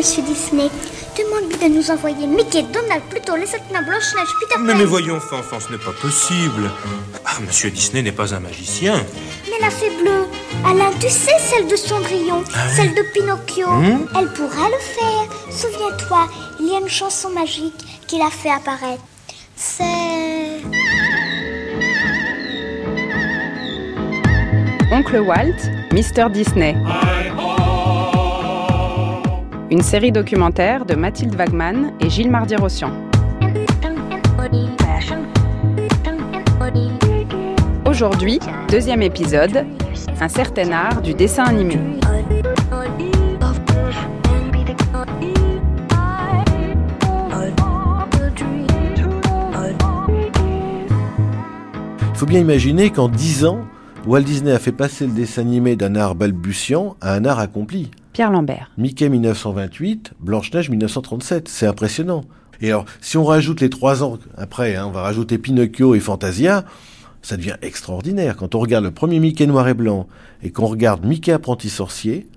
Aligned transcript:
Monsieur 0.00 0.22
Disney. 0.22 0.70
Demande-lui 1.18 1.58
de 1.68 1.74
nous 1.74 1.90
envoyer 1.90 2.26
Mickey, 2.26 2.62
Donald, 2.62 3.02
plutôt 3.10 3.36
les 3.36 3.44
sept 3.44 3.60
nains, 3.70 3.82
Blanche-Neige, 3.82 4.28
Peter 4.40 4.54
Pan. 4.54 4.62
Mais, 4.62 4.74
mais 4.74 4.86
voyons, 4.86 5.20
Fanfan, 5.20 5.60
ce 5.60 5.70
n'est 5.70 5.76
pas 5.76 5.92
possible. 6.00 6.70
Ah, 7.26 7.32
Monsieur 7.46 7.70
Disney 7.70 8.00
n'est 8.00 8.10
pas 8.10 8.34
un 8.34 8.40
magicien. 8.40 8.94
Mais 9.50 9.58
la 9.60 9.68
fée 9.68 9.90
bleue, 10.00 10.24
Alain, 10.64 10.90
tu 10.98 11.10
sais, 11.10 11.38
celle 11.38 11.66
de 11.66 11.76
Cendrillon, 11.76 12.42
Ah 12.54 12.70
celle 12.74 12.94
de 12.94 13.02
Pinocchio, 13.12 13.68
Hmm 13.68 14.06
elle 14.18 14.32
pourra 14.32 14.68
le 14.70 14.78
faire. 14.80 15.28
Souviens-toi, 15.50 16.28
il 16.60 16.68
y 16.68 16.76
a 16.76 16.80
une 16.80 16.88
chanson 16.88 17.28
magique 17.28 17.74
qu'il 18.06 18.22
a 18.22 18.30
fait 18.30 18.48
apparaître. 18.48 19.02
C'est... 19.54 20.62
Oncle 24.90 25.18
Walt, 25.18 25.60
Mr. 25.92 26.30
Disney. 26.30 26.74
Une 29.70 29.82
série 29.82 30.10
documentaire 30.10 30.84
de 30.84 30.96
Mathilde 30.96 31.36
Wagman 31.36 31.92
et 32.00 32.10
Gilles 32.10 32.28
Mardi-Rossian. 32.28 32.90
Aujourd'hui, 37.86 38.40
deuxième 38.68 39.00
épisode, 39.02 39.64
un 40.20 40.28
certain 40.28 40.72
art 40.72 41.02
du 41.02 41.14
dessin 41.14 41.44
animé. 41.44 41.78
Il 52.02 52.16
faut 52.16 52.26
bien 52.26 52.40
imaginer 52.40 52.90
qu'en 52.90 53.08
10 53.08 53.44
ans, 53.44 53.60
Walt 54.04 54.22
Disney 54.22 54.50
a 54.50 54.58
fait 54.58 54.72
passer 54.72 55.06
le 55.06 55.12
dessin 55.12 55.42
animé 55.42 55.76
d'un 55.76 55.94
art 55.94 56.16
balbutiant 56.16 56.96
à 57.00 57.14
un 57.14 57.24
art 57.24 57.38
accompli. 57.38 57.92
Pierre 58.20 58.32
Lambert. 58.32 58.70
Mickey 58.76 59.08
1928, 59.08 60.12
Blanche-Neige 60.20 60.68
1937, 60.68 61.48
c'est 61.48 61.64
impressionnant. 61.64 62.24
Et 62.60 62.68
alors, 62.68 62.84
si 63.00 63.16
on 63.16 63.24
rajoute 63.24 63.62
les 63.62 63.70
trois 63.70 64.04
ans 64.04 64.18
après, 64.36 64.76
hein, 64.76 64.84
on 64.88 64.90
va 64.90 65.00
rajouter 65.00 65.38
Pinocchio 65.38 65.94
et 65.94 66.00
Fantasia, 66.00 66.66
ça 67.22 67.38
devient 67.38 67.56
extraordinaire. 67.62 68.36
Quand 68.36 68.54
on 68.54 68.58
regarde 68.58 68.84
le 68.84 68.90
premier 68.90 69.20
Mickey 69.20 69.46
noir 69.46 69.66
et 69.68 69.72
blanc 69.72 70.06
et 70.42 70.50
qu'on 70.50 70.66
regarde 70.66 71.02
Mickey 71.02 71.32
apprenti 71.32 71.70
sorcier, 71.70 72.28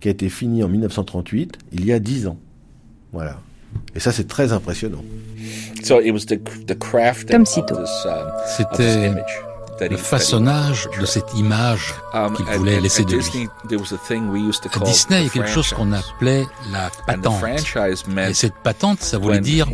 qui 0.00 0.08
a 0.08 0.10
été 0.10 0.28
fini 0.28 0.62
en 0.62 0.68
1938, 0.68 1.56
il 1.72 1.86
y 1.86 1.94
a 1.94 2.00
10 2.00 2.26
ans. 2.26 2.36
Voilà. 3.14 3.40
Et 3.94 4.00
ça, 4.00 4.12
c'est 4.12 4.28
très 4.28 4.52
impressionnant. 4.52 5.02
So 5.84 6.02
it 6.02 6.12
was 6.12 6.26
the, 6.26 6.38
the 6.66 6.78
crafting 6.78 7.30
Tom 7.30 7.42
of 7.42 7.48
Cito. 7.48 7.76
this, 7.76 8.04
um, 8.04 8.30
C'était 8.46 9.10
le 9.80 9.96
façonnage 9.96 10.88
de 11.00 11.06
cette 11.06 11.34
image 11.34 11.94
Um, 12.14 12.32
qu'il 12.36 12.44
voulait 12.44 12.80
laisser 12.80 13.04
de 13.04 13.16
lui. 13.16 13.48
À 14.72 14.78
Disney, 14.84 15.20
il 15.20 15.24
y 15.24 15.26
a 15.26 15.30
quelque 15.30 15.48
chose 15.48 15.72
qu'on 15.72 15.90
appelait 15.92 16.46
la 16.70 16.88
patente. 17.08 17.42
Et 18.28 18.34
cette 18.34 18.54
patente, 18.54 19.00
ça 19.00 19.18
voulait 19.18 19.40
dire 19.40 19.66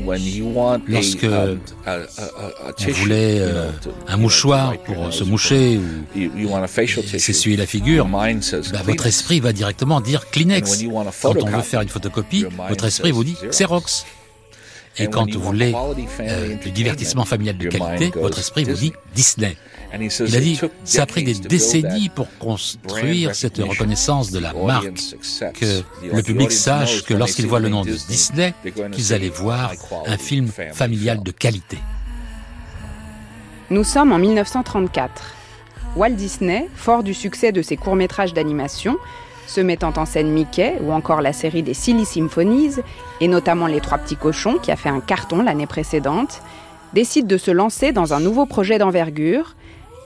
lorsque 0.88 1.26
on 1.26 2.92
voulait 2.92 3.42
un 4.08 4.16
mouchoir 4.16 4.78
pour 4.78 5.12
se 5.12 5.24
moucher 5.24 5.78
ou 6.16 7.18
s'essuyer 7.18 7.58
la 7.58 7.66
figure, 7.66 8.06
bah, 8.06 8.82
votre 8.84 9.06
esprit 9.06 9.40
va 9.40 9.52
directement 9.52 10.00
dire 10.00 10.30
Kleenex. 10.30 10.82
Quand 11.20 11.42
on 11.42 11.44
veut 11.44 11.60
faire 11.60 11.82
une 11.82 11.90
photocopie, 11.90 12.46
votre 12.70 12.86
esprit 12.86 13.10
vous 13.10 13.24
dit 13.24 13.36
Xerox. 13.50 14.06
Et 14.98 15.06
And 15.06 15.10
quand 15.10 15.30
vous 15.32 15.40
voulez 15.40 15.72
euh, 16.20 16.54
du 16.56 16.70
divertissement 16.70 17.24
familial 17.24 17.56
de 17.56 17.68
qualité, 17.68 18.10
votre 18.18 18.38
esprit 18.38 18.64
vous 18.64 18.74
dit 18.74 18.92
Disney. 19.14 19.56
Il 19.92 20.00
a 20.00 20.38
it 20.38 20.40
dit, 20.40 20.60
ça 20.84 21.02
a 21.02 21.06
pris 21.06 21.24
des 21.24 21.34
décennies 21.34 22.08
pour 22.08 22.28
construire 22.38 23.34
cette 23.34 23.58
reconnaissance 23.58 24.30
de 24.30 24.38
la 24.38 24.52
marque, 24.52 25.00
que 25.54 25.82
le 26.12 26.22
public 26.22 26.52
sache 26.52 27.02
que 27.02 27.14
lorsqu'il 27.14 27.46
voit 27.46 27.60
le 27.60 27.68
nom 27.68 27.84
de 27.84 27.96
Disney, 28.08 28.54
qu'ils 28.92 29.12
allaient 29.12 29.28
voir 29.28 29.72
un 30.06 30.16
film 30.16 30.48
familial 30.72 31.22
de 31.22 31.30
qualité. 31.30 31.78
Nous 33.70 33.84
sommes 33.84 34.12
en 34.12 34.18
1934. 34.18 35.34
Walt 35.96 36.10
Disney, 36.10 36.68
fort 36.74 37.02
du 37.02 37.14
succès 37.14 37.50
de 37.50 37.62
ses 37.62 37.76
courts-métrages 37.76 38.32
d'animation, 38.32 38.96
se 39.50 39.60
mettant 39.60 39.92
en 39.96 40.06
scène 40.06 40.30
Mickey 40.30 40.78
ou 40.80 40.92
encore 40.92 41.22
la 41.22 41.32
série 41.32 41.64
des 41.64 41.74
Silly 41.74 42.04
Symphonies, 42.04 42.76
et 43.20 43.26
notamment 43.26 43.66
Les 43.66 43.80
Trois 43.80 43.98
Petits 43.98 44.16
Cochons 44.16 44.58
qui 44.62 44.70
a 44.70 44.76
fait 44.76 44.88
un 44.88 45.00
carton 45.00 45.42
l'année 45.42 45.66
précédente, 45.66 46.40
décide 46.92 47.26
de 47.26 47.36
se 47.36 47.50
lancer 47.50 47.90
dans 47.90 48.14
un 48.14 48.20
nouveau 48.20 48.46
projet 48.46 48.78
d'envergure, 48.78 49.56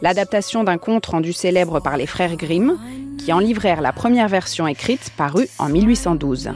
l'adaptation 0.00 0.64
d'un 0.64 0.78
conte 0.78 1.06
rendu 1.06 1.34
célèbre 1.34 1.80
par 1.80 1.98
les 1.98 2.06
frères 2.06 2.36
Grimm, 2.36 2.78
qui 3.18 3.34
en 3.34 3.38
livrèrent 3.38 3.82
la 3.82 3.92
première 3.92 4.28
version 4.28 4.66
écrite 4.66 5.12
parue 5.14 5.48
en 5.58 5.68
1812. 5.68 6.50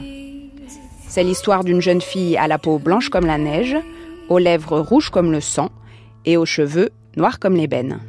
C'est 1.07 1.23
l'histoire 1.23 1.63
d'une 1.63 1.81
jeune 1.81 2.01
fille 2.01 2.37
à 2.37 2.47
la 2.47 2.57
peau 2.57 2.79
blanche 2.79 3.09
comme 3.09 3.27
la 3.27 3.37
neige, 3.37 3.77
aux 4.29 4.39
lèvres 4.39 4.79
rouges 4.79 5.11
comme 5.11 5.31
le 5.31 5.41
sang 5.41 5.69
et 6.25 6.37
aux 6.37 6.45
cheveux 6.45 6.89
noirs 7.17 7.39
comme 7.39 7.55
l'ébène. 7.55 7.99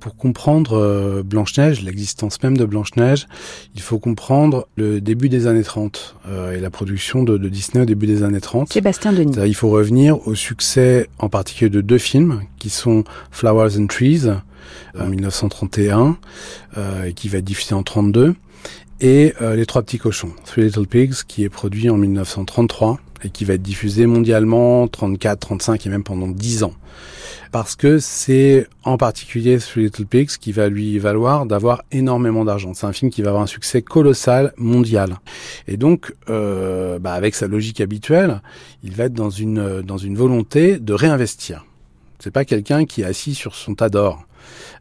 Pour 0.00 0.16
comprendre 0.16 0.76
euh, 0.76 1.22
Blanche-Neige, 1.22 1.82
l'existence 1.82 2.42
même 2.42 2.56
de 2.56 2.64
Blanche-Neige, 2.64 3.26
il 3.74 3.80
faut 3.80 3.98
comprendre 3.98 4.68
le 4.76 5.00
début 5.00 5.28
des 5.28 5.46
années 5.46 5.62
30 5.62 6.16
euh, 6.28 6.56
et 6.56 6.60
la 6.60 6.70
production 6.70 7.22
de, 7.22 7.38
de 7.38 7.48
Disney 7.48 7.82
au 7.82 7.86
début 7.86 8.06
des 8.06 8.22
années 8.22 8.40
30. 8.40 8.72
Sébastien 8.72 9.12
Denis. 9.12 9.36
Il 9.44 9.54
faut 9.54 9.70
revenir 9.70 10.26
au 10.28 10.34
succès 10.34 11.08
en 11.18 11.28
particulier 11.28 11.70
de 11.70 11.80
deux 11.80 11.98
films 11.98 12.42
qui 12.58 12.70
sont 12.70 13.04
Flowers 13.30 13.78
and 13.78 13.86
Trees 13.86 14.28
en 14.98 15.06
1931 15.06 16.16
euh, 16.76 17.04
et 17.04 17.12
qui 17.12 17.28
va 17.28 17.38
être 17.38 17.44
diffusé 17.44 17.74
en 17.74 17.82
32 17.82 18.34
et 19.00 19.34
euh, 19.42 19.56
Les 19.56 19.66
Trois 19.66 19.82
Petits 19.82 19.98
Cochons, 19.98 20.32
Three 20.44 20.62
Little 20.62 20.86
Pigs 20.86 21.24
qui 21.26 21.44
est 21.44 21.48
produit 21.48 21.90
en 21.90 21.96
1933 21.96 22.98
et 23.22 23.30
qui 23.30 23.44
va 23.44 23.54
être 23.54 23.62
diffusé 23.62 24.06
mondialement 24.06 24.86
34, 24.88 25.38
35 25.38 25.86
et 25.86 25.90
même 25.90 26.04
pendant 26.04 26.28
10 26.28 26.62
ans. 26.64 26.74
Parce 27.52 27.76
que 27.76 27.98
c'est 27.98 28.66
en 28.82 28.96
particulier 28.96 29.58
Three 29.58 29.84
Little 29.84 30.06
Pigs 30.06 30.36
qui 30.38 30.52
va 30.52 30.68
lui 30.68 30.98
valoir 30.98 31.46
d'avoir 31.46 31.82
énormément 31.92 32.44
d'argent. 32.44 32.74
C'est 32.74 32.86
un 32.86 32.92
film 32.92 33.10
qui 33.10 33.22
va 33.22 33.30
avoir 33.30 33.42
un 33.44 33.46
succès 33.46 33.82
colossal 33.82 34.52
mondial. 34.56 35.18
Et 35.68 35.76
donc, 35.76 36.12
euh, 36.28 36.98
bah, 36.98 37.12
avec 37.12 37.34
sa 37.34 37.46
logique 37.46 37.80
habituelle, 37.80 38.42
il 38.82 38.94
va 38.94 39.04
être 39.04 39.14
dans 39.14 39.30
une 39.30 39.80
dans 39.82 39.96
une 39.96 40.16
volonté 40.16 40.78
de 40.78 40.92
réinvestir. 40.92 41.64
C'est 42.18 42.30
pas 42.30 42.44
quelqu'un 42.44 42.84
qui 42.84 43.02
est 43.02 43.04
assis 43.04 43.34
sur 43.34 43.54
son 43.54 43.74
tas 43.74 43.88
d'or. 43.88 44.26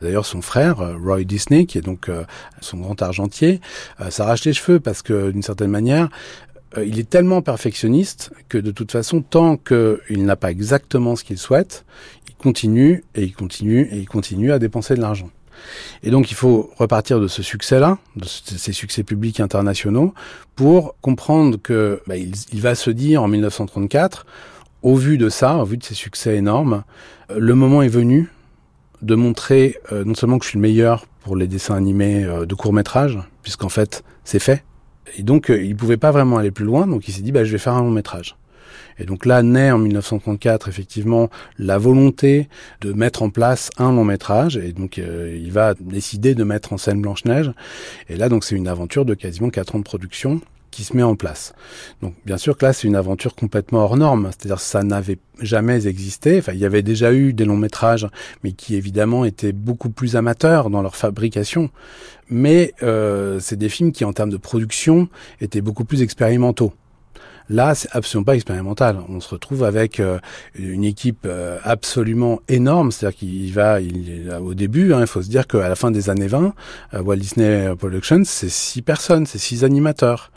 D'ailleurs, 0.02 0.26
son 0.26 0.42
frère, 0.42 0.82
euh, 0.82 0.96
Roy 0.98 1.24
Disney, 1.24 1.66
qui 1.66 1.78
est 1.78 1.82
donc 1.82 2.10
euh, 2.10 2.24
son 2.62 2.78
grand 2.78 3.02
argentier, 3.02 3.62
euh, 4.02 4.10
s'arrache 4.10 4.46
les 4.46 4.54
cheveux 4.54 4.80
parce 4.80 5.02
que, 5.02 5.32
d'une 5.32 5.42
certaine 5.42 5.72
manière, 5.72 6.10
euh, 6.78 6.86
il 6.86 7.00
est 7.00 7.10
tellement 7.10 7.42
perfectionniste 7.42 8.32
que, 8.50 8.58
de 8.58 8.72
toute 8.72 8.92
façon, 8.92 9.22
tant 9.22 9.58
qu'il 9.58 10.26
n'a 10.26 10.36
pas 10.36 10.52
exactement 10.52 11.16
ce 11.16 11.24
qu'il 11.24 11.38
souhaite, 11.38 11.86
il 12.28 12.36
continue 12.36 13.04
et 13.16 13.24
il 13.24 13.34
continue 13.34 13.88
et 13.92 13.98
il 13.98 14.08
continue 14.08 14.52
à 14.52 14.60
dépenser 14.60 14.96
de 14.96 15.02
l'argent. 15.02 15.30
Et 16.04 16.12
donc, 16.12 16.32
il 16.32 16.36
faut 16.36 16.70
repartir 16.78 17.20
de 17.20 17.28
ce 17.28 17.42
succès-là, 17.42 17.98
de 18.18 18.26
ce- 18.26 18.58
ces 18.58 18.74
succès 18.74 19.04
publics 19.04 19.40
internationaux, 19.40 20.14
pour 20.56 20.96
comprendre 21.02 21.58
que 21.62 22.02
bah, 22.08 22.18
il, 22.18 22.62
va 22.62 22.76
se 22.76 22.90
dire 22.90 23.24
en 23.24 23.28
1934, 23.30 24.26
au 24.84 24.96
vu 24.96 25.18
de 25.18 25.30
ça, 25.30 25.56
au 25.58 25.66
vu 25.66 25.78
de 25.78 25.84
ces 25.84 25.96
succès 25.96 26.36
énormes, 26.36 26.84
le 27.36 27.56
moment 27.56 27.82
est 27.82 27.88
venu 27.88 28.30
de 29.02 29.16
montrer 29.16 29.78
euh, 29.92 30.04
non 30.04 30.14
seulement 30.14 30.38
que 30.40 30.46
je 30.46 30.50
suis 30.50 30.58
le 30.58 30.62
meilleur 30.62 31.06
pour 31.22 31.36
les 31.36 31.48
dessins 31.48 31.76
animés 31.76 32.24
euh, 32.24 32.46
de 32.46 32.54
court 32.54 32.74
métrage, 32.74 33.18
puisqu'en 33.42 33.70
fait 33.70 34.04
c'est 34.24 34.40
fait. 34.40 34.64
Et 35.18 35.24
donc 35.24 35.50
euh, 35.50 35.62
il 35.62 35.76
pouvait 35.76 35.98
pas 35.98 36.12
vraiment 36.12 36.38
aller 36.38 36.52
plus 36.52 36.66
loin, 36.66 36.88
donc 36.88 37.08
il 37.08 37.14
s'est 37.14 37.22
dit 37.22 37.32
bah 37.32 37.44
je 37.44 37.52
vais 37.52 37.58
faire 37.58 37.74
un 37.74 37.82
long 37.82 37.92
métrage. 37.92 38.36
Et 38.98 39.06
donc 39.06 39.26
là 39.26 39.44
naît 39.44 39.72
en 39.72 39.78
1934 39.78 40.70
effectivement 40.70 41.30
la 41.60 41.78
volonté 41.78 42.48
de 42.82 42.94
mettre 42.94 43.24
en 43.24 43.30
place 43.30 43.70
un 43.78 43.92
long 43.92 44.06
métrage, 44.06 44.58
et 44.58 44.72
donc 44.72 44.98
euh, 44.98 45.38
il 45.40 45.52
va 45.52 45.74
décider 45.80 46.34
de 46.36 46.44
mettre 46.44 46.74
en 46.74 46.78
scène 46.78 47.02
Blanche 47.02 47.26
Neige. 47.26 47.52
Et 48.10 48.16
là 48.16 48.30
donc 48.30 48.44
c'est 48.44 48.56
une 48.56 48.68
aventure 48.68 49.06
de 49.06 49.14
quasiment 49.14 49.50
quatre 49.50 49.76
ans 49.76 49.80
de 49.80 49.84
production 49.84 50.42
qui 50.76 50.84
se 50.84 50.96
met 50.96 51.04
en 51.04 51.16
place. 51.16 51.54
Donc 52.02 52.14
bien 52.26 52.38
sûr 52.38 52.58
que 52.58 52.66
là 52.66 52.74
c'est 52.74 52.88
une 52.88 52.98
aventure 52.98 53.34
complètement 53.34 53.80
hors 53.80 53.96
norme, 53.96 54.30
c'est-à-dire 54.32 54.60
ça 54.60 54.84
n'avait 54.84 55.20
jamais 55.40 55.88
existé. 55.88 56.38
Enfin 56.40 56.52
il 56.52 56.60
y 56.60 56.66
avait 56.66 56.84
déjà 56.84 57.14
eu 57.14 57.32
des 57.32 57.46
longs 57.46 57.56
métrages, 57.56 58.08
mais 58.44 58.52
qui 58.52 58.76
évidemment 58.76 59.24
étaient 59.24 59.54
beaucoup 59.54 59.90
plus 59.90 60.18
amateurs 60.18 60.70
dans 60.70 60.82
leur 60.82 60.98
fabrication. 60.98 61.70
Mais 62.30 62.74
euh, 62.84 63.40
c'est 63.40 63.56
des 63.56 63.70
films 63.70 63.94
qui 63.94 64.04
en 64.04 64.12
termes 64.12 64.32
de 64.32 64.38
production 64.38 65.08
étaient 65.40 65.62
beaucoup 65.62 65.86
plus 65.86 66.02
expérimentaux. 66.02 66.74
Là, 67.50 67.76
c'est 67.76 67.90
absolument 67.92 68.26
pas 68.26 68.36
expérimental. 68.36 68.98
On 69.08 69.20
se 69.20 69.30
retrouve 69.30 69.64
avec 69.64 70.00
euh, 70.00 70.18
une 70.56 70.84
équipe 70.84 71.26
euh, 71.26 71.60
absolument 71.64 72.42
énorme. 72.48 72.92
C'est-à-dire 72.92 73.20
qu'il 73.20 73.54
va, 73.54 73.82
il, 73.82 74.36
au 74.42 74.56
début, 74.56 74.94
hein, 74.94 75.02
il 75.02 75.08
faut 75.08 75.22
se 75.22 75.30
dire 75.30 75.46
qu'à 75.46 75.70
la 75.70 75.76
fin 75.76 75.92
des 75.92 76.10
années 76.10 76.28
20, 76.28 76.54
euh, 76.96 77.02
Walt 77.02 77.18
Disney 77.18 77.76
Productions, 77.76 78.24
c'est 78.26 78.50
six 78.50 78.82
personnes, 78.82 79.28
c'est 79.28 79.38
six 79.38 79.64
animateurs. 79.64 80.32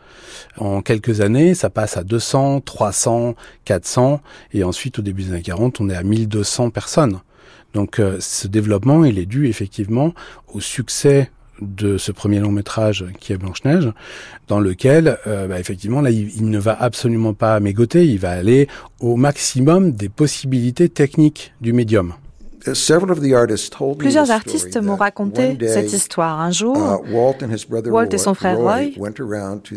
En 0.58 0.82
quelques 0.82 1.20
années, 1.20 1.54
ça 1.54 1.70
passe 1.70 1.96
à 1.96 2.04
200, 2.04 2.62
300, 2.62 3.34
400, 3.64 4.20
et 4.52 4.64
ensuite, 4.64 4.98
au 4.98 5.02
début 5.02 5.24
des 5.24 5.32
années 5.32 5.42
40, 5.42 5.80
on 5.80 5.88
est 5.88 5.94
à 5.94 6.02
1200 6.02 6.70
personnes. 6.70 7.20
Donc, 7.74 8.00
euh, 8.00 8.16
ce 8.20 8.48
développement, 8.48 9.04
il 9.04 9.18
est 9.18 9.26
dû 9.26 9.46
effectivement 9.46 10.14
au 10.52 10.60
succès 10.60 11.30
de 11.60 11.98
ce 11.98 12.12
premier 12.12 12.38
long 12.38 12.52
métrage 12.52 13.04
qui 13.18 13.32
est 13.32 13.36
Blanche-Neige, 13.36 13.92
dans 14.46 14.60
lequel, 14.60 15.18
euh, 15.26 15.48
bah, 15.48 15.58
effectivement, 15.58 16.00
là, 16.00 16.10
il, 16.10 16.34
il, 16.36 16.48
ne 16.50 16.58
va 16.58 16.80
absolument 16.80 17.34
pas 17.34 17.58
mégoter, 17.60 18.06
il 18.06 18.18
va 18.18 18.30
aller 18.30 18.68
au 19.00 19.16
maximum 19.16 19.92
des 19.92 20.08
possibilités 20.08 20.88
techniques 20.88 21.52
du 21.60 21.72
médium. 21.72 22.14
Plusieurs 23.98 24.30
artistes 24.30 24.76
m'ont 24.80 24.96
raconté 24.96 25.56
cette 25.66 25.92
histoire. 25.92 26.40
Un 26.40 26.50
jour, 26.50 26.76
uh, 26.76 27.90
Walt 27.90 28.08
et 28.12 28.18
son 28.18 28.34
frère 28.34 28.58
Roy, 28.58 28.90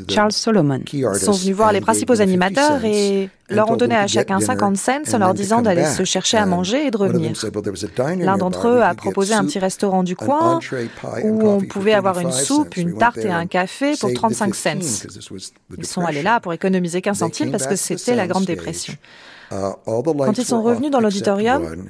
Charles 0.08 0.32
Solomon, 0.32 0.82
sont 1.14 1.32
venus 1.32 1.56
voir 1.56 1.72
les 1.74 1.82
principaux 1.82 2.22
animateurs 2.22 2.84
et 2.86 3.30
leur 3.50 3.70
ont 3.70 3.76
donné 3.76 3.96
à 3.96 4.08
chacun 4.08 4.40
50 4.40 4.78
cents 4.78 5.14
en 5.14 5.18
leur 5.18 5.34
disant 5.34 5.62
d'aller 5.62 5.86
se 5.86 6.04
chercher 6.04 6.38
à 6.38 6.46
manger 6.46 6.88
et 6.88 6.92
de 6.92 6.98
revenir. 6.98 7.34
L'un 8.20 8.38
d'entre 8.38 8.68
eux 8.68 8.82
a 8.82 8.94
proposé 8.94 9.34
un 9.34 9.46
petit 9.46 9.60
restaurant 9.60 10.04
du 10.04 10.16
coin 10.16 10.60
où 11.24 11.48
on 11.48 11.62
pouvait 11.62 11.94
avoir 11.94 12.20
une 12.20 12.32
soupe, 12.32 12.78
une 12.78 12.98
tarte 12.98 13.18
et 13.18 13.32
un 13.32 13.46
café 13.46 13.94
pour 14.00 14.14
35 14.14 14.56
cents. 14.56 14.70
Ils 15.78 15.86
sont 15.86 16.02
allés 16.02 16.24
là 16.24 16.40
pour 16.40 16.54
économiser 16.54 17.02
15 17.02 17.18
centimes 17.18 17.52
parce 17.52 17.68
que 17.68 17.76
c'était 17.76 18.16
la 18.16 18.28
Grande 18.28 18.46
Dépression. 18.46 18.94
Uh, 19.52 19.74
Quand 19.86 20.38
ils 20.38 20.46
sont 20.46 20.62
revenus 20.62 20.92
dans 20.92 21.02
l'auditorium, 21.02 21.90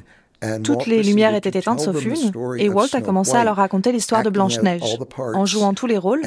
toutes 0.63 0.85
les 0.88 1.03
lumières 1.03 1.35
étaient 1.35 1.57
éteintes 1.57 1.79
sauf 1.79 2.03
une, 2.03 2.31
et 2.57 2.69
Walt 2.69 2.93
a 2.93 3.01
commencé 3.01 3.35
à 3.35 3.43
leur 3.43 3.55
raconter 3.55 3.91
l'histoire 3.91 4.23
de 4.23 4.29
Blanche-Neige, 4.29 4.97
en 5.17 5.45
jouant 5.45 5.73
tous 5.73 5.88
les 5.88 5.97
rôles 5.97 6.21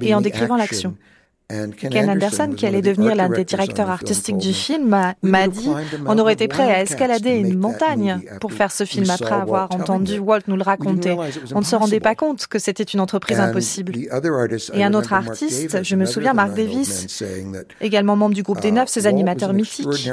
et 0.00 0.14
en 0.14 0.20
décrivant 0.20 0.56
l'action. 0.56 0.96
Ken 1.76 2.10
Anderson, 2.10 2.52
qui 2.56 2.66
allait 2.66 2.82
devenir 2.82 3.14
l'un 3.14 3.28
des 3.28 3.44
directeurs 3.44 3.90
artistiques 3.90 4.38
du 4.38 4.52
film, 4.52 4.96
m'a 5.22 5.48
dit 5.48 5.70
on 6.06 6.18
aurait 6.18 6.34
été 6.34 6.48
prêt 6.48 6.70
à 6.70 6.82
escalader 6.82 7.30
une 7.30 7.58
montagne 7.58 8.20
pour 8.40 8.52
faire 8.52 8.72
ce 8.72 8.84
film 8.84 9.08
après 9.10 9.34
avoir 9.34 9.74
entendu 9.74 10.18
Walt 10.18 10.42
nous 10.48 10.56
le 10.56 10.62
raconter. 10.62 11.16
On 11.54 11.60
ne 11.60 11.64
se 11.64 11.76
rendait 11.76 12.00
pas 12.00 12.14
compte 12.14 12.46
que 12.46 12.58
c'était 12.58 12.82
une 12.82 13.00
entreprise 13.00 13.40
impossible. 13.40 13.94
Et 14.74 14.84
un 14.84 14.94
autre 14.94 15.12
artiste, 15.12 15.82
je 15.82 15.96
me 15.96 16.04
souviens, 16.04 16.34
Mark 16.34 16.54
Davis, 16.54 17.22
également 17.80 18.16
membre 18.16 18.34
du 18.34 18.42
groupe 18.42 18.60
des 18.60 18.72
Neuf, 18.72 18.88
ces 18.88 19.06
animateurs 19.06 19.52
mythiques, 19.52 20.08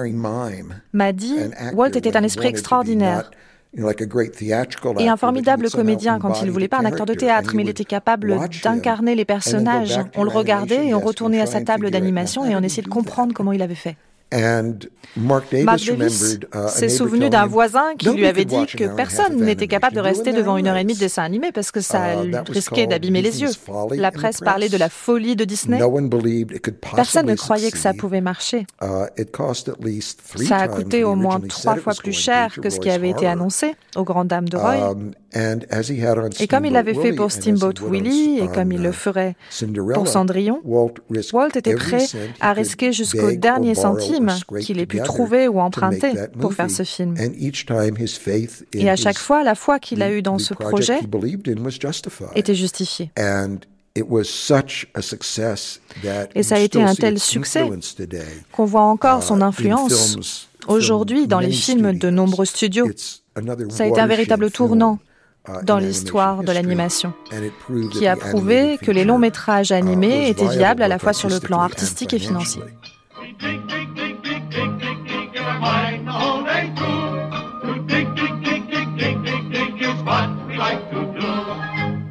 m'a 0.94 1.14
dit 1.14 1.38
Walt 1.74 1.90
était 1.90 2.18
un 2.18 2.24
esprit 2.24 2.48
extraordinaire. 2.48 3.32
Et 3.78 5.08
un 5.08 5.18
formidable 5.18 5.70
comédien 5.70 6.18
quand 6.18 6.42
il 6.42 6.48
ne 6.48 6.52
voulait 6.52 6.68
pas 6.68 6.80
un 6.80 6.86
acteur 6.86 7.06
de 7.06 7.14
théâtre, 7.14 7.52
mais 7.54 7.64
il 7.64 7.70
était 7.70 7.86
capable 7.86 8.36
d'incarner 8.64 9.14
les 9.16 9.26
personnages. 9.26 10.00
On 10.16 10.24
le 10.24 10.32
regardait 10.32 10.88
et 10.88 10.94
on 10.96 11.00
retournait 11.00 11.42
à 11.42 11.46
sa 11.46 11.62
table 11.62 11.92
d'animation 11.92 12.46
et 12.46 12.56
on 12.56 12.62
essayait 12.62 12.84
de 12.84 12.88
comprendre 12.88 13.34
comment 13.34 13.52
il 13.52 13.62
avait 13.62 13.76
fait. 13.76 13.96
Mark 15.18 15.46
Davis 15.52 16.38
uh, 16.54 16.68
s'est 16.68 16.90
souvenu 16.90 17.30
d'un 17.30 17.46
voisin 17.48 17.96
qui 17.98 18.10
lui 18.10 18.26
avait 18.28 18.46
dit 18.46 18.66
que 18.68 18.96
personne 18.96 19.44
n'était 19.44 19.68
capable 19.68 19.96
de 19.96 20.02
rester 20.02 20.34
devant 20.34 20.58
une 20.58 20.68
heure 20.68 20.78
et 20.78 20.84
demie 20.84 20.94
de 20.94 21.00
dessin 21.00 21.24
animé 21.24 21.52
parce 21.52 21.72
que 21.72 21.82
ça 21.82 22.00
Uh, 22.10 22.32
risquait 22.50 22.88
d'abîmer 22.88 23.22
les 23.22 23.42
yeux. 23.42 23.50
La 23.92 24.12
presse 24.12 24.40
parlait 24.40 24.70
de 24.70 24.78
la 24.78 24.90
folie 24.90 25.36
de 25.36 25.46
Disney. 25.46 25.80
Personne 26.96 27.26
ne 27.28 27.36
croyait 27.36 27.72
que 27.72 27.78
ça 27.78 27.94
pouvait 27.94 28.22
marcher. 28.22 28.66
Uh, 28.82 29.06
Ça 30.48 30.58
a 30.58 30.68
coûté 30.68 31.04
au 31.04 31.16
moins 31.16 31.40
trois 31.40 31.76
fois 31.76 31.94
plus 31.94 32.14
cher 32.14 32.58
que 32.62 32.70
ce 32.70 32.80
qui 32.80 32.90
avait 32.90 33.10
été 33.10 33.28
annoncé 33.28 33.76
aux 33.96 34.04
grandes 34.04 34.28
dames 34.28 34.50
de 34.50 34.58
Roy. 34.58 34.92
Um, 34.92 35.12
Et 36.40 36.48
comme 36.48 36.66
il 36.66 36.74
l'avait 36.74 36.94
fait 36.94 37.14
pour 37.14 37.32
Steamboat 37.32 37.74
Willie 37.88 38.40
et 38.40 38.48
comme 38.48 38.72
il 38.72 38.82
le 38.82 38.92
ferait 38.92 39.36
pour 39.94 40.08
Cendrillon, 40.08 40.62
Walt 40.64 41.50
était 41.56 41.76
prêt 41.76 42.06
à 42.40 42.54
risquer 42.54 42.92
jusqu'au 42.92 43.32
dernier 43.32 43.76
centime 43.76 44.19
qu'il 44.62 44.80
ait 44.80 44.86
pu 44.86 45.02
trouver 45.02 45.48
ou 45.48 45.60
emprunter 45.60 46.14
pour 46.40 46.54
faire 46.54 46.70
ce 46.70 46.84
film. 46.84 47.16
Et 48.74 48.90
à 48.90 48.96
chaque 48.96 49.18
fois, 49.18 49.44
la 49.44 49.56
foi 49.56 49.80
qu'il 49.80 50.02
a 50.02 50.12
eue 50.12 50.22
dans 50.22 50.38
ce 50.38 50.54
projet 50.54 51.00
était 52.36 52.56
justifiée. 52.56 53.12
Et 56.36 56.44
ça 56.44 56.56
a 56.56 56.60
été 56.60 56.82
un 56.82 56.96
tel 56.96 57.20
succès 57.20 57.70
qu'on 58.52 58.66
voit 58.66 58.84
encore 58.84 59.24
son 59.24 59.42
influence 59.42 60.48
aujourd'hui 60.68 61.28
dans 61.28 61.40
les 61.40 61.52
films 61.52 61.98
de 61.98 62.10
nombreux 62.10 62.46
studios. 62.46 62.88
Ça 63.70 63.84
a 63.84 63.88
été 63.88 64.00
un 64.00 64.08
véritable 64.08 64.52
tournant 64.52 65.00
dans 65.64 65.80
l'histoire 65.80 66.44
de 66.44 66.52
l'animation, 66.52 67.14
qui 67.92 68.08
a 68.08 68.16
prouvé 68.16 68.78
que 68.82 68.92
les 68.92 69.04
longs 69.04 69.18
métrages 69.18 69.72
animés 69.72 70.30
étaient 70.30 70.48
viables 70.48 70.84
à 70.84 70.88
la 70.88 71.00
fois 71.00 71.14
sur 71.14 71.30
le 71.30 71.40
plan 71.40 71.60
artistique 71.60 72.14
et 72.14 72.20
financier. 72.20 72.62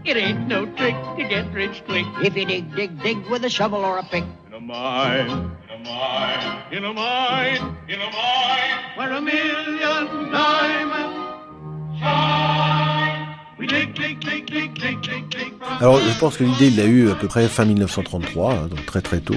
It 0.08 0.16
ain't 0.16 0.48
no 0.48 0.64
trick 0.76 0.94
to 1.18 1.24
get 1.28 1.52
rich 1.52 1.82
quick. 1.86 2.06
If 2.22 2.34
you 2.34 2.46
dig, 2.46 2.74
dig, 2.74 3.02
dig 3.02 3.18
with 3.30 3.44
a 3.44 3.50
shovel 3.50 3.84
or 3.84 3.98
a 3.98 4.02
pick. 4.04 4.24
In 4.46 4.54
a 4.54 4.60
mine, 4.60 5.50
in 5.64 5.70
a 5.70 5.78
mine, 5.84 6.62
in 6.72 6.84
a 6.84 6.92
mine, 6.94 7.76
in 7.88 8.00
a 8.00 8.10
mine, 8.10 8.78
where 8.96 9.12
a 9.12 9.20
million 9.20 10.32
diamonds 10.32 12.00
shine. 12.00 13.38
We 13.58 13.66
dig, 13.66 13.94
dig, 13.94 14.20
dig, 14.20 14.46
dig, 14.46 14.74
dig, 14.74 15.02
dig, 15.02 15.28
dig. 15.28 15.52
Alors, 15.80 16.00
je 16.00 16.18
pense 16.18 16.38
que 16.38 16.44
l'idée, 16.44 16.68
il 16.68 16.76
l'a 16.76 16.86
eu 16.86 17.10
à 17.10 17.14
peu 17.14 17.28
près 17.28 17.46
fin 17.48 17.66
1933, 17.66 18.54
hein, 18.54 18.66
donc 18.68 18.86
très 18.86 19.02
très 19.02 19.20
tôt. 19.20 19.34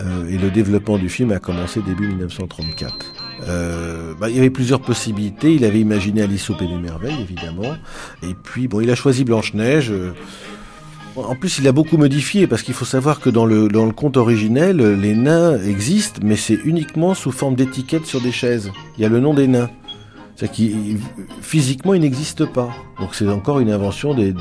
Euh, 0.00 0.28
et 0.28 0.36
le 0.36 0.50
développement 0.50 0.98
du 0.98 1.08
film 1.08 1.32
a 1.32 1.38
commencé 1.38 1.80
début 1.80 2.08
1934. 2.08 3.23
Euh, 3.48 4.14
bah, 4.18 4.30
il 4.30 4.36
y 4.36 4.38
avait 4.38 4.50
plusieurs 4.50 4.80
possibilités. 4.80 5.54
Il 5.54 5.64
avait 5.64 5.80
imaginé 5.80 6.22
Alice 6.22 6.48
au 6.50 6.54
Pays 6.54 6.68
des 6.68 6.76
Merveilles, 6.76 7.20
évidemment. 7.20 7.74
Et 8.22 8.34
puis, 8.34 8.68
bon, 8.68 8.80
il 8.80 8.90
a 8.90 8.94
choisi 8.94 9.24
Blanche-Neige. 9.24 9.90
Euh, 9.90 10.12
en 11.16 11.36
plus, 11.36 11.58
il 11.58 11.68
a 11.68 11.72
beaucoup 11.72 11.96
modifié 11.96 12.46
parce 12.46 12.62
qu'il 12.62 12.74
faut 12.74 12.84
savoir 12.84 13.20
que 13.20 13.30
dans 13.30 13.46
le, 13.46 13.68
dans 13.68 13.86
le 13.86 13.92
conte 13.92 14.16
originel, 14.16 14.78
les 14.78 15.14
nains 15.14 15.58
existent, 15.62 16.20
mais 16.24 16.36
c'est 16.36 16.58
uniquement 16.64 17.14
sous 17.14 17.30
forme 17.30 17.54
d'étiquettes 17.54 18.06
sur 18.06 18.20
des 18.20 18.32
chaises. 18.32 18.72
Il 18.98 19.02
y 19.02 19.04
a 19.04 19.08
le 19.08 19.20
nom 19.20 19.32
des 19.32 19.46
nains. 19.46 19.70
C'est-à-dire 20.34 20.56
qu'il 20.56 20.98
physiquement, 21.40 21.94
il 21.94 22.00
n'existe 22.00 22.44
pas. 22.44 22.70
Donc 22.98 23.14
c'est 23.14 23.28
encore 23.28 23.60
une 23.60 23.70
invention 23.70 24.14
de 24.14 24.34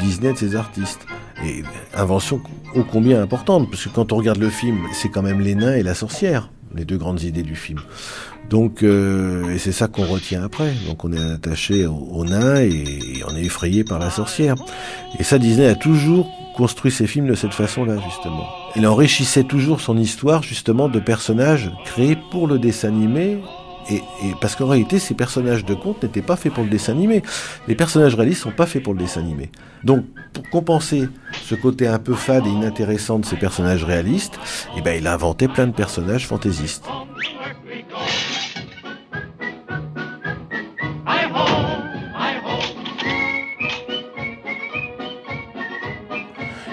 Disney, 0.00 0.32
de 0.32 0.38
ses 0.38 0.56
artistes. 0.56 1.06
Et 1.44 1.62
invention 1.94 2.40
ô 2.74 2.82
combien 2.82 3.20
importante, 3.20 3.70
parce 3.70 3.84
que 3.84 3.90
quand 3.90 4.12
on 4.12 4.16
regarde 4.16 4.38
le 4.38 4.48
film, 4.48 4.78
c'est 4.94 5.10
quand 5.10 5.22
même 5.22 5.40
les 5.40 5.54
nains 5.54 5.74
et 5.74 5.82
la 5.82 5.94
sorcière, 5.94 6.50
les 6.74 6.86
deux 6.86 6.96
grandes 6.96 7.22
idées 7.22 7.42
du 7.42 7.56
film. 7.56 7.80
Donc, 8.50 8.82
euh, 8.82 9.54
et 9.54 9.58
c'est 9.58 9.72
ça 9.72 9.88
qu'on 9.88 10.04
retient 10.04 10.44
après. 10.44 10.72
Donc 10.86 11.04
on 11.04 11.12
est 11.12 11.32
attaché 11.32 11.86
aux 11.86 12.24
nains 12.24 12.60
et, 12.60 12.68
et 12.68 13.24
on 13.28 13.36
est 13.36 13.44
effrayé 13.44 13.84
par 13.84 13.98
la 13.98 14.10
sorcière. 14.10 14.54
Et 15.18 15.24
ça, 15.24 15.38
Disney 15.38 15.66
a 15.66 15.74
toujours 15.74 16.30
construit 16.56 16.90
ses 16.90 17.06
films 17.06 17.26
de 17.26 17.34
cette 17.34 17.52
façon-là, 17.52 17.96
justement. 18.04 18.46
Il 18.76 18.86
enrichissait 18.86 19.44
toujours 19.44 19.80
son 19.80 19.98
histoire, 19.98 20.42
justement, 20.42 20.88
de 20.88 20.98
personnages 20.98 21.70
créés 21.84 22.16
pour 22.30 22.46
le 22.46 22.58
dessin 22.58 22.88
animé 22.88 23.38
et, 23.90 23.96
et, 23.96 24.34
parce 24.40 24.56
qu'en 24.56 24.66
réalité, 24.66 24.98
ces 24.98 25.14
personnages 25.14 25.64
de 25.64 25.74
conte 25.74 26.02
n'étaient 26.02 26.22
pas 26.22 26.36
faits 26.36 26.52
pour 26.52 26.64
le 26.64 26.70
dessin 26.70 26.92
animé. 26.92 27.22
Les 27.68 27.74
personnages 27.74 28.14
réalistes 28.14 28.42
sont 28.42 28.50
pas 28.50 28.66
faits 28.66 28.82
pour 28.82 28.94
le 28.94 29.00
dessin 29.00 29.20
animé. 29.20 29.50
Donc, 29.84 30.04
pour 30.32 30.48
compenser 30.50 31.08
ce 31.44 31.54
côté 31.54 31.86
un 31.86 31.98
peu 31.98 32.14
fade 32.14 32.46
et 32.46 32.50
inintéressant 32.50 33.18
de 33.18 33.24
ces 33.24 33.36
personnages 33.36 33.84
réalistes, 33.84 34.38
eh 34.76 34.80
ben, 34.80 34.98
il 34.98 35.06
a 35.06 35.14
inventé 35.14 35.48
plein 35.48 35.66
de 35.66 35.72
personnages 35.72 36.26
fantaisistes. 36.26 36.84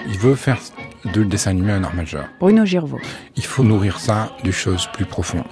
Il 0.06 0.18
veut 0.18 0.34
faire 0.34 0.58
de 1.04 1.20
le 1.20 1.26
dessin 1.26 1.50
animé 1.50 1.72
un 1.72 1.84
art 1.84 1.94
majeur. 1.94 2.26
Bruno 2.40 2.64
Girvaux. 2.64 3.00
Il 3.36 3.44
faut 3.44 3.62
nourrir 3.62 4.00
ça 4.00 4.32
de 4.42 4.50
choses 4.50 4.88
plus 4.94 5.04
profondes 5.04 5.44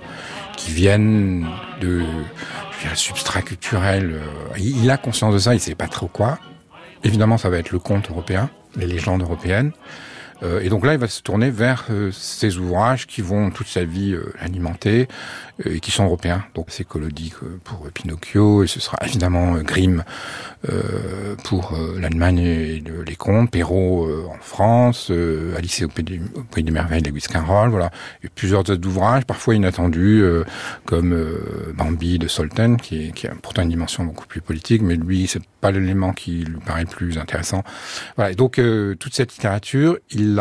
qui 0.63 0.73
viennent 0.73 1.47
de 1.81 2.05
substrat 2.95 3.43
culturel. 3.43 4.21
Il 4.59 4.91
a 4.91 4.97
conscience 4.97 5.35
de 5.35 5.39
ça, 5.39 5.55
il 5.55 5.61
sait 5.61 5.75
pas 5.75 5.89
trop 5.89 6.07
quoi. 6.07 6.39
Évidemment, 7.05 7.37
ça 7.37 7.51
va 7.51 7.59
être 7.59 7.73
le 7.73 7.81
conte 7.81 8.11
européen, 8.11 8.49
les 8.77 8.87
légendes 8.87 9.23
européennes. 9.23 9.73
Euh, 10.43 10.61
et 10.61 10.69
donc 10.69 10.85
là, 10.85 10.93
il 10.95 10.99
va 10.99 11.09
se 11.09 11.23
tourner 11.23 11.51
vers 11.51 11.87
euh, 11.91 12.11
ces 12.13 12.59
ouvrages 12.59 13.07
qui 13.07 13.23
vont 13.23 13.51
toute 13.51 13.69
sa 13.69 13.85
vie 13.85 14.13
euh, 14.13 14.33
alimenter 14.41 15.09
et 15.65 15.81
qui 15.81 15.91
sont 15.91 16.05
européens. 16.05 16.45
Donc 16.55 16.67
c'est 16.71 16.85
Collodi 16.85 17.33
pour 17.63 17.87
Pinocchio 17.93 18.65
et 18.65 18.67
ce 18.67 18.81
sera 18.81 18.99
évidemment 19.05 19.55
Grimm 19.59 20.03
pour 21.45 21.77
l'Allemagne 22.01 22.39
et 22.39 22.83
les 23.07 23.17
contes, 23.17 23.51
Perrault 23.51 24.09
en 24.29 24.39
France, 24.41 25.13
Alice 25.57 25.83
au 25.83 25.89
pays, 25.89 26.65
des 26.65 26.71
merveilles, 26.71 27.03
Lewis 27.03 27.27
Carroll, 27.31 27.71
voilà. 27.71 27.91
Et 28.25 28.29
plusieurs 28.29 28.61
autres 28.61 28.87
ouvrages, 28.87 29.25
parfois 29.25 29.55
inattendus, 29.55 30.25
comme 30.85 31.17
Bambi 31.75 32.19
de 32.19 32.29
Solten, 32.29 32.77
qui, 32.77 33.13
qui 33.13 33.27
a 33.27 33.35
pourtant 33.41 33.63
une 33.63 33.69
dimension 33.69 34.05
beaucoup 34.05 34.27
plus 34.27 34.41
politique, 34.41 34.83
mais 34.83 34.97
lui, 34.97 35.27
c'est 35.27 35.43
pas 35.61 35.71
l'élément 35.71 36.13
qui 36.13 36.45
lui 36.45 36.61
paraît 36.65 36.85
le 36.85 36.89
plus 36.89 37.19
intéressant. 37.19 37.63
Voilà. 38.17 38.33
Et 38.33 38.35
donc 38.35 38.61
toute 38.99 39.15
cette 39.15 39.33
littérature, 39.33 39.99
il 40.11 40.32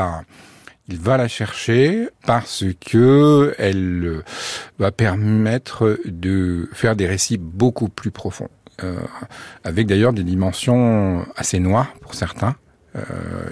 il 0.87 0.97
va 0.97 1.17
la 1.17 1.27
chercher 1.27 2.09
parce 2.25 2.65
que 2.79 3.55
elle 3.57 4.23
va 4.79 4.91
permettre 4.91 5.99
de 6.05 6.69
faire 6.73 6.95
des 6.95 7.07
récits 7.07 7.37
beaucoup 7.37 7.89
plus 7.89 8.11
profonds. 8.11 8.49
avec 9.63 9.87
d'ailleurs 9.87 10.13
des 10.13 10.23
dimensions 10.23 11.25
assez 11.35 11.59
noires 11.59 11.93
pour 12.01 12.15
certains. 12.15 12.55
Euh, 12.95 13.01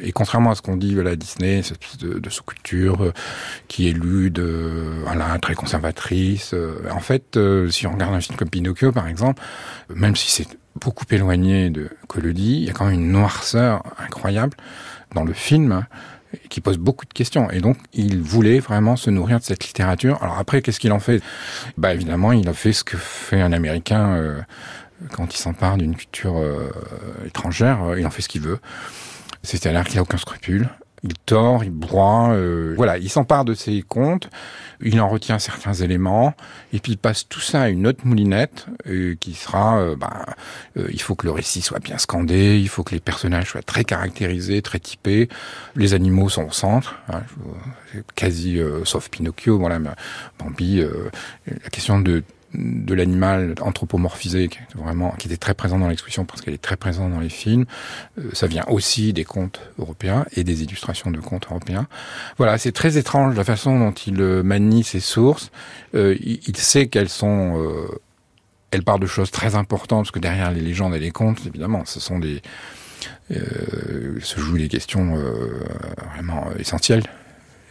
et 0.01 0.11
contrairement 0.11 0.51
à 0.51 0.55
ce 0.55 0.61
qu'on 0.61 0.75
dit 0.75 0.99
à 0.99 1.03
la 1.03 1.15
Disney, 1.15 1.61
cette 1.63 1.81
espèce 1.83 1.97
de, 1.97 2.29
sous-culture 2.29 3.05
euh, 3.05 3.13
qui 3.67 3.89
est 3.89 3.93
lue 3.93 4.31
de, 4.31 5.01
voilà, 5.05 5.37
très 5.39 5.55
conservatrice. 5.55 6.53
Euh, 6.53 6.81
en 6.91 6.99
fait, 6.99 7.39
si 7.69 7.87
on 7.87 7.93
regarde 7.93 8.13
un 8.13 8.21
film 8.21 8.37
comme 8.37 8.49
Pinocchio, 8.49 8.91
par 8.91 9.07
exemple, 9.07 9.41
même 9.93 10.15
si 10.15 10.29
c'est 10.29 10.47
beaucoup 10.75 11.05
éloigné 11.09 11.69
de 11.69 11.89
Collodi, 12.07 12.57
il 12.57 12.63
y 12.65 12.69
a 12.69 12.73
quand 12.73 12.85
même 12.85 12.95
une 12.95 13.11
noirceur 13.11 13.83
incroyable 13.97 14.55
dans 15.15 15.23
le 15.23 15.33
film 15.33 15.71
hein, 15.71 15.85
qui 16.49 16.61
pose 16.61 16.77
beaucoup 16.77 17.05
de 17.05 17.13
questions. 17.13 17.49
Et 17.51 17.59
donc, 17.59 17.77
il 17.93 18.19
voulait 18.19 18.59
vraiment 18.59 18.95
se 18.95 19.09
nourrir 19.09 19.39
de 19.39 19.43
cette 19.43 19.65
littérature. 19.65 20.21
Alors 20.21 20.37
après, 20.37 20.61
qu'est-ce 20.61 20.79
qu'il 20.79 20.91
en 20.91 20.99
fait? 20.99 21.21
Bah 21.77 21.93
évidemment, 21.93 22.31
il 22.31 22.47
a 22.47 22.53
fait 22.53 22.73
ce 22.73 22.83
que 22.83 22.97
fait 22.97 23.41
un 23.41 23.51
Américain 23.51 24.15
euh, 24.15 24.41
quand 25.11 25.33
il 25.33 25.37
s'empare 25.37 25.77
d'une 25.77 25.95
culture 25.95 26.37
euh, 26.37 26.69
étrangère. 27.25 27.79
Il 27.97 28.05
en 28.05 28.11
fait 28.11 28.21
ce 28.21 28.29
qu'il 28.29 28.41
veut. 28.41 28.59
C'est-à-dire 29.43 29.83
qu'il 29.85 29.95
n'a 29.95 30.01
aucun 30.01 30.17
scrupule. 30.17 30.69
Il 31.03 31.13
tord, 31.25 31.63
il 31.63 31.71
broie, 31.71 32.31
euh, 32.31 32.73
voilà, 32.75 32.97
il 32.97 33.09
s'empare 33.09 33.45
de 33.45 33.53
ses 33.53 33.81
comptes, 33.81 34.29
il 34.81 34.99
en 34.99 35.07
retient 35.07 35.39
certains 35.39 35.73
éléments, 35.73 36.33
et 36.73 36.79
puis 36.79 36.93
il 36.93 36.97
passe 36.97 37.27
tout 37.27 37.39
ça 37.39 37.63
à 37.63 37.69
une 37.69 37.87
autre 37.87 38.05
moulinette 38.05 38.65
euh, 38.87 39.15
qui 39.19 39.33
sera, 39.33 39.79
euh, 39.79 39.95
bah, 39.95 40.25
il 40.75 41.01
faut 41.01 41.15
que 41.15 41.25
le 41.25 41.31
récit 41.31 41.61
soit 41.61 41.79
bien 41.79 41.97
scandé, 41.97 42.59
il 42.59 42.69
faut 42.69 42.83
que 42.83 42.93
les 42.93 42.99
personnages 42.99 43.51
soient 43.51 43.61
très 43.61 43.83
caractérisés, 43.83 44.61
très 44.61 44.79
typés, 44.79 45.29
les 45.75 45.93
animaux 45.93 46.29
sont 46.29 46.45
au 46.45 46.51
centre, 46.51 46.95
hein, 47.07 47.21
quasi, 48.15 48.59
sauf 48.83 49.09
Pinocchio, 49.09 49.57
voilà, 49.57 49.79
Bambi, 50.37 50.81
la 51.47 51.69
question 51.69 51.99
de 51.99 52.23
de 52.53 52.93
l'animal 52.95 53.53
anthropomorphisé 53.61 54.47
qui 54.47 54.59
vraiment 54.75 55.11
qui 55.11 55.27
était 55.27 55.37
très 55.37 55.53
présent 55.53 55.77
dans 55.77 55.87
l'exposition 55.87 56.25
parce 56.25 56.41
qu'elle 56.41 56.53
est 56.53 56.61
très 56.61 56.77
présente 56.77 57.11
dans 57.11 57.19
les 57.19 57.29
films. 57.29 57.65
Euh, 58.17 58.29
ça 58.33 58.47
vient 58.47 58.65
aussi 58.67 59.13
des 59.13 59.23
contes 59.23 59.61
européens 59.77 60.25
et 60.35 60.43
des 60.43 60.63
illustrations 60.63 61.11
de 61.11 61.19
contes 61.19 61.47
européens. 61.49 61.87
Voilà, 62.37 62.57
c'est 62.57 62.71
très 62.71 62.97
étrange 62.97 63.35
la 63.35 63.43
façon 63.43 63.77
dont 63.77 63.91
il 63.91 64.19
euh, 64.21 64.41
manie 64.41 64.83
ses 64.83 64.99
sources. 64.99 65.51
Euh, 65.93 66.15
il, 66.21 66.57
sait 66.57 66.87
qu'elles 66.87 67.09
sont 67.09 67.55
elles 68.71 68.83
parlent 68.83 68.99
de 68.99 69.07
choses 69.07 69.31
très 69.31 69.55
importantes 69.55 70.05
parce 70.05 70.11
que 70.11 70.19
derrière 70.19 70.51
les 70.51 70.61
légendes 70.61 70.93
et 70.93 70.99
les 70.99 71.11
contes, 71.11 71.39
évidemment, 71.45 71.83
ce 71.85 71.99
sont 71.99 72.19
des 72.19 72.41
se 73.29 74.39
jouent 74.39 74.57
des 74.57 74.67
questions 74.67 75.15
vraiment 76.13 76.49
essentielles 76.57 77.03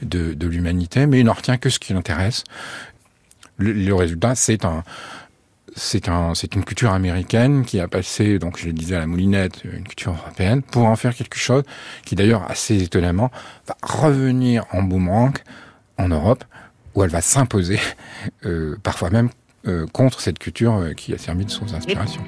de 0.03 0.47
l'humanité, 0.47 1.07
mais 1.07 1.21
il 1.21 1.25
n'en 1.25 1.35
retient 1.35 1.59
que 1.59 1.69
ce 1.69 1.79
qui 1.79 1.93
l'intéresse 1.93 2.45
le, 3.59 3.95
résultat, 3.95 4.35
c'est 4.35 4.65
un, 4.65 4.83
c'est 5.75 6.09
un, 6.09 6.33
une 6.33 6.65
culture 6.65 6.93
américaine 6.93 7.65
qui 7.65 7.81
a 7.81 7.89
passé, 7.89 8.39
donc 8.39 8.59
je 8.59 8.67
le 8.67 8.73
disais 8.73 8.97
à 8.97 9.01
la 9.01 9.07
moulinette, 9.07 9.63
une 9.65 9.85
culture 9.85 10.13
européenne, 10.13 10.63
pour 10.63 10.87
en 10.87 10.97
faire 10.97 11.15
quelque 11.15 11.37
chose 11.37 11.65
qui 12.05 12.15
d'ailleurs 12.15 12.49
assez 12.51 12.83
étonnamment 12.83 13.31
va 13.67 13.77
revenir 13.83 14.65
en 14.73 14.83
boomerang 14.83 15.37
en 15.99 16.09
Europe, 16.09 16.45
où 16.95 17.03
elle 17.03 17.11
va 17.11 17.21
s'imposer, 17.21 17.81
euh, 18.45 18.77
parfois 18.83 19.11
même 19.11 19.31
euh, 19.67 19.87
contre 19.93 20.21
cette 20.21 20.39
culture 20.39 20.75
euh, 20.75 20.93
qui 20.93 21.13
a 21.13 21.19
servi 21.19 21.45
de 21.45 21.51
source 21.51 21.73
d'inspiration. 21.73 22.23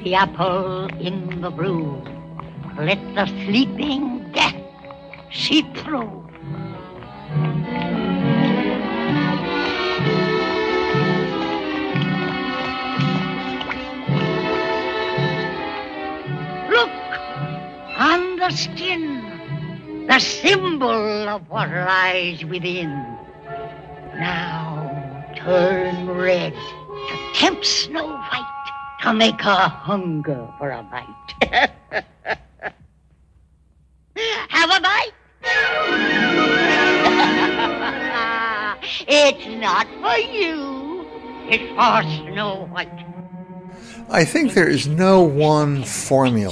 On 18.01 18.37
the 18.37 18.51
skin, 18.51 20.07
the 20.09 20.19
symbol 20.19 21.29
of 21.29 21.47
what 21.51 21.69
lies 21.69 22.43
within. 22.47 22.89
Now 24.17 25.27
turn 25.37 26.09
red 26.09 26.55
to 26.55 27.33
tempt 27.35 27.67
Snow 27.67 28.07
White 28.07 28.73
to 29.03 29.13
make 29.13 29.43
her 29.43 29.69
hunger 29.69 30.49
for 30.59 30.71
a 30.71 30.83
bite. 30.83 31.35
Have 34.49 34.71
a 34.71 34.81
bite? 34.81 35.13
it's 39.09 39.47
not 39.61 39.87
for 40.01 40.17
you, 40.19 41.05
it's 41.51 41.69
for 41.77 42.03
Snow 42.25 42.65
White. 42.73 43.10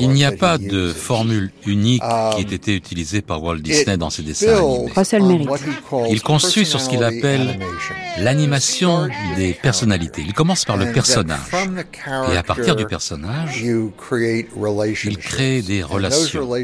Il 0.01 0.09
n'y 0.11 0.25
a 0.25 0.33
pas 0.33 0.59
de 0.59 0.93
formule 0.93 1.51
unique 1.67 2.03
qui 2.03 2.43
ait 2.43 2.47
um, 2.47 2.53
été 2.53 2.75
utilisée 2.75 3.21
par 3.21 3.43
Walt 3.43 3.59
Disney 3.59 3.97
dans 3.97 4.11
ses 4.11 4.23
dessins 4.23 4.57
animés. 4.57 4.93
Russell 4.95 5.23
mérite. 5.23 5.49
Il 6.11 6.23
construit 6.23 6.67
sur 6.67 6.81
ce 6.81 6.89
qu'il 6.89 7.03
appelle 7.03 7.59
l'animation 8.19 9.09
des 9.37 9.53
personnalités. 9.53 10.23
Il 10.25 10.35
commence 10.35 10.65
par 10.65 10.77
le 10.77 10.93
personnage. 10.93 11.41
Et 12.33 12.37
à 12.37 12.43
partir 12.43 12.77
du 12.77 12.87
personnage, 12.87 13.61
il 13.61 15.19
crée 15.19 15.63
des 15.63 15.83
relations. 15.83 16.55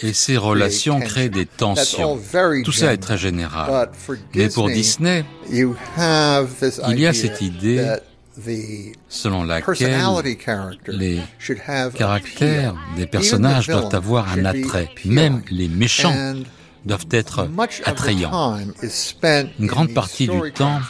Et 0.00 0.12
ces 0.12 0.36
relations 0.36 1.00
créent 1.00 1.30
des 1.30 1.46
tensions. 1.46 2.18
Tout 2.64 2.72
ça 2.72 2.92
est 2.92 2.98
très 2.98 3.18
général. 3.18 3.90
Mais 4.34 4.48
pour 4.48 4.68
Disney, 4.68 5.24
il 5.50 5.68
y 6.98 7.06
a 7.06 7.12
cette 7.12 7.40
idée 7.40 7.96
selon 9.08 9.44
laquelle 9.44 10.00
les 10.88 11.20
caractères 11.96 12.74
des 12.96 13.06
personnages 13.06 13.66
doivent 13.68 13.94
avoir 13.94 14.32
un 14.32 14.44
attrait, 14.44 14.90
même 15.04 15.42
les 15.50 15.68
méchants 15.68 16.14
doivent 16.84 17.06
être 17.10 17.48
attrayants. 17.84 18.58
Une 19.58 19.66
grande 19.66 19.94
partie 19.94 20.28
du 20.28 20.52
temps 20.52 20.80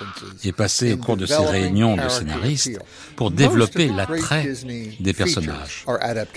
est 0.44 0.52
passée 0.52 0.94
au 0.94 0.96
cours 0.98 1.16
de 1.16 1.26
ces 1.26 1.44
réunions 1.44 1.96
de 1.96 2.08
scénaristes 2.08 2.78
pour 3.16 3.30
développer 3.30 3.88
l'attrait 3.88 4.52
des 5.00 5.12
personnages. 5.12 5.84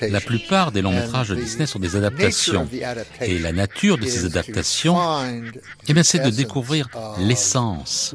La 0.09 0.21
plupart 0.21 0.71
des 0.71 0.81
longs 0.81 0.91
métrages 0.93 1.29
de 1.29 1.35
Disney 1.35 1.65
sont 1.65 1.79
des 1.79 1.95
adaptations. 1.95 2.67
Et 3.21 3.39
la 3.39 3.51
nature 3.51 3.97
de 3.97 4.05
ces 4.05 4.25
adaptations, 4.25 4.97
eh 5.87 5.93
bien, 5.93 6.03
c'est 6.03 6.19
de 6.19 6.29
découvrir 6.29 6.89
l'essence 7.19 8.13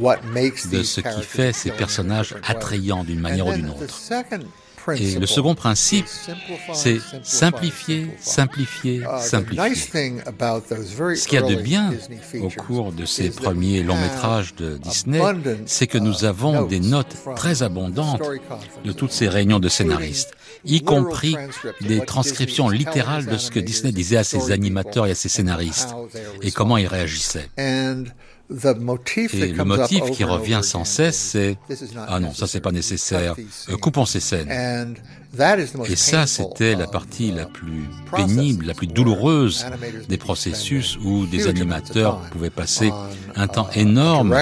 de 0.71 0.83
ce 0.83 1.01
qui 1.01 1.23
fait 1.23 1.53
ces 1.53 1.71
personnages 1.71 2.35
attrayants 2.47 3.05
d'une 3.05 3.21
manière 3.21 3.47
ou 3.47 3.53
d'une 3.53 3.71
autre. 3.71 4.01
Et 4.97 5.19
le 5.19 5.27
second 5.27 5.55
principe, 5.55 6.07
c'est 6.75 6.99
simplifier, 7.23 8.09
simplifier, 8.21 8.99
uh, 8.99 9.21
simplifier. 9.21 9.75
Ce 9.75 11.29
qu'il 11.29 11.39
y 11.39 11.43
a 11.43 11.47
de 11.47 11.55
bien 11.55 11.93
au 12.41 12.49
cours 12.49 12.93
de 12.93 13.05
ces 13.05 13.31
premiers 13.31 13.83
longs 13.83 14.01
métrages 14.01 14.55
de 14.55 14.77
Disney, 14.79 15.21
c'est 15.67 15.87
que 15.87 15.99
nous 15.99 16.25
avons 16.25 16.65
des 16.65 16.81
notes 16.81 17.17
très 17.37 17.63
abondantes 17.63 18.23
de 18.85 18.93
toutes 18.93 19.13
ces 19.13 19.29
réunions 19.29 19.61
de 19.61 19.69
scénaristes, 19.69 20.33
y 20.65 20.83
compris 20.83 21.37
des 21.81 22.05
transcriptions 22.05 22.69
littérales 22.69 23.27
de 23.27 23.37
ce 23.37 23.51
que 23.51 23.61
Disney 23.61 23.93
disait 23.93 24.19
à 24.19 24.25
ses 24.25 24.51
animateurs 24.51 25.07
et 25.07 25.13
à 25.13 25.15
ses 25.15 25.29
scénaristes, 25.29 25.95
et 26.43 26.51
comment 26.51 26.77
ils 26.77 26.87
réagissaient. 26.87 27.49
Et 29.35 29.53
le 29.53 29.65
motif 29.65 30.11
qui 30.11 30.25
revient 30.25 30.61
sans 30.63 30.85
cesse, 30.85 31.17
c'est 31.19 31.57
ah 32.09 32.21
non, 32.21 32.33
ça 32.35 32.47
c'est 32.47 32.61
pas 32.61 32.73
nécessaire, 32.73 33.35
euh, 33.69 33.77
coupons 33.77 34.07
ces 34.07 34.21
scènes. 34.21 34.97
Et 35.89 35.97
ça, 35.97 36.27
c'était 36.27 36.75
la 36.75 36.87
partie 36.87 37.33
la 37.33 37.47
plus 37.47 37.89
pénible, 38.15 38.67
la 38.67 38.75
plus 38.75 38.87
douloureuse 38.87 39.65
des 40.09 40.19
processus 40.19 40.99
où 41.03 41.27
des 41.27 41.47
animateurs 41.49 42.21
pouvaient 42.31 42.51
passer 42.51 42.93
un 43.35 43.49
temps 43.49 43.71
énorme 43.75 44.37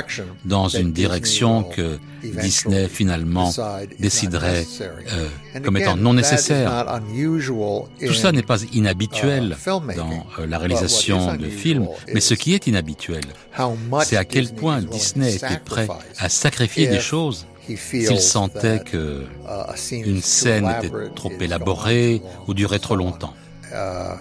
dans 0.44 0.68
une 0.68 0.92
direction 0.92 1.62
que 1.62 1.98
Disney 2.22 2.88
finalement 2.88 3.52
déciderait 3.98 4.66
euh, 4.80 5.26
comme 5.62 5.76
étant 5.76 5.96
non 5.96 6.12
nécessaire. 6.14 7.00
Tout 8.04 8.14
ça 8.14 8.32
n'est 8.32 8.42
pas 8.42 8.62
inhabituel 8.72 9.56
dans 9.66 10.26
euh, 10.38 10.46
la 10.46 10.58
réalisation 10.58 11.36
de 11.36 11.46
films, 11.46 11.88
mais 12.12 12.20
ce 12.20 12.34
qui 12.34 12.54
est 12.54 12.66
inhabituel, 12.66 13.22
c'est 14.02 14.16
à 14.16 14.24
quel 14.24 14.52
point 14.52 14.82
Disney 14.82 15.34
était 15.34 15.60
prêt 15.64 15.88
à 16.18 16.28
sacrifier 16.28 16.88
des 16.88 17.00
choses 17.00 17.46
s'il 17.76 18.20
sentait 18.20 18.80
que 18.80 19.24
uh, 19.24 19.92
une 19.92 20.22
scène 20.22 20.70
était 20.78 20.90
trop 21.14 21.32
élaborée 21.40 22.22
ou 22.46 22.54
durait 22.54 22.78
trop 22.78 22.96
longtemps. 22.96 23.34
Uh, 23.72 24.16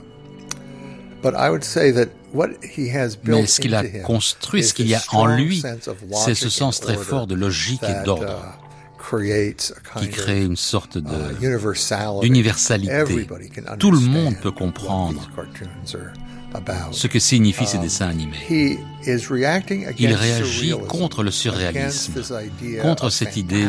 Mais 3.26 3.46
ce 3.46 3.62
qu'il 3.62 3.76
a 3.76 3.84
construit, 4.04 4.64
ce 4.64 4.74
qu'il 4.74 4.88
y 4.88 4.96
a 4.96 5.02
en 5.12 5.28
lui, 5.28 5.62
c'est 6.14 6.36
ce 6.36 6.50
sens 6.50 6.80
très 6.80 6.96
fort 6.96 7.28
de 7.28 7.36
logique 7.36 7.84
et 7.84 8.04
d'ordre 8.06 8.38
uh, 9.14 9.54
qui 10.00 10.10
crée 10.10 10.44
une 10.44 10.56
sorte 10.56 10.98
d'universalité. 10.98 13.28
Tout 13.80 13.92
le 13.92 14.00
monde 14.00 14.36
peut 14.42 14.52
comprendre 14.52 15.30
ce 16.92 17.08
que 17.08 17.20
signifient 17.20 17.68
ces 17.68 17.78
um, 17.78 17.84
dessins 17.84 18.08
animés. 18.08 18.80
Il 19.98 20.14
réagit 20.14 20.74
contre 20.88 21.24
le 21.24 21.32
surréalisme, 21.32 22.14
contre 22.82 23.10
cette 23.10 23.38
idée 23.38 23.68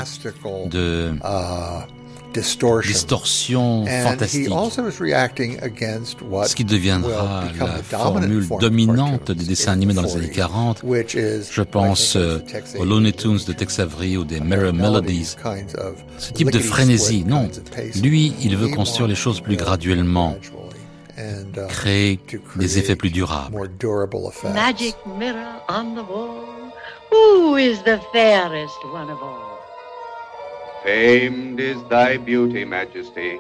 de 0.71 1.13
uh, 1.23 1.87
distorsion 2.33 3.87
fantastique, 3.87 4.49
ce 4.49 6.55
qui 6.55 6.65
deviendra 6.65 7.45
la 7.59 7.83
formule 7.83 8.47
dominante 8.61 9.33
des 9.33 9.45
dessins 9.45 9.73
animés 9.73 9.95
dans 9.95 10.03
les 10.03 10.17
années 10.17 10.31
40. 10.31 10.83
Je 10.85 11.63
pense 11.63 12.17
euh, 12.17 12.39
aux 12.79 12.85
Looney 12.85 13.13
Tunes 13.13 13.41
de 13.47 13.53
Tex 13.53 13.79
Avery 13.79 14.17
ou 14.17 14.25
des 14.25 14.41
Mirror 14.41 14.73
Melodies. 14.73 15.37
Ce 16.19 16.33
type 16.33 16.51
de 16.51 16.59
frénésie, 16.59 17.25
non. 17.27 17.49
Lui, 18.03 18.33
il 18.43 18.57
veut 18.57 18.69
construire 18.69 19.09
les 19.09 19.15
choses 19.15 19.41
plus 19.41 19.57
graduellement 19.57 20.37
créer 21.69 22.21
des 22.57 22.79
effets 22.79 22.97
plus 22.97 23.11
durables. 23.11 24.33
Magic 24.55 24.95
mirror 25.07 25.61
on 25.69 25.95
the 25.95 26.03
wall, 26.03 26.73
who 27.11 27.57
is 27.57 27.83
the 27.83 28.01
fairest 28.13 28.79
one 28.93 29.11
of 29.11 29.23
all? 29.23 29.59
Famed 30.85 31.61
is 31.61 31.77
thy 31.91 32.17
beauty, 32.17 32.65
Majesty, 32.65 33.39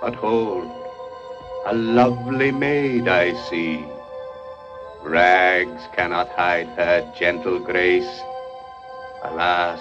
but 0.00 0.14
hold, 0.14 0.70
a 1.66 1.74
lovely 1.74 2.52
maid 2.52 3.08
I 3.08 3.34
see. 3.48 3.84
Rags 5.02 5.82
cannot 5.96 6.28
hide 6.30 6.68
her 6.76 7.12
gentle 7.18 7.58
grace. 7.58 8.20
Alas, 9.24 9.80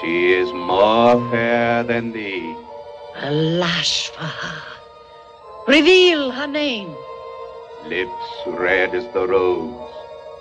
she 0.00 0.32
is 0.32 0.52
more 0.52 1.18
fair 1.30 1.82
than 1.82 2.12
thee. 2.12 2.54
Alas 3.16 4.06
for 4.14 4.22
her. 4.22 4.73
Reveal 5.66 6.30
her 6.30 6.46
name. 6.46 6.94
Lips 7.88 8.10
red 8.46 8.94
as 8.94 9.06
the 9.14 9.26
rose, 9.26 9.72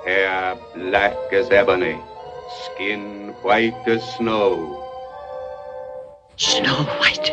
hair 0.06 0.58
black 0.76 1.16
as 1.32 1.50
ebony, 1.50 1.96
skin 2.66 3.34
white 3.42 3.88
as 3.88 4.04
snow. 4.18 4.84
Snow 6.36 6.86
White. 7.00 7.32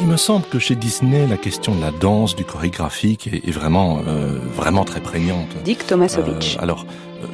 Il 0.00 0.08
me 0.08 0.16
semble 0.16 0.44
que 0.48 0.58
chez 0.58 0.74
Disney, 0.74 1.28
la 1.28 1.36
question 1.36 1.76
de 1.76 1.80
la 1.80 1.92
danse, 1.92 2.34
du 2.34 2.44
chorégraphique 2.44 3.28
est, 3.28 3.52
vraiment, 3.52 4.00
euh, 4.08 4.38
vraiment 4.56 4.84
très 4.84 5.00
prégnante. 5.00 5.54
Dick 5.62 5.86
Tomasovich. 5.86 6.56
Euh, 6.56 6.62
alors, 6.62 6.84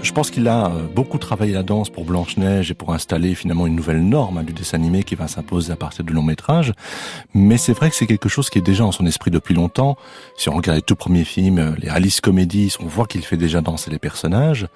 je 0.02 0.12
pense 0.12 0.30
qu'il 0.30 0.46
a 0.46 0.66
euh, 0.66 0.86
beaucoup 0.94 1.18
travaillé 1.18 1.52
la 1.52 1.62
danse 1.62 1.90
pour 1.90 2.04
Blanche-Neige 2.04 2.70
et 2.70 2.74
pour 2.74 2.92
installer 2.92 3.34
finalement 3.34 3.66
une 3.66 3.74
nouvelle 3.74 4.02
norme 4.02 4.38
hein, 4.38 4.44
du 4.44 4.52
dessin 4.52 4.76
animé 4.76 5.02
qui 5.02 5.16
va 5.16 5.26
s'imposer 5.26 5.72
à 5.72 5.76
partir 5.76 6.04
du 6.04 6.12
long 6.12 6.22
métrage. 6.22 6.72
Mais 7.34 7.58
c'est 7.58 7.72
vrai 7.72 7.90
que 7.90 7.96
c'est 7.96 8.06
quelque 8.06 8.28
chose 8.28 8.48
qui 8.48 8.58
est 8.58 8.62
déjà 8.62 8.84
en 8.84 8.92
son 8.92 9.06
esprit 9.06 9.30
depuis 9.30 9.54
longtemps. 9.54 9.96
Si 10.36 10.48
on 10.48 10.54
regarde 10.54 10.76
les 10.76 10.82
tout 10.82 10.94
premiers 10.94 11.24
films, 11.24 11.58
euh, 11.58 11.74
les 11.78 11.88
Alice 11.88 12.20
Comedies, 12.20 12.76
on 12.80 12.86
voit 12.86 13.06
qu'il 13.06 13.24
fait 13.24 13.36
déjà 13.36 13.60
danser 13.60 13.90
les 13.90 13.98
personnages. 13.98 14.68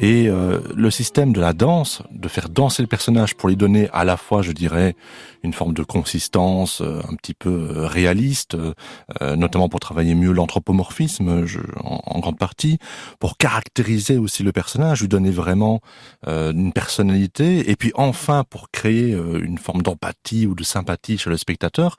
Et 0.00 0.28
euh, 0.28 0.60
le 0.74 0.90
système 0.90 1.32
de 1.32 1.40
la 1.40 1.52
danse, 1.52 2.02
de 2.10 2.28
faire 2.28 2.48
danser 2.48 2.82
le 2.82 2.88
personnage 2.88 3.36
pour 3.36 3.48
lui 3.48 3.56
donner 3.56 3.88
à 3.92 4.04
la 4.04 4.16
fois, 4.16 4.42
je 4.42 4.52
dirais, 4.52 4.96
une 5.44 5.52
forme 5.52 5.74
de 5.74 5.82
consistance 5.82 6.80
un 6.80 7.14
petit 7.16 7.34
peu 7.34 7.84
réaliste, 7.84 8.56
notamment 9.20 9.68
pour 9.68 9.78
travailler 9.78 10.14
mieux 10.14 10.32
l'anthropomorphisme 10.32 11.44
en, 11.84 12.00
en, 12.06 12.18
grande 12.20 12.38
partie, 12.38 12.78
pour 13.18 13.36
caractériser 13.36 14.16
aussi 14.16 14.42
le 14.42 14.52
personnage, 14.52 14.63
lui 15.00 15.08
donner 15.08 15.30
vraiment 15.30 15.80
euh, 16.26 16.52
une 16.52 16.72
personnalité, 16.72 17.70
et 17.70 17.76
puis 17.76 17.92
enfin 17.94 18.44
pour 18.48 18.70
créer 18.70 19.12
euh, 19.12 19.40
une 19.42 19.58
forme 19.58 19.82
d'empathie 19.82 20.46
ou 20.46 20.54
de 20.54 20.64
sympathie 20.64 21.18
chez 21.18 21.30
le 21.30 21.36
spectateur, 21.36 21.96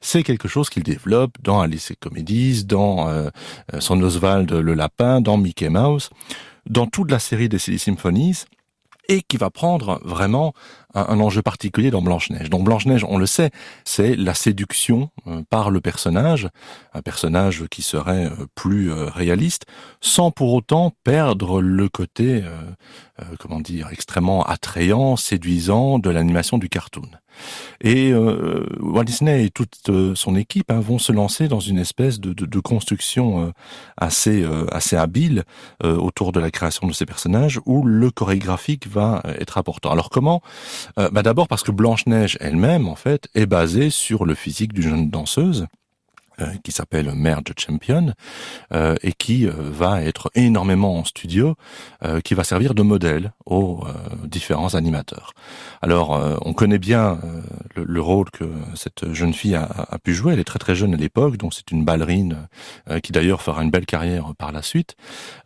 c'est 0.00 0.22
quelque 0.22 0.48
chose 0.48 0.70
qu'il 0.70 0.82
développe 0.82 1.32
dans 1.42 1.60
Alice 1.60 1.90
et 1.90 1.96
Comedies, 1.96 2.64
dans 2.64 3.08
euh, 3.08 3.30
son 3.78 4.00
Oswald 4.02 4.50
le 4.52 4.74
lapin, 4.74 5.20
dans 5.20 5.36
Mickey 5.36 5.68
Mouse, 5.68 6.10
dans 6.66 6.86
toute 6.86 7.10
la 7.10 7.18
série 7.18 7.48
des 7.48 7.58
Silly 7.58 7.78
Symphonies, 7.78 8.44
et 9.08 9.22
qui 9.22 9.38
va 9.38 9.50
prendre 9.50 10.00
vraiment 10.04 10.52
un, 10.94 11.20
enjeu 11.20 11.42
particulier 11.42 11.90
dans 11.90 12.02
Blanche-Neige. 12.02 12.50
Donc 12.50 12.64
Blanche-Neige, 12.64 13.04
on 13.08 13.18
le 13.18 13.26
sait, 13.26 13.50
c'est 13.84 14.16
la 14.16 14.34
séduction 14.34 15.10
euh, 15.26 15.42
par 15.50 15.70
le 15.70 15.80
personnage, 15.80 16.48
un 16.94 17.02
personnage 17.02 17.64
qui 17.70 17.82
serait 17.82 18.26
euh, 18.26 18.46
plus 18.54 18.90
euh, 18.90 19.06
réaliste, 19.06 19.66
sans 20.00 20.30
pour 20.30 20.54
autant 20.54 20.92
perdre 21.04 21.60
le 21.60 21.88
côté, 21.88 22.42
comment 23.38 23.60
dire, 23.60 23.88
extrêmement 23.90 24.44
attrayant, 24.44 25.16
séduisant 25.16 25.98
de 25.98 26.10
l'animation 26.10 26.58
du 26.58 26.68
cartoon. 26.68 27.08
Et 27.80 28.10
euh, 28.12 28.66
Walt 28.80 29.04
Disney 29.04 29.44
et 29.44 29.50
toute 29.50 29.78
euh, 29.88 30.14
son 30.14 30.34
équipe 30.34 30.70
hein, 30.70 30.80
vont 30.80 30.98
se 30.98 31.12
lancer 31.12 31.48
dans 31.48 31.60
une 31.60 31.78
espèce 31.78 32.18
de 32.20 32.60
construction 32.60 33.46
euh, 33.46 33.50
assez 33.96 34.44
assez 34.70 34.96
habile 34.96 35.44
autour 35.82 36.32
de 36.32 36.40
la 36.40 36.50
création 36.50 36.86
de 36.86 36.92
ces 36.92 37.06
personnages, 37.06 37.60
où 37.66 37.84
le 37.84 38.10
chorégraphique 38.10 38.88
va 38.88 39.22
être 39.38 39.58
important. 39.58 39.90
Alors 39.90 40.10
comment 40.10 40.42
bah 40.96 41.22
D'abord 41.22 41.48
parce 41.48 41.62
que 41.62 41.70
Blanche 41.70 42.06
Neige 42.06 42.36
elle-même, 42.40 42.88
en 42.88 42.94
fait, 42.94 43.28
est 43.34 43.46
basée 43.46 43.90
sur 43.90 44.24
le 44.24 44.34
physique 44.34 44.72
d'une 44.72 44.82
jeune 44.82 45.10
danseuse. 45.10 45.66
Euh, 46.40 46.54
qui 46.62 46.70
s'appelle 46.70 47.12
Merge 47.16 47.52
Champion 47.58 48.12
euh, 48.72 48.94
et 49.02 49.12
qui 49.12 49.46
euh, 49.46 49.52
va 49.56 50.02
être 50.02 50.30
énormément 50.36 50.96
en 50.96 51.04
studio, 51.04 51.56
qui 52.22 52.34
va 52.34 52.44
servir 52.44 52.74
de 52.74 52.82
modèle 52.82 53.32
aux 53.44 53.84
différents 54.24 54.74
animateurs. 54.74 55.32
Alors, 55.82 56.38
on 56.44 56.52
connaît 56.52 56.78
bien 56.78 57.18
le, 57.74 58.00
rôle 58.00 58.30
que 58.30 58.44
cette 58.74 59.12
jeune 59.12 59.32
fille 59.32 59.54
a, 59.54 59.64
a, 59.64 59.98
pu 59.98 60.14
jouer. 60.14 60.34
Elle 60.34 60.40
est 60.40 60.44
très 60.44 60.58
très 60.58 60.74
jeune 60.74 60.94
à 60.94 60.96
l'époque, 60.96 61.36
donc 61.36 61.54
c'est 61.54 61.70
une 61.70 61.84
ballerine 61.84 62.48
qui 63.02 63.12
d'ailleurs 63.12 63.42
fera 63.42 63.62
une 63.62 63.70
belle 63.70 63.86
carrière 63.86 64.32
par 64.38 64.52
la 64.52 64.62
suite. 64.62 64.96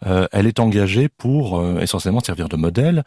elle 0.05 0.47
est 0.47 0.61
engagée 0.61 1.09
pour 1.09 1.63
essentiellement 1.81 2.21
servir 2.21 2.49
de 2.49 2.57
modèle. 2.57 3.05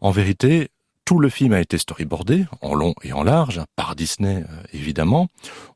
En 0.00 0.10
vérité, 0.10 0.70
tout 1.08 1.20
le 1.20 1.30
film 1.30 1.54
a 1.54 1.60
été 1.62 1.78
storyboardé, 1.78 2.44
en 2.60 2.74
long 2.74 2.94
et 3.02 3.14
en 3.14 3.22
large, 3.22 3.62
par 3.76 3.96
Disney 3.96 4.44
euh, 4.46 4.62
évidemment. 4.74 5.28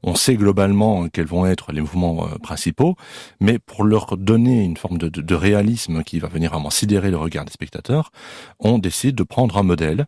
On 0.02 0.14
sait 0.14 0.34
globalement 0.34 1.08
quels 1.08 1.24
vont 1.24 1.46
être 1.46 1.72
les 1.72 1.80
mouvements 1.80 2.26
euh, 2.26 2.36
principaux, 2.36 2.96
mais 3.40 3.58
pour 3.58 3.84
leur 3.84 4.18
donner 4.18 4.62
une 4.62 4.76
forme 4.76 4.98
de, 4.98 5.34
réalisme 5.34 6.02
qui 6.04 6.18
va 6.18 6.28
venir 6.28 6.50
vraiment 6.50 6.68
sidérer 6.68 7.10
le 7.10 7.16
regard 7.16 7.46
des 7.46 7.50
spectateurs, 7.50 8.12
on 8.60 8.76
décide 8.76 9.14
de 9.14 9.22
prendre 9.22 9.56
un 9.56 9.62
modèle 9.62 10.04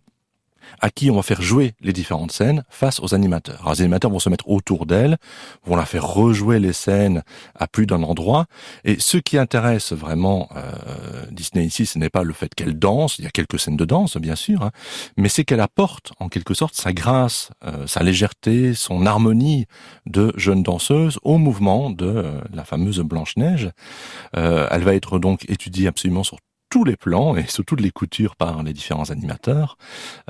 à 0.81 0.91
qui 0.91 1.11
on 1.11 1.17
va 1.17 1.23
faire 1.23 1.43
jouer 1.43 1.75
les 1.81 1.93
différentes 1.93 2.33
scènes 2.33 2.65
face 2.69 3.01
aux 3.01 3.15
animateurs. 3.15 3.61
Alors, 3.61 3.75
les 3.75 3.83
animateurs 3.83 4.11
vont 4.11 4.19
se 4.19 4.29
mettre 4.29 4.49
autour 4.49 4.87
d'elle, 4.87 5.19
vont 5.65 5.77
la 5.77 5.87
faire 5.87 6.07
rejouer 6.07 6.59
les 6.59 6.73
scènes 6.73 7.23
à 7.55 7.67
plus 7.67 7.87
d'un 7.87 8.03
endroit. 8.03 8.47
Et 8.85 8.97
ce 8.99 9.17
qui 9.17 9.39
intéresse 9.39 9.93
vraiment 9.93 10.49
euh, 10.57 11.27
Disney 11.31 11.65
ici, 11.65 11.87
ce 11.87 11.99
n'est 11.99 12.11
pas 12.11 12.23
le 12.23 12.33
fait 12.33 12.55
qu'elle 12.55 12.79
danse, 12.79 13.19
il 13.19 13.25
y 13.25 13.29
a 13.29 13.31
quelques 13.31 13.59
scènes 13.59 13.77
de 13.77 13.85
danse 13.85 14.17
bien 14.17 14.37
sûr, 14.37 14.63
hein, 14.63 14.71
mais 15.17 15.29
c'est 15.29 15.45
qu'elle 15.45 15.61
apporte 15.61 16.13
en 16.21 16.29
quelque 16.29 16.55
sorte 16.55 16.75
sa 16.75 16.93
grâce, 16.93 17.51
euh, 17.65 17.87
sa 17.87 18.03
légèreté, 18.03 18.75
son 18.75 19.07
harmonie 19.07 19.67
de 20.07 20.33
jeune 20.37 20.63
danseuse 20.63 21.19
au 21.23 21.39
mouvement 21.39 21.91
de 21.91 22.07
euh, 22.07 22.41
la 22.53 22.65
fameuse 22.65 23.01
Blanche-Neige. 23.01 23.71
elle 24.33 24.83
va 24.83 24.95
être 24.95 25.19
donc 25.19 25.49
étudiée 25.49 25.89
absolument 25.89 26.25
sur 26.25 26.39
tous 26.75 26.83
les 26.83 26.97
plans 26.97 27.37
et 27.37 27.43
surtout 27.43 27.77
toutes 27.77 27.83
les 27.83 27.93
coutures 27.93 28.35
par 28.35 28.65
les 28.65 28.73
différents 28.73 29.11
animateurs. 29.11 29.79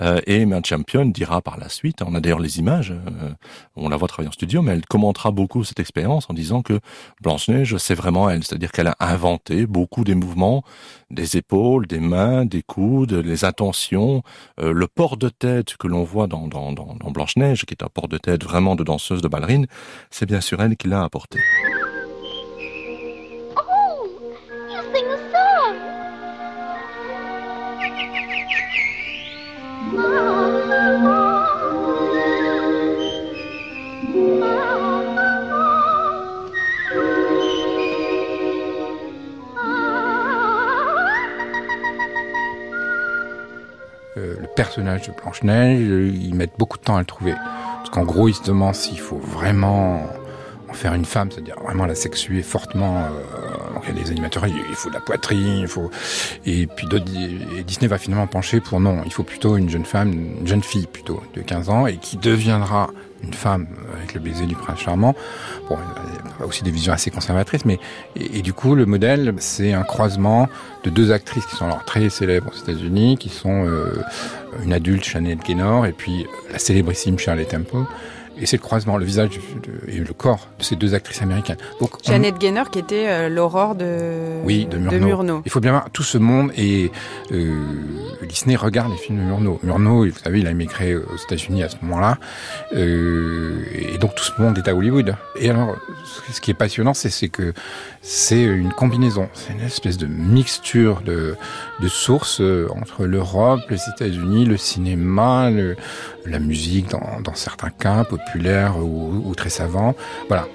Euh, 0.03 0.21
et 0.27 0.45
Mad 0.45 0.67
Champion 0.67 1.07
dira 1.07 1.41
par 1.41 1.59
la 1.59 1.71
suite, 1.71 2.03
on 2.03 2.15
a 2.15 2.21
d'ailleurs 2.21 2.39
les 2.39 2.59
images, 2.59 2.91
euh, 2.91 3.31
on 3.77 3.89
la 3.89 3.97
voit 3.97 4.09
travailler 4.09 4.29
en 4.29 4.33
studio, 4.33 4.61
mais 4.61 4.73
elle 4.73 4.85
commentera 4.85 5.31
beaucoup 5.31 5.65
cette 5.65 5.81
expérience 5.81 6.29
en 6.29 6.35
disant 6.35 6.61
que 6.61 6.81
Blanche-Neige, 7.23 7.79
c'est 7.79 7.95
vraiment 7.95 8.29
elle, 8.29 8.45
c'est-à-dire 8.45 8.73
qu'elle 8.73 8.89
a 8.89 8.97
inventé 9.01 9.67
beaucoup 9.67 10.05
des 10.05 10.15
mouvements, 10.15 10.63
des 11.11 11.39
épaules, 11.39 11.87
des 11.87 11.99
mains, 11.99 12.45
des 12.45 12.63
coudes, 12.63 13.15
les 13.15 13.47
intentions, 13.47 14.23
euh, 14.61 14.71
le 14.75 14.87
port 14.87 15.17
de 15.17 15.31
tête 15.31 15.79
que 15.79 15.87
l'on 15.87 16.05
voit 16.05 16.27
dans, 16.27 16.47
dans, 16.47 16.73
dans, 16.73 16.95
dans 16.95 17.11
Blanche-Neige, 17.11 17.65
qui 17.65 17.73
est 17.73 17.83
un 17.83 17.89
port 17.89 18.09
de 18.09 18.19
tête 18.19 18.45
vraiment 18.45 18.77
de 18.77 18.85
danseuse, 18.85 19.23
de 19.23 19.29
ballerine, 19.29 19.67
c'est 20.11 20.27
bien 20.27 20.43
sûr 20.43 20.61
elle 20.61 20.77
qui 20.77 20.89
l'a 20.89 21.05
apporté. 21.05 21.41
Personnage 44.55 45.09
de 45.09 45.12
Blanche-Neige, 45.12 45.81
ils 46.14 46.35
mettent 46.35 46.59
beaucoup 46.59 46.79
de 46.79 46.83
temps 46.83 46.97
à 46.97 47.01
le 47.01 47.07
trouver. 47.07 47.35
Parce 47.79 47.90
qu'en 47.90 48.05
gros, 48.05 48.29
ils 48.29 48.35
se 48.35 48.43
demandent 48.43 48.75
s'il 48.75 48.99
faut 48.99 49.19
vraiment 49.19 50.01
en 50.69 50.73
faire 50.73 50.95
une 50.95 51.05
femme, 51.05 51.31
c'est-à-dire 51.31 51.57
vraiment 51.62 51.87
la 51.87 51.95
sexuer 51.95 52.43
fortement 52.43 53.05
euh, 53.05 53.75
Donc 53.75 53.85
il 53.88 53.97
y 53.97 54.01
a 54.01 54.03
des 54.03 54.11
animateurs, 54.11 54.47
il 54.47 54.75
faut 54.75 54.88
de 54.88 54.95
la 54.95 55.01
poitrine, 55.01 55.59
il 55.59 55.69
faut 55.69 55.90
et 56.47 56.67
puis 56.67 56.87
d'autres 56.87 57.05
Disney 57.05 57.87
va 57.87 57.99
finalement 57.99 58.27
pencher 58.27 58.61
pour 58.61 58.81
non, 58.81 59.03
il 59.05 59.12
faut 59.12 59.23
plutôt 59.23 59.57
une 59.57 59.69
jeune 59.69 59.85
femme, 59.85 60.12
une 60.12 60.47
jeune 60.47 60.62
fille 60.62 60.87
plutôt 60.87 61.23
de 61.35 61.43
15 61.43 61.69
ans 61.69 61.87
et 61.87 61.99
qui 61.99 62.17
deviendra 62.17 62.90
une 63.25 63.35
femme 63.35 63.67
avec 63.97 64.15
le 64.15 64.21
baiser 64.21 64.47
du 64.47 64.55
prince 64.55 64.81
charmant. 64.81 65.15
Bon, 65.69 65.79
aussi 66.45 66.63
des 66.63 66.71
visions 66.71 66.93
assez 66.93 67.11
conservatrices, 67.11 67.65
mais 67.65 67.79
et, 68.17 68.43
du 68.43 68.53
coup 68.53 68.75
le 68.75 68.87
modèle 68.87 69.35
c'est 69.39 69.73
un 69.73 69.83
croisement 69.83 70.49
de 70.85 70.91
deux 70.91 71.13
actrices 71.13 71.47
qui 71.47 71.57
sont 71.57 71.67
alors 71.67 71.85
très 71.85 72.09
célèbres 72.11 72.51
aux 72.53 72.59
États-Unis, 72.59 73.17
qui 73.19 73.29
sont 73.29 73.67
euh, 73.67 74.03
une 74.63 74.73
adulte 74.73 75.05
Chanel 75.05 75.39
Gaynor 75.39 75.87
et 75.87 75.93
puis 75.93 76.27
la 76.53 76.59
célébrissime 76.59 77.19
Shirley 77.19 77.45
Temple. 77.45 77.85
Et 78.40 78.47
c'est 78.47 78.57
le 78.57 78.62
croisement, 78.62 78.97
le 78.97 79.05
visage 79.05 79.38
et 79.87 79.99
le 79.99 80.12
corps 80.12 80.49
de 80.59 80.64
ces 80.64 80.77
deux 80.77 80.94
actrices 80.94 81.23
américaines. 81.23 81.57
Donc, 81.81 81.92
Janet 82.05 82.37
Gaynor 82.38 82.70
qui 82.70 82.79
était 82.79 83.07
euh, 83.09 83.29
l'aurore 83.29 83.75
de, 83.75 84.42
oui, 84.44 84.66
de, 84.66 84.79
Murnau. 84.79 85.42
Il 85.44 85.51
faut 85.51 85.61
bien 85.61 85.73
voir 85.73 85.90
tout 85.90 86.03
ce 86.03 86.18
monde 86.18 86.51
et 86.57 86.90
euh, 87.33 87.62
Disney 88.29 88.57
regarde 88.57 88.90
les 88.90 88.99
films 88.99 89.18
de 89.18 89.25
Murnau. 89.25 89.61
Murnau, 89.62 90.05
vous 90.05 90.18
savez, 90.23 90.40
il 90.40 90.47
a 90.47 90.51
émigré 90.51 90.97
aux 90.97 91.16
États-Unis 91.16 91.62
à 91.62 91.68
ce 91.68 91.77
moment-là. 91.83 92.18
Euh, 92.75 93.64
et 93.73 93.99
donc 93.99 94.14
tout 94.14 94.25
ce 94.25 94.40
monde 94.40 94.59
est 94.59 94.68
à 94.68 94.75
Hollywood. 94.75 95.16
Et 95.38 95.51
alors, 95.51 95.77
ce 96.33 96.40
qui 96.40 96.51
est 96.51 96.55
passionnant, 96.55 96.94
c'est 96.94 97.29
que 97.29 97.53
c'est 98.03 98.42
une 98.42 98.73
combinaison, 98.73 99.29
c'est 99.33 99.53
une 99.53 99.61
espèce 99.61 99.97
de 99.97 100.07
mixture 100.07 101.01
de, 101.03 101.37
de 101.81 101.88
sources 101.88 102.40
euh, 102.40 102.68
entre 102.77 103.05
l'Europe, 103.07 103.61
les 103.70 103.81
États-Unis, 103.94 104.44
le 104.44 104.57
cinéma, 104.57 105.51
le, 105.51 105.77
la 106.27 106.38
musique 106.38 106.90
dans, 106.90 107.20
dans 107.23 107.35
certains 107.35 107.70
cas, 107.70 108.05
populaire 108.25 108.77
ou, 108.79 109.35
très 109.35 109.51
savant. 109.51 109.95
Voilà. 110.29 110.47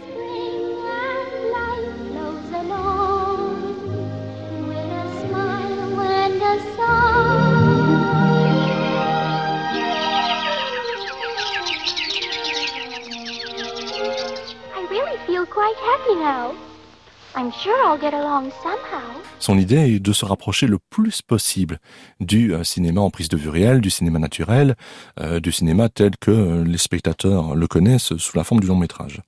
Son 19.39 19.58
idée 19.58 19.95
est 19.95 19.99
de 19.99 20.13
se 20.13 20.25
rapprocher 20.25 20.67
le 20.67 20.78
plus 20.78 21.23
possible 21.23 21.80
du 22.19 22.54
euh, 22.54 22.63
cinéma 22.63 23.02
en 23.02 23.10
prise 23.10 23.30
de 23.30 23.38
vue 23.38 23.49
réelle, 23.49 23.82
du 23.82 23.89
cinéma 23.89 24.19
naturel, 24.19 24.75
euh, 25.19 25.39
du 25.39 25.52
cinéma 25.52 25.89
tel 25.89 26.12
que 26.17 26.30
euh, 26.30 26.63
les 26.63 26.78
spectateurs 26.78 27.56
le 27.56 27.67
connaissent 27.67 28.15
sous 28.17 28.38
la 28.38 28.43
forme 28.43 28.60
du 28.60 28.67
long 28.67 28.75
métrage. 28.75 29.21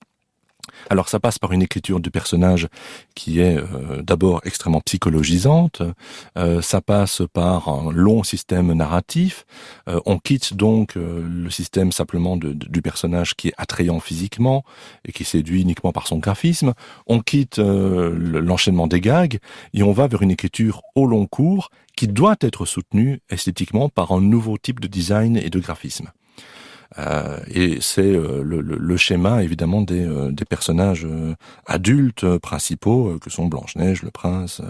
Alors 0.90 1.10
ça 1.10 1.20
passe 1.20 1.40
par 1.40 1.52
une 1.52 1.62
écriture 1.62 2.00
du 2.00 2.12
personnage 2.12 2.68
qui 3.16 3.40
est 3.40 3.58
euh, 3.58 4.02
d'abord 4.02 4.42
extrêmement 4.44 4.82
psychologisante, 4.82 5.82
euh, 6.38 6.62
ça 6.62 6.82
passe 6.82 7.22
par 7.34 7.70
un 7.70 7.92
long 7.92 8.24
système 8.24 8.74
narratif, 8.74 9.46
euh, 9.88 10.00
on 10.06 10.18
quitte 10.20 10.54
donc 10.54 10.96
le 10.96 11.50
système 11.50 11.92
simplement 11.92 12.38
du 12.38 12.82
personnage 12.82 13.36
qui 13.36 13.50
est 13.50 13.54
attrayant 13.58 14.00
physiquement 14.00 14.64
et 15.06 15.12
qui 15.12 15.24
séduit 15.24 15.62
uniquement 15.62 15.92
par 15.92 16.08
son 16.08 16.18
graphisme, 16.18 16.74
on 17.08 17.20
quitte 17.22 17.60
l'enchaînement 17.60 18.88
des 18.88 19.02
gags 19.02 19.40
et 19.74 19.84
on 19.84 19.92
va 19.92 20.08
vers 20.08 20.22
une 20.22 20.32
écriture 20.32 20.82
au 20.96 21.06
long 21.06 21.26
cours 21.26 21.70
qui 21.96 22.08
doit 22.08 22.38
être 22.42 22.66
soutenue 22.66 23.22
esthétiquement 23.30 23.90
par 23.90 24.12
un 24.12 24.22
nouveau 24.22 24.58
type 24.58 24.80
de 24.80 24.88
design 24.88 25.38
et 25.38 25.50
de 25.50 25.60
graphisme. 25.60 26.12
Euh, 27.00 27.38
et 27.48 27.78
c'est 27.80 28.02
euh, 28.02 28.44
le, 28.44 28.62
le, 28.62 28.98
schéma 28.98 29.44
évidemment 29.44 29.82
des, 29.82 30.06
euh, 30.06 30.32
des 30.32 30.44
personnages 30.44 31.08
adultes 31.66 32.38
principaux 32.38 33.18
que 33.22 33.30
sont 33.30 33.48
Blanche-Neige, 33.48 34.04
le 34.04 34.12
prince 34.12 34.62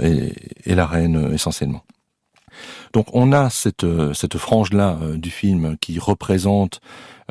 et, 0.00 0.32
et, 0.64 0.74
la 0.74 0.86
reine 0.86 1.32
essentiellement. 1.34 1.84
Donc 2.92 3.06
on 3.12 3.32
a 3.32 3.50
cette, 3.50 3.86
cette 4.14 4.38
frange-là 4.38 4.98
du 5.16 5.30
film 5.30 5.76
qui 5.80 5.98
représente 5.98 6.80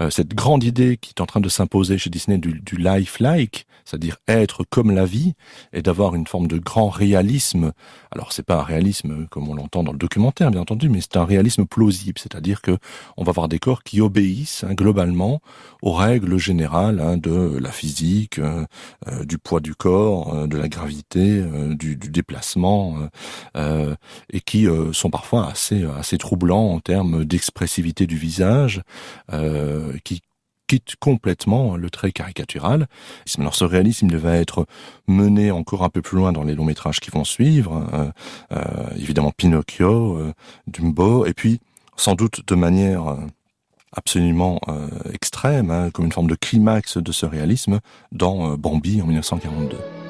cette 0.09 0.33
grande 0.33 0.63
idée 0.63 0.97
qui 0.97 1.13
est 1.15 1.21
en 1.21 1.25
train 1.25 1.39
de 1.39 1.49
s'imposer 1.49 1.97
chez 1.97 2.09
Disney 2.09 2.37
du, 2.37 2.59
du 2.59 2.75
life-like, 2.75 3.65
c'est-à-dire 3.85 4.17
être 4.27 4.63
comme 4.69 4.91
la 4.91 5.05
vie 5.05 5.33
et 5.71 5.81
d'avoir 5.81 6.15
une 6.15 6.27
forme 6.27 6.47
de 6.47 6.57
grand 6.57 6.89
réalisme. 6.89 7.71
Alors 8.11 8.31
c'est 8.31 8.45
pas 8.45 8.59
un 8.59 8.63
réalisme 8.63 9.27
comme 9.27 9.49
on 9.49 9.55
l'entend 9.55 9.83
dans 9.83 9.91
le 9.91 9.97
documentaire 9.97 10.51
bien 10.51 10.61
entendu, 10.61 10.89
mais 10.89 11.01
c'est 11.01 11.17
un 11.17 11.25
réalisme 11.25 11.65
plausible, 11.65 12.19
c'est-à-dire 12.19 12.61
que 12.61 12.77
on 13.17 13.23
va 13.23 13.31
avoir 13.31 13.47
des 13.47 13.59
corps 13.59 13.83
qui 13.83 14.01
obéissent 14.01 14.63
hein, 14.63 14.73
globalement 14.73 15.41
aux 15.81 15.93
règles 15.93 16.37
générales 16.37 16.99
hein, 16.99 17.17
de 17.17 17.57
la 17.59 17.71
physique, 17.71 18.39
euh, 18.39 18.65
euh, 19.07 19.23
du 19.25 19.37
poids 19.37 19.59
du 19.59 19.75
corps, 19.75 20.33
euh, 20.33 20.47
de 20.47 20.57
la 20.57 20.67
gravité, 20.67 21.43
du, 21.71 21.95
du, 21.95 22.09
déplacement, 22.09 22.97
et 23.55 24.41
qui 24.41 24.67
sont 24.91 25.09
parfois 25.09 25.47
assez 25.49 25.85
assez 25.97 26.17
troublants 26.17 26.73
en 26.73 26.79
termes 26.79 27.25
d'expressivité 27.25 28.07
du 28.07 28.17
visage, 28.17 28.81
qui 30.03 30.21
quitte 30.67 30.95
complètement 30.99 31.75
le 31.75 31.89
trait 31.89 32.11
caricatural. 32.11 32.87
Alors 33.37 33.55
ce 33.55 33.63
réalisme 33.63 34.07
il 34.09 34.17
va 34.17 34.35
être 34.35 34.65
mené 35.07 35.51
encore 35.51 35.83
un 35.83 35.89
peu 35.89 36.01
plus 36.01 36.17
loin 36.17 36.31
dans 36.31 36.43
les 36.43 36.55
longs 36.55 36.65
métrages 36.65 36.99
qui 36.99 37.11
vont 37.11 37.23
suivre, 37.23 37.87
euh, 37.93 38.11
euh, 38.53 38.89
évidemment 38.95 39.31
Pinocchio, 39.31 40.17
euh, 40.17 40.33
Dumbo, 40.67 41.25
et 41.25 41.33
puis 41.33 41.59
sans 41.95 42.15
doute 42.15 42.47
de 42.47 42.55
manière 42.55 43.17
absolument 43.91 44.59
extrême, 45.13 45.69
hein, 45.69 45.91
comme 45.91 46.05
une 46.05 46.11
forme 46.11 46.27
de 46.27 46.35
climax 46.35 46.97
de 46.97 47.11
ce 47.11 47.27
réalisme, 47.27 47.79
dans 48.11 48.57
Bambi 48.57 48.99
en 48.99 49.05
1942. 49.05 50.02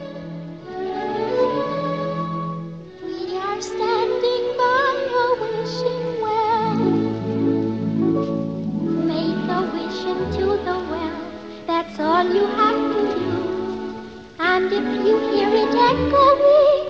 And 14.64 14.72
if 14.72 15.06
you 15.06 15.18
hear 15.30 15.50
it 15.50 15.76
echoing, 15.76 16.86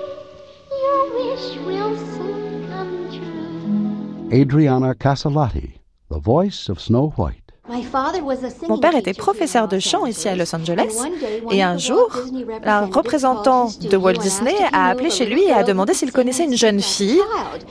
your 0.84 1.04
wish 1.16 1.58
will 1.66 1.98
soon 1.98 2.68
come 2.68 3.10
true. 3.10 4.30
Adriana 4.32 4.94
Casalotti, 4.94 5.80
the 6.08 6.20
voice 6.20 6.70
of 6.70 6.80
Snow 6.80 7.10
White. 7.16 7.43
Mon 8.68 8.78
père 8.78 8.94
était 8.96 9.14
professeur 9.14 9.70
de 9.70 9.80
chant 9.80 10.06
ici 10.06 10.28
à 10.28 10.36
Los 10.36 10.54
Angeles. 10.54 10.98
et 11.50 11.64
un 11.64 11.78
jour, 11.78 12.10
un 12.66 12.86
représentant 12.88 13.70
de 13.80 13.96
Walt 13.96 14.14
Disney 14.18 14.54
a 14.74 14.90
appelé 14.90 15.10
chez 15.10 15.26
lui 15.26 15.44
et 15.44 15.54
a 15.54 15.64
demandé 15.64 15.94
s'il 15.94 16.12
connaissait 16.12 16.44
une 16.44 16.58
jeune 16.58 16.82
fille 16.82 17.22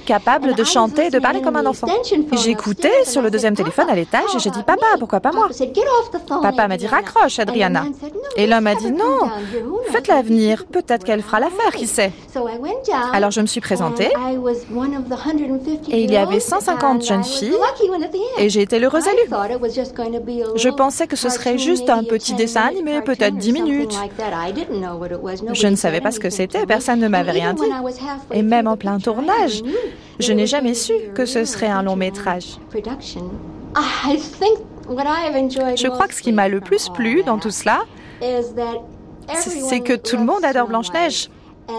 capable 0.07 0.55
de 0.55 0.65
chanter 0.65 1.07
et 1.07 1.11
de 1.11 1.19
parler 1.19 1.43
comme 1.43 1.57
un 1.57 1.67
enfant. 1.67 1.87
J'écoutais 2.33 3.05
sur 3.05 3.21
le 3.21 3.31
deuxième 3.31 3.55
téléphone 3.55 3.91
à 3.91 3.95
l'étage 3.95 4.35
et 4.35 4.39
j'ai 4.39 4.49
dit 4.51 4.63
Papa, 4.63 4.87
pourquoi 4.99 5.21
pas 5.21 5.31
moi? 5.31 5.49
Papa 6.41 6.69
m'a 6.69 6.77
dit 6.79 6.87
Raccroche, 6.87 7.39
Adriana. 7.39 7.85
Et 8.37 8.47
l'homme 8.47 8.67
a 8.67 8.75
dit 8.75 8.91
Non, 8.93 9.29
faites-la 9.91 10.23
venir, 10.23 10.65
peut-être 10.73 11.05
qu'elle 11.05 11.23
fera 11.23 11.39
l'affaire, 11.39 11.73
qui 11.75 11.87
sait. 11.87 12.13
Alors 13.13 13.31
je 13.31 13.43
me 13.43 13.47
suis 13.47 13.61
présentée. 13.61 14.11
et 15.91 16.03
il 16.03 16.11
y 16.11 16.17
avait 16.17 16.41
150 16.41 17.05
jeunes 17.05 17.25
filles 17.25 17.53
et 18.39 18.49
j'ai 18.49 18.63
été 18.63 18.79
l'heureuse 18.79 19.07
élue. 19.07 19.29
Je 20.57 20.69
pensais 20.69 21.07
que 21.07 21.17
ce 21.17 21.29
serait 21.29 21.59
juste 21.59 21.91
un 21.91 22.05
petit 22.05 22.35
dessin 22.35 22.63
animé, 22.63 23.01
peut-être 23.03 23.37
10 23.37 23.53
minutes. 23.53 23.99
Je 25.53 25.67
ne 25.67 25.77
savais 25.77 26.01
pas 26.01 26.11
ce 26.11 26.21
que 26.21 26.31
c'était, 26.31 26.67
personne 26.67 27.01
ne 27.01 27.09
m'avait 27.09 27.33
rien 27.33 27.55
dit. 27.55 27.71
Et 28.33 28.43
même 28.43 28.67
en 28.67 28.77
plein 28.77 28.99
tournage, 28.99 29.63
je 30.19 30.33
n'ai 30.33 30.47
jamais 30.47 30.75
su 30.75 30.93
que 31.15 31.27
ce 31.27 31.45
serait 31.45 31.69
un 31.69 31.83
long 31.83 31.97
métrage. 31.97 32.59
Je 35.77 35.89
crois 35.89 36.09
que 36.09 36.15
ce 36.15 36.23
qui 36.23 36.33
m'a 36.33 36.49
le 36.49 36.61
plus 36.61 36.89
plu 36.89 37.23
dans 37.25 37.39
tout 37.39 37.51
cela, 37.51 37.83
c'est 39.35 39.81
que 39.81 39.95
tout 39.95 40.17
le 40.17 40.25
monde 40.25 40.45
adore 40.45 40.69
Blanche-Neige. 40.69 41.31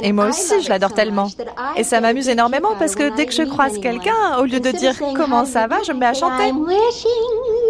Et 0.02 0.14
moi 0.14 0.28
aussi, 0.30 0.62
je 0.62 0.70
l'adore 0.70 0.94
tellement. 0.94 1.28
Et 1.76 1.84
ça 1.84 2.00
m'amuse 2.02 2.30
énormément 2.30 2.70
parce 2.80 2.96
que 2.96 3.16
dès 3.16 3.26
que 3.26 3.34
je 3.34 3.44
croise 3.44 3.78
quelqu'un, 3.80 4.38
au 4.40 4.44
lieu 4.46 4.60
de 4.60 4.72
dire 4.72 4.96
comment 5.16 5.46
ça 5.46 5.68
va, 5.68 5.84
je 5.86 5.92
me 5.92 6.00
mets 6.00 6.06
à 6.08 6.14
chanter. 6.14 6.52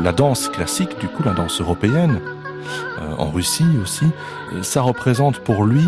La 0.00 0.12
danse 0.12 0.48
classique, 0.48 0.98
du 1.00 1.08
coup, 1.08 1.24
la 1.24 1.32
danse 1.32 1.60
européenne, 1.60 2.20
euh, 3.00 3.14
en 3.18 3.30
Russie 3.30 3.64
aussi, 3.82 4.04
euh, 4.52 4.62
ça 4.62 4.82
représente 4.82 5.40
pour 5.40 5.64
lui 5.64 5.82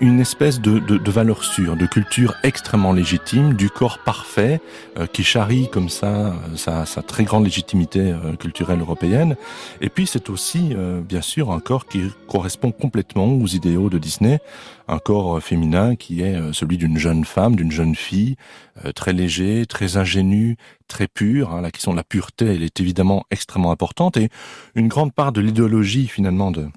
une 0.00 0.20
espèce 0.20 0.60
de, 0.60 0.78
de, 0.78 0.98
de, 0.98 1.10
valeur 1.10 1.44
sûre, 1.44 1.76
de 1.76 1.86
culture 1.86 2.34
extrêmement 2.42 2.92
légitime, 2.92 3.54
du 3.54 3.70
corps 3.70 3.98
parfait, 3.98 4.60
euh, 4.98 5.06
qui 5.06 5.24
charrie 5.24 5.68
comme 5.70 5.88
ça 5.88 6.06
euh, 6.06 6.32
sa, 6.56 6.86
sa 6.86 7.02
très 7.02 7.24
grande 7.24 7.44
légitimité 7.44 8.00
euh, 8.00 8.34
culturelle 8.36 8.80
européenne. 8.80 9.36
Et 9.80 9.88
puis 9.88 10.06
c'est 10.06 10.30
aussi, 10.30 10.74
bien 11.08 11.20
sûr, 11.20 11.52
un 11.52 11.60
corps 11.60 11.86
qui 11.86 12.10
correspond 12.28 12.72
complètement 12.72 13.26
aux 13.26 13.46
idéaux 13.46 13.90
de 13.90 13.98
Disney, 13.98 14.40
un 14.88 14.98
corps 14.98 15.42
féminin 15.42 15.96
qui 15.96 16.22
est 16.22 16.36
celui 16.52 16.76
d'une 16.76 16.98
jeune 16.98 17.24
femme, 17.24 17.56
d'une 17.56 17.72
jeune 17.72 17.94
fille, 17.94 18.36
très 18.94 19.12
léger, 19.12 19.66
très 19.66 19.96
ingénue, 19.96 20.56
très 20.88 21.08
pure. 21.08 21.52
Hein, 21.52 21.62
la 21.62 21.70
question 21.70 21.92
de 21.92 21.96
la 21.96 22.04
pureté, 22.04 22.46
elle 22.46 22.62
est 22.62 22.80
évidemment 22.80 23.24
extrêmement 23.30 23.72
importante, 23.72 24.16
et 24.16 24.28
une 24.74 24.88
grande 24.88 25.12
part 25.12 25.32
de 25.32 25.40
l'idéologie 25.40 26.06
finalement 26.06 26.50
de 26.50 26.68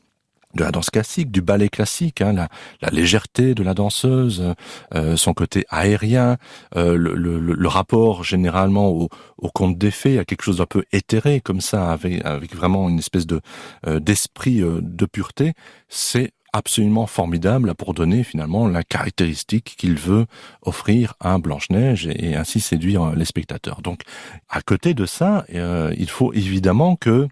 de 0.55 0.63
la 0.63 0.71
danse 0.71 0.89
classique, 0.89 1.31
du 1.31 1.41
ballet 1.41 1.69
classique, 1.69 2.21
hein, 2.21 2.33
la, 2.33 2.49
la, 2.81 2.89
légèreté 2.89 3.53
de 3.53 3.63
la 3.63 3.73
danseuse, 3.73 4.53
euh, 4.93 5.15
son 5.17 5.33
côté 5.33 5.65
aérien, 5.69 6.37
euh, 6.75 6.95
le, 6.95 7.15
le, 7.15 7.39
le, 7.39 7.67
rapport 7.67 8.23
généralement 8.23 8.89
au, 8.89 9.09
au 9.37 9.49
conte 9.49 9.77
des 9.77 9.91
fées, 9.91 10.17
à 10.17 10.25
quelque 10.25 10.43
chose 10.43 10.57
d'un 10.57 10.65
peu 10.65 10.83
éthéré 10.91 11.41
comme 11.41 11.61
ça, 11.61 11.91
avec, 11.91 12.23
avec 12.25 12.55
vraiment 12.55 12.89
une 12.89 12.99
espèce 12.99 13.27
de 13.27 13.41
euh, 13.87 13.99
d'esprit 13.99 14.61
de 14.61 15.05
pureté, 15.05 15.53
c'est 15.89 16.31
absolument 16.53 17.05
formidable 17.05 17.75
pour 17.75 17.93
donner 17.93 18.23
finalement 18.23 18.67
la 18.67 18.83
caractéristique 18.83 19.75
qu'il 19.77 19.95
veut 19.95 20.25
offrir 20.61 21.15
à 21.19 21.37
Blanche-Neige 21.37 22.07
et, 22.07 22.35
ainsi 22.35 22.61
séduire 22.61 23.13
les 23.13 23.25
spectateurs. 23.25 23.81
Donc, 23.81 24.01
à 24.49 24.61
côté 24.61 24.93
de 24.93 25.05
ça, 25.05 25.45
il 25.49 26.09
faut 26.09 26.31
évidemment 26.31 26.95
que 26.95 27.27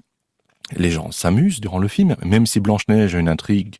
les 0.77 0.91
gens 0.91 1.11
s'amusent 1.11 1.61
durant 1.61 1.79
le 1.79 1.87
film, 1.87 2.15
même 2.23 2.45
si 2.45 2.59
Blanche-Neige 2.59 3.15
a 3.15 3.19
une 3.19 3.29
intrigue 3.29 3.77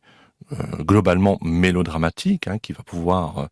euh, 0.52 0.56
globalement 0.82 1.38
mélodramatique 1.40 2.48
hein, 2.48 2.58
qui 2.58 2.74
va 2.74 2.82
pouvoir 2.82 3.38
euh, 3.38 3.46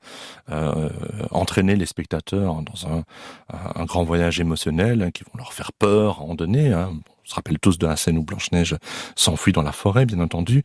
euh, 0.50 0.88
entraîner 1.30 1.74
les 1.74 1.86
spectateurs 1.86 2.60
dans 2.60 2.86
un, 2.86 3.04
un 3.50 3.84
grand 3.86 4.04
voyage 4.04 4.40
émotionnel 4.40 5.00
hein, 5.00 5.10
qui 5.10 5.24
vont 5.24 5.38
leur 5.38 5.54
faire 5.54 5.72
peur 5.72 6.18
à 6.18 6.24
en 6.24 6.34
donner. 6.34 6.70
Hein. 6.70 6.90
On 6.92 7.28
se 7.28 7.34
rappelle 7.34 7.58
tous 7.58 7.78
de 7.78 7.86
la 7.86 7.96
scène 7.96 8.18
où 8.18 8.22
Blanche-Neige 8.22 8.76
s'enfuit 9.16 9.54
dans 9.54 9.62
la 9.62 9.72
forêt, 9.72 10.04
bien 10.04 10.20
entendu, 10.20 10.64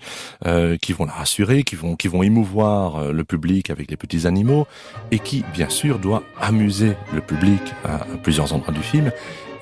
qui 0.81 0.91
vont 0.91 1.05
la 1.05 1.13
rassurer, 1.13 1.63
qui 1.63 1.75
vont, 1.75 1.95
qui 1.95 2.07
vont 2.07 2.23
émouvoir 2.23 3.13
le 3.13 3.23
public 3.23 3.69
avec 3.69 3.91
les 3.91 3.95
petits 3.95 4.25
animaux, 4.25 4.65
et 5.11 5.19
qui, 5.19 5.45
bien 5.53 5.69
sûr, 5.69 5.99
doit 5.99 6.23
amuser 6.41 6.97
le 7.13 7.21
public 7.21 7.61
à, 7.85 7.99
plusieurs 8.23 8.53
endroits 8.53 8.73
du 8.73 8.81
film. 8.81 9.11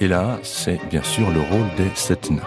Et 0.02 0.08
là, 0.08 0.38
c'est 0.44 0.80
bien 0.90 1.02
sûr 1.02 1.32
le 1.32 1.40
rôle 1.40 1.68
des 1.78 1.90
sept 1.96 2.30
nains. 2.30 2.44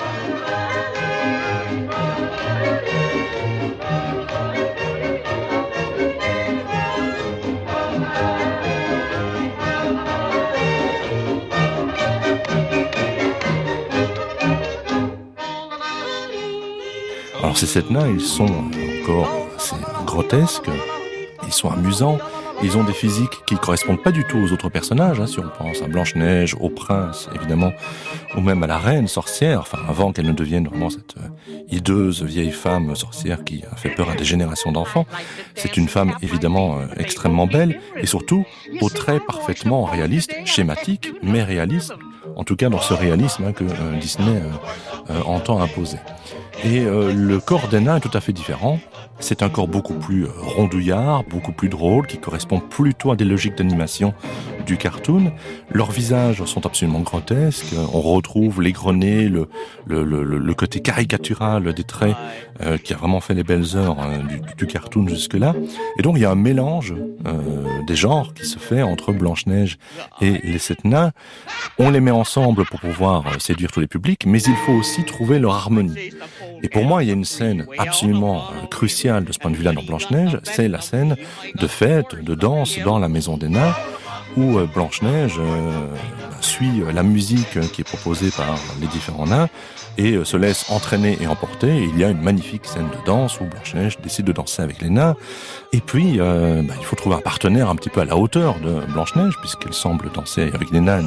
Alors 17.43 17.57
ces 17.57 17.67
sept 17.67 17.91
nains, 17.91 18.09
ils 18.09 18.21
sont 18.21 18.45
encore 18.45 19.29
assez 19.57 19.75
grotesques, 20.05 20.71
ils 21.47 21.53
sont 21.53 21.71
amusants, 21.71 22.19
ils 22.62 22.77
ont 22.77 22.85
des 22.85 22.92
physiques 22.92 23.44
qui 23.47 23.57
correspondent 23.57 24.03
pas 24.03 24.11
du 24.11 24.25
tout 24.25 24.38
aux 24.38 24.53
autres 24.53 24.68
personnages, 24.68 25.21
hein, 25.21 25.27
si 25.27 25.38
on 25.38 25.49
pense 25.49 25.83
à 25.83 25.87
Blanche-Neige, 25.87 26.57
au 26.61 26.68
prince, 26.68 27.29
évidemment, 27.35 27.73
ou 28.37 28.40
même 28.40 28.62
à 28.62 28.66
la 28.66 28.79
reine 28.79 29.09
sorcière, 29.09 29.61
enfin 29.61 29.79
avant 29.88 30.12
qu'elle 30.12 30.27
ne 30.27 30.33
devienne 30.33 30.66
vraiment 30.66 30.90
cette 30.90 31.16
euh, 31.18 31.55
hideuse 31.71 32.23
vieille 32.23 32.51
femme 32.51 32.94
sorcière 32.97 33.44
qui 33.44 33.62
a 33.71 33.77
fait 33.77 33.90
peur 33.90 34.11
à 34.11 34.14
des 34.14 34.25
générations 34.25 34.73
d'enfants. 34.73 35.07
C'est 35.55 35.77
une 35.77 35.88
femme 35.88 36.14
évidemment 36.23 36.79
euh, 36.79 36.87
extrêmement 36.97 37.47
belle 37.47 37.81
et 37.97 38.07
surtout 38.07 38.44
aux 38.81 38.90
traits 38.90 39.25
parfaitement 39.27 39.85
réalistes, 39.85 40.35
schématiques, 40.44 41.12
mais 41.23 41.42
réalistes, 41.42 41.94
en 42.37 42.44
tout 42.44 42.57
cas 42.57 42.68
dans 42.68 42.81
ce 42.81 42.94
réalisme 42.94 43.44
hein, 43.44 43.53
que 43.53 43.64
euh, 43.64 43.99
Disney 44.01 44.42
entend 45.25 45.61
imposer. 45.61 45.99
Et 46.64 46.81
euh, 46.81 47.12
le 47.12 47.38
corps 47.38 47.68
d'Enna 47.68 47.99
est 47.99 48.01
tout 48.01 48.11
à 48.16 48.21
fait 48.21 48.33
différent. 48.33 48.81
C'est 49.20 49.42
un 49.42 49.48
corps 49.48 49.68
beaucoup 49.68 49.94
plus 49.94 50.24
euh, 50.24 50.31
rondouillard, 50.37 51.24
beaucoup 51.24 51.52
plus 51.52 51.68
drôle, 51.68 52.07
qui 52.07 52.18
correspond 52.18 52.61
plutôt 52.61 53.11
à 53.11 53.16
des 53.16 53.24
logiques 53.24 53.57
d'animation 53.57 54.14
du 54.64 54.76
cartoon. 54.76 55.33
Leurs 55.70 55.90
visages 55.90 56.44
sont 56.44 56.66
absolument 56.66 57.00
grotesques. 57.00 57.74
On 57.92 58.00
retrouve 58.00 58.62
les 58.62 58.72
le, 59.28 59.48
le, 59.87 60.04
le, 60.04 60.22
le 60.22 60.54
côté 60.54 60.81
caricatural 60.81 61.72
des 61.74 61.83
traits 61.83 62.14
euh, 62.62 62.78
qui 62.78 62.94
a 62.94 62.96
vraiment 62.96 63.20
fait 63.20 63.35
les 63.35 63.42
belles 63.42 63.76
heures 63.76 63.96
du, 64.28 64.40
du, 64.57 64.66
cartoon 64.66 65.09
jusque-là. 65.09 65.54
Et 65.98 66.02
donc 66.02 66.16
il 66.16 66.22
y 66.22 66.24
a 66.24 66.31
un 66.31 66.37
mélange 66.37 66.94
des 67.87 67.96
genres 67.96 68.33
qui 68.35 68.46
se 68.46 68.59
fait 68.59 68.83
entre 68.83 69.12
Blanche-Neige 69.12 69.78
et 70.20 70.38
les 70.44 70.59
sept 70.59 70.85
nains. 70.85 71.12
On 71.78 71.90
les 71.90 72.00
met 72.00 72.11
ensemble 72.12 72.64
pour 72.64 72.81
pouvoir 72.81 73.24
séduire 73.40 73.72
tous 73.72 73.81
les 73.81 73.87
publics, 73.88 74.24
mais 74.26 74.40
il 74.40 74.57
faut 74.64 74.72
aussi 74.72 75.04
trouver 75.04 75.38
leur 75.38 75.54
harmonie. 75.54 76.11
Et 76.62 76.68
pour 76.68 76.85
moi, 76.85 77.02
il 77.02 77.09
y 77.09 77.11
a 77.11 77.14
une 77.14 77.24
scène 77.24 77.66
absolument 77.78 78.38
euh, 78.38 78.66
de 79.09 79.33
ce 79.33 79.38
point 79.38 79.51
de 79.51 79.57
vue-là 79.57 79.73
dans 79.73 79.83
Blanche-Neige, 79.83 80.38
c'est 80.42 80.68
la 80.68 80.81
scène 80.81 81.16
de 81.55 81.66
fête, 81.66 82.23
de 82.23 82.35
danse 82.35 82.79
dans 82.85 82.99
la 82.99 83.09
maison 83.09 83.37
des 83.37 83.49
nains, 83.49 83.75
où 84.37 84.59
euh, 84.59 84.66
Blanche-Neige 84.66 85.37
euh, 85.38 85.88
suit 86.40 86.83
la 86.92 87.03
musique 87.03 87.59
qui 87.73 87.81
est 87.81 87.85
proposée 87.85 88.31
par 88.31 88.59
les 88.81 88.87
différents 88.88 89.27
nains 89.27 89.49
et 89.97 90.23
se 90.25 90.37
laisse 90.37 90.71
entraîner 90.71 91.18
et 91.21 91.27
emporter. 91.27 91.83
Il 91.83 91.99
y 91.99 92.05
a 92.05 92.11
une 92.11 92.21
magnifique 92.21 92.66
scène 92.66 92.88
de 92.88 93.07
danse 93.07 93.40
où 93.40 93.44
Blanche-Neige 93.44 93.99
décide 94.01 94.27
de 94.27 94.33
danser 94.33 94.62
avec 94.62 94.81
les 94.81 94.90
nains. 94.90 95.16
Et 95.73 95.81
puis, 95.81 96.18
bah, 96.18 96.75
il 96.79 96.85
faut 96.85 96.94
trouver 96.94 97.16
un 97.16 97.21
partenaire 97.21 97.68
un 97.68 97.75
petit 97.75 97.88
peu 97.88 98.03
à 98.03 98.05
la 98.05 98.16
hauteur 98.16 98.61
de 98.61 98.87
Blanche-Neige, 98.92 99.35
puisqu'elle 99.40 99.73
semble 99.73 100.12
danser 100.12 100.53
avec 100.55 100.71
les 100.71 100.81
nains 100.81 101.03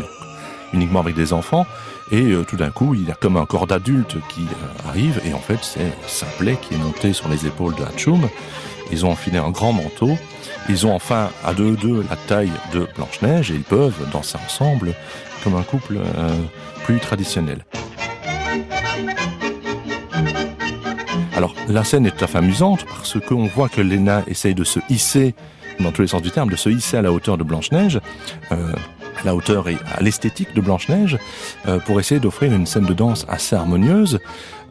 uniquement 0.74 1.00
avec 1.00 1.16
des 1.16 1.34
enfants. 1.34 1.66
Et 2.12 2.32
euh, 2.32 2.44
tout 2.44 2.58
d'un 2.58 2.72
coup, 2.72 2.94
il 2.94 3.08
y 3.08 3.12
a 3.12 3.16
comme 3.16 3.38
un 3.38 3.46
corps 3.46 3.68
d'adulte 3.68 4.18
qui 4.28 4.42
euh, 4.42 4.90
arrive, 4.90 5.22
et 5.26 5.34
en 5.34 5.40
fait, 5.40 5.60
c'est 5.62 5.94
Simplet 6.08 6.58
qui 6.62 6.74
est 6.74 6.78
monté 6.78 7.14
sur 7.14 7.30
les 7.30 7.46
épaules 7.46 7.74
de 7.76 7.84
Hatchoum. 7.84 8.28
Ils 8.92 9.06
ont 9.06 9.12
enfilé 9.12 9.38
un 9.38 9.52
grand 9.52 9.72
manteau. 9.72 10.18
Ils 10.68 10.86
ont 10.86 10.94
enfin 10.94 11.30
à 11.46 11.54
deux 11.54 11.78
deux 11.78 12.04
la 12.10 12.18
taille 12.18 12.52
de 12.74 12.88
Blanche-Neige 12.96 13.52
et 13.52 13.56
ils 13.56 13.64
peuvent 13.64 14.10
danser 14.12 14.38
ensemble 14.46 14.94
comme 15.44 15.56
un 15.56 15.64
couple 15.64 15.98
euh, 15.98 16.30
plus 16.84 17.00
traditionnel. 17.00 17.66
Alors 21.36 21.56
la 21.70 21.84
scène 21.86 22.06
est 22.06 22.12
tout 22.12 22.26
à 22.26 22.28
fait 22.28 22.38
amusante 22.40 22.86
parce 22.86 23.18
qu'on 23.20 23.48
voit 23.48 23.70
que 23.70 23.82
Lena 23.82 24.24
essaye 24.28 24.54
de 24.54 24.66
se 24.66 24.80
hisser, 24.90 25.34
dans 25.80 25.92
tous 25.92 26.02
les 26.02 26.10
sens 26.10 26.22
du 26.22 26.30
terme, 26.30 26.50
de 26.50 26.58
se 26.58 26.70
hisser 26.70 26.98
à 26.98 27.02
la 27.02 27.12
hauteur 27.12 27.38
de 27.38 27.44
Blanche-Neige. 27.44 28.00
La 29.24 29.36
hauteur 29.36 29.70
et 29.70 29.78
à 29.94 30.02
l'esthétique 30.02 30.54
de 30.54 30.62
Blanche-Neige 30.62 31.18
euh, 31.68 31.80
pour 31.80 32.00
essayer 32.00 32.20
d'offrir 32.20 32.54
une 32.54 32.66
scène 32.66 32.86
de 32.86 32.94
danse 32.94 33.26
assez 33.30 33.56
harmonieuse, 33.56 34.20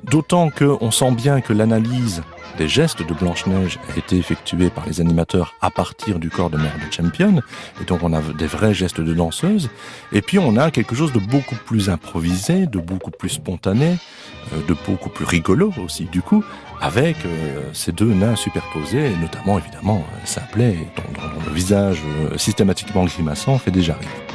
d'autant 0.04 0.50
qu'on 0.50 0.90
sent 0.90 1.12
bien 1.12 1.40
que 1.40 1.52
l'analyse 1.52 2.22
des 2.58 2.68
gestes 2.68 3.06
de 3.06 3.14
Blanche-Neige 3.14 3.78
a 3.94 3.98
été 3.98 4.16
effectuée 4.16 4.70
par 4.70 4.84
les 4.86 5.00
animateurs 5.00 5.54
à 5.60 5.70
partir 5.70 6.18
du 6.18 6.30
corps 6.30 6.50
de 6.50 6.56
mère 6.56 6.74
de 6.74 6.92
Champion, 6.92 7.40
et 7.80 7.84
donc 7.84 8.02
on 8.02 8.12
a 8.12 8.20
des 8.20 8.46
vrais 8.46 8.74
gestes 8.74 9.00
de 9.00 9.14
danseuse, 9.14 9.70
et 10.12 10.20
puis 10.20 10.38
on 10.38 10.56
a 10.56 10.70
quelque 10.70 10.94
chose 10.94 11.12
de 11.12 11.20
beaucoup 11.20 11.54
plus 11.54 11.88
improvisé, 11.90 12.66
de 12.66 12.78
beaucoup 12.78 13.10
plus 13.10 13.28
spontané, 13.28 13.98
euh, 14.52 14.60
de 14.66 14.74
beaucoup 14.86 15.10
plus 15.10 15.24
rigolo 15.24 15.72
aussi 15.82 16.04
du 16.04 16.22
coup, 16.22 16.44
avec 16.80 17.16
euh, 17.24 17.62
ces 17.72 17.92
deux 17.92 18.12
nains 18.12 18.36
superposés, 18.36 19.12
et 19.12 19.16
notamment 19.16 19.58
évidemment 19.58 20.04
Simplet, 20.24 20.76
dont, 20.96 21.22
dont, 21.22 21.44
le 21.46 21.52
visage 21.52 22.02
systématiquement 22.36 23.04
grimaçant 23.04 23.58
fait 23.58 23.70
déjà 23.70 23.94
rire. 23.94 24.29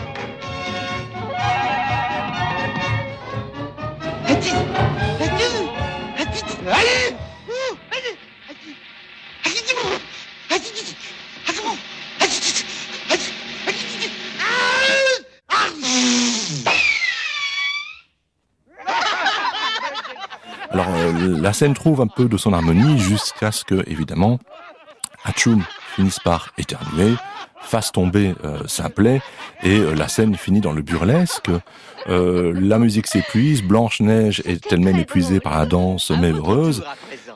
Alors 20.72 20.88
la 21.20 21.54
scène 21.54 21.74
trouve 21.74 22.02
un 22.02 22.08
peu 22.08 22.28
de 22.28 22.38
son 22.38 22.52
harmonie 22.52 23.00
jusqu'à 23.00 23.52
ce 23.52 23.64
que, 23.64 23.84
évidemment, 23.90 24.40
Hachoum 25.24 25.64
finisse 25.96 26.20
par 26.20 26.52
éternuer, 26.58 27.14
fasse 27.62 27.92
tomber 27.92 28.36
euh, 28.44 28.60
Simplet, 28.68 29.22
et 29.64 29.80
euh, 29.80 29.96
la 29.96 30.08
scène 30.08 30.36
finit 30.36 30.62
dans 30.62 30.74
le 30.74 30.82
burlesque. 30.82 31.50
Euh, 32.08 32.54
la 32.56 32.78
musique 32.78 33.08
s'épuise, 33.08 33.64
Blanche-Neige 33.64 34.44
est 34.46 34.72
elle-même 34.72 34.98
épuisée 34.98 35.40
par 35.40 35.58
la 35.58 35.66
danse 35.66 36.12
mais 36.12 36.32
heureuse, 36.32 36.84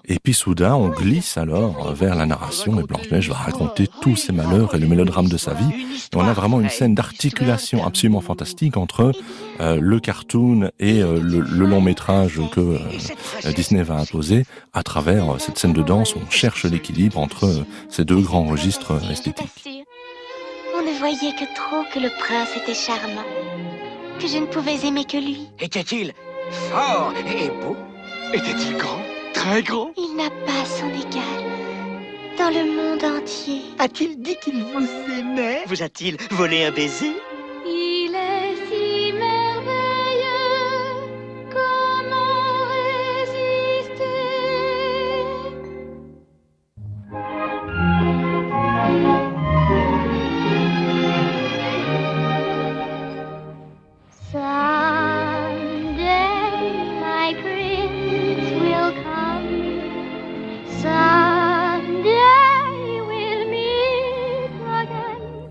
Et 0.07 0.19
puis 0.19 0.33
soudain, 0.33 0.75
on 0.75 0.89
glisse 0.89 1.37
alors 1.37 1.93
vers 1.93 2.15
la 2.15 2.25
narration 2.25 2.79
et 2.79 2.83
Blanche-Neige 2.83 3.29
va 3.29 3.35
raconter 3.35 3.87
tous 4.01 4.15
ses 4.15 4.31
malheurs 4.31 4.73
et 4.75 4.79
le 4.79 4.87
mélodrame 4.87 5.27
de 5.27 5.37
sa 5.37 5.53
vie. 5.53 5.71
Et 6.11 6.15
on 6.15 6.25
a 6.25 6.33
vraiment 6.33 6.59
une 6.61 6.69
scène 6.69 6.95
d'articulation 6.95 7.85
absolument 7.85 8.21
fantastique 8.21 8.77
entre 8.77 9.11
euh, 9.59 9.79
le 9.79 9.99
cartoon 9.99 10.71
et 10.79 11.01
euh, 11.01 11.19
le, 11.21 11.65
long 11.65 11.81
métrage 11.81 12.39
que 12.51 12.59
euh, 12.59 13.51
Disney 13.55 13.83
va 13.83 13.95
imposer 13.95 14.45
à 14.73 14.83
travers 14.83 15.39
cette 15.39 15.57
scène 15.57 15.73
de 15.73 15.83
danse 15.83 16.15
où 16.15 16.19
on 16.25 16.29
cherche 16.29 16.65
l'équilibre 16.65 17.19
entre 17.19 17.65
ces 17.89 18.05
deux 18.05 18.21
grands 18.21 18.45
registres 18.45 18.99
esthétiques. 19.11 19.85
On 20.75 20.81
ne 20.81 20.97
voyait 20.97 21.33
que 21.33 21.45
trop 21.55 21.83
que 21.93 21.99
le 21.99 22.09
prince 22.19 22.49
était 22.55 22.73
charmant, 22.73 23.25
que 24.19 24.27
je 24.27 24.37
ne 24.37 24.45
pouvais 24.45 24.87
aimer 24.87 25.05
que 25.05 25.17
lui. 25.17 25.49
Était-il 25.59 26.13
fort 26.71 27.13
et 27.17 27.49
beau? 27.61 27.75
Était-il 28.33 28.77
grand? 28.77 29.18
Très 29.33 29.61
grand. 29.63 29.91
Il 29.97 30.15
n'a 30.15 30.29
pas 30.29 30.65
son 30.65 30.87
égal 30.89 31.23
dans 32.37 32.49
le 32.49 32.65
monde 32.71 33.03
entier. 33.03 33.61
A-t-il 33.79 34.21
dit 34.21 34.35
qu'il 34.43 34.63
vous 34.63 34.87
aimait? 35.19 35.63
Vous 35.67 35.83
a-t-il 35.83 36.17
volé 36.31 36.63
un 36.63 36.71
baiser? 36.71 37.11
Il 37.65 37.98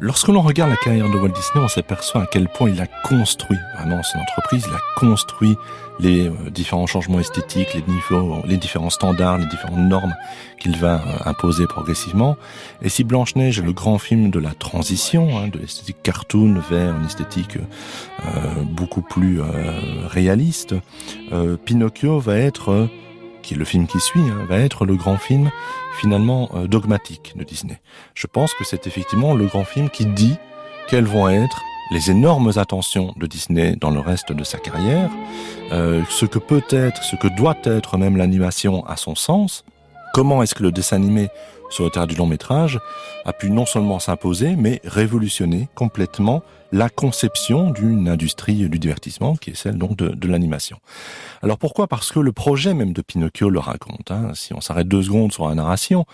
Lorsque 0.09 0.29
l'on 0.29 0.41
regarde 0.41 0.71
la 0.71 0.77
carrière 0.79 1.11
de 1.11 1.19
Walt 1.19 1.29
Disney, 1.29 1.63
on 1.63 1.69
s'aperçoit 1.69 2.23
à 2.23 2.27
quel 2.27 2.49
point 2.49 2.71
il 2.71 2.81
a 2.81 2.87
construit 2.87 3.59
vraiment 3.77 4.03
son 4.03 4.19
entreprise, 4.19 4.65
il 4.67 4.75
a 4.75 4.81
construit 4.97 5.55
les 6.01 6.29
euh, 6.29 6.33
différents 6.51 6.87
changements 6.87 7.21
esthétiques, 7.21 7.75
les, 7.75 7.85
les 8.47 8.57
différents 8.57 8.89
standards, 8.89 9.37
les 9.37 9.45
différentes 9.45 9.87
normes 9.87 10.15
qu'il 10.61 10.79
va 10.79 10.95
euh, 10.95 11.29
imposer 11.29 11.67
progressivement. 11.67 12.39
Et 12.81 12.89
si 12.89 13.05
Blanche-Neige 13.05 13.59
est 13.59 13.63
le 13.63 13.75
grand 13.75 13.99
film 13.99 14.31
de 14.31 14.39
la 14.39 14.55
transition, 14.55 15.37
hein, 15.37 15.49
de 15.49 15.59
l'esthétique 15.59 15.99
cartoon 16.03 16.55
vers 16.71 16.97
une 16.97 17.05
esthétique 17.05 17.59
euh, 17.59 18.63
beaucoup 18.65 19.03
plus 19.03 19.43
réaliste, 20.07 20.75
Pinocchio 21.67 22.19
va 22.19 22.39
être 22.39 22.89
le 23.55 23.65
film 23.65 23.87
qui 23.87 24.01
suit, 24.01 24.21
hein, 24.21 24.45
va 24.49 24.59
être 24.59 24.85
le 24.85 24.95
grand 24.95 25.17
film 25.17 25.51
finalement 25.99 26.49
euh, 26.55 26.67
dogmatique 26.67 27.35
de 27.37 27.45
Disney. 27.45 27.81
Je 28.15 28.27
pense 28.27 28.55
que 28.55 28.65
c'est 28.65 28.87
effectivement 28.87 29.35
le 29.35 29.47
grand 29.47 29.65
film 29.65 29.91
qui 29.91 30.07
dit 30.07 30.37
quelles 30.89 31.07
vont 31.07 31.29
être 31.29 31.63
les 31.91 32.11
énormes 32.11 32.53
attentions 32.57 33.15
de 33.17 33.27
Disney 33.27 33.77
dans 33.77 33.91
le 33.91 34.01
reste 34.01 34.33
de 34.33 34.45
sa 34.45 34.59
carrière, 34.59 35.11
euh, 35.73 36.03
ce 36.11 36.27
que 36.27 36.39
peut 36.39 36.65
être, 36.71 37.03
ce 37.03 37.17
que 37.17 37.29
doit 37.29 37.57
être 37.65 37.97
même 37.97 38.17
l'animation 38.17 38.85
à 38.87 38.97
son 38.97 39.15
sens, 39.15 39.65
comment 40.13 40.43
est-ce 40.43 40.55
que 40.55 40.63
le 40.63 40.73
dessin 40.73 40.97
animé 40.97 41.29
sur 41.71 41.85
le 41.85 41.91
terrain 41.91 42.07
du 42.07 42.15
long 42.15 42.27
métrage 42.27 42.81
a 43.25 43.33
pu 43.33 43.51
non 43.51 43.67
seulement 43.67 43.99
s'imposer, 43.99 44.57
mais 44.57 44.81
révolutionner 44.85 45.69
complètement 45.75 46.43
la 46.73 46.89
conception 46.89 47.71
d'une 47.71 48.09
industrie 48.09 48.69
du 48.69 48.79
divertissement 48.79 49.37
qui 49.37 49.51
est 49.51 49.55
celle 49.55 49.79
donc 49.79 49.97
de, 49.97 50.29
l'animation. 50.29 50.79
Alors 51.43 51.59
pourquoi? 51.59 51.87
Parce 51.87 52.13
que 52.13 52.21
le 52.21 52.33
projet 52.33 52.75
même 52.75 52.93
de 52.93 53.01
Pinocchio 53.01 53.49
le 53.49 53.59
raconte. 53.59 54.11
Hein. 54.11 54.33
Si 54.35 54.53
on 54.53 54.61
s'arrête 54.61 54.89
deux 54.89 55.03
secondes 55.03 55.33
sur 55.33 55.49
la 55.49 55.55
narration, 55.55 56.05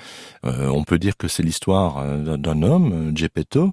euh, 0.45 0.69
on 0.69 0.85
peut 0.85 0.99
dire 0.99 1.17
que 1.17 1.27
c'est 1.27 1.43
l'histoire 1.43 1.99
euh, 1.99 2.37
d'un 2.37 2.63
homme, 2.63 3.13
Geppetto, 3.17 3.73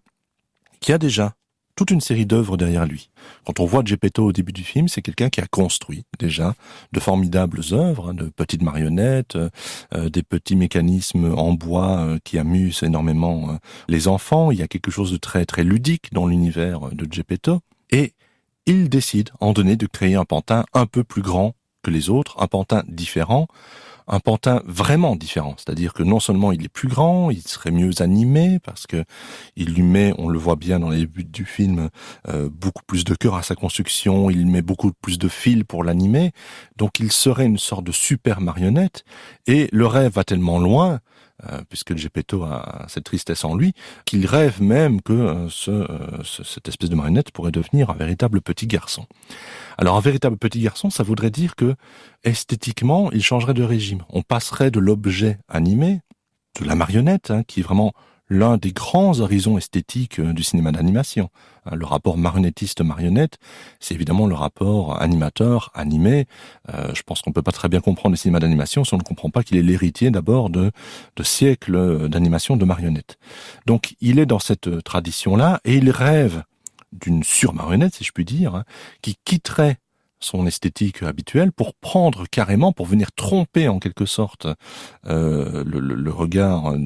qui 0.79 0.91
a 0.93 0.97
déjà 0.97 1.33
toute 1.75 1.91
une 1.91 2.01
série 2.01 2.25
d'œuvres 2.25 2.57
derrière 2.57 2.85
lui. 2.85 3.09
Quand 3.45 3.59
on 3.59 3.65
voit 3.65 3.83
Geppetto 3.85 4.25
au 4.25 4.31
début 4.31 4.53
du 4.53 4.63
film, 4.63 4.87
c'est 4.87 5.01
quelqu'un 5.01 5.29
qui 5.29 5.41
a 5.41 5.47
construit 5.47 6.03
déjà 6.19 6.55
de 6.91 6.99
formidables 6.99 7.61
œuvres, 7.71 8.09
hein, 8.09 8.13
de 8.13 8.25
petites 8.25 8.61
marionnettes, 8.61 9.37
euh, 9.93 10.09
des 10.09 10.23
petits 10.23 10.55
mécanismes 10.55 11.33
en 11.33 11.53
bois 11.53 11.99
euh, 11.99 12.19
qui 12.23 12.37
amusent 12.37 12.83
énormément 12.83 13.51
euh, 13.51 13.53
les 13.87 14.07
enfants. 14.07 14.51
Il 14.51 14.59
y 14.59 14.63
a 14.63 14.67
quelque 14.67 14.91
chose 14.91 15.11
de 15.11 15.17
très 15.17 15.45
très 15.45 15.63
ludique 15.63 16.11
dans 16.13 16.27
l'univers 16.27 16.89
de 16.91 17.07
Geppetto. 17.11 17.61
Et 17.91 18.13
il 18.65 18.89
décide 18.89 19.29
en 19.39 19.53
donné 19.53 19.75
de 19.75 19.87
créer 19.87 20.15
un 20.15 20.25
pantin 20.25 20.65
un 20.73 20.85
peu 20.85 21.03
plus 21.03 21.21
grand 21.21 21.55
que 21.83 21.91
les 21.91 22.09
autres, 22.09 22.35
un 22.39 22.47
pantin 22.47 22.83
différent, 22.87 23.47
un 24.11 24.19
pantin 24.19 24.61
vraiment 24.65 25.15
différent. 25.15 25.55
C'est-à-dire 25.57 25.93
que 25.93 26.03
non 26.03 26.19
seulement 26.19 26.51
il 26.51 26.63
est 26.65 26.69
plus 26.69 26.89
grand, 26.89 27.31
il 27.31 27.41
serait 27.41 27.71
mieux 27.71 28.01
animé 28.01 28.59
parce 28.59 28.85
que 28.85 29.03
il 29.55 29.73
lui 29.73 29.81
met, 29.81 30.13
on 30.17 30.27
le 30.27 30.37
voit 30.37 30.57
bien 30.57 30.79
dans 30.79 30.89
les 30.89 31.07
buts 31.07 31.23
du 31.23 31.45
film, 31.45 31.89
euh, 32.27 32.49
beaucoup 32.51 32.83
plus 32.85 33.05
de 33.05 33.15
cœur 33.15 33.35
à 33.35 33.43
sa 33.43 33.55
construction, 33.55 34.29
il 34.29 34.45
met 34.47 34.61
beaucoup 34.61 34.91
plus 35.01 35.17
de 35.17 35.29
fils 35.29 35.63
pour 35.63 35.83
l'animer. 35.83 36.31
Donc 36.77 36.99
il 36.99 37.11
serait 37.11 37.45
une 37.45 37.57
sorte 37.57 37.85
de 37.85 37.93
super 37.93 38.41
marionnette. 38.41 39.05
Et 39.47 39.69
le 39.71 39.87
rêve 39.87 40.11
va 40.11 40.23
tellement 40.23 40.59
loin 40.59 40.99
puisque 41.69 41.95
Geppetto 41.95 42.43
a 42.43 42.85
cette 42.87 43.05
tristesse 43.05 43.43
en 43.43 43.55
lui, 43.55 43.73
qu'il 44.05 44.25
rêve 44.25 44.61
même 44.61 45.01
que 45.01 45.13
euh, 45.13 45.47
euh, 45.67 46.17
ce, 46.23 46.43
cette 46.43 46.67
espèce 46.67 46.89
de 46.89 46.95
marionnette 46.95 47.31
pourrait 47.31 47.51
devenir 47.51 47.89
un 47.89 47.95
véritable 47.95 48.41
petit 48.41 48.67
garçon. 48.67 49.05
Alors 49.77 49.97
un 49.97 50.01
véritable 50.01 50.37
petit 50.37 50.59
garçon, 50.59 50.89
ça 50.89 51.03
voudrait 51.03 51.31
dire 51.31 51.55
que 51.55 51.75
esthétiquement, 52.23 53.11
il 53.11 53.23
changerait 53.23 53.53
de 53.53 53.63
régime. 53.63 54.03
On 54.09 54.21
passerait 54.21 54.71
de 54.71 54.79
l'objet 54.79 55.39
animé, 55.47 56.01
de 56.59 56.65
la 56.65 56.75
marionnette, 56.75 57.31
hein, 57.31 57.43
qui 57.43 57.61
est 57.61 57.63
vraiment 57.63 57.93
l'un 58.31 58.55
des 58.55 58.71
grands 58.71 59.19
horizons 59.19 59.57
esthétiques 59.57 60.19
euh, 60.19 60.31
du 60.31 60.41
cinéma 60.41 60.71
d'animation. 60.71 61.29
Hein, 61.65 61.75
le 61.75 61.85
rapport 61.85 62.17
marionnettiste-marionnette, 62.17 63.37
c'est 63.81 63.93
évidemment 63.93 64.25
le 64.25 64.35
rapport 64.35 64.99
animateur-animé. 65.01 66.27
Euh, 66.73 66.93
je 66.95 67.03
pense 67.03 67.21
qu'on 67.21 67.33
peut 67.33 67.41
pas 67.41 67.51
très 67.51 67.67
bien 67.67 67.81
comprendre 67.81 68.13
le 68.13 68.17
cinéma 68.17 68.39
d'animation 68.39 68.85
si 68.85 68.93
on 68.93 68.97
ne 68.97 69.03
comprend 69.03 69.29
pas 69.29 69.43
qu'il 69.43 69.57
est 69.57 69.61
l'héritier 69.61 70.11
d'abord 70.11 70.49
de, 70.49 70.71
siècles 71.21 72.09
d'animation 72.09 72.57
de 72.57 72.65
marionnettes. 72.65 73.17
Donc 73.67 73.95
il 73.99 74.17
est 74.17 74.25
dans 74.25 74.39
cette 74.39 74.81
tradition-là 74.83 75.59
et 75.65 75.75
il 75.75 75.91
rêve 75.91 76.43
d'une 76.93 77.23
surmarionnette, 77.23 77.95
si 77.95 78.03
je 78.03 78.11
puis 78.11 78.25
dire, 78.25 78.55
hein, 78.55 78.63
qui 79.01 79.17
quitterait 79.23 79.77
son 80.21 80.45
esthétique 80.45 81.03
habituelle 81.03 81.51
pour 81.51 81.73
prendre 81.73 82.25
carrément, 82.29 82.71
pour 82.71 82.85
venir 82.85 83.11
tromper 83.11 83.67
en 83.67 83.79
quelque 83.79 84.05
sorte 84.05 84.47
euh, 85.07 85.63
le, 85.65 86.11
regard 86.11 86.73
euh, 86.73 86.77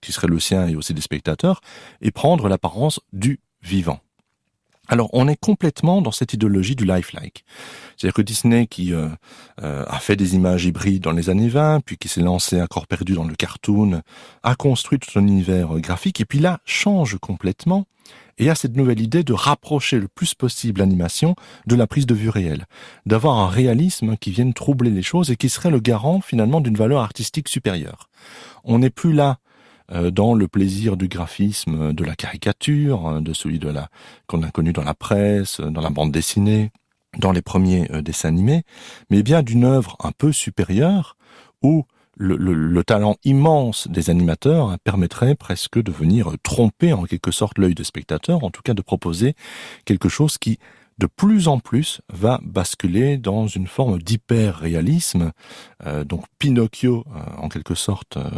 qui 0.00 0.12
serait 0.12 0.26
le 0.26 0.40
sien 0.40 0.66
et 0.66 0.76
aussi 0.76 0.94
des 0.94 1.00
spectateurs, 1.00 1.60
et 2.00 2.10
prendre 2.10 2.48
l'apparence 2.48 3.00
du 3.12 3.40
vivant. 3.62 4.00
Alors 4.88 5.08
on 5.12 5.28
est 5.28 5.36
complètement 5.36 6.02
dans 6.02 6.10
cette 6.10 6.32
idéologie 6.32 6.74
du 6.74 6.84
lifelike. 6.84 7.44
C'est-à-dire 7.96 8.14
que 8.14 8.22
Disney 8.22 8.66
qui 8.66 8.92
euh, 8.92 9.08
a 9.56 9.98
fait 10.00 10.16
des 10.16 10.34
images 10.34 10.64
hybrides 10.64 11.02
dans 11.02 11.12
les 11.12 11.30
années 11.30 11.48
20, 11.48 11.80
puis 11.80 11.96
qui 11.96 12.08
s'est 12.08 12.20
lancé 12.20 12.58
à 12.58 12.66
corps 12.66 12.88
perdu 12.88 13.14
dans 13.14 13.24
le 13.24 13.34
cartoon, 13.34 14.02
a 14.42 14.54
construit 14.56 14.98
tout 14.98 15.16
un 15.18 15.26
univers 15.26 15.78
graphique, 15.78 16.20
et 16.20 16.24
puis 16.24 16.40
là 16.40 16.60
change 16.64 17.16
complètement 17.18 17.86
et 18.38 18.50
a 18.50 18.54
cette 18.54 18.76
nouvelle 18.76 19.00
idée 19.00 19.24
de 19.24 19.32
rapprocher 19.32 19.98
le 19.98 20.08
plus 20.08 20.34
possible 20.34 20.80
l'animation 20.80 21.34
de 21.66 21.76
la 21.76 21.86
prise 21.86 22.06
de 22.06 22.14
vue 22.14 22.28
réelle, 22.28 22.66
d'avoir 23.06 23.38
un 23.38 23.48
réalisme 23.48 24.16
qui 24.16 24.30
vienne 24.30 24.54
troubler 24.54 24.90
les 24.90 25.02
choses 25.02 25.30
et 25.30 25.36
qui 25.36 25.48
serait 25.48 25.70
le 25.70 25.80
garant 25.80 26.20
finalement 26.20 26.60
d'une 26.60 26.76
valeur 26.76 27.02
artistique 27.02 27.48
supérieure. 27.48 28.08
On 28.64 28.78
n'est 28.78 28.90
plus 28.90 29.12
là 29.12 29.38
euh, 29.92 30.10
dans 30.10 30.34
le 30.34 30.48
plaisir 30.48 30.96
du 30.96 31.08
graphisme, 31.08 31.92
de 31.92 32.04
la 32.04 32.14
caricature, 32.14 33.06
hein, 33.06 33.20
de 33.20 33.32
celui 33.32 33.58
de 33.58 33.68
la 33.68 33.88
qu'on 34.26 34.42
a 34.42 34.50
connu 34.50 34.72
dans 34.72 34.84
la 34.84 34.94
presse, 34.94 35.60
dans 35.60 35.80
la 35.80 35.90
bande 35.90 36.12
dessinée, 36.12 36.70
dans 37.18 37.32
les 37.32 37.42
premiers 37.42 37.90
euh, 37.92 38.02
dessins 38.02 38.28
animés, 38.28 38.62
mais 39.10 39.22
bien 39.22 39.42
d'une 39.42 39.64
œuvre 39.64 39.96
un 40.00 40.12
peu 40.12 40.32
supérieure 40.32 41.16
où 41.62 41.84
le, 42.22 42.84
talent 42.84 43.16
immense 43.24 43.88
des 43.88 44.10
animateurs 44.10 44.70
hein, 44.70 44.78
permettrait 44.84 45.34
presque 45.34 45.82
de 45.82 45.92
venir 45.92 46.32
tromper 46.42 46.92
en 46.92 47.04
quelque 47.04 47.30
sorte 47.30 47.58
l'œil 47.58 47.74
des 47.74 47.84
spectateurs, 47.84 48.44
en 48.44 48.50
tout 48.50 48.62
cas 48.62 48.74
de 48.74 48.82
proposer 48.82 49.34
quelque 49.84 50.08
chose 50.08 50.38
qui 50.38 50.58
de 51.02 51.08
plus 51.08 51.48
en 51.48 51.58
plus 51.58 52.00
va 52.12 52.38
basculer 52.44 53.16
dans 53.16 53.48
une 53.48 53.66
forme 53.66 54.00
d'hyper-réalisme. 54.00 55.32
Euh, 55.84 56.04
donc 56.04 56.26
Pinocchio, 56.38 57.04
euh, 57.08 57.18
en 57.38 57.48
quelque 57.48 57.74
sorte, 57.74 58.18
euh, 58.18 58.30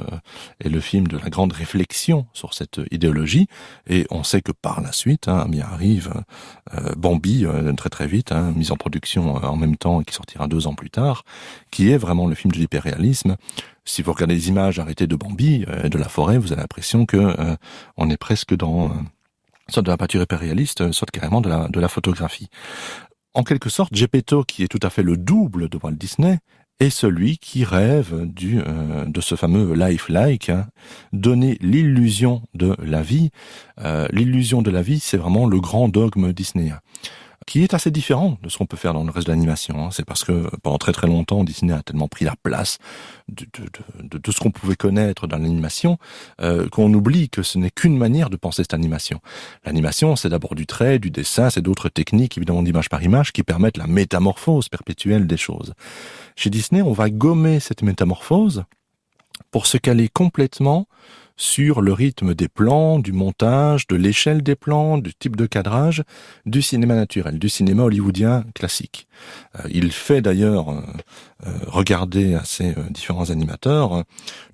est 0.60 0.70
le 0.70 0.80
film 0.80 1.06
de 1.06 1.18
la 1.18 1.28
grande 1.28 1.52
réflexion 1.52 2.26
sur 2.32 2.54
cette 2.54 2.80
idéologie. 2.90 3.48
Et 3.86 4.06
on 4.10 4.22
sait 4.22 4.40
que 4.40 4.50
par 4.50 4.80
la 4.80 4.92
suite, 4.92 5.28
hein, 5.28 5.46
arrive 5.60 6.10
Bambi, 6.96 7.46
très 7.76 7.90
très 7.90 8.06
vite, 8.06 8.32
hein, 8.32 8.52
mise 8.56 8.72
en 8.72 8.76
production 8.76 9.34
en 9.34 9.56
même 9.56 9.76
temps 9.76 10.00
et 10.00 10.04
qui 10.04 10.14
sortira 10.14 10.48
deux 10.48 10.66
ans 10.66 10.74
plus 10.74 10.90
tard, 10.90 11.24
qui 11.70 11.90
est 11.90 11.98
vraiment 11.98 12.26
le 12.26 12.34
film 12.34 12.50
de 12.52 12.58
l'hyper-réalisme. 12.58 13.36
Si 13.84 14.02
vous 14.02 14.12
regardez 14.12 14.34
les 14.34 14.48
images 14.48 14.78
arrêtées 14.78 15.06
de 15.06 15.16
Bambi, 15.16 15.64
de 15.66 15.98
la 15.98 16.08
forêt, 16.08 16.38
vous 16.38 16.52
avez 16.52 16.62
l'impression 16.62 17.06
que 17.06 17.56
on 17.96 18.10
est 18.10 18.16
presque 18.16 18.54
dans 18.54 18.90
soit 19.68 19.82
de 19.82 19.90
la 19.90 19.96
peinture 19.96 20.22
hyper-réaliste, 20.22 20.92
soit 20.92 21.10
carrément 21.10 21.40
de 21.40 21.48
la, 21.48 21.68
de 21.68 21.80
la 21.80 21.88
photographie. 21.88 22.48
En 23.34 23.42
quelque 23.42 23.68
sorte, 23.68 23.94
Geppetto, 23.94 24.44
qui 24.44 24.62
est 24.62 24.68
tout 24.68 24.80
à 24.82 24.90
fait 24.90 25.02
le 25.02 25.16
double 25.16 25.68
de 25.68 25.78
Walt 25.82 25.92
Disney, 25.92 26.38
est 26.80 26.90
celui 26.90 27.38
qui 27.38 27.64
rêve 27.64 28.26
du, 28.26 28.60
euh, 28.60 29.04
de 29.06 29.20
ce 29.20 29.36
fameux 29.36 29.74
life-like, 29.74 30.50
hein. 30.50 30.66
donner 31.12 31.56
l'illusion 31.60 32.42
de 32.54 32.76
la 32.82 33.02
vie. 33.02 33.30
Euh, 33.80 34.08
l'illusion 34.10 34.62
de 34.62 34.70
la 34.70 34.82
vie, 34.82 35.00
c'est 35.00 35.16
vraiment 35.16 35.46
le 35.46 35.60
grand 35.60 35.88
dogme 35.88 36.32
disneyen 36.32 36.80
qui 37.46 37.62
est 37.62 37.74
assez 37.74 37.90
différent 37.90 38.38
de 38.42 38.48
ce 38.48 38.58
qu'on 38.58 38.66
peut 38.66 38.76
faire 38.76 38.94
dans 38.94 39.04
le 39.04 39.10
reste 39.10 39.26
de 39.26 39.32
l'animation. 39.32 39.84
Hein. 39.84 39.90
C'est 39.92 40.04
parce 40.04 40.24
que 40.24 40.48
pendant 40.62 40.78
très 40.78 40.92
très 40.92 41.06
longtemps, 41.06 41.44
Disney 41.44 41.72
a 41.72 41.82
tellement 41.82 42.08
pris 42.08 42.24
la 42.24 42.34
place 42.42 42.78
de, 43.28 43.46
de, 44.02 44.18
de, 44.18 44.32
ce 44.32 44.40
qu'on 44.40 44.50
pouvait 44.50 44.76
connaître 44.76 45.26
dans 45.26 45.38
l'animation 45.38 45.98
euh, 46.40 46.68
qu'on 46.68 46.92
oublie 46.92 47.28
que 47.28 47.42
ce 47.42 47.58
n'est 47.58 47.70
qu'une 47.70 47.96
manière 47.96 48.30
de 48.30 48.36
penser 48.36 48.62
cette 48.62 48.74
animation. 48.74 49.20
L'animation, 49.64 50.16
c'est 50.16 50.28
d'abord 50.28 50.54
du 50.54 50.66
trait, 50.66 50.98
du 50.98 51.10
dessin, 51.10 51.50
c'est 51.50 51.62
d'autres 51.62 51.88
techniques, 51.88 52.36
évidemment 52.36 52.62
d'image 52.62 52.88
par 52.88 53.02
image, 53.02 53.32
qui 53.32 53.42
permettent 53.42 53.76
la 53.76 53.86
métamorphose 53.86 54.68
perpétuelle 54.68 55.26
des 55.26 55.36
choses. 55.36 55.74
Chez 56.36 56.50
Disney, 56.50 56.82
on 56.82 56.92
va 56.92 57.10
gommer 57.10 57.60
cette 57.60 57.82
métamorphose 57.82 58.64
pour 59.50 59.66
se 59.66 59.76
caler 59.76 60.08
complètement 60.08 60.86
sur 61.36 61.80
le 61.80 61.92
rythme 61.92 62.34
des 62.34 62.48
plans, 62.48 62.98
du 62.98 63.12
montage, 63.12 63.86
de 63.86 63.96
l'échelle 63.96 64.42
des 64.42 64.54
plans, 64.54 64.98
du 64.98 65.14
type 65.14 65.36
de 65.36 65.46
cadrage, 65.46 66.02
du 66.46 66.62
cinéma 66.62 66.94
naturel, 66.94 67.38
du 67.38 67.48
cinéma 67.48 67.82
hollywoodien 67.82 68.44
classique. 68.54 69.08
Euh, 69.58 69.68
il 69.70 69.90
fait 69.90 70.20
d'ailleurs 70.20 70.70
euh, 70.70 70.80
euh, 71.46 71.58
regarder 71.66 72.34
à 72.34 72.44
ces 72.44 72.74
différents 72.90 73.30
animateurs 73.30 74.04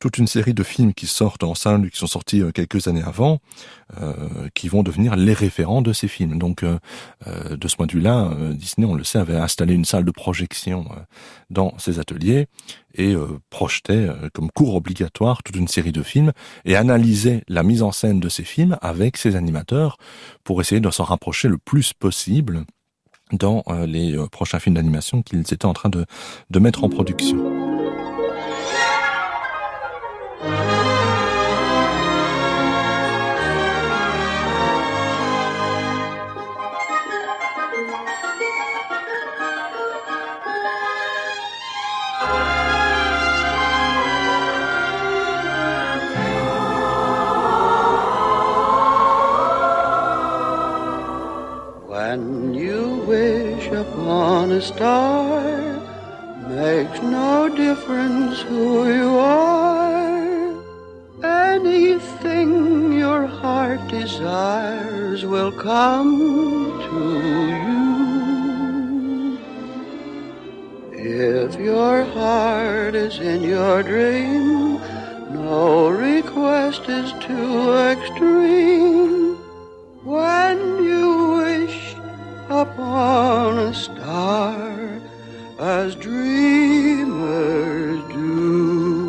toute 0.01 0.19
une 0.19 0.27
série 0.27 0.55
de 0.55 0.63
films 0.63 0.95
qui 0.95 1.07
sortent 1.07 1.45
en 1.45 1.55
salle, 1.55 1.91
qui 1.91 1.99
sont 1.99 2.07
sortis 2.07 2.43
quelques 2.55 2.89
années 2.89 3.03
avant, 3.05 3.41
qui 4.55 4.69
vont 4.69 4.83
devenir 4.83 5.17
les 5.17 5.33
référents 5.33 5.83
de 5.83 5.93
ces 5.93 6.09
films. 6.09 6.39
Donc, 6.39 6.65
de 6.65 7.69
ce 7.69 7.77
point 7.77 7.87
de 7.87 7.93
vue-là, 7.93 8.31
Disney, 8.53 8.87
on 8.87 8.95
le 8.95 9.05
sait, 9.05 9.19
avait 9.19 9.37
installé 9.37 9.75
une 9.75 9.85
salle 9.85 10.05
de 10.05 10.11
projection 10.11 10.87
dans 11.51 11.77
ses 11.79 11.99
ateliers 11.99 12.47
et 12.95 13.15
projetait 13.51 14.09
comme 14.33 14.51
cours 14.51 14.75
obligatoire 14.75 15.43
toute 15.43 15.57
une 15.57 15.69
série 15.69 15.93
de 15.93 16.03
films 16.03 16.33
et 16.65 16.77
analysait 16.77 17.43
la 17.49 17.63
mise 17.63 17.83
en 17.83 17.93
scène 17.93 18.21
de 18.21 18.29
ces 18.29 18.45
films 18.45 18.77
avec 18.81 19.17
ses 19.17 19.37
animateurs 19.37 19.97
pour 20.45 20.61
essayer 20.61 20.81
de 20.81 20.91
s'en 20.91 21.05
rapprocher 21.05 21.49
le 21.49 21.59
plus 21.59 21.93
possible 21.93 22.65
dans 23.33 23.63
euh, 23.69 23.87
les 23.87 24.17
euh, 24.17 24.27
prochains 24.27 24.59
films 24.59 24.75
d'animation 24.75 25.23
qu'ils 25.23 25.41
étaient 25.41 25.67
en 25.67 25.73
train 25.73 25.89
de, 25.89 26.05
de 26.51 26.59
mettre 26.59 26.85
en 26.85 26.89
production. 26.89 27.60
A 54.61 54.63
star 54.63 55.41
makes 56.49 57.01
no 57.01 57.49
difference 57.49 58.43
who 58.43 58.93
you 58.99 59.11
are. 59.19 60.55
Anything 61.47 62.93
your 62.93 63.27
heart 63.27 63.81
desires 63.89 65.25
will 65.25 65.53
come 65.53 66.13
to 66.87 66.99
you. 67.57 67.79
If 70.93 71.51
your 71.59 72.05
heart 72.17 72.95
is 72.95 73.19
in 73.19 73.41
your 73.43 73.83
dream, 73.83 74.79
no 75.33 75.89
request 75.89 76.83
is 77.01 77.09
too 77.27 77.73
extreme. 77.93 79.37
When 80.05 80.59
you 80.91 81.50
upon 82.51 83.59
a 83.59 83.73
star 83.73 85.01
as 85.59 85.95
dreamers 85.95 87.21
do. 88.13 89.00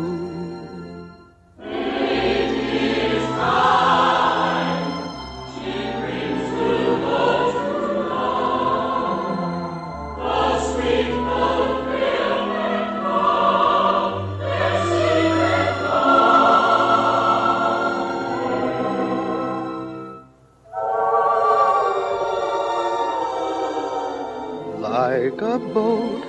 A 25.42 25.58
boat 25.58 26.24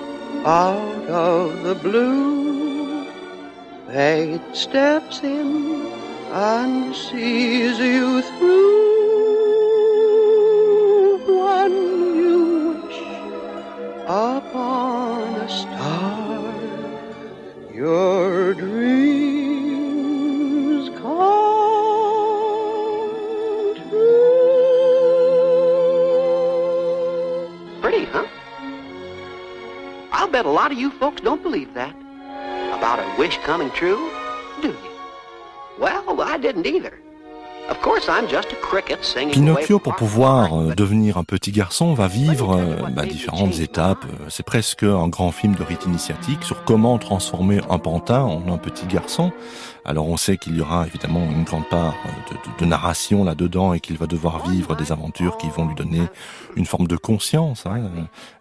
out 0.46 1.06
of 1.08 1.64
the 1.64 1.76
blue. 1.76 3.06
Fate 3.88 4.42
steps 4.54 5.22
in 5.24 5.86
and 6.32 6.96
sees 6.96 7.78
you 7.78 8.22
through. 8.24 8.84
When 11.28 11.72
you 12.22 12.82
wish 12.84 13.02
upon 14.08 15.36
a 15.36 15.50
star, 15.50 16.54
your 17.74 18.54
dreams 18.56 18.73
bet 30.34 30.46
a 30.48 30.50
lot 30.50 30.72
of 30.72 30.80
you 30.80 30.90
folks 30.90 31.22
don't 31.22 31.44
believe 31.44 31.72
that. 31.76 31.96
About 32.76 32.98
a 32.98 33.20
wish 33.20 33.38
coming 33.46 33.70
true, 33.70 34.12
do 34.64 34.70
you? 34.70 34.78
Well, 35.80 36.20
I 36.22 36.38
didn't 36.38 36.66
either. 36.66 37.03
Pinocchio, 39.32 39.80
pour 39.80 39.96
pouvoir 39.96 40.60
euh, 40.60 40.74
devenir 40.76 41.18
un 41.18 41.24
petit 41.24 41.52
garçon, 41.52 41.94
va 41.94 42.08
vivre 42.08 42.58
euh, 42.58 42.90
bah, 42.90 43.06
différentes 43.06 43.60
étapes. 43.60 44.04
Euh, 44.06 44.26
c'est 44.30 44.46
presque 44.46 44.84
un 44.84 45.08
grand 45.08 45.32
film 45.32 45.56
de 45.56 45.64
rite 45.64 45.86
initiatique 45.86 46.44
sur 46.44 46.66
comment 46.66 46.98
transformer 46.98 47.62
un 47.70 47.80
pantin 47.80 48.22
en 48.22 48.52
un 48.52 48.58
petit 48.58 48.86
garçon. 48.86 49.32
Alors 49.86 50.08
on 50.08 50.16
sait 50.16 50.38
qu'il 50.38 50.56
y 50.56 50.62
aura 50.62 50.88
évidemment 50.88 51.26
une 51.30 51.44
grande 51.44 51.68
part 51.68 51.96
de, 52.30 52.36
de, 52.36 52.58
de 52.58 52.66
narration 52.66 53.26
là-dedans 53.26 53.74
et 53.74 53.82
qu'il 53.82 53.98
va 53.98 54.08
devoir 54.08 54.48
vivre 54.48 54.76
des 54.78 54.94
aventures 54.94 55.38
qui 55.38 55.50
vont 55.50 55.68
lui 55.68 55.76
donner 55.76 56.04
une 56.56 56.66
forme 56.66 56.88
de 56.88 56.96
conscience. 56.96 57.66
Hein. 57.66 57.82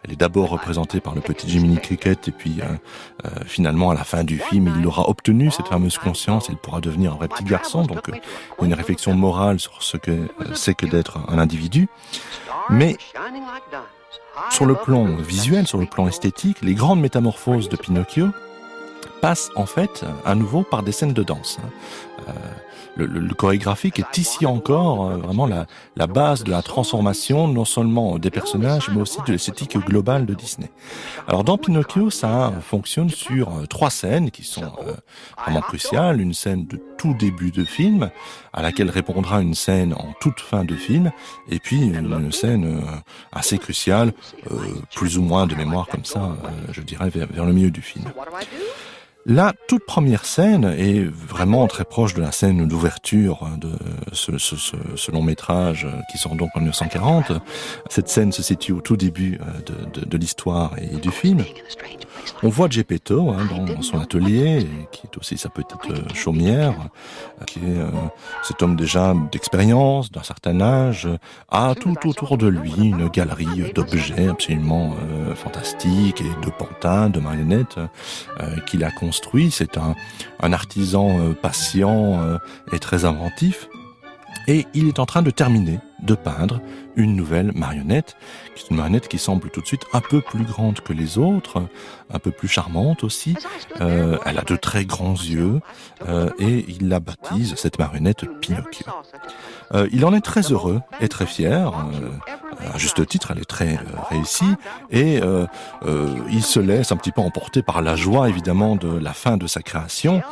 Elle 0.04 0.12
est 0.12 0.20
d'abord 0.20 0.50
représentée 0.50 1.00
par 1.00 1.16
le 1.16 1.20
petit 1.20 1.48
Jiminy 1.48 1.78
Cricket 1.78 2.28
et 2.28 2.30
puis 2.30 2.60
euh, 2.60 3.28
finalement 3.44 3.90
à 3.90 3.94
la 3.94 4.04
fin 4.04 4.22
du 4.22 4.38
film 4.38 4.72
il 4.78 4.86
aura 4.86 5.08
obtenu 5.08 5.50
cette 5.50 5.66
fameuse 5.66 5.98
conscience 5.98 6.48
et 6.48 6.52
il 6.52 6.58
pourra 6.58 6.80
devenir 6.80 7.14
un 7.14 7.16
vrai 7.16 7.26
petit 7.26 7.44
garçon. 7.44 7.82
Donc 7.82 8.08
a 8.08 8.64
une 8.64 8.74
réflexion 8.74 9.11
morale 9.14 9.60
sur 9.60 9.82
ce 9.82 9.96
que 9.96 10.28
c'est 10.54 10.74
que 10.74 10.86
d'être 10.86 11.18
un 11.28 11.38
individu, 11.38 11.88
mais 12.70 12.96
sur 14.50 14.66
le 14.66 14.74
plan 14.74 15.04
visuel, 15.04 15.66
sur 15.66 15.78
le 15.78 15.86
plan 15.86 16.08
esthétique, 16.08 16.58
les 16.62 16.74
grandes 16.74 17.00
métamorphoses 17.00 17.68
de 17.68 17.76
Pinocchio 17.76 18.28
passent 19.20 19.50
en 19.56 19.66
fait 19.66 20.04
à 20.24 20.34
nouveau 20.34 20.62
par 20.62 20.82
des 20.82 20.92
scènes 20.92 21.12
de 21.12 21.22
danse. 21.22 21.58
Hein. 21.62 21.68
Euh, 22.28 22.32
le, 22.96 23.06
le, 23.06 23.34
chorégraphique 23.34 23.98
est 23.98 24.18
ici 24.18 24.44
encore 24.46 25.06
euh, 25.06 25.16
vraiment 25.16 25.46
la, 25.46 25.66
la, 25.96 26.06
base 26.06 26.44
de 26.44 26.50
la 26.50 26.62
transformation, 26.62 27.48
non 27.48 27.64
seulement 27.64 28.18
des 28.18 28.30
personnages, 28.30 28.88
mais 28.90 29.00
aussi 29.00 29.18
de 29.26 29.32
l'esthétique 29.32 29.78
globale 29.78 30.26
de 30.26 30.34
Disney. 30.34 30.70
Alors 31.26 31.44
dans 31.44 31.56
Pinocchio, 31.58 32.10
ça 32.10 32.52
fonctionne 32.60 33.10
sur 33.10 33.48
euh, 33.48 33.66
trois 33.66 33.90
scènes 33.90 34.30
qui 34.30 34.44
sont 34.44 34.72
euh, 34.86 34.94
vraiment 35.42 35.60
cruciales. 35.60 36.20
Une 36.20 36.34
scène 36.34 36.66
de 36.66 36.80
tout 36.98 37.14
début 37.14 37.50
de 37.50 37.64
film, 37.64 38.10
à 38.52 38.62
laquelle 38.62 38.90
répondra 38.90 39.40
une 39.40 39.54
scène 39.54 39.94
en 39.94 40.12
toute 40.20 40.40
fin 40.40 40.64
de 40.64 40.74
film, 40.74 41.10
et 41.48 41.58
puis 41.58 41.80
une, 41.82 42.32
scène 42.32 42.82
assez 43.32 43.58
cruciale, 43.58 44.12
plus 44.94 45.18
ou 45.18 45.22
moins 45.22 45.46
de 45.46 45.54
mémoire 45.54 45.88
comme 45.88 46.04
ça, 46.04 46.36
je 46.70 46.80
dirais, 46.80 47.10
vers 47.10 47.44
le 47.44 47.52
milieu 47.52 47.70
du 47.70 47.82
film. 47.82 48.04
La 49.24 49.52
toute 49.68 49.86
première 49.86 50.24
scène 50.24 50.64
est 50.64 51.04
vraiment 51.04 51.68
très 51.68 51.84
proche 51.84 52.14
de 52.14 52.20
la 52.20 52.32
scène 52.32 52.66
d'ouverture 52.66 53.48
de 53.56 53.70
ce, 54.12 54.36
ce, 54.36 54.56
ce, 54.96 55.10
long 55.12 55.22
métrage 55.22 55.86
qui 56.10 56.18
sort 56.18 56.34
donc 56.34 56.50
en 56.56 56.58
1940. 56.58 57.30
Cette 57.88 58.08
scène 58.08 58.32
se 58.32 58.42
situe 58.42 58.72
au 58.72 58.80
tout 58.80 58.96
début 58.96 59.38
euh, 59.40 59.60
de, 59.60 60.00
de, 60.00 60.06
de 60.06 60.18
l'histoire 60.18 60.72
et 60.78 60.96
du 60.96 61.12
film. 61.12 61.44
On 62.42 62.48
voit 62.48 62.68
Gepetto 62.68 63.30
hein, 63.30 63.46
dans 63.66 63.82
son 63.82 64.00
atelier, 64.00 64.66
qui 64.90 65.06
est 65.06 65.16
aussi 65.16 65.38
sa 65.38 65.48
petite 65.48 65.90
euh, 65.90 66.14
chaumière, 66.14 66.74
euh, 67.40 67.44
qui 67.44 67.60
est 67.60 67.80
cet 68.42 68.60
homme 68.60 68.74
déjà 68.74 69.14
d'expérience, 69.30 70.10
d'un 70.10 70.24
certain 70.24 70.60
âge, 70.60 71.08
a 71.48 71.74
tout 71.76 71.94
autour 72.08 72.38
de 72.38 72.48
lui 72.48 72.74
une 72.76 73.08
galerie 73.08 73.72
d'objets 73.72 74.28
absolument 74.28 74.96
fantastiques 75.36 76.20
et 76.20 76.44
de 76.44 76.50
pantins, 76.50 77.08
de 77.08 77.20
marionnettes 77.20 77.78
qu'il 78.66 78.82
a 78.84 78.90
construit. 78.90 79.11
C'est 79.50 79.76
un, 79.76 79.94
artisan 80.52 81.34
patient 81.40 82.38
et 82.72 82.78
très 82.78 83.04
inventif. 83.04 83.68
Et 84.48 84.66
il 84.74 84.88
est 84.88 84.98
en 84.98 85.06
train 85.06 85.22
de 85.22 85.30
terminer 85.30 85.78
de 86.02 86.14
peindre 86.14 86.60
une 86.96 87.16
nouvelle 87.16 87.52
marionnette, 87.54 88.16
qui 88.54 88.64
est 88.64 88.70
une 88.70 88.76
marionnette 88.76 89.08
qui 89.08 89.18
semble 89.18 89.50
tout 89.50 89.60
de 89.60 89.66
suite 89.66 89.84
un 89.92 90.00
peu 90.00 90.20
plus 90.20 90.44
grande 90.44 90.80
que 90.80 90.92
les 90.92 91.18
autres, 91.18 91.62
un 92.12 92.18
peu 92.18 92.30
plus 92.30 92.48
charmante 92.48 93.04
aussi. 93.04 93.36
Euh, 93.80 94.18
elle 94.26 94.38
a 94.38 94.42
de 94.42 94.56
très 94.56 94.84
grands 94.84 95.14
yeux 95.14 95.60
euh, 96.06 96.30
et 96.38 96.64
il 96.68 96.88
la 96.88 97.00
baptise, 97.00 97.54
cette 97.56 97.78
marionnette, 97.78 98.24
Pinocchio. 98.40 98.86
Euh, 99.74 99.88
il 99.92 100.04
en 100.04 100.12
est 100.12 100.20
très 100.20 100.52
heureux 100.52 100.80
et 101.00 101.08
très 101.08 101.26
fier. 101.26 101.72
à 102.74 102.78
juste 102.78 103.06
titre, 103.06 103.30
elle 103.30 103.38
est 103.38 103.48
très 103.48 103.78
réussie 104.10 104.54
et 104.90 105.20
il 106.30 106.42
se 106.42 106.60
laisse 106.60 106.92
un 106.92 106.96
petit 106.96 107.12
peu 107.12 107.20
emporter 107.20 107.62
par 107.62 107.82
la 107.82 107.96
joie 107.96 108.28
évidemment 108.28 108.76
de 108.76 108.88
la 108.88 109.12
fin 109.12 109.36
de 109.36 109.46
sa 109.46 109.62
création 109.62 110.22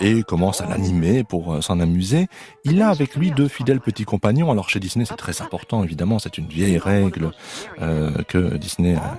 et 0.00 0.22
commence 0.22 0.60
à 0.60 0.66
l'animer 0.66 1.24
pour 1.24 1.62
s'en 1.62 1.80
amuser. 1.80 2.28
Il 2.64 2.82
a 2.82 2.88
avec 2.88 3.14
lui 3.14 3.30
deux 3.30 3.48
fidèles 3.48 3.80
petits 3.80 4.04
compagnons. 4.04 4.50
Alors 4.50 4.68
chez 4.68 4.80
Disney, 4.88 5.04
c'est 5.04 5.16
très 5.16 5.42
important 5.42 5.84
évidemment, 5.84 6.18
c'est 6.18 6.38
une 6.38 6.46
vieille 6.46 6.78
règle 6.78 7.32
que 7.78 8.56
Disney 8.56 8.96
a 8.96 9.18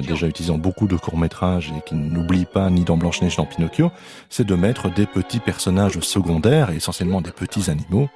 déjà 0.00 0.26
utilisée 0.26 0.52
en 0.52 0.58
beaucoup 0.58 0.86
de 0.86 0.96
courts 0.96 1.18
métrages 1.18 1.72
et 1.76 1.80
qui 1.86 1.94
n'oublie 1.94 2.44
pas 2.44 2.68
ni 2.70 2.84
dans 2.84 2.96
Blanche-Neige 2.96 3.38
ni 3.38 3.44
dans 3.44 3.46
Pinocchio, 3.46 3.90
c'est 4.28 4.46
de 4.46 4.54
mettre 4.54 4.92
des 4.92 5.06
petits 5.06 5.40
personnages 5.40 5.98
secondaires 6.00 6.70
et 6.70 6.76
essentiellement 6.76 7.20
des 7.20 7.32
petits 7.32 7.70
animaux 7.70 8.08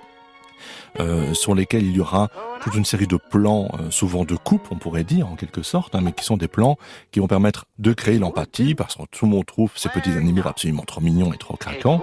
euh, 1.00 1.34
sur 1.34 1.54
lesquels 1.54 1.84
il 1.84 1.96
y 1.96 2.00
aura 2.00 2.28
toute 2.62 2.74
une 2.74 2.84
série 2.84 3.06
de 3.06 3.16
plans, 3.16 3.68
euh, 3.78 3.90
souvent 3.90 4.24
de 4.24 4.36
coupe, 4.36 4.68
on 4.70 4.76
pourrait 4.76 5.04
dire, 5.04 5.28
en 5.28 5.36
quelque 5.36 5.62
sorte, 5.62 5.94
hein, 5.94 6.00
mais 6.02 6.12
qui 6.12 6.24
sont 6.24 6.36
des 6.36 6.48
plans 6.48 6.78
qui 7.10 7.20
vont 7.20 7.26
permettre 7.26 7.66
de 7.78 7.92
créer 7.92 8.18
l'empathie, 8.18 8.74
parce 8.74 8.96
que 8.96 9.02
tout 9.10 9.26
le 9.26 9.32
monde 9.32 9.46
trouve 9.46 9.70
ces 9.74 9.88
petits 9.88 10.12
animaux 10.12 10.42
absolument 10.44 10.84
trop 10.84 11.00
mignons 11.00 11.32
et 11.32 11.38
trop 11.38 11.56
craquants. 11.56 12.02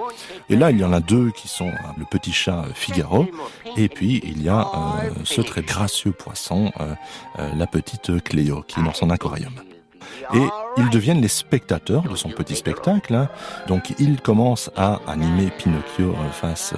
Et 0.49 0.55
là, 0.55 0.71
il 0.71 0.79
y 0.79 0.83
en 0.83 0.93
a 0.93 0.99
deux 0.99 1.31
qui 1.31 1.47
sont 1.47 1.69
euh, 1.69 1.91
le 1.97 2.05
petit 2.05 2.33
chat 2.33 2.65
Figaro, 2.73 3.27
et 3.77 3.87
puis 3.89 4.21
il 4.23 4.43
y 4.43 4.49
a 4.49 4.67
ce 5.23 5.41
très 5.41 5.61
gracieux 5.61 6.11
poisson, 6.11 6.71
la 7.37 7.67
petite 7.67 8.21
Cléo, 8.23 8.63
qui 8.67 8.79
est 8.79 8.83
dans 8.83 8.93
son 8.93 9.09
aquarium 9.09 9.53
et 10.33 10.47
ils 10.77 10.89
deviennent 10.89 11.21
les 11.21 11.27
spectateurs 11.27 12.03
de 12.03 12.15
son 12.15 12.29
petit 12.29 12.55
spectacle. 12.55 13.13
Hein. 13.13 13.29
Donc 13.67 13.93
il 13.99 14.21
commence 14.21 14.71
à 14.75 14.99
animer 15.07 15.51
Pinocchio 15.57 16.09
euh, 16.09 16.29
face 16.31 16.73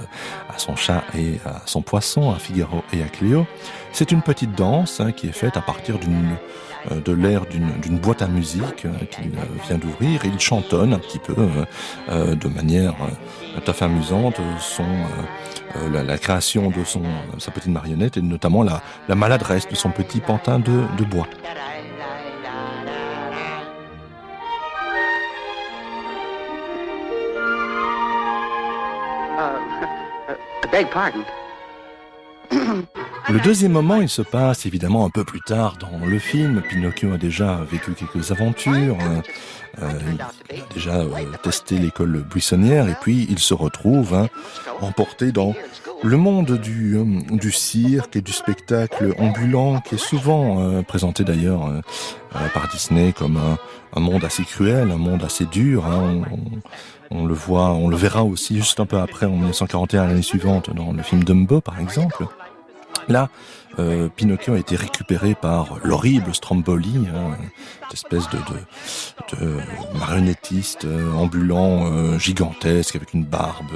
à 0.53 0.57
son 0.57 0.75
chat 0.75 1.03
et 1.17 1.39
à 1.45 1.61
son 1.65 1.81
poisson, 1.81 2.31
à 2.31 2.35
Figaro 2.35 2.83
et 2.93 3.01
à 3.01 3.07
Cléo. 3.07 3.45
C'est 3.91 4.11
une 4.11 4.21
petite 4.21 4.53
danse 4.53 4.99
hein, 4.99 5.11
qui 5.11 5.27
est 5.27 5.33
faite 5.33 5.57
à 5.57 5.61
partir 5.61 5.99
d'une 5.99 6.35
euh, 6.91 6.99
de 6.99 7.13
l'air 7.13 7.45
d'une 7.45 7.97
boîte 7.97 8.21
à 8.21 8.27
musique 8.27 8.85
euh, 8.85 9.05
qu'il 9.09 9.31
vient 9.67 9.77
d'ouvrir. 9.77 10.25
Il 10.25 10.39
chantonne 10.39 10.93
un 10.93 10.99
petit 10.99 11.19
peu 11.19 11.35
de 12.09 12.47
manière 12.47 12.93
tout 13.55 13.71
à 13.71 13.73
fait 13.73 13.85
amusante 13.85 14.35
son, 14.59 14.85
la, 15.91 16.17
création 16.17 16.69
de 16.69 16.83
son, 16.83 17.03
sa 17.37 17.51
petite 17.51 17.71
marionnette 17.71 18.17
et 18.17 18.21
notamment 18.21 18.63
la, 18.63 18.81
la 19.07 19.15
maladresse 19.15 19.67
de 19.67 19.75
son 19.75 19.91
petit 19.91 20.19
pantin 20.19 20.59
de, 20.59 20.83
de 20.97 21.05
bois. 21.05 21.27
Le 33.30 33.39
deuxième 33.39 33.74
moment, 33.74 33.97
il 33.97 34.09
se 34.09 34.24
passe 34.24 34.65
évidemment 34.65 35.05
un 35.05 35.09
peu 35.11 35.24
plus 35.24 35.41
tard 35.41 35.78
dans 35.80 36.05
le 36.05 36.17
film. 36.17 36.61
Pinocchio 36.61 37.13
a 37.13 37.17
déjà 37.17 37.61
vécu 37.69 37.93
quelques 37.93 38.32
aventures, 38.32 38.97
euh, 39.82 39.91
il 40.11 40.21
a 40.21 40.32
déjà 40.74 40.95
euh, 41.01 41.07
testé 41.41 41.78
l'école 41.78 42.24
buissonnière 42.24 42.89
et 42.89 42.95
puis 42.99 43.28
il 43.30 43.39
se 43.39 43.53
retrouve 43.53 44.13
hein, 44.13 44.30
emporté 44.82 45.32
dans 45.32 45.53
le 46.03 46.17
monde 46.17 46.59
du, 46.59 46.97
euh, 46.97 47.51
cirque 47.51 48.15
et 48.15 48.21
du 48.21 48.34
spectacle 48.34 49.13
ambulant 49.19 49.80
qui 49.80 49.95
est 49.95 49.99
souvent 49.99 50.84
présenté 50.84 51.24
d'ailleurs 51.24 51.71
par 52.32 52.67
Disney 52.67 53.13
comme 53.13 53.39
un, 53.95 53.99
monde 53.99 54.26
assez 54.26 54.43
cruel, 54.43 54.91
un 54.91 54.97
monde 54.97 55.24
assez 55.24 55.45
dur. 55.45 55.86
Hein. 55.86 56.24
Le 57.12 57.34
voit, 57.34 57.72
on 57.72 57.88
le 57.88 57.95
verra 57.95 58.24
aussi 58.24 58.58
juste 58.58 58.80
un 58.80 58.86
peu 58.86 58.97
après, 58.97 59.26
en 59.26 59.32
1941, 59.32 60.08
l'année 60.08 60.22
suivante, 60.22 60.74
dans 60.74 60.91
le 60.91 61.04
film 61.04 61.24
Dumbo, 61.24 61.62
par 61.62 61.80
exemple. 61.80 62.26
Là, 63.08 63.30
euh, 63.80 64.09
Pinocchio 64.09 64.53
a 64.53 64.59
été 64.59 64.76
récupéré 64.76 65.36
par 65.36 65.80
l'horrible 65.84 66.34
Stromboli, 66.34 67.07
hein, 67.07 67.38
cette 67.84 67.93
espèce 67.93 68.30
de, 68.30 68.38
de, 68.38 69.45
de 69.45 69.97
marionnettiste 69.97 70.86
euh, 70.86 71.11
ambulant 71.13 71.91
euh, 71.91 72.19
gigantesque 72.19 72.95
avec 72.95 73.13
une 73.13 73.26
barbe 73.26 73.71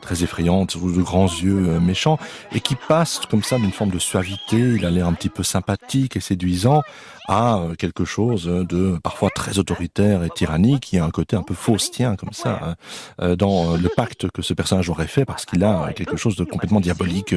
très 0.00 0.22
effrayante, 0.22 0.76
de 0.76 1.02
grands 1.02 1.26
yeux 1.26 1.78
méchants, 1.80 2.18
et 2.52 2.60
qui 2.60 2.76
passe 2.76 3.20
comme 3.30 3.42
ça 3.42 3.58
d'une 3.58 3.72
forme 3.72 3.90
de 3.90 3.98
suavité. 3.98 4.56
Il 4.56 4.86
a 4.86 4.90
l'air 4.90 5.06
un 5.06 5.12
petit 5.12 5.28
peu 5.28 5.42
sympathique 5.42 6.16
et 6.16 6.20
séduisant 6.20 6.82
à 7.28 7.58
euh, 7.58 7.74
quelque 7.74 8.04
chose 8.04 8.44
de 8.44 8.98
parfois 9.02 9.30
très 9.30 9.58
autoritaire 9.58 10.24
et 10.24 10.30
tyrannique, 10.30 10.84
qui 10.84 10.98
a 10.98 11.04
un 11.04 11.10
côté 11.10 11.36
un 11.36 11.42
peu 11.42 11.54
faustien 11.54 12.16
comme 12.16 12.32
ça 12.32 12.60
hein, 12.62 12.74
euh, 13.20 13.36
dans 13.36 13.76
le 13.76 13.88
pacte 13.88 14.30
que 14.30 14.42
ce 14.42 14.54
personnage 14.54 14.88
aurait 14.90 15.06
fait 15.06 15.24
parce 15.24 15.44
qu'il 15.44 15.64
a 15.64 15.92
quelque 15.92 16.16
chose 16.16 16.36
de 16.36 16.44
complètement 16.44 16.80
diabolique 16.80 17.34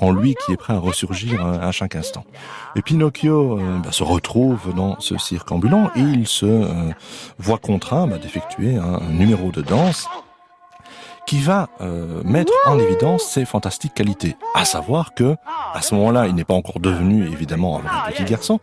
en 0.00 0.12
lui 0.12 0.34
qui 0.44 0.52
est 0.52 0.56
prêt 0.56 0.74
à 0.74 0.78
ressurgir 0.78 1.42
à 1.60 1.72
chaque 1.72 1.96
instant. 1.96 2.24
Et 2.76 2.82
Pinocchio 2.82 3.58
euh, 3.58 3.78
bah, 3.82 3.92
se 3.92 4.02
retrouve 4.02 4.74
dans 4.74 4.98
ce 5.00 5.16
cirque 5.18 5.50
ambulant 5.52 5.90
et 5.96 6.00
il 6.00 6.26
se 6.26 6.92
voit 7.38 7.58
contraint 7.58 8.06
bah, 8.06 8.18
d'effectuer 8.18 8.76
un 8.76 9.00
numéro 9.10 9.50
de 9.50 9.62
danse 9.62 10.08
qui 11.28 11.40
va 11.40 11.68
euh, 11.82 12.22
mettre 12.24 12.52
en 12.64 12.78
évidence 12.78 13.22
ses 13.22 13.44
fantastiques 13.44 13.92
qualités. 13.92 14.34
À 14.54 14.64
savoir 14.64 15.12
que, 15.12 15.36
à 15.74 15.82
ce 15.82 15.94
moment-là, 15.94 16.26
il 16.26 16.34
n'est 16.34 16.44
pas 16.44 16.54
encore 16.54 16.80
devenu 16.80 17.26
évidemment 17.26 17.82
un 17.84 18.10
petit 18.10 18.24
garçon, 18.24 18.60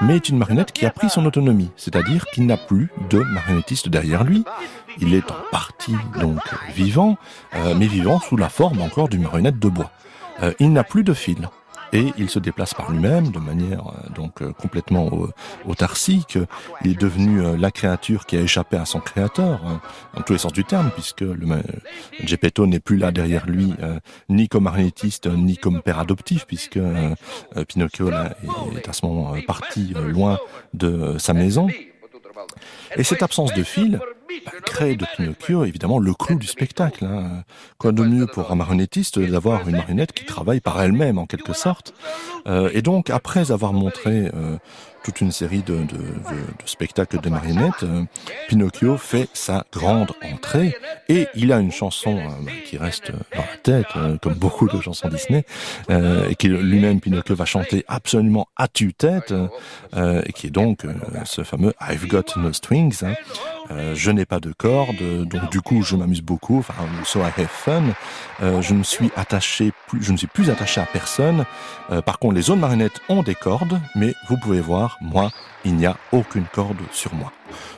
mais 0.00 0.16
est 0.16 0.30
une 0.30 0.38
marionnette 0.38 0.72
qui 0.72 0.86
a 0.86 0.90
pris 0.90 1.10
son 1.10 1.26
autonomie, 1.26 1.70
c'est-à-dire 1.76 2.24
qu'il 2.32 2.46
n'a 2.46 2.56
plus 2.56 2.90
de 3.10 3.18
marionnettiste 3.18 3.90
derrière 3.90 4.24
lui. 4.24 4.44
Il 4.98 5.12
est 5.12 5.30
en 5.30 5.36
partie 5.52 5.94
donc 6.18 6.40
vivant, 6.74 7.18
euh, 7.54 7.74
mais 7.76 7.86
vivant 7.86 8.18
sous 8.18 8.38
la 8.38 8.48
forme 8.48 8.80
encore 8.80 9.10
d'une 9.10 9.22
marionnette 9.22 9.58
de 9.58 9.68
bois. 9.68 9.90
Euh, 10.42 10.54
il 10.58 10.72
n'a 10.72 10.84
plus 10.84 11.04
de 11.04 11.12
fil 11.12 11.50
et 11.92 12.12
il 12.18 12.28
se 12.28 12.38
déplace 12.38 12.74
par 12.74 12.90
lui-même 12.90 13.30
de 13.30 13.38
manière 13.38 13.88
euh, 13.88 14.14
donc 14.14 14.42
euh, 14.42 14.52
complètement 14.52 15.10
autarcique. 15.66 16.38
Il 16.84 16.92
est 16.92 17.00
devenu 17.00 17.40
euh, 17.40 17.56
la 17.56 17.70
créature 17.70 18.26
qui 18.26 18.36
a 18.36 18.40
échappé 18.40 18.76
à 18.76 18.84
son 18.84 19.00
créateur, 19.00 19.60
hein, 19.64 19.80
dans 20.14 20.22
tous 20.22 20.32
les 20.32 20.38
sens 20.38 20.52
du 20.52 20.64
terme, 20.64 20.90
puisque 20.90 21.20
le 21.20 21.46
Geppetto 22.24 22.66
n'est 22.66 22.80
plus 22.80 22.96
là 22.96 23.12
derrière 23.12 23.46
lui, 23.46 23.72
ni 24.28 24.48
comme 24.48 24.64
marionnettiste, 24.64 25.26
ni 25.26 25.56
comme 25.56 25.82
père 25.82 25.98
adoptif, 25.98 26.46
puisque 26.46 26.78
Pinocchio 27.68 28.10
est 28.10 28.88
à 28.88 28.92
ce 28.92 29.06
moment 29.06 29.34
parti 29.46 29.94
loin 29.94 30.38
de 30.74 31.16
sa 31.18 31.32
maison. 31.32 31.68
Et 32.96 33.04
cette 33.04 33.22
absence 33.22 33.52
de 33.54 33.62
fil 33.62 34.00
bah, 34.44 34.52
crée 34.64 34.96
de 34.96 35.04
Pinocchio 35.16 35.64
évidemment 35.64 35.98
le 35.98 36.12
clou 36.14 36.36
du 36.36 36.46
spectacle. 36.46 37.04
Hein. 37.04 37.44
Quoi 37.78 37.92
de 37.92 38.02
mieux 38.02 38.26
pour 38.26 38.50
un 38.50 38.54
marionnettiste 38.56 39.18
d'avoir 39.18 39.68
une 39.68 39.76
marionnette 39.76 40.12
qui 40.12 40.24
travaille 40.24 40.60
par 40.60 40.80
elle-même 40.80 41.18
en 41.18 41.26
quelque 41.26 41.52
sorte. 41.52 41.94
Euh, 42.46 42.70
et 42.72 42.82
donc 42.82 43.10
après 43.10 43.50
avoir 43.50 43.72
montré 43.72 44.30
euh, 44.34 44.56
toute 45.04 45.20
une 45.20 45.32
série 45.32 45.62
de, 45.62 45.74
de, 45.74 45.82
de, 45.82 45.84
de 45.84 46.66
spectacles 46.66 47.20
de 47.20 47.28
marionnettes, 47.28 47.84
euh, 47.84 48.02
Pinocchio 48.48 48.96
fait 48.96 49.28
sa 49.34 49.64
grande 49.72 50.12
entrée 50.22 50.76
et 51.08 51.28
il 51.34 51.52
a 51.52 51.58
une 51.58 51.70
chanson 51.70 52.16
euh, 52.16 52.50
qui 52.64 52.76
reste 52.76 53.12
dans 53.12 53.42
la 53.42 53.56
tête, 53.62 53.86
comme 54.22 54.34
beaucoup 54.34 54.68
de 54.68 54.80
chansons 54.80 55.08
Disney, 55.08 55.44
et 55.88 56.34
qui 56.34 56.48
lui-même 56.48 57.00
Pinocchio 57.00 57.34
va 57.34 57.44
chanter 57.44 57.84
absolument 57.88 58.48
à 58.56 58.68
tue-tête, 58.68 59.32
et 59.96 60.32
qui 60.32 60.48
est 60.48 60.50
donc 60.50 60.84
ce 61.24 61.42
fameux 61.42 61.72
I've 61.80 62.06
Got 62.06 62.36
No 62.36 62.52
Strings. 62.52 63.04
Hein. 63.04 63.14
je 63.94 64.10
n'ai 64.16 64.26
pas 64.26 64.40
de 64.40 64.52
cordes, 64.52 65.02
donc 65.26 65.50
du 65.50 65.60
coup 65.60 65.82
je 65.82 65.96
m'amuse 65.96 66.22
beaucoup. 66.22 66.58
Enfin, 66.58 66.74
so 67.04 67.20
I 67.20 67.40
have 67.40 67.46
fun. 67.46 67.82
je 68.40 68.74
ne 68.74 68.82
suis 68.82 69.10
attaché 69.16 69.72
plus, 69.88 70.02
je 70.02 70.12
ne 70.12 70.16
suis 70.16 70.26
plus 70.26 70.50
attaché 70.50 70.80
à 70.80 70.86
personne. 70.86 71.44
par 72.04 72.18
contre, 72.18 72.34
les 72.34 72.50
autres 72.50 72.60
marionnettes 72.60 73.00
ont 73.08 73.22
des 73.22 73.34
cordes, 73.34 73.80
mais 73.94 74.14
vous 74.28 74.36
pouvez 74.36 74.60
voir 74.60 74.98
moi, 75.00 75.30
il 75.66 75.74
n'y 75.74 75.86
a 75.86 75.96
aucune 76.12 76.46
corde 76.46 76.78
sur 76.92 77.12
moi. 77.14 77.32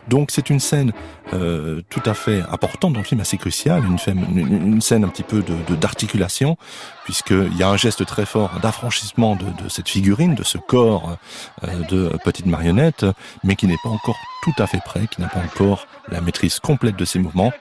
Donc 0.08 0.30
c'est 0.30 0.50
une 0.50 0.60
scène 0.60 0.92
euh, 1.32 1.82
tout 1.88 2.02
à 2.04 2.14
fait 2.14 2.42
importante 2.50 2.92
dans 2.92 3.00
le 3.00 3.04
film, 3.04 3.20
assez 3.20 3.38
cruciale, 3.38 3.82
une, 3.84 4.80
scène 4.80 5.04
un 5.04 5.08
petit 5.08 5.22
peu 5.22 5.42
de 5.42 5.74
d'articulation, 5.74 6.56
puisqu'il 7.04 7.56
y 7.56 7.62
a 7.62 7.68
un 7.68 7.76
geste 7.76 8.04
très 8.06 8.26
fort 8.26 8.60
d'affranchissement 8.62 9.36
de, 9.36 9.44
de, 9.62 9.68
cette 9.68 9.88
figurine, 9.88 10.34
de 10.34 10.44
ce 10.44 10.58
corps 10.58 11.16
euh, 11.64 11.82
de 11.88 12.16
petite 12.24 12.46
marionnette, 12.46 13.06
mais 13.42 13.56
qui 13.56 13.66
n'est 13.66 13.78
pas 13.82 13.90
encore 13.90 14.18
tout 14.42 14.54
à 14.58 14.66
fait 14.66 14.80
prêt, 14.84 15.06
qui 15.10 15.20
n'a 15.20 15.28
pas 15.28 15.40
encore 15.40 15.86
la 16.08 16.20
maîtrise 16.20 16.60
complète 16.60 16.96
de 16.96 17.04
ses 17.04 17.18
mouvements. 17.18 17.52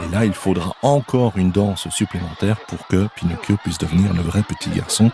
Et 0.00 0.08
là, 0.12 0.24
il 0.24 0.32
faudra 0.32 0.74
encore 0.82 1.34
une 1.36 1.50
danse 1.50 1.88
supplémentaire 1.90 2.56
pour 2.66 2.86
que 2.86 3.06
Pinocchio 3.14 3.56
puisse 3.58 3.78
devenir 3.78 4.12
le 4.14 4.22
vrai 4.22 4.42
petit 4.42 4.70
garçon 4.70 5.10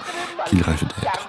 qu'il 0.46 0.62
rêve 0.62 0.84
d'être. 0.84 1.28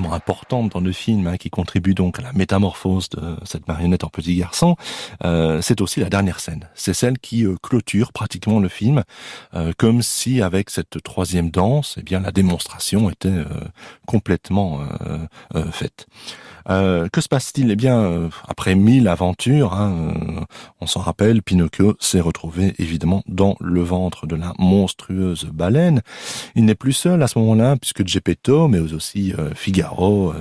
extrêmement 0.00 0.14
importante 0.14 0.72
dans 0.72 0.80
le 0.80 0.92
film, 0.92 1.26
hein, 1.26 1.36
qui 1.36 1.50
contribue 1.50 1.94
donc 1.94 2.18
à 2.18 2.22
la 2.22 2.32
métamorphose 2.32 3.08
de 3.10 3.36
cette 3.44 3.66
marionnette 3.68 4.04
en 4.04 4.08
petit 4.08 4.36
garçon, 4.36 4.76
euh, 5.24 5.60
c'est 5.62 5.80
aussi 5.80 6.00
la 6.00 6.08
dernière 6.08 6.40
scène. 6.40 6.68
C'est 6.74 6.94
celle 6.94 7.18
qui 7.18 7.44
euh, 7.44 7.56
clôture 7.62 8.12
pratiquement 8.12 8.60
le 8.60 8.68
film, 8.68 9.02
comme 9.78 10.02
si 10.02 10.42
avec 10.42 10.70
cette 10.70 11.02
troisième 11.02 11.50
danse, 11.50 11.96
eh 11.98 12.02
bien 12.02 12.20
la 12.20 12.30
démonstration 12.30 13.10
était 13.10 13.44
complètement 14.06 14.80
faite. 15.72 16.06
Euh, 16.68 17.08
que 17.08 17.20
se 17.20 17.28
passe-t-il? 17.28 17.70
Eh 17.70 17.76
bien, 17.76 17.98
euh, 17.98 18.28
après 18.48 18.74
mille 18.74 19.08
aventures, 19.08 19.72
hein, 19.74 19.94
euh, 20.16 20.44
on 20.80 20.86
s'en 20.86 21.00
rappelle, 21.00 21.42
Pinocchio 21.42 21.96
s'est 22.00 22.20
retrouvé 22.20 22.74
évidemment 22.78 23.22
dans 23.26 23.56
le 23.60 23.82
ventre 23.82 24.26
de 24.26 24.36
la 24.36 24.52
monstrueuse 24.58 25.46
baleine. 25.52 26.02
Il 26.54 26.64
n'est 26.64 26.74
plus 26.74 26.92
seul 26.92 27.22
à 27.22 27.28
ce 27.28 27.38
moment-là, 27.38 27.76
puisque 27.76 28.06
Geppetto, 28.06 28.68
mais 28.68 28.78
aussi 28.78 29.32
Figaro 29.54 30.34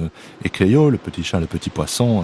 et 0.44 0.50
Cléo, 0.50 0.90
le 0.90 0.98
petit 0.98 1.24
chat, 1.24 1.40
le 1.40 1.46
petit 1.46 1.70
poisson, 1.70 2.24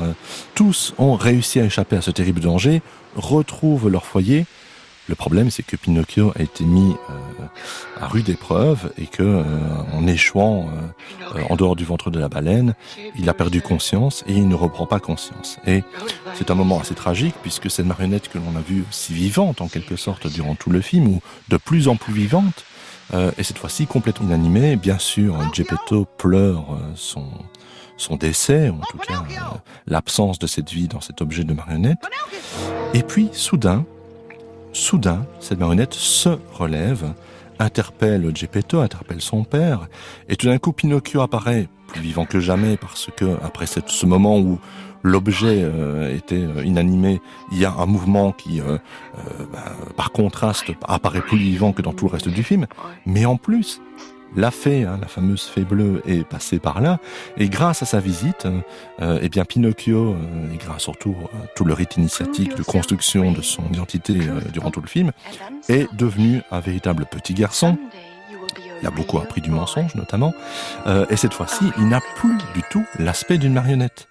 tous 0.53 0.93
ont 0.97 1.15
réussi 1.15 1.59
à 1.59 1.65
échapper 1.65 1.95
à 1.95 2.01
ce 2.01 2.11
terrible 2.11 2.41
danger, 2.41 2.81
retrouvent 3.15 3.89
leur 3.89 4.05
foyer, 4.05 4.45
le 5.07 5.15
problème, 5.15 5.51
c'est 5.51 5.63
que 5.63 5.75
Pinocchio 5.75 6.33
a 6.35 6.41
été 6.41 6.63
mis 6.63 6.95
euh, 7.09 7.45
à 8.01 8.07
rude 8.07 8.27
épreuve 8.29 8.91
et 8.97 9.05
que, 9.05 9.21
euh, 9.21 9.43
en 9.93 10.07
échouant 10.07 10.67
euh, 11.35 11.41
en 11.49 11.55
dehors 11.55 11.75
du 11.75 11.85
ventre 11.85 12.09
de 12.09 12.19
la 12.19 12.27
baleine, 12.27 12.73
il 13.17 13.29
a 13.29 13.33
perdu 13.33 13.61
conscience 13.61 14.23
et 14.27 14.33
il 14.33 14.47
ne 14.47 14.55
reprend 14.55 14.87
pas 14.87 14.99
conscience. 14.99 15.59
Et 15.67 15.83
c'est 16.33 16.49
un 16.49 16.55
moment 16.55 16.79
assez 16.79 16.95
tragique 16.95 17.35
puisque 17.43 17.69
cette 17.69 17.85
marionnette 17.85 18.29
que 18.29 18.39
l'on 18.39 18.55
a 18.57 18.61
vue 18.61 18.83
si 18.89 19.13
vivante 19.13 19.61
en 19.61 19.67
quelque 19.67 19.95
sorte 19.95 20.27
durant 20.27 20.55
tout 20.55 20.71
le 20.71 20.81
film, 20.81 21.07
ou 21.07 21.21
de 21.49 21.57
plus 21.57 21.87
en 21.87 21.95
plus 21.95 22.13
vivante, 22.13 22.65
et 23.37 23.43
cette 23.43 23.59
fois-ci 23.59 23.85
complètement 23.85 24.27
inanimée, 24.27 24.75
bien 24.77 24.97
sûr, 24.97 25.37
Geppetto 25.53 26.05
pleure 26.17 26.65
son 26.95 28.15
décès, 28.15 28.69
ou 28.69 28.77
en 28.77 28.85
tout 28.89 28.97
cas 28.97 29.23
l'absence 29.85 30.39
de 30.39 30.47
cette 30.47 30.71
vie 30.71 30.87
dans 30.87 31.01
cet 31.01 31.21
objet 31.21 31.43
de 31.43 31.53
marionnette. 31.53 31.99
Et 32.95 33.03
puis, 33.03 33.29
soudain, 33.31 33.85
Soudain, 34.75 35.25
cette 35.39 35.57
marionnette 35.57 35.93
se 35.93 36.27
relève, 36.51 37.13
interpelle 37.59 38.29
Geppetto, 38.35 38.81
interpelle 38.81 39.21
son 39.21 39.45
père, 39.45 39.87
et 40.27 40.35
tout 40.35 40.47
d'un 40.47 40.57
coup 40.57 40.73
Pinocchio 40.73 41.21
apparaît 41.21 41.69
plus 41.87 42.01
vivant 42.01 42.25
que 42.25 42.41
jamais 42.41 42.75
parce 42.75 43.09
que 43.15 43.37
après 43.41 43.67
ce 43.67 44.05
moment 44.05 44.37
où 44.37 44.59
l'objet 45.01 45.61
euh, 45.63 46.13
était 46.13 46.43
euh, 46.43 46.65
inanimé, 46.65 47.21
il 47.53 47.59
y 47.59 47.63
a 47.63 47.71
un 47.71 47.85
mouvement 47.85 48.33
qui, 48.33 48.59
euh, 48.59 48.77
bah, 49.53 49.63
par 49.95 50.11
contraste, 50.11 50.65
apparaît 50.85 51.21
plus 51.21 51.37
vivant 51.37 51.71
que 51.71 51.81
dans 51.81 51.93
tout 51.93 52.07
le 52.07 52.11
reste 52.11 52.27
du 52.27 52.43
film. 52.43 52.67
Mais 53.05 53.25
en 53.25 53.37
plus, 53.37 53.81
la 54.35 54.51
fée, 54.51 54.83
hein, 54.83 54.97
la 55.01 55.07
fameuse 55.07 55.43
fée 55.43 55.63
bleue, 55.63 56.01
est 56.05 56.23
passée 56.23 56.59
par 56.59 56.81
là, 56.81 56.99
et 57.37 57.49
grâce 57.49 57.81
à 57.81 57.85
sa 57.85 57.99
visite, 57.99 58.47
euh, 59.01 59.19
eh 59.21 59.29
bien 59.29 59.45
Pinocchio, 59.45 60.13
euh, 60.13 60.53
et 60.53 60.57
grâce 60.57 60.83
surtout 60.83 61.15
à 61.33 61.47
tout 61.55 61.65
le 61.65 61.73
rite 61.73 61.97
initiatique 61.97 62.55
de 62.55 62.63
construction 62.63 63.31
de 63.31 63.41
son 63.41 63.63
identité 63.71 64.17
euh, 64.19 64.41
durant 64.51 64.71
tout 64.71 64.81
le 64.81 64.87
film, 64.87 65.11
est 65.69 65.87
devenu 65.93 66.41
un 66.51 66.59
véritable 66.59 67.05
petit 67.05 67.33
garçon. 67.33 67.77
Il 68.81 68.87
a 68.87 68.91
beaucoup 68.91 69.17
appris 69.19 69.41
du 69.41 69.49
mensonge 69.49 69.95
notamment, 69.95 70.33
et 71.09 71.15
cette 71.15 71.33
fois-ci, 71.33 71.63
il 71.77 71.87
n'a 71.87 72.01
plus 72.17 72.35
du 72.53 72.61
tout 72.69 72.85
l'aspect 72.99 73.37
d'une 73.37 73.53
marionnette, 73.53 74.07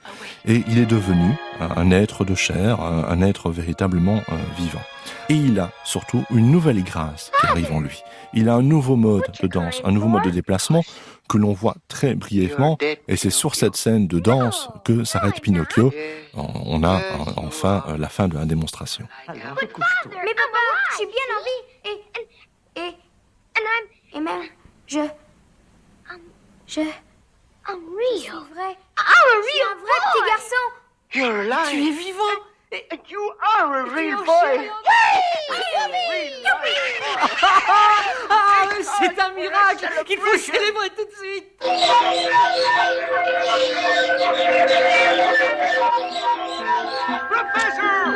et 0.47 0.65
il 0.67 0.79
est 0.79 0.87
devenu 0.87 1.35
un 1.61 1.91
être 1.91 2.25
de 2.25 2.35
chair, 2.35 2.81
un 2.81 3.21
être 3.21 3.51
véritablement 3.51 4.23
vivant. 4.57 4.81
Et 5.29 5.35
il 5.35 5.61
a 5.61 5.71
surtout 5.85 6.25
une 6.31 6.51
nouvelle 6.51 6.83
grâce 6.83 7.31
qui 7.41 7.47
arrive 7.47 7.73
en 7.73 7.81
lui 7.81 8.03
il 8.35 8.49
a 8.49 8.55
un 8.55 8.63
nouveau 8.63 8.97
mode 8.97 9.25
de 9.41 9.47
danse, 9.47 9.81
un 9.85 9.93
nouveau 9.93 10.09
mode 10.09 10.25
de 10.25 10.31
déplacement 10.31 10.83
que 11.29 11.39
l'on 11.39 11.53
voit 11.53 11.77
très 11.89 12.15
brièvement. 12.15 12.79
Et 13.09 13.17
c'est 13.17 13.31
sur 13.31 13.55
cette 13.55 13.77
scène 13.77 14.07
de 14.07 14.19
danse 14.19 14.69
que 14.85 15.05
s'arrête 15.05 15.41
Pinocchio. 15.41 15.93
On 16.35 16.83
a 16.85 17.01
enfin 17.37 17.85
la 17.99 18.09
fin 18.09 18.29
de 18.29 18.35
la 18.35 18.45
démonstration. 18.45 19.07
Mais 19.29 19.35
papa, 19.35 20.61
j'ai 20.99 21.07
bien 21.07 21.29
envie. 21.39 21.61
Et, 21.87 22.81
et, 22.81 22.97
et, 24.17 24.21
même, 24.21 24.43
je, 24.87 25.01
je, 26.67 26.81
I'm 26.81 27.81
real. 27.97 28.45
vrai. 28.53 28.77
I'm 28.99 29.27
a 29.33 29.39
real 29.41 29.69
un 29.71 29.81
vrai 29.81 29.99
petit 30.13 30.25
garçon. 30.29 30.65
You're 31.15 31.41
alive. 31.41 31.71
Tu 31.71 31.77
es 31.79 31.93
vivant. 31.93 32.37
You 32.75 33.33
are 33.57 33.87
a 33.87 33.95
real 33.95 34.25
boy. 34.25 34.69
Ah, 38.31 38.69
c'est 38.99 39.21
un 39.21 39.33
miracle. 39.35 39.87
Qu'il 40.07 40.19
faut 40.19 40.37
célébrer 40.37 40.91
tout 40.91 41.05
de 41.05 41.13
suite. 41.17 41.47
Professor, 47.31 48.07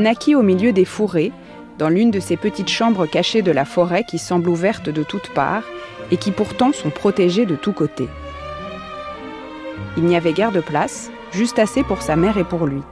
Naquit 0.00 0.34
au 0.34 0.42
milieu 0.42 0.72
des 0.72 0.84
fourrés, 0.84 1.32
dans 1.78 1.88
l'une 1.88 2.10
de 2.10 2.20
ces 2.20 2.36
petites 2.36 2.68
chambres 2.68 3.06
cachées 3.06 3.42
de 3.42 3.52
la 3.52 3.64
forêt 3.64 4.04
qui 4.04 4.18
semblent 4.18 4.48
ouvertes 4.48 4.90
de 4.90 5.02
toutes 5.02 5.30
parts 5.30 5.64
et 6.10 6.16
qui 6.16 6.30
pourtant 6.30 6.72
sont 6.72 6.90
protégées 6.90 7.46
de 7.46 7.56
tous 7.56 7.72
côtés. 7.72 8.08
Il 9.96 10.04
n'y 10.04 10.16
avait 10.16 10.32
guère 10.32 10.52
de 10.52 10.60
place, 10.60 11.10
juste 11.32 11.58
assez 11.58 11.82
pour 11.82 12.02
sa 12.02 12.16
mère 12.16 12.38
et 12.38 12.44
pour 12.44 12.66
lui. 12.66 12.82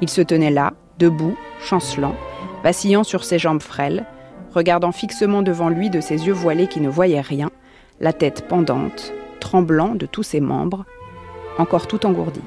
Il 0.00 0.08
se 0.08 0.20
tenait 0.20 0.50
là, 0.50 0.72
debout, 0.98 1.36
chancelant, 1.62 2.14
vacillant 2.62 3.04
sur 3.04 3.24
ses 3.24 3.38
jambes 3.38 3.62
frêles, 3.62 4.06
regardant 4.54 4.92
fixement 4.92 5.42
devant 5.42 5.68
lui 5.68 5.90
de 5.90 6.00
ses 6.00 6.26
yeux 6.26 6.32
voilés 6.32 6.68
qui 6.68 6.80
ne 6.80 6.88
voyaient 6.88 7.20
rien, 7.20 7.50
la 8.00 8.12
tête 8.12 8.46
pendante, 8.48 9.12
tremblant 9.40 9.94
de 9.94 10.06
tous 10.06 10.22
ses 10.22 10.40
membres, 10.40 10.84
encore 11.58 11.86
tout 11.86 12.06
engourdi. 12.06 12.40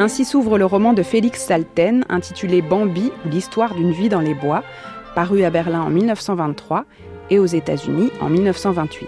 Ainsi 0.00 0.24
s'ouvre 0.24 0.56
le 0.56 0.64
roman 0.64 0.94
de 0.94 1.02
Félix 1.02 1.44
Salten 1.44 2.06
intitulé 2.08 2.62
Bambi 2.62 3.12
ou 3.26 3.28
l'histoire 3.28 3.74
d'une 3.74 3.92
vie 3.92 4.08
dans 4.08 4.22
les 4.22 4.32
bois, 4.32 4.64
paru 5.14 5.44
à 5.44 5.50
Berlin 5.50 5.82
en 5.82 5.90
1923 5.90 6.86
et 7.28 7.38
aux 7.38 7.44
États-Unis 7.44 8.10
en 8.22 8.30
1928. 8.30 9.06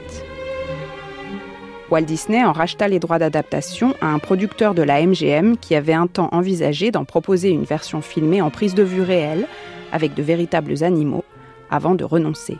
Walt 1.90 2.02
Disney 2.02 2.44
en 2.44 2.52
racheta 2.52 2.88
les 2.88 2.98
droits 2.98 3.18
d'adaptation 3.18 3.94
à 4.02 4.08
un 4.08 4.18
producteur 4.18 4.74
de 4.74 4.82
la 4.82 5.00
MGM 5.00 5.56
qui 5.56 5.74
avait 5.74 5.94
un 5.94 6.08
temps 6.08 6.28
envisagé 6.30 6.90
d'en 6.90 7.06
proposer 7.06 7.48
une 7.48 7.64
version 7.64 8.02
filmée 8.02 8.42
en 8.42 8.50
prise 8.50 8.74
de 8.74 8.82
vue 8.82 9.00
réelle, 9.00 9.46
avec 9.92 10.12
de 10.12 10.22
véritables 10.22 10.84
animaux, 10.84 11.24
avant 11.70 11.94
de 11.94 12.04
renoncer. 12.04 12.58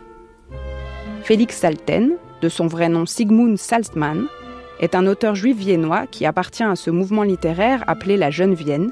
Félix 1.22 1.59
Salten, 1.59 2.12
de 2.41 2.49
son 2.49 2.66
vrai 2.66 2.89
nom 2.89 3.05
Sigmund 3.05 3.59
Salzmann, 3.59 4.26
est 4.81 4.95
un 4.95 5.07
auteur 5.07 5.35
juif 5.35 5.57
viennois 5.57 6.07
qui 6.07 6.27
appartient 6.27 6.62
à 6.62 6.77
ce 6.77 6.91
mouvement 6.91 7.23
littéraire 7.23 7.85
appelé 7.87 8.16
la 8.16 8.31
Jeune 8.31 8.55
Vienne, 8.55 8.91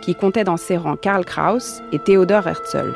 qui 0.00 0.14
comptait 0.14 0.44
dans 0.44 0.56
ses 0.56 0.76
rangs 0.76 0.96
Karl 0.96 1.24
Kraus 1.24 1.82
et 1.92 1.98
Theodor 1.98 2.46
Herzl. 2.46 2.94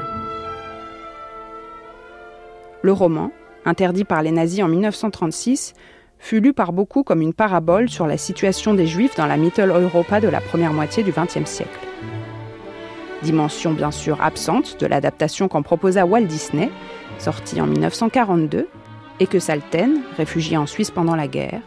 Le 2.83 2.93
roman, 2.93 3.31
interdit 3.65 4.05
par 4.05 4.23
les 4.23 4.33
nazis 4.33 4.63
en 4.63 4.69
1936, 4.69 5.75
fut 6.19 6.41
lu 6.41 6.53
par 6.53 6.73
beaucoup 6.73 7.03
comme 7.03 7.21
une 7.21 7.35
parabole 7.35 7.89
sur 7.89 8.07
la 8.07 8.17
situation 8.17 8.75
des 8.75 8.87
Juifs 8.87 9.17
dans 9.17 9.27
la 9.27 9.37
Mittel 9.37 9.71
Europa 9.71 10.21
de 10.21 10.29
la 10.29 10.41
première 10.41 10.73
moitié 10.73 11.03
du 11.03 11.13
XXe 11.13 11.49
siècle. 11.49 11.87
Dimension 13.23 13.73
bien 13.73 13.91
sûr 13.91 14.21
absente 14.21 14.81
de 14.81 14.87
l'adaptation 14.87 15.49
qu'en 15.49 15.63
proposa 15.63 16.07
Walt 16.07 16.23
Disney, 16.23 16.71
sortie 17.19 17.61
en 17.61 17.67
1942, 17.67 18.69
et 19.21 19.27
que 19.27 19.39
Salten, 19.39 20.01
réfugié 20.17 20.57
en 20.57 20.67
Suisse 20.67 20.91
pendant 20.91 21.15
la 21.15 21.29
guerre, 21.29 21.61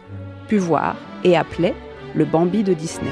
put 0.48 0.58
voir 0.58 0.96
et 1.24 1.36
appelait 1.36 1.74
le 2.14 2.24
Bambi 2.24 2.62
de 2.62 2.72
Disney. 2.72 3.10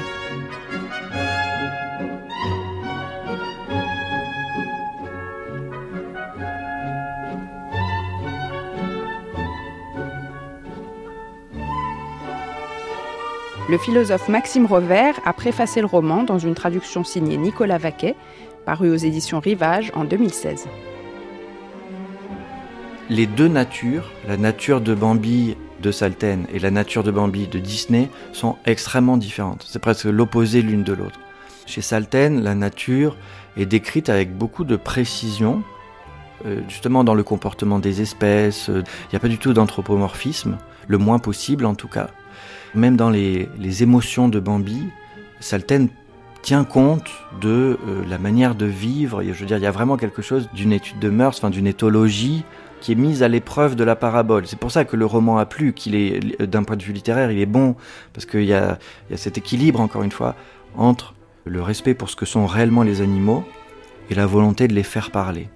Le 13.67 13.79
philosophe 13.79 14.29
Maxime 14.29 14.67
Revers 14.67 15.15
a 15.25 15.33
préfacé 15.33 15.81
le 15.81 15.87
roman 15.87 16.23
dans 16.23 16.37
une 16.37 16.53
traduction 16.53 17.03
signée 17.03 17.35
Nicolas 17.35 17.79
Vaquet, 17.79 18.15
parue 18.63 18.91
aux 18.91 18.95
éditions 18.95 19.39
Rivage 19.39 19.91
en 19.95 20.03
2016. 20.03 20.67
Les 23.09 23.25
deux 23.25 23.47
natures, 23.47 24.11
la 24.27 24.37
nature 24.37 24.81
de 24.81 24.93
Bambi 24.93 25.57
de 25.81 25.91
Salten 25.91 26.45
et 26.53 26.59
la 26.59 26.71
nature 26.71 27.03
de 27.03 27.11
Bambi 27.11 27.47
de 27.47 27.59
Disney 27.59 28.09
sont 28.33 28.55
extrêmement 28.65 29.17
différentes. 29.17 29.65
C'est 29.67 29.79
presque 29.79 30.05
l'opposé 30.05 30.61
l'une 30.61 30.83
de 30.83 30.93
l'autre. 30.93 31.19
Chez 31.65 31.81
Salten, 31.81 32.41
la 32.41 32.55
nature 32.55 33.17
est 33.57 33.65
décrite 33.65 34.09
avec 34.09 34.37
beaucoup 34.37 34.63
de 34.63 34.75
précision, 34.75 35.63
euh, 36.45 36.61
justement 36.67 37.03
dans 37.03 37.15
le 37.15 37.23
comportement 37.23 37.79
des 37.79 38.01
espèces. 38.01 38.67
Il 38.67 38.83
n'y 39.11 39.15
a 39.15 39.19
pas 39.19 39.27
du 39.27 39.37
tout 39.37 39.53
d'anthropomorphisme, 39.53 40.57
le 40.87 40.97
moins 40.97 41.19
possible 41.19 41.65
en 41.65 41.75
tout 41.75 41.87
cas. 41.87 42.09
Même 42.75 42.97
dans 42.97 43.09
les, 43.09 43.49
émotions 43.81 44.27
de 44.27 44.39
Bambi, 44.39 44.89
Salten 45.39 45.87
tient 46.41 46.65
compte 46.65 47.09
de 47.41 47.79
euh, 47.87 48.03
la 48.07 48.19
manière 48.19 48.53
de 48.53 48.65
vivre. 48.65 49.23
Je 49.23 49.31
veux 49.31 49.45
dire, 49.45 49.57
il 49.57 49.63
y 49.63 49.67
a 49.67 49.71
vraiment 49.71 49.97
quelque 49.97 50.21
chose 50.21 50.49
d'une 50.53 50.73
étude 50.73 50.99
de 50.99 51.09
mœurs, 51.09 51.37
enfin 51.37 51.49
d'une 51.49 51.67
éthologie 51.67 52.43
qui 52.85 52.91
est 52.91 52.95
mise 52.95 53.23
à 53.23 53.27
l'épreuve 53.27 53.75
de 53.75 53.83
la 53.83 53.95
parabole. 53.95 54.45
C'est 54.45 54.59
pour 54.59 54.69
ça 54.69 54.85
que 54.85 54.95
le 54.95 55.07
roman 55.07 55.39
a 55.39 55.47
plu, 55.47 55.73
qu'il 55.73 55.95
est, 55.95 56.39
d'un 56.43 56.61
point 56.61 56.75
de 56.75 56.83
vue 56.83 56.93
littéraire, 56.93 57.31
il 57.31 57.39
est 57.39 57.47
bon, 57.47 57.75
parce 58.13 58.27
qu'il 58.27 58.43
y, 58.43 58.53
a, 58.53 58.77
cet 59.15 59.39
équilibre, 59.39 59.81
encore 59.81 60.03
une 60.03 60.11
fois, 60.11 60.35
entre 60.77 61.15
le 61.45 61.63
respect 61.63 61.95
pour 61.95 62.11
ce 62.11 62.15
que 62.15 62.27
sont 62.27 62.45
réellement 62.45 62.83
les 62.83 63.01
animaux 63.01 63.43
et 64.11 64.13
la 64.13 64.27
volonté 64.27 64.67
de 64.67 64.75
les 64.75 64.83
faire 64.83 65.09
parler. 65.09 65.49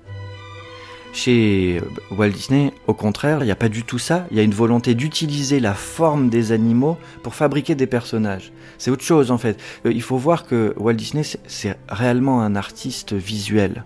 Chez 1.13 1.79
Walt 2.09 2.29
Disney, 2.29 2.73
au 2.87 2.95
contraire, 2.95 3.41
il 3.41 3.45
n'y 3.45 3.51
a 3.51 3.55
pas 3.55 3.69
du 3.69 3.83
tout 3.83 3.99
ça. 3.99 4.25
Il 4.31 4.37
y 4.37 4.39
a 4.39 4.43
une 4.43 4.55
volonté 4.55 4.95
d'utiliser 4.95 5.59
la 5.59 5.75
forme 5.75 6.29
des 6.29 6.51
animaux 6.51 6.97
pour 7.21 7.35
fabriquer 7.35 7.75
des 7.75 7.85
personnages. 7.85 8.51
C'est 8.79 8.89
autre 8.89 9.03
chose 9.03 9.29
en 9.29 9.37
fait. 9.37 9.61
Euh, 9.85 9.93
il 9.93 10.01
faut 10.01 10.17
voir 10.17 10.47
que 10.47 10.73
Walt 10.77 10.93
Disney, 10.93 11.21
c'est 11.45 11.77
réellement 11.89 12.41
un 12.41 12.55
artiste 12.55 13.13
visuel. 13.13 13.83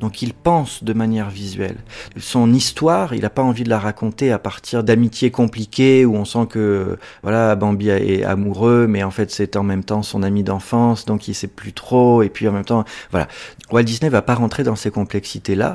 Donc 0.00 0.22
il 0.22 0.32
pense 0.32 0.82
de 0.82 0.92
manière 0.94 1.28
visuelle. 1.28 1.76
Son 2.16 2.52
histoire, 2.52 3.14
il 3.14 3.20
n'a 3.20 3.30
pas 3.30 3.42
envie 3.42 3.64
de 3.64 3.68
la 3.68 3.78
raconter 3.78 4.32
à 4.32 4.38
partir 4.38 4.82
d'amitiés 4.82 5.30
compliquées 5.30 6.06
où 6.06 6.16
on 6.16 6.24
sent 6.24 6.46
que 6.48 6.98
voilà 7.22 7.54
Bambi 7.54 7.90
est 7.90 8.24
amoureux, 8.24 8.86
mais 8.88 9.02
en 9.02 9.10
fait 9.10 9.30
c'est 9.30 9.56
en 9.56 9.62
même 9.62 9.84
temps 9.84 10.02
son 10.02 10.22
ami 10.22 10.42
d'enfance, 10.42 11.04
donc 11.04 11.28
il 11.28 11.34
sait 11.34 11.48
plus 11.48 11.74
trop. 11.74 12.22
Et 12.22 12.30
puis 12.30 12.48
en 12.48 12.52
même 12.52 12.64
temps, 12.64 12.84
voilà. 13.10 13.28
Walt 13.70 13.82
Disney 13.82 14.08
va 14.10 14.22
pas 14.22 14.34
rentrer 14.34 14.64
dans 14.64 14.76
ces 14.76 14.90
complexités 14.90 15.54
là. 15.54 15.74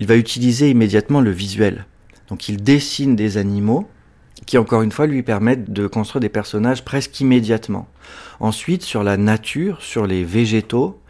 Il 0.00 0.06
va 0.06 0.16
utiliser 0.16 0.70
immédiatement 0.70 1.20
le 1.20 1.30
visuel. 1.30 1.86
Donc 2.28 2.48
il 2.48 2.62
dessine 2.62 3.14
des 3.14 3.36
animaux 3.36 3.86
qui 4.46 4.58
encore 4.58 4.82
une 4.82 4.92
fois 4.92 5.06
lui 5.06 5.22
permettent 5.22 5.72
de 5.72 5.86
construire 5.86 6.20
des 6.20 6.28
personnages 6.28 6.84
presque 6.84 7.20
immédiatement. 7.20 7.88
Ensuite, 8.40 8.82
sur 8.82 9.02
la 9.04 9.16
nature, 9.16 9.80
sur 9.80 10.06
les 10.06 10.24
végétaux, 10.24 11.00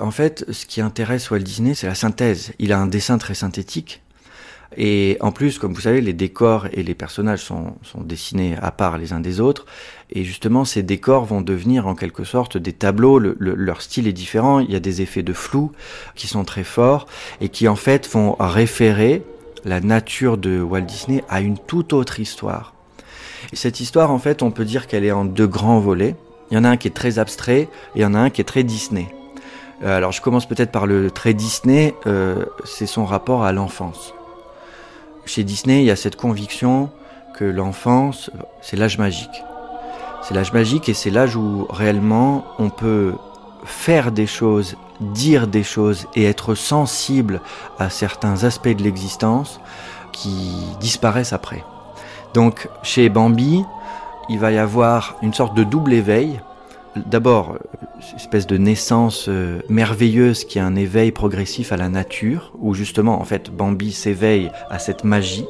en 0.00 0.10
fait, 0.10 0.44
ce 0.50 0.66
qui 0.66 0.80
intéresse 0.80 1.30
Walt 1.30 1.40
Disney, 1.40 1.74
c'est 1.74 1.86
la 1.86 1.94
synthèse. 1.94 2.52
Il 2.58 2.72
a 2.72 2.78
un 2.78 2.86
dessin 2.86 3.18
très 3.18 3.34
synthétique. 3.34 4.02
Et 4.76 5.16
en 5.20 5.32
plus, 5.32 5.58
comme 5.58 5.72
vous 5.72 5.80
savez, 5.80 6.00
les 6.00 6.12
décors 6.12 6.66
et 6.72 6.82
les 6.82 6.94
personnages 6.94 7.42
sont, 7.42 7.74
dessinés 7.96 8.56
à 8.60 8.70
part 8.70 8.98
les 8.98 9.12
uns 9.12 9.20
des 9.20 9.40
autres. 9.40 9.64
Et 10.10 10.24
justement, 10.24 10.64
ces 10.64 10.82
décors 10.82 11.24
vont 11.24 11.40
devenir 11.40 11.86
en 11.86 11.94
quelque 11.94 12.24
sorte 12.24 12.58
des 12.58 12.72
tableaux. 12.72 13.18
leur 13.18 13.80
style 13.80 14.06
est 14.06 14.12
différent. 14.12 14.60
Il 14.60 14.70
y 14.70 14.76
a 14.76 14.80
des 14.80 15.00
effets 15.00 15.22
de 15.22 15.32
flou 15.32 15.72
qui 16.14 16.26
sont 16.26 16.44
très 16.44 16.64
forts 16.64 17.06
et 17.40 17.48
qui 17.48 17.66
en 17.66 17.76
fait 17.76 18.08
vont 18.08 18.36
référer 18.38 19.22
la 19.64 19.80
nature 19.80 20.36
de 20.36 20.60
Walt 20.60 20.82
Disney 20.82 21.24
à 21.28 21.40
une 21.40 21.58
toute 21.58 21.92
autre 21.92 22.20
histoire. 22.20 22.74
Et 23.52 23.56
cette 23.56 23.80
histoire, 23.80 24.10
en 24.10 24.18
fait, 24.18 24.42
on 24.42 24.50
peut 24.50 24.64
dire 24.64 24.86
qu'elle 24.86 25.04
est 25.04 25.12
en 25.12 25.24
deux 25.24 25.46
grands 25.46 25.80
volets. 25.80 26.14
Il 26.50 26.54
y 26.54 26.58
en 26.58 26.64
a 26.64 26.68
un 26.68 26.76
qui 26.76 26.88
est 26.88 26.92
très 26.92 27.18
abstrait 27.18 27.62
et 27.62 27.68
il 27.96 28.02
y 28.02 28.04
en 28.04 28.14
a 28.14 28.18
un 28.18 28.30
qui 28.30 28.40
est 28.40 28.44
très 28.44 28.62
Disney. 28.62 29.08
Euh, 29.82 29.96
alors 29.96 30.12
je 30.12 30.20
commence 30.20 30.46
peut-être 30.46 30.72
par 30.72 30.86
le 30.86 31.10
trait 31.10 31.34
Disney, 31.34 31.94
euh, 32.06 32.44
c'est 32.64 32.86
son 32.86 33.04
rapport 33.04 33.44
à 33.44 33.52
l'enfance. 33.52 34.14
Chez 35.24 35.44
Disney, 35.44 35.80
il 35.82 35.84
y 35.84 35.90
a 35.90 35.96
cette 35.96 36.16
conviction 36.16 36.90
que 37.34 37.44
l'enfance, 37.44 38.30
c'est 38.60 38.76
l'âge 38.76 38.98
magique. 38.98 39.44
C'est 40.22 40.34
l'âge 40.34 40.52
magique 40.52 40.88
et 40.88 40.94
c'est 40.94 41.10
l'âge 41.10 41.36
où 41.36 41.66
réellement 41.70 42.44
on 42.58 42.70
peut 42.70 43.14
faire 43.64 44.10
des 44.10 44.26
choses, 44.26 44.76
dire 45.00 45.46
des 45.46 45.62
choses 45.62 46.06
et 46.16 46.24
être 46.24 46.54
sensible 46.54 47.40
à 47.78 47.90
certains 47.90 48.44
aspects 48.44 48.68
de 48.68 48.82
l'existence 48.82 49.60
qui 50.12 50.52
disparaissent 50.80 51.32
après. 51.32 51.64
Donc 52.34 52.68
chez 52.82 53.08
Bambi, 53.08 53.64
il 54.28 54.38
va 54.38 54.50
y 54.50 54.58
avoir 54.58 55.16
une 55.22 55.34
sorte 55.34 55.54
de 55.54 55.62
double 55.64 55.92
éveil 55.92 56.40
d'abord, 57.06 57.58
une 58.10 58.16
espèce 58.16 58.46
de 58.46 58.56
naissance 58.56 59.26
euh, 59.28 59.60
merveilleuse 59.68 60.44
qui 60.44 60.58
est 60.58 60.62
un 60.62 60.76
éveil 60.76 61.12
progressif 61.12 61.72
à 61.72 61.76
la 61.76 61.88
nature, 61.88 62.52
où 62.60 62.74
justement, 62.74 63.20
en 63.20 63.24
fait, 63.24 63.50
Bambi 63.50 63.92
s'éveille 63.92 64.50
à 64.70 64.78
cette 64.78 65.04
magie. 65.04 65.46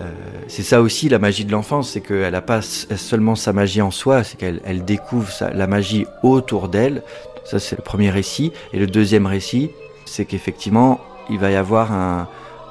Euh, 0.00 0.04
c'est 0.48 0.62
ça 0.62 0.82
aussi 0.82 1.08
la 1.08 1.18
magie 1.18 1.44
de 1.44 1.52
l'enfance, 1.52 1.90
c'est 1.90 2.00
qu'elle 2.00 2.32
n'a 2.32 2.42
pas 2.42 2.60
seulement 2.62 3.34
sa 3.34 3.52
magie 3.52 3.80
en 3.82 3.90
soi, 3.90 4.24
c'est 4.24 4.36
qu'elle 4.36 4.84
découvre 4.84 5.28
la 5.52 5.66
magie 5.66 6.06
autour 6.22 6.68
d'elle. 6.68 7.02
Ça, 7.44 7.58
c'est 7.58 7.76
le 7.76 7.82
premier 7.82 8.10
récit. 8.10 8.52
Et 8.72 8.78
le 8.78 8.86
deuxième 8.86 9.26
récit, 9.26 9.70
c'est 10.04 10.24
qu'effectivement, 10.24 11.00
il 11.30 11.38
va 11.38 11.50
y 11.50 11.56
avoir 11.56 11.92
un, 11.92 12.28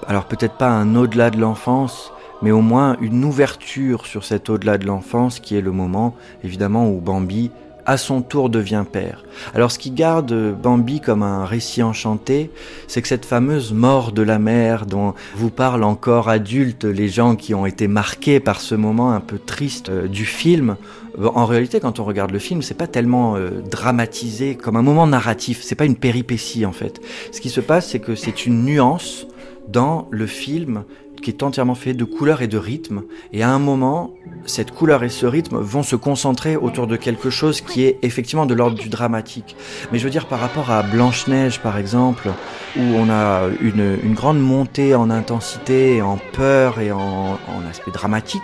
alors 0.08 0.26
peut-être 0.26 0.56
pas 0.56 0.70
un 0.70 0.96
au-delà 0.96 1.30
de 1.30 1.40
l'enfance, 1.40 2.12
mais 2.42 2.52
au 2.52 2.62
moins 2.62 2.98
une 3.02 3.24
ouverture 3.24 4.06
sur 4.06 4.24
cet 4.24 4.50
au-delà 4.50 4.78
de 4.78 4.86
l'enfance 4.86 5.40
qui 5.40 5.56
est 5.56 5.62
le 5.62 5.72
moment 5.72 6.16
évidemment 6.44 6.90
où 6.90 7.00
Bambi 7.00 7.52
à 7.86 7.98
son 7.98 8.22
tour 8.22 8.50
devient 8.50 8.84
père. 8.92 9.24
Alors 9.54 9.72
ce 9.72 9.78
qui 9.78 9.92
garde 9.92 10.34
Bambi 10.60 11.02
comme 11.02 11.24
un 11.24 11.46
récit 11.46 11.84
enchanté, 11.84 12.50
c'est 12.88 13.02
que 13.02 13.08
cette 13.08 13.26
fameuse 13.26 13.74
mort 13.74 14.12
de 14.12 14.24
la 14.24 14.40
mère 14.40 14.86
dont 14.86 15.14
vous 15.36 15.52
parlent 15.52 15.84
encore 15.84 16.30
adultes 16.30 16.84
les 16.84 17.08
gens 17.08 17.36
qui 17.36 17.54
ont 17.54 17.66
été 17.66 17.88
marqués 17.88 18.40
par 18.40 18.60
ce 18.60 18.76
moment 18.76 19.12
un 19.12 19.20
peu 19.20 19.38
triste 19.38 19.90
euh, 19.90 20.08
du 20.08 20.26
film, 20.26 20.78
en 21.24 21.46
réalité, 21.46 21.80
quand 21.80 22.00
on 22.00 22.04
regarde 22.04 22.32
le 22.32 22.40
film, 22.40 22.62
c'est 22.62 22.74
pas 22.74 22.88
tellement 22.88 23.38
euh, 23.38 23.62
dramatisé 23.62 24.56
comme 24.56 24.76
un 24.76 24.82
moment 24.82 25.08
narratif. 25.08 25.62
C'est 25.62 25.76
pas 25.76 25.86
une 25.86 25.96
péripétie 25.96 26.66
en 26.66 26.74
fait. 26.74 27.00
Ce 27.32 27.40
qui 27.40 27.50
se 27.50 27.62
passe, 27.62 27.90
c'est 27.90 28.00
que 28.00 28.16
c'est 28.16 28.46
une 28.46 28.66
nuance 28.66 29.26
dans 29.68 30.08
le 30.12 30.28
film 30.28 30.84
qui 31.26 31.32
est 31.32 31.42
entièrement 31.42 31.74
fait 31.74 31.96
de 31.96 32.04
couleurs 32.04 32.44
et 32.44 32.48
de 32.48 32.60
rythmes. 32.60 33.02
Et 33.34 33.42
à 33.42 33.50
un 33.50 33.58
moment, 33.58 34.14
cette 34.46 34.70
couleur 34.70 35.04
et 35.04 35.10
ce 35.10 35.26
rythme 35.26 35.58
vont 35.58 35.82
se 35.82 35.96
concentrer 35.96 36.56
autour 36.56 36.86
de 36.86 36.96
quelque 36.98 37.32
chose 37.32 37.62
qui 37.62 37.84
est 37.84 37.98
effectivement 38.04 38.46
de 38.46 38.54
l'ordre 38.54 38.78
du 38.78 38.90
dramatique. 38.90 39.56
Mais 39.92 39.98
je 39.98 40.04
veux 40.04 40.12
dire, 40.12 40.28
par 40.28 40.40
rapport 40.40 40.70
à 40.70 40.84
Blanche-Neige, 40.84 41.62
par 41.62 41.80
exemple, 41.80 42.30
où 42.78 42.80
on 42.80 43.10
a 43.10 43.48
une, 43.60 44.14
grande 44.14 44.40
montée 44.40 44.94
en 44.94 45.10
intensité, 45.10 46.04
en 46.04 46.20
peur 46.34 46.80
et 46.80 46.92
en, 46.92 47.40
aspect 47.68 47.90
dramatique, 47.90 48.44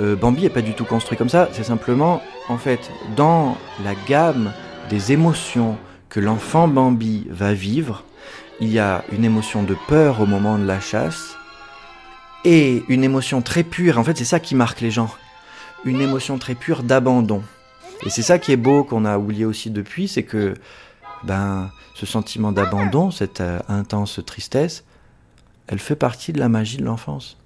euh, 0.00 0.14
Bambi 0.14 0.46
est 0.46 0.50
pas 0.50 0.62
du 0.62 0.74
tout 0.74 0.84
construit 0.84 1.18
comme 1.18 1.28
ça. 1.28 1.48
C'est 1.50 1.64
simplement, 1.64 2.22
en 2.48 2.58
fait, 2.58 2.92
dans 3.16 3.56
la 3.84 3.96
gamme 4.08 4.52
des 4.88 5.10
émotions 5.10 5.76
que 6.08 6.20
l'enfant 6.20 6.68
Bambi 6.68 7.26
va 7.28 7.54
vivre, 7.54 8.04
il 8.60 8.68
y 8.68 8.78
a 8.78 9.02
une 9.10 9.24
émotion 9.24 9.64
de 9.64 9.74
peur 9.88 10.20
au 10.20 10.26
moment 10.26 10.58
de 10.58 10.64
la 10.64 10.78
chasse, 10.78 11.34
et 12.44 12.82
une 12.88 13.04
émotion 13.04 13.42
très 13.42 13.62
pure. 13.62 13.98
En 13.98 14.04
fait, 14.04 14.16
c'est 14.16 14.24
ça 14.24 14.40
qui 14.40 14.54
marque 14.54 14.80
les 14.80 14.90
gens. 14.90 15.10
Une 15.84 16.00
émotion 16.00 16.38
très 16.38 16.54
pure 16.54 16.82
d'abandon. 16.82 17.42
Et 18.04 18.10
c'est 18.10 18.22
ça 18.22 18.38
qui 18.38 18.52
est 18.52 18.56
beau 18.56 18.84
qu'on 18.84 19.04
a 19.04 19.18
oublié 19.18 19.44
aussi 19.44 19.70
depuis, 19.70 20.08
c'est 20.08 20.22
que 20.22 20.54
ben 21.22 21.70
ce 21.94 22.06
sentiment 22.06 22.50
d'abandon, 22.50 23.10
cette 23.10 23.42
euh, 23.42 23.58
intense 23.68 24.20
tristesse, 24.24 24.84
elle 25.66 25.78
fait 25.78 25.96
partie 25.96 26.32
de 26.32 26.38
la 26.38 26.48
magie 26.48 26.78
de 26.78 26.84
l'enfance. 26.84 27.36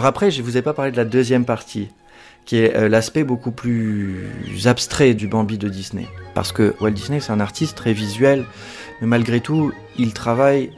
Alors 0.00 0.08
après, 0.08 0.30
je 0.30 0.40
ne 0.40 0.46
vous 0.46 0.56
ai 0.56 0.62
pas 0.62 0.72
parlé 0.72 0.92
de 0.92 0.96
la 0.96 1.04
deuxième 1.04 1.44
partie, 1.44 1.90
qui 2.46 2.56
est 2.56 2.74
euh, 2.74 2.88
l'aspect 2.88 3.22
beaucoup 3.22 3.50
plus 3.50 4.30
abstrait 4.64 5.12
du 5.12 5.28
Bambi 5.28 5.58
de 5.58 5.68
Disney. 5.68 6.08
Parce 6.34 6.52
que 6.52 6.74
Walt 6.80 6.92
Disney, 6.92 7.20
c'est 7.20 7.32
un 7.32 7.38
artiste 7.38 7.76
très 7.76 7.92
visuel, 7.92 8.46
mais 9.02 9.06
malgré 9.06 9.40
tout, 9.40 9.72
il 9.98 10.14
travaille 10.14 10.70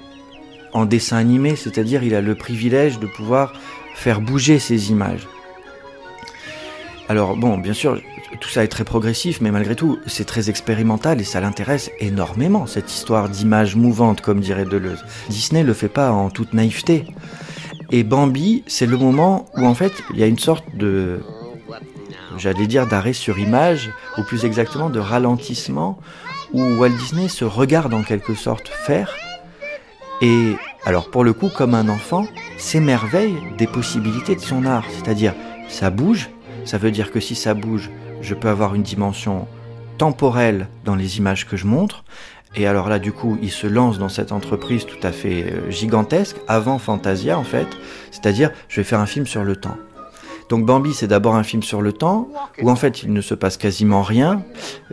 en 0.72 0.86
dessin 0.86 1.18
animé, 1.18 1.54
c'est-à-dire 1.54 2.02
il 2.02 2.16
a 2.16 2.20
le 2.20 2.34
privilège 2.34 2.98
de 2.98 3.06
pouvoir 3.06 3.52
faire 3.94 4.20
bouger 4.20 4.58
ses 4.58 4.90
images. 4.90 5.28
Alors 7.08 7.36
bon, 7.36 7.58
bien 7.58 7.74
sûr, 7.74 8.00
tout 8.40 8.48
ça 8.48 8.64
est 8.64 8.68
très 8.68 8.82
progressif, 8.82 9.40
mais 9.40 9.52
malgré 9.52 9.76
tout, 9.76 10.00
c'est 10.08 10.24
très 10.24 10.50
expérimental 10.50 11.20
et 11.20 11.24
ça 11.24 11.40
l'intéresse 11.40 11.92
énormément, 12.00 12.66
cette 12.66 12.92
histoire 12.92 13.28
d'images 13.28 13.76
mouvantes, 13.76 14.20
comme 14.20 14.40
dirait 14.40 14.64
Deleuze. 14.64 15.04
Disney 15.28 15.62
le 15.62 15.74
fait 15.74 15.86
pas 15.86 16.10
en 16.10 16.28
toute 16.28 16.54
naïveté. 16.54 17.04
Et 17.94 18.04
Bambi, 18.04 18.64
c'est 18.66 18.86
le 18.86 18.96
moment 18.96 19.44
où 19.54 19.66
en 19.66 19.74
fait 19.74 19.92
il 20.14 20.18
y 20.18 20.22
a 20.22 20.26
une 20.26 20.38
sorte 20.38 20.64
de, 20.74 21.20
j'allais 22.38 22.66
dire 22.66 22.86
d'arrêt 22.86 23.12
sur 23.12 23.38
image, 23.38 23.90
ou 24.16 24.22
plus 24.22 24.46
exactement 24.46 24.88
de 24.88 24.98
ralentissement, 24.98 25.98
où 26.54 26.62
Walt 26.62 26.88
Disney 26.88 27.28
se 27.28 27.44
regarde 27.44 27.92
en 27.92 28.02
quelque 28.02 28.34
sorte 28.34 28.68
faire, 28.68 29.14
et 30.22 30.56
alors 30.86 31.10
pour 31.10 31.22
le 31.22 31.34
coup 31.34 31.50
comme 31.54 31.74
un 31.74 31.90
enfant, 31.90 32.26
s'émerveille 32.56 33.36
des 33.58 33.66
possibilités 33.66 34.36
de 34.36 34.40
son 34.40 34.64
art, 34.64 34.86
c'est-à-dire 34.88 35.34
ça 35.68 35.90
bouge, 35.90 36.30
ça 36.64 36.78
veut 36.78 36.92
dire 36.92 37.12
que 37.12 37.20
si 37.20 37.34
ça 37.34 37.52
bouge, 37.52 37.90
je 38.22 38.34
peux 38.34 38.48
avoir 38.48 38.74
une 38.74 38.82
dimension 38.82 39.46
temporelle 39.98 40.68
dans 40.86 40.94
les 40.94 41.18
images 41.18 41.46
que 41.46 41.58
je 41.58 41.66
montre, 41.66 42.04
et 42.54 42.66
alors 42.66 42.88
là, 42.88 42.98
du 42.98 43.12
coup, 43.12 43.38
il 43.42 43.50
se 43.50 43.66
lance 43.66 43.98
dans 43.98 44.08
cette 44.08 44.30
entreprise 44.30 44.84
tout 44.84 44.98
à 45.02 45.12
fait 45.12 45.44
euh, 45.44 45.70
gigantesque, 45.70 46.36
avant 46.48 46.78
Fantasia 46.78 47.38
en 47.38 47.44
fait, 47.44 47.66
c'est-à-dire 48.10 48.50
je 48.68 48.80
vais 48.80 48.84
faire 48.84 49.00
un 49.00 49.06
film 49.06 49.26
sur 49.26 49.42
le 49.42 49.56
temps. 49.56 49.76
Donc 50.50 50.66
Bambi, 50.66 50.92
c'est 50.92 51.06
d'abord 51.06 51.34
un 51.34 51.44
film 51.44 51.62
sur 51.62 51.80
le 51.80 51.94
temps, 51.94 52.28
où 52.60 52.70
en 52.70 52.76
fait 52.76 53.02
il 53.02 53.12
ne 53.14 53.22
se 53.22 53.32
passe 53.32 53.56
quasiment 53.56 54.02
rien. 54.02 54.42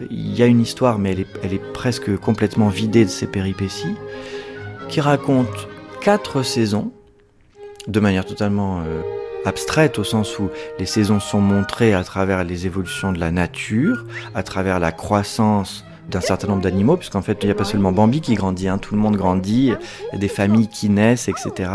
Il 0.09 0.33
y 0.33 0.41
a 0.41 0.45
une 0.45 0.61
histoire, 0.61 0.99
mais 0.99 1.11
elle 1.43 1.53
est, 1.53 1.73
presque 1.73 2.15
complètement 2.17 2.69
vidée 2.69 3.03
de 3.03 3.09
ses 3.09 3.27
péripéties, 3.27 3.95
qui 4.87 5.01
raconte 5.01 5.67
quatre 5.99 6.43
saisons, 6.43 6.93
de 7.87 7.99
manière 7.99 8.25
totalement 8.25 8.79
euh, 8.79 9.01
abstraite, 9.45 9.99
au 9.99 10.05
sens 10.05 10.39
où 10.39 10.49
les 10.79 10.85
saisons 10.85 11.19
sont 11.19 11.41
montrées 11.41 11.93
à 11.93 12.05
travers 12.05 12.45
les 12.45 12.65
évolutions 12.65 13.11
de 13.11 13.19
la 13.19 13.31
nature, 13.31 14.05
à 14.35 14.43
travers 14.43 14.79
la 14.79 14.93
croissance 14.93 15.83
d'un 16.09 16.21
certain 16.21 16.47
nombre 16.47 16.61
d'animaux, 16.61 16.97
puisqu'en 16.97 17.21
fait, 17.21 17.39
il 17.41 17.45
n'y 17.45 17.51
a 17.51 17.55
pas 17.55 17.63
seulement 17.63 17.91
Bambi 17.91 18.21
qui 18.21 18.35
grandit, 18.35 18.67
hein, 18.67 18.77
tout 18.77 18.95
le 18.95 19.01
monde 19.01 19.15
grandit, 19.15 19.67
il 19.67 20.13
y 20.13 20.15
a 20.15 20.17
des 20.17 20.27
familles 20.27 20.67
qui 20.67 20.89
naissent, 20.89 21.27
etc. 21.27 21.69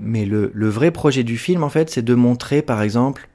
Mais 0.00 0.24
le, 0.24 0.50
vrai 0.68 0.90
projet 0.90 1.22
du 1.22 1.38
film, 1.38 1.62
en 1.62 1.68
fait, 1.68 1.90
c'est 1.90 2.02
de 2.02 2.14
montrer, 2.14 2.62
par 2.62 2.82
exemple, 2.82 3.28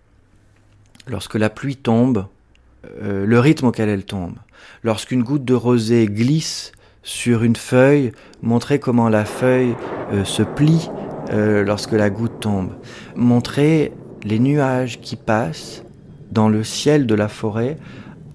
lorsque 1.08 1.36
la 1.36 1.50
pluie 1.50 1.76
tombe, 1.76 2.28
euh, 3.02 3.26
le 3.26 3.40
rythme 3.40 3.68
auquel 3.68 3.90
elle 3.90 4.06
tombe. 4.06 4.36
Lorsqu'une 4.84 5.24
goutte 5.24 5.46
de 5.46 5.54
rosée 5.54 6.06
glisse 6.08 6.72
sur 7.04 7.44
une 7.44 7.56
feuille, 7.56 8.12
montrer 8.42 8.80
comment 8.80 9.10
la 9.10 9.26
feuille 9.26 9.76
euh, 10.14 10.24
se 10.26 10.44
plie 10.44 10.90
euh, 11.32 11.64
lorsque 11.64 11.94
la 11.94 12.10
goutte 12.10 12.40
tombe. 12.40 12.72
Montrer 13.16 13.94
les 14.24 14.40
nuages 14.40 15.00
qui 15.02 15.16
passent 15.16 15.84
dans 16.32 16.50
le 16.50 16.64
ciel 16.64 17.08
de 17.08 17.16
la 17.16 17.28
forêt 17.28 17.78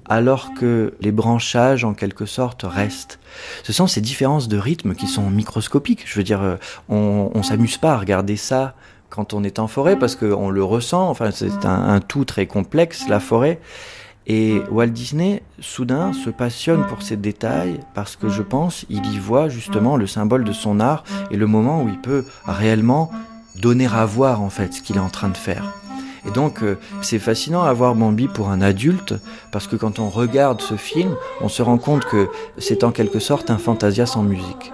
alors 0.08 0.54
que 0.54 0.94
les 1.00 1.12
branchages 1.12 1.84
en 1.84 1.94
quelque 1.94 2.26
sorte 2.26 2.64
restent. 2.64 3.18
Ce 3.62 3.72
sont 3.72 3.86
ces 3.86 4.00
différences 4.00 4.48
de 4.48 4.58
rythme 4.58 4.94
qui 4.94 5.06
sont 5.06 5.30
microscopiques. 5.30 6.04
Je 6.06 6.16
veux 6.16 6.24
dire, 6.24 6.42
euh, 6.42 6.56
on, 6.88 7.30
on 7.34 7.42
s'amuse 7.42 7.78
pas 7.78 7.92
à 7.92 7.98
regarder 7.98 8.36
ça 8.36 8.74
quand 9.14 9.32
on 9.32 9.44
est 9.44 9.60
en 9.60 9.68
forêt 9.68 9.96
parce 9.96 10.16
qu'on 10.16 10.50
le 10.50 10.64
ressent. 10.64 11.08
Enfin, 11.08 11.30
c'est 11.30 11.64
un, 11.64 12.00
tout 12.00 12.24
très 12.24 12.46
complexe, 12.46 13.08
la 13.08 13.20
forêt. 13.20 13.60
Et 14.26 14.60
Walt 14.70 14.88
Disney, 14.88 15.42
soudain, 15.60 16.12
se 16.12 16.30
passionne 16.30 16.84
pour 16.86 17.02
ces 17.02 17.16
détails 17.16 17.78
parce 17.94 18.16
que 18.16 18.28
je 18.28 18.42
pense 18.42 18.86
il 18.88 19.04
y 19.12 19.18
voit 19.18 19.48
justement 19.48 19.96
le 19.96 20.06
symbole 20.06 20.44
de 20.44 20.52
son 20.52 20.80
art 20.80 21.04
et 21.30 21.36
le 21.36 21.46
moment 21.46 21.82
où 21.82 21.88
il 21.88 22.00
peut 22.00 22.24
réellement 22.46 23.12
donner 23.60 23.86
à 23.86 24.04
voir 24.06 24.40
en 24.40 24.50
fait 24.50 24.72
ce 24.72 24.82
qu'il 24.82 24.96
est 24.96 25.00
en 25.00 25.10
train 25.10 25.28
de 25.28 25.36
faire. 25.36 25.83
Et 26.26 26.30
donc, 26.30 26.62
euh, 26.62 26.78
c'est 27.02 27.18
fascinant 27.18 27.62
à 27.62 27.72
voir 27.72 27.94
Bambi 27.94 28.28
pour 28.28 28.50
un 28.50 28.60
adulte, 28.60 29.14
parce 29.52 29.66
que 29.66 29.76
quand 29.76 29.98
on 29.98 30.08
regarde 30.08 30.60
ce 30.60 30.76
film, 30.76 31.14
on 31.40 31.48
se 31.48 31.62
rend 31.62 31.78
compte 31.78 32.04
que 32.04 32.28
c'est 32.58 32.84
en 32.84 32.92
quelque 32.92 33.18
sorte 33.18 33.50
un 33.50 33.58
fantasia 33.58 34.06
sans 34.06 34.22
musique. 34.22 34.72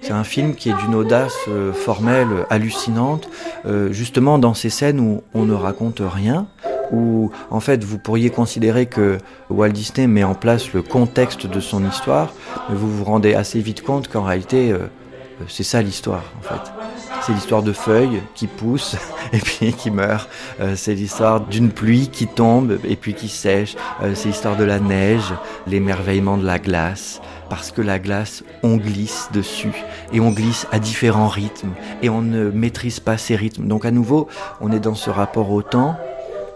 C'est 0.00 0.12
un 0.12 0.24
film 0.24 0.54
qui 0.54 0.68
est 0.68 0.74
d'une 0.84 0.94
audace 0.94 1.36
euh, 1.48 1.72
formelle 1.72 2.46
hallucinante, 2.50 3.28
euh, 3.66 3.90
justement 3.92 4.38
dans 4.38 4.54
ces 4.54 4.70
scènes 4.70 5.00
où 5.00 5.22
on 5.34 5.44
ne 5.44 5.54
raconte 5.54 6.00
rien, 6.04 6.46
où 6.92 7.32
en 7.50 7.58
fait 7.58 7.82
vous 7.82 7.98
pourriez 7.98 8.30
considérer 8.30 8.86
que 8.86 9.18
Walt 9.50 9.70
Disney 9.70 10.06
met 10.06 10.22
en 10.22 10.34
place 10.34 10.72
le 10.72 10.82
contexte 10.82 11.48
de 11.48 11.58
son 11.58 11.84
histoire, 11.84 12.32
mais 12.68 12.76
vous 12.76 12.88
vous 12.88 13.02
rendez 13.02 13.34
assez 13.34 13.58
vite 13.58 13.82
compte 13.82 14.06
qu'en 14.06 14.22
réalité 14.22 14.72
c'est 15.48 15.62
ça 15.62 15.82
l'histoire 15.82 16.22
en 16.38 16.42
fait. 16.42 16.72
C'est 17.22 17.32
l'histoire 17.32 17.62
de 17.62 17.72
feuilles 17.72 18.22
qui 18.34 18.46
poussent 18.46 18.96
et 19.32 19.38
puis 19.38 19.72
qui 19.72 19.90
meurent. 19.90 20.28
Euh, 20.60 20.74
c'est 20.76 20.94
l'histoire 20.94 21.40
d'une 21.40 21.70
pluie 21.70 22.08
qui 22.08 22.26
tombe 22.26 22.78
et 22.84 22.96
puis 22.96 23.14
qui 23.14 23.28
sèche. 23.28 23.76
Euh, 24.02 24.12
c'est 24.14 24.28
l'histoire 24.28 24.56
de 24.56 24.64
la 24.64 24.78
neige, 24.78 25.34
l'émerveillement 25.66 26.36
de 26.36 26.46
la 26.46 26.58
glace. 26.58 27.20
Parce 27.48 27.70
que 27.70 27.80
la 27.80 27.98
glace, 27.98 28.42
on 28.62 28.76
glisse 28.76 29.28
dessus 29.32 29.84
et 30.12 30.20
on 30.20 30.30
glisse 30.30 30.66
à 30.72 30.78
différents 30.78 31.28
rythmes 31.28 31.72
et 32.02 32.08
on 32.08 32.22
ne 32.22 32.50
maîtrise 32.50 32.98
pas 32.98 33.18
ces 33.18 33.36
rythmes. 33.36 33.68
Donc 33.68 33.84
à 33.84 33.90
nouveau, 33.90 34.28
on 34.60 34.72
est 34.72 34.80
dans 34.80 34.96
ce 34.96 35.10
rapport 35.10 35.50
au 35.50 35.62
temps 35.62 35.96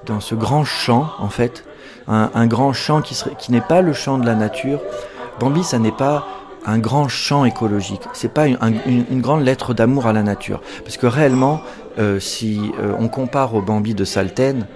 dans 0.07 0.21
ce 0.21 0.35
grand 0.35 0.65
champ, 0.65 1.11
en 1.19 1.29
fait, 1.29 1.65
un, 2.09 2.47
grand 2.47 2.73
champ 2.73 3.03
qui, 3.03 3.17
qui 3.39 3.53
n'est 3.53 3.61
pas 3.61 3.83
le 3.83 3.93
champ 3.93 4.19
de 4.19 4.27
la 4.27 4.35
nature. 4.35 4.81
Bambi, 5.39 5.63
ça 5.63 5.79
n'est 5.79 5.93
pas 5.93 6.27
un 6.67 6.79
grand 6.79 7.09
champ 7.09 7.45
écologique. 7.45 8.03
C'est 8.13 8.33
pas 8.33 8.47
une, 8.47 9.21
grande 9.21 9.45
lettre 9.45 9.75
d'amour 9.75 10.07
à 10.07 10.13
la 10.13 10.23
nature, 10.23 10.61
parce 10.85 10.97
que 10.97 11.07
réellement, 11.07 11.61
euh, 11.99 12.21
si 12.21 12.73
euh, 12.81 12.95
on 12.99 13.09
compare 13.09 13.55
au 13.55 13.63
Bambi 13.63 13.95
de 13.95 14.05
Salten, 14.05 14.67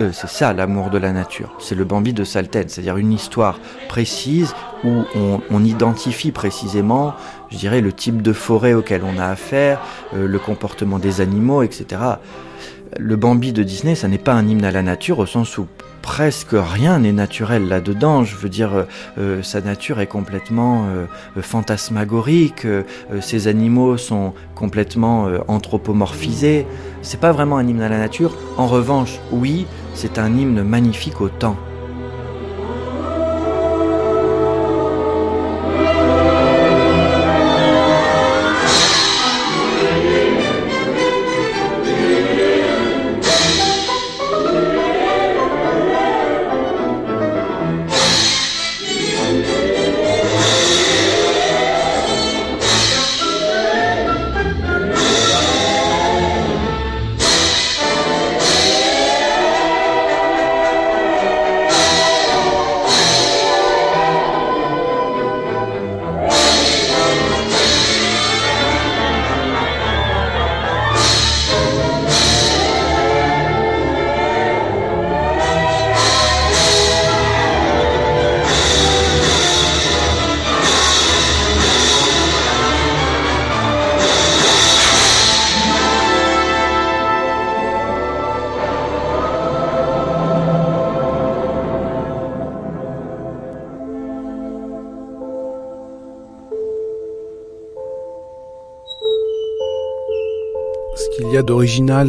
euh, 0.00 0.10
c'est 0.12 0.28
ça 0.28 0.52
l'amour 0.52 0.90
de 0.90 0.98
la 0.98 1.12
nature. 1.12 1.54
C'est 1.58 1.74
le 1.74 1.84
Bambi 1.84 2.12
de 2.12 2.24
Salten, 2.24 2.68
c'est-à-dire 2.68 2.96
une 2.96 3.12
histoire 3.12 3.60
précise 3.88 4.54
où 4.84 5.04
on, 5.50 5.64
identifie 5.64 6.32
précisément, 6.32 7.14
je 7.50 7.58
dirais, 7.58 7.80
le 7.80 7.92
type 7.92 8.22
de 8.22 8.32
forêt 8.32 8.72
auquel 8.72 9.02
on 9.04 9.18
a 9.18 9.26
affaire, 9.26 9.80
le 10.14 10.38
comportement 10.38 10.98
des 10.98 11.20
animaux, 11.20 11.62
etc. 11.62 12.00
Le 12.98 13.16
Bambi 13.16 13.52
de 13.52 13.62
Disney, 13.62 13.94
ça 13.94 14.08
n'est 14.08 14.16
pas 14.16 14.32
un 14.32 14.46
hymne 14.46 14.64
à 14.64 14.70
la 14.70 14.82
nature 14.82 15.18
au 15.18 15.26
sens 15.26 15.58
où 15.58 15.66
presque 16.06 16.54
rien 16.54 17.00
n'est 17.00 17.12
naturel 17.12 17.66
là-dedans. 17.66 18.22
Je 18.22 18.36
veux 18.36 18.48
dire, 18.48 18.72
euh, 18.72 18.84
euh, 19.18 19.42
sa 19.42 19.60
nature 19.60 19.98
est 19.98 20.06
complètement 20.06 20.86
euh, 20.86 21.06
fantasmagorique. 21.42 22.64
ces 23.20 23.48
animaux 23.48 23.96
sont 23.96 24.32
complètement 24.54 25.28
anthropomorphisés. 25.48 26.64
C'est 27.02 27.20
pas 27.20 27.32
vraiment 27.32 27.58
un 27.58 27.66
hymne 27.66 27.82
à 27.82 27.88
la 27.88 27.98
nature. 27.98 28.36
En 28.56 28.68
revanche, 28.68 29.18
oui, 29.32 29.66
c'est 29.94 30.18
un 30.18 30.32
hymne 30.32 30.62
magnifique 30.62 31.20
au 31.20 31.28
temps. 31.28 31.56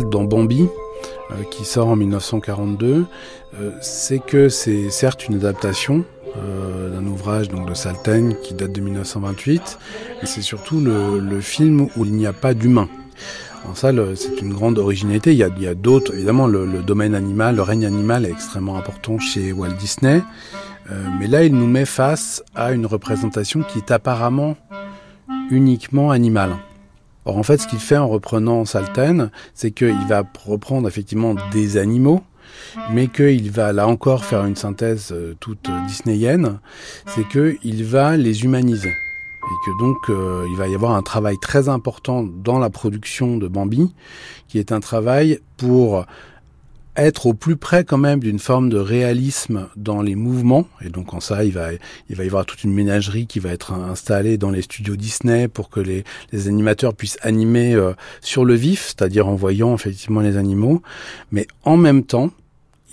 Dans 0.06 0.24
Bambi, 0.24 0.68
euh, 1.32 1.44
qui 1.52 1.66
sort 1.66 1.88
en 1.90 1.96
1942, 1.96 3.06
euh, 3.60 3.72
c'est 3.82 4.20
que 4.20 4.50
c'est 4.50 4.90
certes 4.90 5.28
une 5.28 5.36
adaptation 5.36 6.06
euh, 6.38 6.90
d'un 6.90 7.06
ouvrage 7.06 7.50
donc 7.50 7.68
de 7.68 7.74
Salten 7.74 8.36
qui 8.42 8.54
date 8.54 8.72
de 8.72 8.82
1928, 8.82 9.80
mais 10.22 10.28
c'est 10.28 10.42
surtout 10.42 10.80
le, 10.80 11.42
film 11.42 11.90
où 11.98 12.06
il 12.06 12.14
n'y 12.14 12.28
a 12.28 12.34
pas 12.34 12.54
d'humain. 12.54 12.88
En 13.68 13.76
ça, 13.76 13.92
c'est 14.16 14.42
une 14.42 14.54
grande 14.54 14.80
originalité. 14.80 15.34
Il 15.34 15.38
y 15.38 15.68
a, 15.68 15.76
d'autres, 15.76 16.14
évidemment, 16.14 16.48
le, 16.48 16.82
domaine 16.84 17.16
animal, 17.16 17.58
le 17.58 17.62
règne 17.62 17.86
animal 17.86 18.26
est 18.26 18.32
extrêmement 18.32 18.78
important 18.78 19.20
chez 19.20 19.52
Walt 19.52 19.74
Disney. 19.80 20.22
mais 21.20 21.28
là, 21.28 21.44
il 21.44 21.54
nous 21.54 21.68
met 21.68 21.84
face 21.84 22.44
à 22.56 22.72
une 22.72 22.86
représentation 22.86 23.64
qui 23.64 23.80
est 23.80 23.92
apparemment 23.92 24.56
uniquement 25.50 26.12
animale. 26.12 26.56
Or, 27.28 27.38
en 27.38 27.44
fait, 27.44 27.58
ce 27.60 27.68
qu'il 27.68 27.80
fait 27.80 27.98
en 27.98 28.08
reprenant 28.08 28.64
Salten, 28.64 29.32
c'est 29.54 29.72
qu'il 29.72 30.08
va 30.08 30.24
reprendre 30.46 30.88
effectivement 30.88 31.36
des 31.52 31.76
animaux, 31.76 32.24
mais 32.94 33.08
qu'il 33.08 33.52
va 33.52 33.74
là 33.74 33.86
encore 33.86 34.24
faire 34.24 34.46
une 34.46 34.56
synthèse 34.56 35.10
euh, 35.12 35.36
toute 35.42 35.70
disneyenne, 35.88 36.60
c'est 37.06 37.28
qu'il 37.28 37.84
va 37.84 38.16
les 38.16 38.46
humaniser. 38.46 38.90
Et 38.90 39.66
que 39.66 39.80
donc 39.80 39.98
euh, 40.10 40.46
il 40.50 40.56
va 40.56 40.70
y 40.70 40.76
avoir 40.76 40.94
un 40.94 41.02
travail 41.02 41.36
très 41.42 41.68
important 41.68 42.24
dans 42.24 42.60
la 42.60 42.70
production 42.70 43.36
de 43.36 43.50
Bambi, 43.50 43.94
qui 44.48 44.58
est 44.58 44.72
un 44.72 44.80
travail 44.80 45.40
pour 45.58 46.06
être 46.98 47.28
au 47.28 47.34
plus 47.34 47.56
près 47.56 47.84
quand 47.84 47.98
même 47.98 48.20
d'une 48.20 48.40
forme 48.40 48.70
de 48.70 48.78
réalisme 48.78 49.70
dans 49.76 50.02
les 50.02 50.16
mouvements. 50.16 50.68
Et 50.82 50.90
donc 50.90 51.14
en 51.14 51.20
ça, 51.20 51.46
il 51.46 51.54
va, 51.54 51.70
il 52.10 52.16
va 52.16 52.24
y 52.24 52.28
avoir 52.28 52.46
toute 52.46 52.64
une 52.64 52.74
ménagerie 52.74 53.28
qui 53.28 53.40
va 53.40 53.52
être 53.52 53.72
installée 53.74 54.38
dans 54.38 54.50
les 54.50 54.64
studios 54.64 54.96
Disney 54.96 55.48
pour 55.48 55.70
que 55.70 55.80
les, 55.80 56.04
les 56.32 56.48
animateurs 56.48 56.96
puissent 56.96 57.20
animer 57.22 57.76
euh, 57.76 57.94
sur 58.22 58.46
le 58.46 58.56
vif, 58.56 58.88
c'est-à-dire 58.88 59.28
en 59.28 59.36
voyant 59.36 59.76
effectivement 59.76 60.22
les 60.22 60.38
animaux. 60.38 60.82
Mais 61.32 61.48
en 61.64 61.78
même 61.78 62.04
temps, 62.04 62.32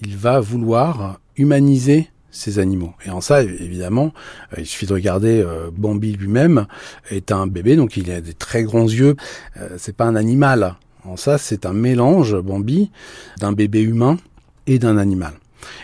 il 0.02 0.16
va 0.16 0.38
vouloir 0.38 1.18
humaniser 1.36 2.10
ces 2.30 2.58
animaux. 2.58 2.92
Et 3.06 3.10
en 3.10 3.20
ça, 3.20 3.42
évidemment, 3.42 4.12
euh, 4.52 4.56
il 4.60 4.66
suffit 4.66 4.86
de 4.86 4.92
regarder 4.92 5.40
euh, 5.40 5.70
Bambi 5.72 6.12
lui-même 6.12 6.66
est 7.10 7.32
un 7.32 7.46
bébé, 7.46 7.76
donc 7.76 7.96
il 7.96 8.10
a 8.10 8.20
des 8.20 8.34
très 8.34 8.64
grands 8.64 8.88
yeux. 8.88 9.16
c'est 9.78 9.96
pas 9.96 10.04
un 10.04 10.16
animal, 10.16 10.76
en 11.04 11.16
ça, 11.16 11.38
c'est 11.38 11.66
un 11.66 11.72
mélange, 11.72 12.36
Bambi, 12.36 12.90
d'un 13.38 13.52
bébé 13.52 13.82
humain 13.82 14.16
et 14.66 14.78
d'un 14.78 14.96
animal. 14.96 15.34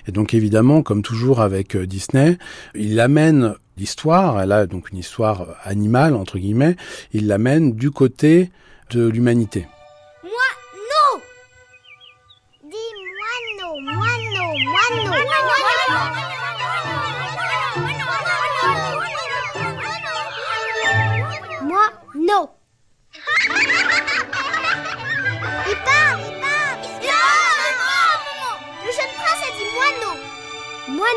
Et 0.07 0.13
donc 0.13 0.35
évidemment, 0.35 0.83
comme 0.83 1.03
toujours 1.03 1.41
avec 1.41 1.75
euh, 1.75 1.87
Disney, 1.87 2.39
il 2.75 3.01
amène 3.01 3.55
l'histoire, 3.77 4.41
elle 4.41 4.53
a 4.53 4.67
donc 4.67 4.91
une 4.91 4.99
histoire 4.99 5.57
animale, 5.65 6.15
entre 6.15 6.39
guillemets, 6.39 6.77
il 7.13 7.27
l'amène 7.27 7.73
du 7.73 7.91
côté 7.91 8.51
de 8.91 9.07
l'humanité. 9.09 9.67
Moi, 10.23 10.33
non 10.75 11.21
Dis 12.65 12.77
moi 13.19 13.35
non, 13.63 13.81
moi 13.81 14.07
non, 14.35 14.51
moi 14.65 14.85
non, 14.97 15.11
moi 21.69 21.87
non 22.17 22.60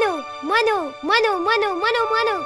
Moineau, 0.03 0.91
moineau, 1.01 1.39
moineau, 1.39 1.39
moineau, 1.39 2.05
moineau, 2.09 2.43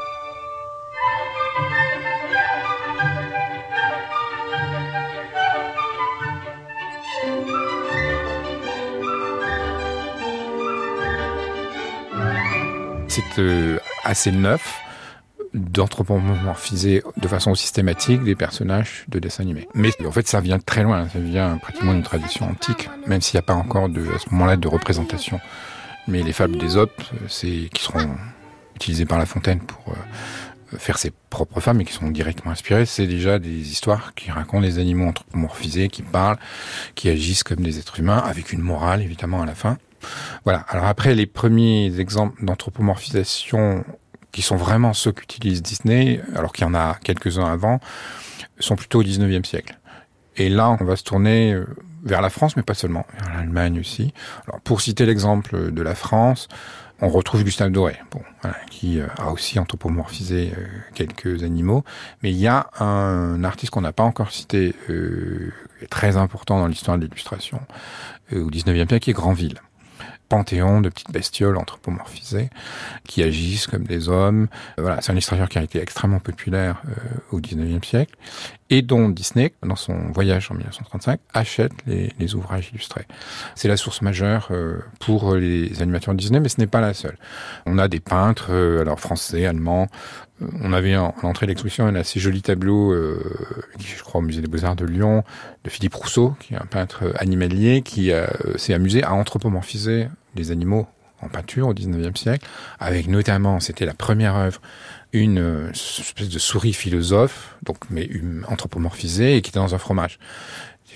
C'est 13.08 13.40
euh, 13.40 13.80
assez 14.04 14.32
neuf 14.32 14.80
d'anthropomorphiser 15.56 17.02
de 17.16 17.28
façon 17.28 17.56
systématique 17.56 18.24
des 18.24 18.36
personnages 18.36 19.06
de 19.08 19.18
dessins 19.18 19.42
animés. 19.42 19.68
Mais 19.74 19.90
en 20.06 20.12
fait, 20.12 20.28
ça 20.28 20.42
vient 20.42 20.60
très 20.60 20.84
loin, 20.84 21.08
ça 21.10 21.20
vient 21.20 21.58
pratiquement 21.58 21.94
d'une 21.94 22.04
tradition 22.04 22.48
antique, 22.48 22.90
même 23.08 23.22
s'il 23.22 23.38
n'y 23.38 23.40
a 23.40 23.44
pas 23.44 23.56
encore 23.56 23.86
à 23.86 24.20
ce 24.20 24.30
moment-là 24.32 24.58
de 24.58 24.68
représentation. 24.68 25.40
Mais 26.08 26.24
les 26.24 26.34
fables 26.34 26.64
autres, 26.78 27.14
c'est 27.28 27.70
qui 27.74 27.84
seront 27.84 28.16
utilisées 28.76 29.06
par 29.06 29.18
La 29.18 29.26
Fontaine 29.26 29.60
pour 29.60 29.90
euh, 29.90 30.78
faire 30.78 30.98
ses 30.98 31.12
propres 31.30 31.60
femmes 31.60 31.82
et 31.82 31.86
qui 31.86 31.94
sont 31.94 32.10
directement 32.10 32.52
inspirées, 32.52 32.86
c'est 32.86 33.08
déjà 33.08 33.40
des 33.40 33.72
histoires 33.72 34.14
qui 34.16 34.32
racontent 34.32 34.62
des 34.62 34.80
animaux 34.80 35.08
anthropomorphisés, 35.08 35.90
qui 35.90 36.04
parlent, 36.04 36.38
qui 36.96 37.10
agissent 37.10 37.44
comme 37.44 37.62
des 37.62 37.80
êtres 37.80 38.00
humains, 38.00 38.18
avec 38.18 38.52
une 38.52 38.62
morale 38.62 39.02
évidemment 39.02 39.42
à 39.42 39.46
la 39.46 39.56
fin. 39.56 39.78
Voilà. 40.44 40.60
Alors 40.70 40.86
après, 40.86 41.16
les 41.16 41.26
premiers 41.26 42.00
exemples 42.00 42.44
d'anthropomorphisation 42.44 43.84
qui 44.32 44.42
sont 44.42 44.58
vraiment 44.58 44.94
ceux 44.94 45.12
qu'utilise 45.12 45.62
Disney, 45.62 46.22
alors 46.36 46.52
qu'il 46.54 46.66
y 46.66 46.70
en 46.70 46.76
a 46.76 46.98
quelques-uns 47.04 47.46
avant, 47.46 47.80
sont 48.60 48.76
plutôt 48.76 49.00
au 49.00 49.04
19e 49.04 49.46
siècle. 49.46 49.80
Et 50.36 50.50
là, 50.50 50.70
on 50.80 50.84
va 50.84 50.96
se 50.96 51.04
tourner 51.04 51.54
euh, 51.54 51.66
vers 52.08 52.22
la 52.22 52.30
France, 52.30 52.56
mais 52.56 52.64
pas 52.64 52.74
seulement, 52.74 53.06
vers 53.20 53.38
l'Allemagne 53.38 53.80
aussi. 53.80 54.14
Pour 54.64 54.82
citer 54.82 55.06
l'exemple 55.06 55.72
de 55.72 55.82
la 55.82 55.96
France, 55.96 56.48
on 57.02 57.10
retrouve 57.10 57.44
Gustave 57.44 57.72
Doré, 57.72 58.00
qui 58.72 59.00
euh, 59.00 59.08
a 59.20 59.32
aussi 59.32 59.60
anthropomorphisé 59.60 60.52
euh, 60.58 60.66
quelques 60.96 61.44
animaux. 61.44 61.84
Mais 62.24 62.32
il 62.32 62.38
y 62.38 62.48
a 62.48 62.68
un 62.80 63.44
artiste 63.44 63.72
qu'on 63.72 63.82
n'a 63.82 63.94
pas 63.94 64.04
encore 64.04 64.32
cité, 64.32 64.74
euh, 64.90 65.52
très 65.90 66.18
important 66.18 66.60
dans 66.60 66.68
l'histoire 66.68 66.98
de 66.98 67.06
l'illustration, 67.06 67.62
au 68.32 68.50
19e 68.50 68.88
siècle, 68.88 69.00
qui 69.00 69.12
est 69.12 69.14
Granville. 69.14 69.62
Panthéon 70.28 70.82
de 70.82 70.90
petites 70.90 71.12
bestioles 71.12 71.58
anthropomorphisées 71.58 72.50
qui 73.06 73.24
agissent 73.24 73.68
comme 73.68 73.86
des 73.86 74.10
hommes. 74.10 74.48
Voilà, 74.78 75.02
c'est 75.02 75.12
un 75.12 75.16
illustrateur 75.16 75.50
qui 75.50 75.58
a 75.58 75.64
été 75.64 75.82
extrêmement 75.82 76.20
populaire 76.20 76.82
au 77.32 77.40
19e 77.40 77.84
siècle 77.84 78.16
et 78.70 78.82
dont 78.82 79.10
Disney, 79.10 79.54
dans 79.64 79.76
son 79.76 80.12
voyage 80.12 80.50
en 80.52 80.56
1935, 80.56 81.20
achète 81.34 81.72
les, 81.86 82.36
ouvrages 82.36 82.70
illustrés. 82.74 83.06
C'est 83.56 83.68
la 83.68 83.78
source 83.78 84.02
majeure 84.02 84.50
euh, 84.52 84.80
pour 85.00 85.36
les 85.36 85.82
animateurs 85.82 86.14
Disney, 86.14 86.40
mais 86.40 86.50
ce 86.50 86.60
n'est 86.60 86.68
pas 86.68 86.82
la 86.82 86.94
seule. 86.94 87.18
On 87.66 87.78
a 87.78 87.88
des 87.88 88.00
peintres, 88.00 88.48
euh, 88.50 88.82
alors 88.82 89.00
français, 89.00 89.46
allemands. 89.46 89.88
Euh, 90.42 90.48
on 90.62 90.74
avait 90.74 90.96
en, 90.96 91.14
l'entrée 91.24 91.46
de 91.46 91.52
l'exposition 91.52 91.86
un 91.86 91.96
assez 91.96 92.20
joli 92.20 92.42
tableau, 92.42 92.96
qui 93.80 93.88
je 93.88 94.04
crois 94.04 94.20
au 94.20 94.24
musée 94.24 94.42
des 94.42 94.48
Beaux-Arts 94.48 94.76
de 94.76 94.86
Lyon, 94.86 95.24
de 95.64 95.70
Philippe 95.70 95.96
Rousseau, 95.96 96.36
qui 96.40 96.54
est 96.54 96.58
un 96.58 96.66
peintre 96.66 97.14
animalier, 97.18 97.82
qui 97.82 98.12
s'est 98.56 98.74
amusé 98.74 99.04
à 99.04 99.14
anthropomorphiser 99.14 100.08
les 100.36 100.52
animaux 100.52 100.88
en 101.22 101.30
peinture 101.30 101.68
au 101.68 101.74
19e 101.74 102.16
siècle, 102.16 102.48
avec 102.80 103.08
notamment, 103.08 103.60
c'était 103.60 103.86
la 103.86 103.96
première 103.96 104.36
œuvre 104.36 104.62
une 105.14 105.40
euh, 105.40 105.72
espèce 105.72 106.30
de 106.30 106.40
souris 106.40 106.74
philosophe, 106.74 107.56
donc 107.64 107.78
mais 107.90 108.10
anthropomorphisée 108.48 109.38
et 109.38 109.42
qui 109.42 109.50
était 109.50 109.60
dans 109.60 109.74
un 109.74 109.78
fromage. 109.78 110.20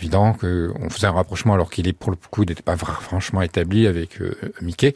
Évident 0.02 0.34
qu'on 0.34 0.90
faisait 0.90 1.06
un 1.06 1.12
rapprochement 1.12 1.54
alors 1.54 1.70
qu'il 1.70 1.88
est 1.88 1.94
pour 1.94 2.10
le 2.10 2.18
coup 2.18 2.44
n'était 2.44 2.64
pas 2.64 2.76
franchement 2.76 3.44
établi 3.44 3.86
avec 3.86 4.20
euh, 4.20 4.34
Mickey. 4.60 4.96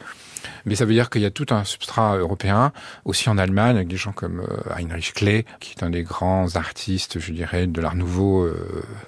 Mais 0.64 0.74
ça 0.74 0.84
veut 0.84 0.94
dire 0.94 1.10
qu'il 1.10 1.22
y 1.22 1.26
a 1.26 1.30
tout 1.30 1.46
un 1.50 1.62
substrat 1.62 2.16
européen, 2.16 2.72
aussi 3.04 3.28
en 3.28 3.38
Allemagne, 3.38 3.76
avec 3.76 3.86
des 3.86 3.96
gens 3.96 4.10
comme 4.10 4.40
euh, 4.40 4.74
Heinrich 4.76 5.14
Klee, 5.14 5.44
qui 5.60 5.74
est 5.76 5.84
un 5.84 5.90
des 5.90 6.02
grands 6.02 6.56
artistes, 6.56 7.20
je 7.20 7.32
dirais, 7.32 7.68
de 7.68 7.80
l'art 7.80 7.94
nouveau 7.94 8.48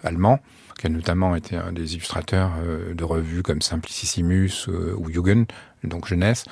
allemand, 0.05 0.39
qui 0.79 0.87
a 0.87 0.91
notamment 0.91 1.35
été 1.35 1.57
un 1.57 1.73
des 1.73 1.95
illustrateurs 1.95 2.53
de 2.95 3.05
revues 3.05 3.43
comme 3.43 3.61
Simplicissimus 3.61 4.69
ou 4.69 5.11
Jugend, 5.11 5.47
donc 5.83 6.07
jeunesse, 6.07 6.45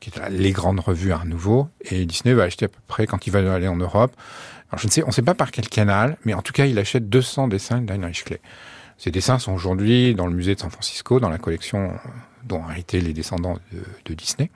qui 0.00 0.10
est 0.10 0.30
les 0.30 0.52
grandes 0.52 0.80
revues 0.80 1.12
Art 1.12 1.26
Nouveau. 1.26 1.68
Et 1.82 2.06
Disney 2.06 2.34
va 2.34 2.44
acheter 2.44 2.66
à 2.66 2.68
peu 2.68 2.80
près, 2.86 3.06
quand 3.06 3.26
il 3.26 3.30
va 3.30 3.54
aller 3.54 3.68
en 3.68 3.76
Europe, 3.76 4.12
alors 4.70 4.80
je 4.80 4.86
ne 4.86 4.90
sais, 4.90 5.02
on 5.04 5.08
ne 5.08 5.12
sait 5.12 5.22
pas 5.22 5.34
par 5.34 5.50
quel 5.50 5.68
canal, 5.68 6.16
mais 6.24 6.34
en 6.34 6.42
tout 6.42 6.52
cas, 6.52 6.66
il 6.66 6.78
achète 6.78 7.08
200 7.08 7.48
dessins 7.48 7.80
d'Heinrich 7.80 8.24
Clay. 8.24 8.40
Ces 8.98 9.10
dessins 9.10 9.38
sont 9.38 9.52
aujourd'hui 9.52 10.14
dans 10.14 10.26
le 10.26 10.34
musée 10.34 10.54
de 10.54 10.60
San 10.60 10.70
Francisco, 10.70 11.20
dans 11.20 11.28
la 11.28 11.38
collection 11.38 11.92
dont 12.44 12.58
ont 12.58 12.70
hérité 12.70 13.00
les 13.00 13.12
descendants 13.12 13.58
de, 14.04 14.14
Disney. 14.14 14.50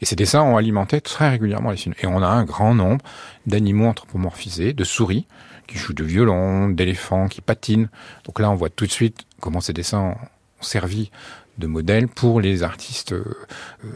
Et 0.00 0.04
ces 0.04 0.16
dessins 0.16 0.42
ont 0.42 0.56
alimenté 0.56 1.00
très 1.00 1.30
régulièrement 1.30 1.70
les 1.70 1.76
films. 1.76 1.94
Et 2.02 2.06
on 2.06 2.22
a 2.22 2.26
un 2.26 2.44
grand 2.44 2.74
nombre 2.74 3.04
d'animaux 3.46 3.86
anthropomorphisés, 3.86 4.72
de 4.72 4.84
souris 4.84 5.26
qui 5.66 5.78
jouent 5.78 5.94
de 5.94 6.04
violon, 6.04 6.68
d'éléphants 6.68 7.28
qui 7.28 7.40
patinent. 7.40 7.88
Donc 8.24 8.38
là, 8.38 8.50
on 8.50 8.54
voit 8.54 8.70
tout 8.70 8.86
de 8.86 8.90
suite 8.90 9.24
comment 9.40 9.60
ces 9.60 9.72
dessins 9.72 10.00
ont 10.00 10.16
servi 10.60 11.10
de 11.58 11.66
modèles 11.66 12.08
pour 12.08 12.40
les 12.40 12.62
artistes 12.62 13.12
euh, 13.12 13.24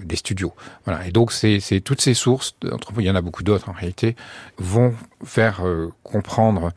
des 0.04 0.16
studios. 0.16 0.54
Voilà. 0.84 1.06
Et 1.06 1.10
donc, 1.10 1.32
c'est 1.32 1.80
toutes 1.84 2.00
ces 2.00 2.14
sources, 2.14 2.56
il 2.98 3.04
y 3.04 3.10
en 3.10 3.14
a 3.14 3.20
beaucoup 3.20 3.42
d'autres 3.42 3.68
en 3.68 3.72
réalité, 3.72 4.16
vont 4.58 4.94
faire 5.24 5.66
euh, 5.66 5.92
comprendre 6.02 6.72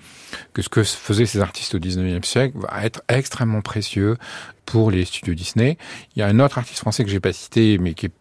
que 0.53 0.61
ce 0.61 0.69
que 0.69 0.83
faisaient 0.83 1.25
ces 1.25 1.41
artistes 1.41 1.75
au 1.75 1.79
19e 1.79 2.23
siècle 2.23 2.57
va 2.57 2.85
être 2.85 3.01
extrêmement 3.09 3.61
précieux 3.61 4.17
pour 4.65 4.91
les 4.91 5.05
studios 5.05 5.33
Disney. 5.33 5.77
Il 6.15 6.19
y 6.19 6.23
a 6.23 6.27
un 6.27 6.39
autre 6.39 6.57
artiste 6.57 6.79
français 6.79 7.03
que 7.03 7.09
j'ai 7.09 7.19
pas 7.19 7.33
cité, 7.33 7.77
mais 7.77 7.93
qui 7.93 8.07
est 8.07 8.11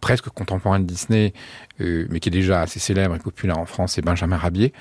presque 0.00 0.28
contemporain 0.28 0.80
de 0.80 0.84
Disney, 0.84 1.32
euh, 1.80 2.06
mais 2.10 2.20
qui 2.20 2.28
est 2.28 2.32
déjà 2.32 2.60
assez 2.60 2.78
célèbre 2.78 3.14
et 3.16 3.18
populaire 3.18 3.58
en 3.58 3.66
France, 3.66 3.94
c'est 3.94 4.02
Benjamin 4.02 4.36
Rabier. 4.36 4.72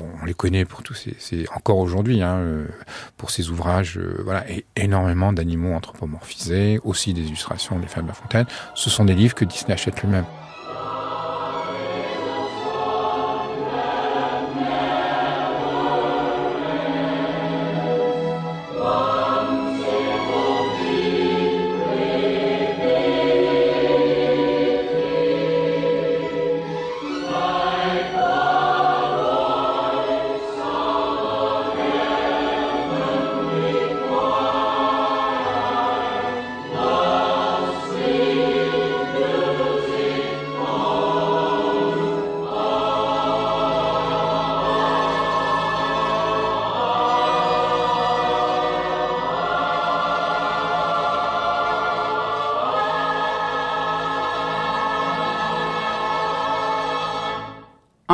On 0.00 0.24
les 0.24 0.34
connaît 0.34 0.64
pour 0.64 0.82
tous 0.82 1.08
c'est 1.18 1.48
encore 1.54 1.78
aujourd'hui 1.78 2.22
hein, 2.22 2.36
euh, 2.38 2.66
pour 3.16 3.30
ces 3.30 3.50
ouvrages, 3.50 3.98
euh, 3.98 4.20
voilà, 4.24 4.48
et 4.50 4.64
énormément 4.76 5.32
d'animaux 5.32 5.74
anthropomorphisés, 5.74 6.78
aussi 6.84 7.14
des 7.14 7.22
illustrations 7.22 7.78
des 7.78 7.86
femmes 7.86 8.04
de 8.04 8.08
la 8.08 8.14
fontaine. 8.14 8.46
Ce 8.74 8.90
sont 8.90 9.04
des 9.04 9.14
livres 9.14 9.34
que 9.34 9.44
Disney 9.44 9.72
achète 9.72 10.00
lui-même. 10.02 10.24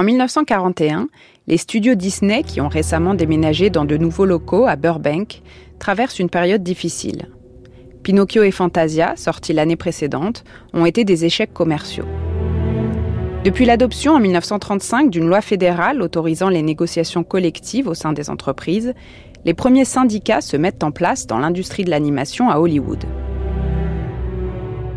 En 0.04 0.06
1941, 0.06 1.08
les 1.46 1.56
studios 1.56 1.94
Disney, 1.94 2.42
qui 2.42 2.60
ont 2.60 2.68
récemment 2.68 3.14
déménagé 3.14 3.70
dans 3.70 3.86
de 3.86 3.96
nouveaux 3.96 4.26
locaux 4.26 4.66
à 4.66 4.76
Burbank, 4.76 5.40
traversent 5.78 6.18
une 6.18 6.28
période 6.28 6.62
difficile. 6.62 7.30
Pinocchio 8.02 8.42
et 8.42 8.50
Fantasia, 8.50 9.14
sortis 9.16 9.54
l'année 9.54 9.76
précédente, 9.76 10.44
ont 10.74 10.84
été 10.84 11.04
des 11.04 11.24
échecs 11.24 11.54
commerciaux. 11.54 12.04
Depuis 13.44 13.64
l'adoption 13.64 14.12
en 14.12 14.20
1935 14.20 15.08
d'une 15.08 15.26
loi 15.26 15.40
fédérale 15.40 16.02
autorisant 16.02 16.50
les 16.50 16.60
négociations 16.60 17.24
collectives 17.24 17.88
au 17.88 17.94
sein 17.94 18.12
des 18.12 18.28
entreprises, 18.28 18.92
les 19.46 19.54
premiers 19.54 19.86
syndicats 19.86 20.42
se 20.42 20.58
mettent 20.58 20.84
en 20.84 20.90
place 20.90 21.26
dans 21.26 21.38
l'industrie 21.38 21.84
de 21.84 21.88
l'animation 21.88 22.50
à 22.50 22.58
Hollywood. 22.58 23.04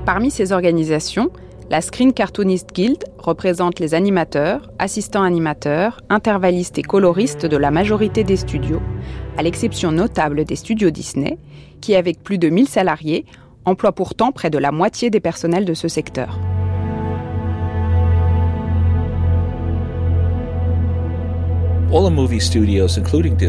Parmi 0.05 0.31
ces 0.31 0.51
organisations, 0.51 1.31
la 1.70 1.82
Screen 1.82 2.13
Cartoonist 2.13 2.74
Guild 2.74 3.03
représente 3.18 3.80
les 3.80 3.93
animateurs, 3.93 4.72
assistants 4.80 5.24
animateurs, 5.24 5.99
intervallistes 6.09 6.78
et 6.78 6.82
coloristes 6.82 7.45
de 7.45 7.57
la 7.57 7.72
majorité 7.72 8.24
des 8.24 8.38
studios, 8.38 8.82
à 9.38 9.43
l'exception 9.43 9.91
notable 9.91 10.45
des 10.45 10.55
studios 10.55 10.91
Disney, 10.91 11.38
qui, 11.82 11.95
avec 11.95 12.24
plus 12.24 12.38
de 12.38 12.49
1000 12.49 12.70
salariés, 12.70 13.26
emploient 13.65 13.91
pourtant 13.91 14.32
près 14.32 14.49
de 14.49 14.57
la 14.57 14.72
moitié 14.72 15.09
des 15.09 15.20
personnels 15.20 15.65
de 15.65 15.74
ce 15.74 15.89
secteur. 15.89 16.39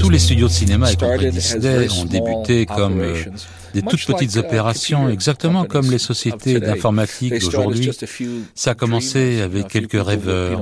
Tous 0.01 0.11
les 0.11 0.19
studios 0.19 0.49
de 0.49 0.53
cinéma, 0.53 0.91
y 0.91 0.97
compris 0.97 1.31
Disney, 1.31 1.89
ont 1.91 2.05
débuté 2.05 2.67
comme 2.67 3.01
euh, 3.01 3.15
des 3.81 3.89
toutes 3.89 4.07
petites 4.07 4.37
opérations, 4.37 5.09
exactement 5.09 5.65
comme 5.65 5.91
les 5.91 5.99
sociétés 5.99 6.61
d'informatique 6.61 7.39
d'aujourd'hui. 7.41 7.91
Ça 8.55 8.73
a 8.73 8.75
commencé 8.75 9.41
avec 9.41 9.69
quelques 9.69 10.03
rêveurs, 10.03 10.61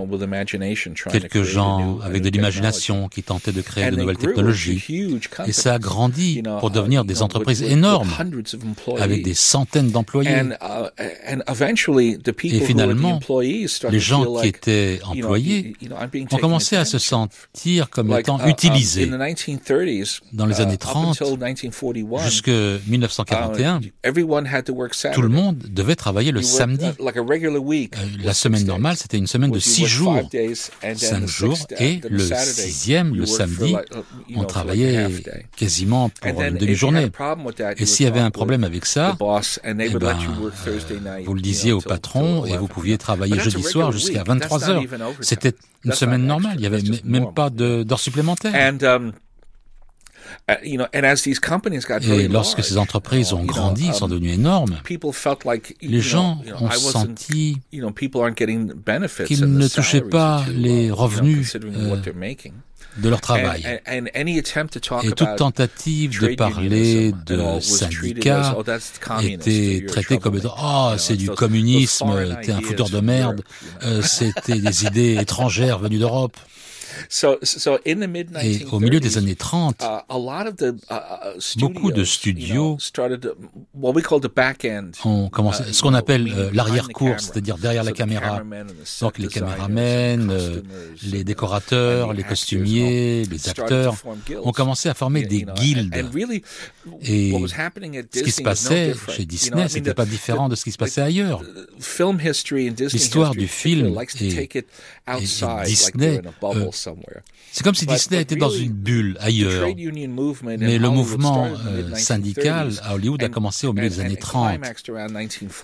quelques 1.10 1.42
gens 1.42 1.98
avec 2.02 2.22
de 2.22 2.30
l'imagination 2.30 3.08
qui 3.08 3.22
tentaient 3.22 3.52
de 3.52 3.62
créer 3.62 3.90
de 3.90 3.96
nouvelles 3.96 4.18
technologies. 4.18 4.84
Et 5.46 5.52
ça 5.52 5.74
a 5.74 5.78
grandi 5.78 6.42
pour 6.60 6.70
devenir 6.70 7.04
des 7.04 7.22
entreprises 7.22 7.62
énormes, 7.62 8.10
avec 8.98 9.22
des 9.22 9.34
centaines 9.34 9.90
d'employés. 9.90 10.42
Et 12.44 12.60
finalement, 12.60 13.20
les 13.90 14.00
gens 14.00 14.40
qui 14.40 14.48
étaient 14.48 15.00
employés 15.04 15.74
ont 16.30 16.38
commencé 16.38 16.76
à 16.76 16.84
se 16.84 16.98
sentir 16.98 17.90
comme 17.90 18.12
étant 18.16 18.38
uh, 18.44 18.50
utilisés. 18.50 19.10
Um, 19.10 19.58
Dans 20.32 20.46
les 20.46 20.60
années 20.60 20.76
30, 20.76 21.22
jusque 22.24 22.50
1941, 23.06 23.80
tout 25.12 25.22
le 25.22 25.28
monde 25.28 25.58
devait 25.68 25.96
travailler 25.96 26.32
le 26.32 26.42
samedi. 26.42 26.86
Euh, 26.86 27.90
la 28.22 28.34
semaine 28.34 28.64
normale, 28.64 28.96
c'était 28.96 29.18
une 29.18 29.26
semaine 29.26 29.50
de 29.50 29.58
six 29.58 29.86
jours, 29.86 30.18
cinq 30.94 31.26
jours, 31.26 31.58
et 31.78 32.00
le 32.08 32.18
sixième, 32.18 33.14
le 33.14 33.26
samedi, 33.26 33.74
uh, 33.74 34.36
on 34.36 34.44
travaillait 34.44 35.06
quasiment 35.56 36.08
pour 36.08 36.42
une 36.42 36.56
demi-journée. 36.56 37.10
Et 37.78 37.86
s'il 37.86 38.04
y 38.04 38.08
avait 38.08 38.20
un 38.20 38.30
problème 38.30 38.64
avec 38.64 38.86
ça, 38.86 39.16
eh 39.64 39.74
ben, 39.74 40.16
vous 41.24 41.34
le 41.34 41.40
disiez 41.40 41.72
au 41.72 41.80
patron 41.80 42.44
et 42.46 42.56
vous 42.56 42.68
pouviez 42.68 42.98
travailler 42.98 43.38
jeudi 43.38 43.62
soir 43.62 43.92
jusqu'à 43.92 44.24
23 44.24 44.70
heures. 44.70 44.82
C'était 45.20 45.54
une 45.84 45.92
semaine 45.92 46.24
normale, 46.26 46.54
il 46.56 46.60
n'y 46.60 46.66
avait 46.66 46.82
même 47.04 47.32
pas 47.32 47.50
d'heures 47.50 48.00
supplémentaires. 48.00 48.54
Um, 50.48 50.56
Et 50.62 52.28
lorsque 52.28 52.62
ces 52.62 52.78
entreprises 52.78 53.32
ont 53.32 53.44
grandi, 53.44 53.92
sont 53.92 54.08
devenues 54.08 54.32
énormes, 54.32 54.78
les 55.82 56.00
gens 56.00 56.40
ont 56.60 56.70
senti 56.70 57.58
qu'ils 57.70 59.44
ne 59.44 59.68
touchaient 59.68 60.00
pas 60.02 60.44
les 60.48 60.90
revenus 60.90 61.56
euh, 61.56 61.96
de 62.98 63.08
leur 63.08 63.20
travail. 63.20 63.80
Et 65.02 65.12
toute 65.12 65.36
tentative 65.36 66.20
de 66.20 66.34
parler 66.34 67.12
de 67.26 67.60
syndicats 67.60 68.56
était 69.22 69.84
traitée 69.86 70.18
comme 70.18 70.36
étant 70.36 70.54
oh 70.62 70.92
c'est 70.96 71.16
du 71.16 71.30
communisme, 71.30 72.38
t'es 72.42 72.52
un 72.52 72.60
fouteur 72.60 72.88
de 72.88 73.00
merde, 73.00 73.42
euh, 73.82 74.02
c'était 74.02 74.58
des 74.60 74.86
idées 74.86 75.18
étrangères 75.20 75.78
venues 75.78 75.98
d'Europe. 75.98 76.36
Et 78.42 78.64
au 78.72 78.80
milieu 78.80 79.00
des 79.00 79.18
années 79.18 79.34
30, 79.34 79.82
beaucoup 81.56 81.92
de 81.92 82.04
studios 82.04 82.76
ont 85.04 85.28
commencé 85.28 85.62
ce 85.72 85.82
qu'on 85.82 85.94
appelle 85.94 86.32
euh, 86.32 86.50
l'arrière-cour, 86.52 87.14
c'est-à-dire 87.18 87.58
derrière 87.58 87.84
la 87.84 87.92
caméra. 87.92 88.42
Donc 89.00 89.18
les 89.18 89.28
caméramens, 89.28 90.30
euh, 90.30 90.62
les 91.02 91.24
décorateurs, 91.24 92.12
les 92.12 92.22
costumiers, 92.22 93.24
les 93.24 93.48
acteurs 93.48 93.94
ont 94.42 94.52
commencé 94.52 94.88
à 94.88 94.94
former 94.94 95.24
des 95.24 95.42
guildes. 95.56 95.94
Et 97.02 97.32
ce 98.14 98.22
qui 98.22 98.30
se 98.30 98.42
passait 98.42 98.94
chez 99.08 99.24
Disney, 99.24 99.68
c'était 99.68 99.94
pas 99.94 100.06
différent 100.06 100.48
de 100.48 100.54
ce 100.54 100.64
qui 100.64 100.72
se 100.72 100.78
passait 100.78 101.00
ailleurs. 101.02 101.42
L'histoire 102.92 103.34
du 103.34 103.46
film 103.48 103.98
et, 104.20 104.48
et 104.48 104.64
Disney 105.64 106.20
euh, 106.42 106.70
c'est 107.52 107.64
comme 107.64 107.74
si 107.74 107.86
Disney 107.86 108.20
était 108.20 108.36
dans 108.36 108.50
une 108.50 108.72
bulle 108.72 109.16
ailleurs. 109.20 109.68
Mais 110.58 110.78
le 110.78 110.88
mouvement 110.88 111.46
euh, 111.46 111.94
syndical 111.94 112.72
à 112.82 112.94
Hollywood 112.94 113.22
a 113.22 113.28
commencé 113.28 113.66
au 113.66 113.72
milieu 113.72 113.88
des 113.88 114.00
années 114.00 114.16
30 114.16 114.60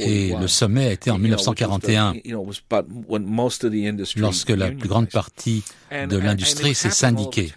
et 0.00 0.34
le 0.38 0.46
sommet 0.48 0.86
a 0.86 0.92
été 0.92 1.10
en 1.10 1.18
1941 1.18 2.14
lorsque 4.16 4.50
la 4.50 4.70
plus 4.70 4.88
grande 4.88 5.08
partie 5.08 5.62
de 5.90 6.16
l'industrie 6.16 6.74
s'est 6.74 6.90
syndiquée. 6.90 7.52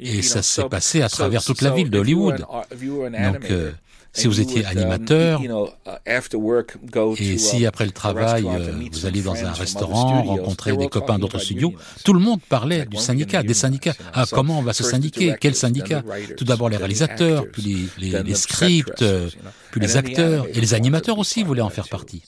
Et 0.00 0.22
ça 0.22 0.42
s'est 0.42 0.68
passé 0.68 1.02
à 1.02 1.08
travers 1.08 1.44
toute 1.44 1.62
la 1.62 1.70
ville 1.70 1.90
de 1.90 1.98
Hollywood. 1.98 2.38
Donc, 2.38 3.50
euh, 3.50 3.72
si 4.12 4.26
vous 4.26 4.40
étiez 4.40 4.64
animateur, 4.64 5.40
et 7.18 7.38
si 7.38 7.66
après 7.66 7.86
le 7.86 7.92
travail, 7.92 8.44
euh, 8.46 8.72
vous 8.90 9.06
alliez 9.06 9.22
dans 9.22 9.36
un 9.44 9.52
restaurant, 9.52 10.22
rencontrer 10.22 10.76
des 10.76 10.88
copains 10.88 11.18
d'autres 11.18 11.38
studios, 11.38 11.74
tout 12.04 12.12
le 12.12 12.20
monde 12.20 12.40
parlait 12.48 12.86
du 12.86 12.96
syndicat, 12.96 13.42
des 13.42 13.54
syndicats. 13.54 13.94
Ah, 14.12 14.24
comment 14.30 14.58
on 14.58 14.62
va 14.62 14.72
se 14.72 14.82
syndiquer? 14.82 15.34
Quel 15.40 15.54
syndicat? 15.54 16.02
Tout 16.36 16.44
d'abord 16.44 16.68
les 16.68 16.76
réalisateurs, 16.76 17.46
puis 17.52 17.88
les, 17.98 18.22
les, 18.22 18.34
scripts, 18.34 19.04
puis 19.70 19.80
les 19.80 19.96
acteurs, 19.96 20.46
et 20.52 20.60
les 20.60 20.74
animateurs 20.74 21.18
aussi 21.18 21.42
voulaient 21.44 21.60
en 21.60 21.70
faire 21.70 21.88
partie. 21.88 22.22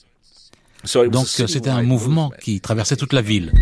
Donc 1.11 1.29
c'était 1.29 1.71
un 1.71 1.83
mouvement 1.83 2.33
qui 2.41 2.61
traversait 2.61 2.97
toute 2.97 3.13
la 3.13 3.23
ville. 3.23 3.53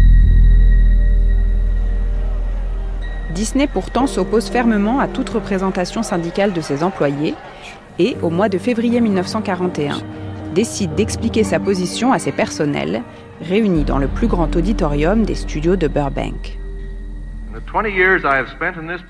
Disney 3.35 3.69
pourtant 3.69 4.07
s'oppose 4.07 4.49
fermement 4.49 4.99
à 4.99 5.07
toute 5.07 5.29
représentation 5.29 6.03
syndicale 6.03 6.53
de 6.53 6.61
ses 6.61 6.83
employés 6.83 7.35
et, 8.01 8.16
au 8.22 8.31
mois 8.31 8.48
de 8.48 8.56
février 8.56 9.01
1941, 9.01 9.98
décide 10.55 10.94
d'expliquer 10.94 11.44
sa 11.44 11.60
position 11.60 12.12
à 12.12 12.18
ses 12.18 12.32
personnels, 12.32 13.02
réunis 13.43 13.85
dans 13.85 13.98
le 13.98 14.09
plus 14.09 14.27
grand 14.27 14.56
auditorium 14.56 15.24
des 15.24 15.35
studios 15.35 15.77
de 15.77 15.86
Burbank. 15.86 16.59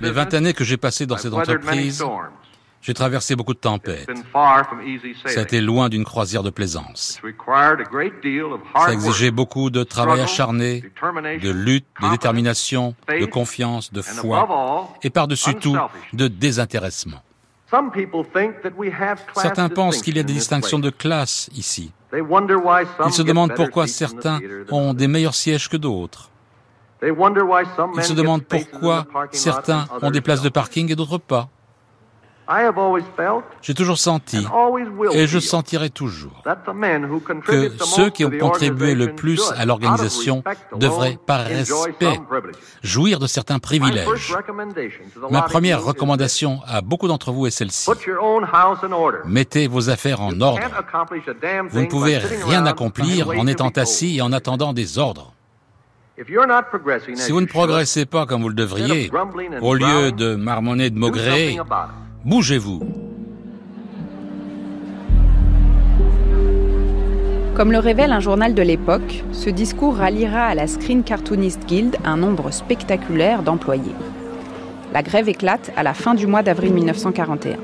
Les 0.01 0.11
20 0.11 0.35
années 0.35 0.55
que 0.55 0.65
j'ai 0.65 0.77
passées 0.77 1.07
dans 1.07 1.17
cette 1.17 1.33
entreprise, 1.33 2.05
j'ai 2.83 2.95
traversé 2.95 3.37
beaucoup 3.37 3.55
de 3.55 3.61
tempêtes. 3.61 4.11
Ça 5.27 5.41
a 5.41 5.43
été 5.43 5.61
loin 5.61 5.89
d'une 5.89 6.05
croisière 6.05 6.43
de 6.43 6.51
plaisance. 6.51 7.21
Ça 8.75 8.93
exigeait 8.93 9.31
beaucoup 9.31 9.71
de 9.71 9.85
travail 9.85 10.21
acharné, 10.21 10.83
de 11.43 11.51
lutte, 11.51 11.87
de 12.03 12.11
détermination, 12.11 12.97
de 13.09 13.27
confiance, 13.27 13.93
de 13.93 14.03
foi 14.03 14.89
et 15.05 15.11
par-dessus 15.11 15.55
tout, 15.55 15.77
de 16.13 16.27
désintéressement. 16.27 17.23
Certains 19.37 19.69
pensent 19.69 20.03
qu'il 20.03 20.17
y 20.17 20.21
a 20.21 20.23
des 20.23 20.33
distinctions 20.33 20.79
de 20.79 20.91
classe 20.91 21.49
ici. 21.55 21.93
Ils 22.13 23.13
se 23.13 23.23
demandent 23.23 23.55
pourquoi 23.55 23.87
certains 23.87 24.41
ont 24.71 24.95
des 24.95 25.07
meilleurs 25.07 25.35
sièges 25.35 25.69
que 25.69 25.77
d'autres. 25.77 26.31
Ils 27.03 27.15
se 28.03 28.13
demandent 28.13 28.45
pourquoi 28.45 29.07
certains 29.33 29.87
ont 30.03 30.11
des 30.11 30.21
places 30.21 30.43
de 30.43 30.49
parking 30.49 30.91
et 30.91 30.97
d'autres 30.97 31.19
pas. 31.19 31.49
J'ai 33.63 33.75
toujours 33.75 33.99
senti, 33.99 34.45
et 35.13 35.27
je 35.27 35.39
sentirai 35.39 35.91
toujours, 35.91 36.43
que 37.45 37.71
ceux 37.85 38.11
qui 38.11 38.25
ont 38.25 38.31
contribué 38.31 38.95
le 38.95 39.15
plus 39.15 39.53
à 39.57 39.65
l'organisation 39.65 40.43
devraient, 40.77 41.19
par 41.27 41.45
respect, 41.45 42.21
jouir 42.83 43.19
de 43.21 43.27
certains 43.27 43.59
privilèges. 43.59 44.35
Ma 45.31 45.43
première 45.43 45.83
recommandation 45.85 46.61
à 46.67 46.81
beaucoup 46.81 47.09
d'entre 47.09 47.31
vous 47.31 47.47
est 47.47 47.51
celle-ci. 47.51 47.89
Mettez 49.27 49.69
vos 49.69 49.91
affaires 49.91 50.21
en 50.21 50.41
ordre. 50.41 50.61
Vous 51.71 51.81
ne 51.81 51.87
pouvez 51.87 52.19
rien 52.19 52.67
accomplir 52.67 53.31
en 53.31 53.47
étant 53.47 53.71
assis 53.71 54.17
et 54.17 54.23
en 54.23 54.33
attendant 54.33 54.73
des 54.73 54.99
ordres. 54.99 55.33
Si 57.15 57.33
vous 57.33 57.41
ne 57.41 57.47
progressez 57.47 58.05
pas 58.05 58.27
comme 58.27 58.43
vous 58.43 58.49
le 58.51 58.55
devriez, 58.55 59.11
au 59.61 59.75
lieu 59.75 60.13
de 60.13 60.35
marmonner 60.35 60.91
de 60.91 60.99
maugréer, 60.99 61.59
Bougez-vous. 62.23 62.81
Comme 67.55 67.73
le 67.73 67.79
révèle 67.79 68.13
un 68.13 68.21
journal 68.21 68.53
de 68.53 68.61
l'époque, 68.61 69.25
ce 69.33 69.49
discours 69.49 69.97
ralliera 69.97 70.43
à 70.43 70.55
la 70.55 70.67
Screen 70.67 71.03
Cartoonist 71.03 71.65
Guild 71.67 71.97
un 72.05 72.19
nombre 72.19 72.51
spectaculaire 72.51 73.43
d'employés. 73.43 73.95
La 74.93 75.03
grève 75.03 75.31
éclate 75.31 75.73
à 75.79 75.83
la 75.83 75.95
fin 75.95 76.15
du 76.15 76.27
mois 76.27 76.43
d'avril 76.43 76.75
1941. 76.75 77.57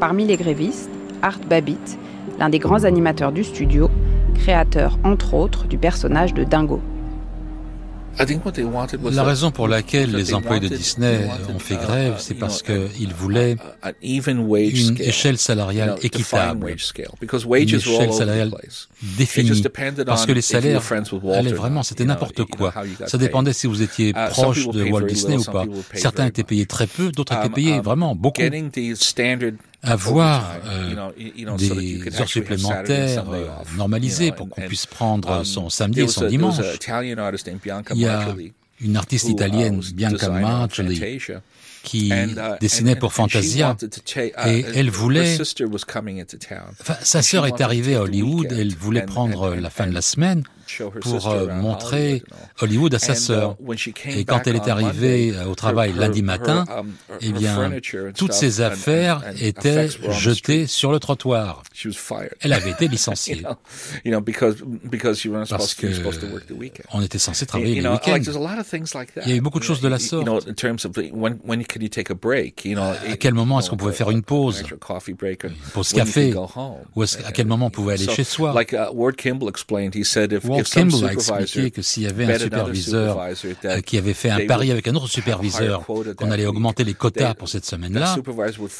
Parmi 0.00 0.24
les 0.24 0.38
grévistes, 0.38 0.90
Art 1.20 1.40
Babbitt, 1.46 1.98
l'un 2.38 2.48
des 2.48 2.58
grands 2.58 2.84
animateurs 2.84 3.32
du 3.32 3.44
studio, 3.44 3.90
créateur 4.36 4.98
entre 5.04 5.34
autres 5.34 5.66
du 5.66 5.76
personnage 5.76 6.32
de 6.32 6.44
Dingo. 6.44 6.80
La 9.12 9.24
raison 9.24 9.50
pour 9.50 9.68
laquelle 9.68 10.12
les 10.14 10.34
employés 10.34 10.68
de 10.68 10.74
Disney 10.74 11.28
ont 11.54 11.58
fait 11.58 11.76
grève, 11.76 12.16
c'est 12.18 12.34
parce 12.34 12.62
qu'ils 12.62 13.14
voulaient 13.14 13.56
une 13.94 14.96
échelle 15.00 15.38
salariale 15.38 15.96
équitable, 16.02 16.68
une 16.68 17.74
échelle 17.74 18.12
salariale 18.12 18.52
définie, 19.16 19.62
parce 20.06 20.26
que 20.26 20.32
les 20.32 20.42
salaires 20.42 20.82
allaient 21.32 21.52
vraiment, 21.52 21.82
c'était 21.82 22.04
n'importe 22.04 22.44
quoi. 22.44 22.74
Ça 23.06 23.18
dépendait 23.18 23.52
si 23.52 23.66
vous 23.66 23.82
étiez 23.82 24.12
proche 24.12 24.68
de 24.68 24.84
Walt 24.84 25.06
Disney 25.06 25.36
ou 25.36 25.44
pas. 25.44 25.64
Certains 25.94 26.26
étaient 26.26 26.44
payés 26.44 26.66
très 26.66 26.86
peu, 26.86 27.10
d'autres 27.10 27.34
étaient 27.34 27.48
payés 27.48 27.80
vraiment 27.80 28.14
beaucoup 28.14 28.42
avoir 29.82 30.56
euh, 30.66 31.10
des 31.56 32.20
heures 32.20 32.28
supplémentaires 32.28 33.30
euh, 33.30 33.46
normalisées 33.76 34.32
pour 34.32 34.48
qu'on 34.48 34.60
puisse 34.62 34.86
prendre 34.86 35.30
um, 35.30 35.44
son 35.44 35.70
samedi 35.70 36.02
et 36.02 36.08
son 36.08 36.26
dimanche. 36.26 36.56
Il 37.94 38.00
y 38.00 38.06
a 38.06 38.34
une 38.80 38.96
artiste 38.96 39.28
italienne, 39.28 39.80
Bianca 39.94 40.28
Margelli, 40.28 41.18
qui 41.82 42.10
uh, 42.10 42.58
dessinait 42.60 42.96
pour 42.96 43.12
Fantasia. 43.12 43.76
uh, 44.16 44.18
et 44.46 44.64
elle 44.74 44.90
voulait 44.90 45.38
enfin, 46.80 46.96
sa 47.02 47.22
sœur 47.22 47.46
est 47.46 47.60
arrivée 47.60 47.96
à 47.96 48.02
Hollywood 48.02 48.48
elle 48.50 48.74
voulait 48.74 49.02
prendre 49.06 49.54
la 49.54 49.70
fin 49.70 49.86
de 49.86 49.94
la 49.94 50.02
semaine 50.02 50.44
pour 51.00 51.28
euh, 51.28 51.54
montrer 51.54 52.22
Hollywood 52.60 52.94
à 52.94 52.98
sa 52.98 53.14
sœur. 53.14 53.56
Uh, 53.60 53.74
Et 54.16 54.24
quand 54.24 54.46
elle 54.46 54.56
est 54.56 54.68
arrivée 54.68 55.34
au 55.46 55.54
travail 55.54 55.92
lundi 55.92 56.22
matin, 56.22 56.64
um, 56.76 56.92
eh 57.20 57.32
bien, 57.32 57.72
toutes 58.16 58.32
ses 58.32 58.60
affaires 58.60 59.22
étaient 59.40 59.88
jetées 60.10 60.66
sur 60.66 60.92
le 60.92 60.98
trottoir. 60.98 61.62
Elle 62.40 62.52
avait 62.52 62.70
été 62.70 62.88
licenciée. 62.96 63.42
Parce 65.48 65.74
que 65.74 65.86
on 66.92 67.02
était 67.02 67.18
censé 67.18 67.46
travailler 67.46 67.80
les 67.80 67.88
week-ends. 67.88 68.18
Il 69.24 69.30
y 69.30 69.32
a 69.32 69.36
eu 69.36 69.40
beaucoup 69.40 69.58
de 69.58 69.64
choses 69.64 69.80
de 69.80 69.88
la 69.88 69.98
sorte. 69.98 70.28
À 73.10 73.16
quel 73.16 73.34
moment 73.34 73.58
est-ce 73.60 73.70
qu'on 73.70 73.76
pouvait 73.76 73.92
faire 73.92 74.10
une 74.10 74.22
pause, 74.22 74.64
une 74.70 75.54
pause 75.72 75.92
café, 75.92 76.34
ou 76.94 77.02
à 77.02 77.32
quel 77.32 77.46
moment 77.46 77.66
on 77.66 77.70
pouvait 77.70 77.94
aller 77.94 78.08
chez 78.08 78.24
soi? 78.24 78.54
Ward 80.44 80.59
Kimball 80.62 80.90
Kimball 80.90 81.08
a 81.08 81.12
expliqué 81.12 81.70
que 81.70 81.82
s'il 81.82 82.04
y 82.04 82.06
avait 82.06 82.32
un 82.32 82.38
superviseur 82.38 83.20
euh, 83.64 83.80
qui 83.80 83.98
avait 83.98 84.14
fait 84.14 84.30
un 84.30 84.46
pari 84.46 84.70
avec 84.70 84.88
un 84.88 84.94
autre 84.94 85.08
superviseur 85.08 85.86
qu'on 86.16 86.30
allait 86.30 86.46
augmenter 86.46 86.84
les 86.84 86.94
quotas 86.94 87.34
pour 87.34 87.48
cette 87.48 87.64
semaine-là, 87.64 88.16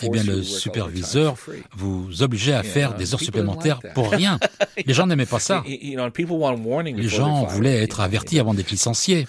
eh 0.03 0.09
bien 0.09 0.23
le 0.23 0.43
superviseur 0.43 1.37
vous 1.77 2.23
obligeait 2.23 2.55
à 2.55 2.63
faire 2.63 2.95
des 2.95 3.15
heures 3.15 3.21
supplémentaires 3.21 3.81
pour 3.95 4.11
rien. 4.11 4.39
Les 4.87 4.95
gens 4.95 5.07
n'aimaient 5.07 5.27
pas 5.27 5.41
ça. 5.41 5.63
Les 5.67 7.09
gens 7.09 7.45
voulaient 7.45 7.83
être 7.83 8.01
avertis 8.01 8.39
avant 8.39 8.55
d'être 8.55 8.71
licenciés. 8.71 9.27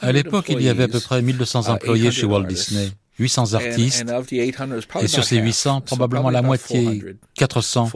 À 0.00 0.12
l'époque, 0.12 0.46
il 0.48 0.62
y 0.62 0.68
avait 0.68 0.84
à 0.84 0.88
peu 0.88 1.00
près 1.00 1.22
1200 1.22 1.68
employés 1.68 2.10
chez 2.10 2.26
Walt 2.26 2.44
Disney. 2.44 2.90
800 3.18 3.54
artistes, 3.54 4.04
et 5.00 5.06
sur 5.06 5.24
ces 5.24 5.36
800, 5.36 5.82
probablement 5.82 6.30
la 6.30 6.42
moitié, 6.42 7.04
400, 7.34 7.90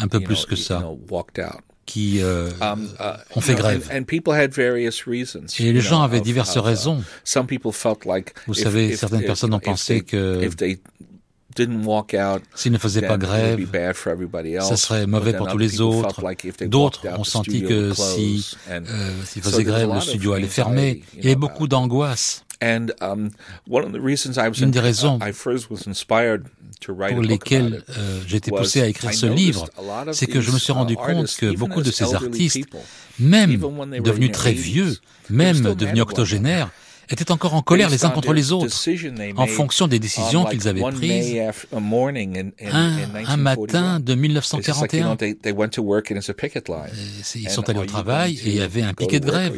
un 0.00 0.08
peu 0.08 0.20
plus 0.20 0.46
que 0.46 0.56
ça, 0.56 0.88
qui 1.88 2.20
euh, 2.22 2.50
um, 2.60 2.86
uh, 3.00 3.16
ont 3.34 3.40
fait 3.40 3.54
grève. 3.54 3.88
Et 5.58 5.72
les 5.72 5.80
gens 5.80 6.02
avaient 6.02 6.20
diverses 6.20 6.54
uh, 6.56 6.58
raisons. 6.58 7.02
Vous 8.46 8.54
savez, 8.54 8.94
certaines 8.94 9.24
personnes 9.24 9.54
ont 9.54 9.58
pensé 9.58 10.02
que 10.02 10.46
S'ils 12.54 12.72
ne 12.72 12.78
faisaient 12.78 13.02
pas 13.02 13.16
grève, 13.16 13.58
ça 14.60 14.76
serait 14.76 15.06
mauvais 15.06 15.32
pour 15.32 15.48
tous 15.48 15.58
les 15.58 15.80
autres. 15.80 16.22
D'autres 16.66 17.08
ont 17.18 17.24
senti 17.24 17.62
que 17.62 17.92
si 17.94 18.54
euh, 18.70 18.80
s'ils 19.24 19.42
faisaient 19.42 19.64
grève, 19.64 19.92
le 19.92 20.00
studio 20.00 20.34
allait 20.34 20.46
fermer. 20.46 21.02
Il 21.16 21.24
y 21.24 21.26
avait 21.28 21.36
beaucoup 21.36 21.64
uh, 21.64 21.68
d'angoisse. 21.68 22.44
Um, 22.60 23.30
Une 24.60 24.70
des 24.72 24.80
raisons 24.80 25.18
pour 26.86 27.22
lesquelles 27.22 27.82
euh, 27.96 28.20
j'étais 28.26 28.50
poussé 28.50 28.80
à 28.80 28.86
écrire 28.86 29.12
ce 29.12 29.26
livre, 29.26 29.68
c'est 30.12 30.26
que 30.26 30.40
je 30.40 30.50
me 30.50 30.58
suis 30.58 30.72
rendu 30.72 30.94
uh, 30.94 30.96
compte 30.96 31.36
que 31.36 31.56
beaucoup 31.56 31.82
de 31.82 31.90
ces 31.90 32.14
artistes, 32.14 32.64
même 33.18 33.58
devenus 34.02 34.32
très 34.32 34.52
vieux, 34.52 34.96
même 35.30 35.74
devenus 35.74 36.02
octogénaires, 36.02 36.70
étaient 37.08 37.30
encore 37.30 37.54
en 37.54 37.62
colère 37.62 37.90
les 37.90 38.04
uns 38.04 38.10
contre 38.10 38.32
les 38.32 38.52
autres 38.52 38.74
en 39.36 39.46
fonction 39.46 39.88
des 39.88 39.98
décisions 39.98 40.44
qu'ils 40.44 40.68
avaient 40.68 40.82
prises 40.82 41.38
un, 41.72 43.36
matin 43.36 44.00
de 44.00 44.14
1941. 44.14 45.16
Ils 47.34 47.50
sont 47.50 47.68
allés 47.68 47.80
au 47.80 47.86
travail 47.86 48.38
et 48.44 48.48
il 48.48 48.56
y 48.56 48.60
avait 48.60 48.82
un 48.82 48.94
piquet 48.94 49.20
de 49.20 49.26
grève. 49.26 49.54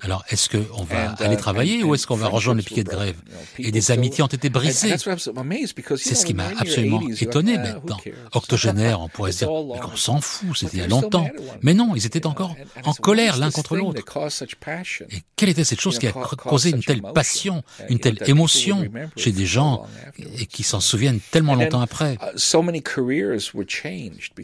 Alors, 0.00 0.24
est-ce 0.30 0.48
qu'on 0.48 0.84
va 0.84 1.12
aller 1.18 1.36
travailler 1.36 1.82
ou 1.82 1.94
est-ce 1.94 2.06
qu'on 2.06 2.16
va 2.16 2.28
rejoindre 2.28 2.58
le 2.58 2.64
piquet 2.64 2.84
de 2.84 2.90
grève? 2.90 3.16
Et 3.58 3.70
des 3.70 3.90
amitiés 3.90 4.22
ont 4.22 4.28
été 4.28 4.48
brisées. 4.50 4.94
C'est 4.96 6.14
ce 6.14 6.26
qui 6.26 6.34
m'a 6.34 6.48
absolument 6.58 7.02
étonné 7.20 7.58
maintenant. 7.58 7.98
Octogénaire, 8.32 9.00
on 9.00 9.08
pourrait 9.08 9.32
se 9.32 9.38
dire, 9.38 9.48
mais 9.48 9.80
on 9.92 9.96
s'en 9.96 10.20
fout, 10.20 10.56
c'était 10.56 10.78
il 10.78 10.80
y 10.80 10.82
a 10.82 10.88
longtemps. 10.88 11.28
Mais 11.62 11.74
non, 11.74 11.94
ils 11.96 12.06
étaient 12.06 12.26
encore 12.26 12.56
en 12.84 12.92
colère 12.94 13.36
l'un 13.38 13.50
contre 13.50 13.76
l'autre. 13.76 14.00
Et 15.10 15.22
quelle 15.36 15.48
était 15.48 15.64
cette 15.64 15.80
chose 15.80 15.98
qui 15.98 16.06
a 16.06 16.12
causé 16.12 16.70
une 16.70 16.82
telle 16.82 16.91
passion, 17.00 17.62
une 17.88 17.98
telle 17.98 18.18
émotion 18.26 18.84
chez 19.16 19.32
des 19.32 19.46
gens 19.46 19.86
et 20.38 20.46
qui 20.46 20.62
s'en 20.62 20.80
souviennent 20.80 21.20
tellement 21.30 21.54
longtemps 21.54 21.80
après. 21.80 22.18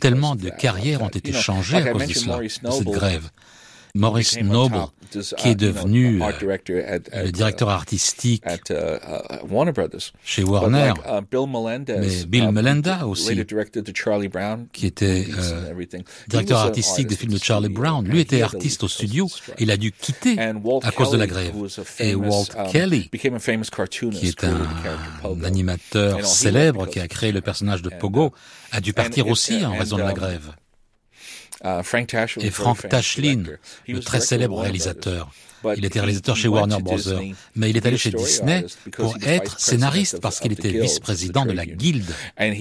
Tellement 0.00 0.36
de 0.36 0.48
carrières 0.50 1.02
ont 1.02 1.08
été 1.08 1.32
changées 1.32 1.76
à 1.76 1.92
cause 1.92 2.06
de 2.06 2.12
cela, 2.14 2.38
de 2.38 2.48
cette 2.48 2.84
grève. 2.84 3.30
Maurice 3.94 4.38
Noble, 4.40 4.86
qui 5.36 5.48
est 5.48 5.54
devenu 5.54 6.18
uh, 6.18 6.22
le 6.42 7.30
directeur 7.30 7.68
artistique 7.68 8.44
uh, 8.46 8.72
uh, 8.72 9.98
chez 10.24 10.44
Warner, 10.44 10.92
mais 11.88 12.24
Bill 12.26 12.52
Melenda 12.52 13.06
aussi, 13.06 13.44
qui 14.72 14.86
était 14.86 15.26
euh, 15.38 15.84
directeur 16.28 16.58
artistique 16.58 17.06
des 17.06 17.16
films 17.16 17.32
de 17.32 17.38
Charlie 17.38 17.68
Brown, 17.68 18.06
lui 18.06 18.20
était 18.20 18.42
artiste 18.42 18.84
au 18.84 18.88
studio, 18.88 19.28
il 19.58 19.70
a 19.70 19.76
dû 19.76 19.92
quitter 19.92 20.38
à 20.38 20.90
cause 20.92 21.10
de 21.10 21.16
la 21.16 21.26
grève. 21.26 21.54
Et 22.00 22.14
Walt 22.14 22.46
um, 22.56 22.70
Kelly, 22.70 23.10
qui 23.10 24.26
est 24.26 24.44
un 24.44 25.44
animateur 25.44 26.26
célèbre 26.26 26.86
qui 26.86 27.00
a 27.00 27.08
créé 27.08 27.32
le 27.32 27.40
personnage 27.40 27.82
de 27.82 27.90
Pogo, 27.90 28.32
a 28.72 28.80
dû 28.80 28.92
partir 28.92 29.28
aussi 29.28 29.64
en 29.64 29.76
raison 29.76 29.96
de 29.96 30.02
la 30.02 30.08
um, 30.08 30.14
grève. 30.14 30.52
Uh, 31.64 31.82
et 32.40 32.50
Frank 32.50 32.88
Tashlin, 32.88 33.42
le 33.88 34.00
très 34.00 34.20
célèbre 34.20 34.60
réalisateur. 34.60 35.30
Il 35.76 35.84
était 35.84 35.98
réalisateur 35.98 36.36
chez 36.36 36.48
Warner 36.48 36.78
Bros. 36.80 36.98
Mais 37.56 37.70
il 37.70 37.76
est 37.76 37.84
allé 37.84 37.96
chez 37.96 38.10
Disney 38.10 38.64
pour 38.92 39.16
être 39.26 39.58
scénariste 39.58 40.20
parce 40.20 40.38
qu'il 40.40 40.52
était 40.52 40.70
vice-président 40.70 41.44
de 41.44 41.52
la 41.52 41.66
Guilde. 41.66 42.12
Et 42.38 42.52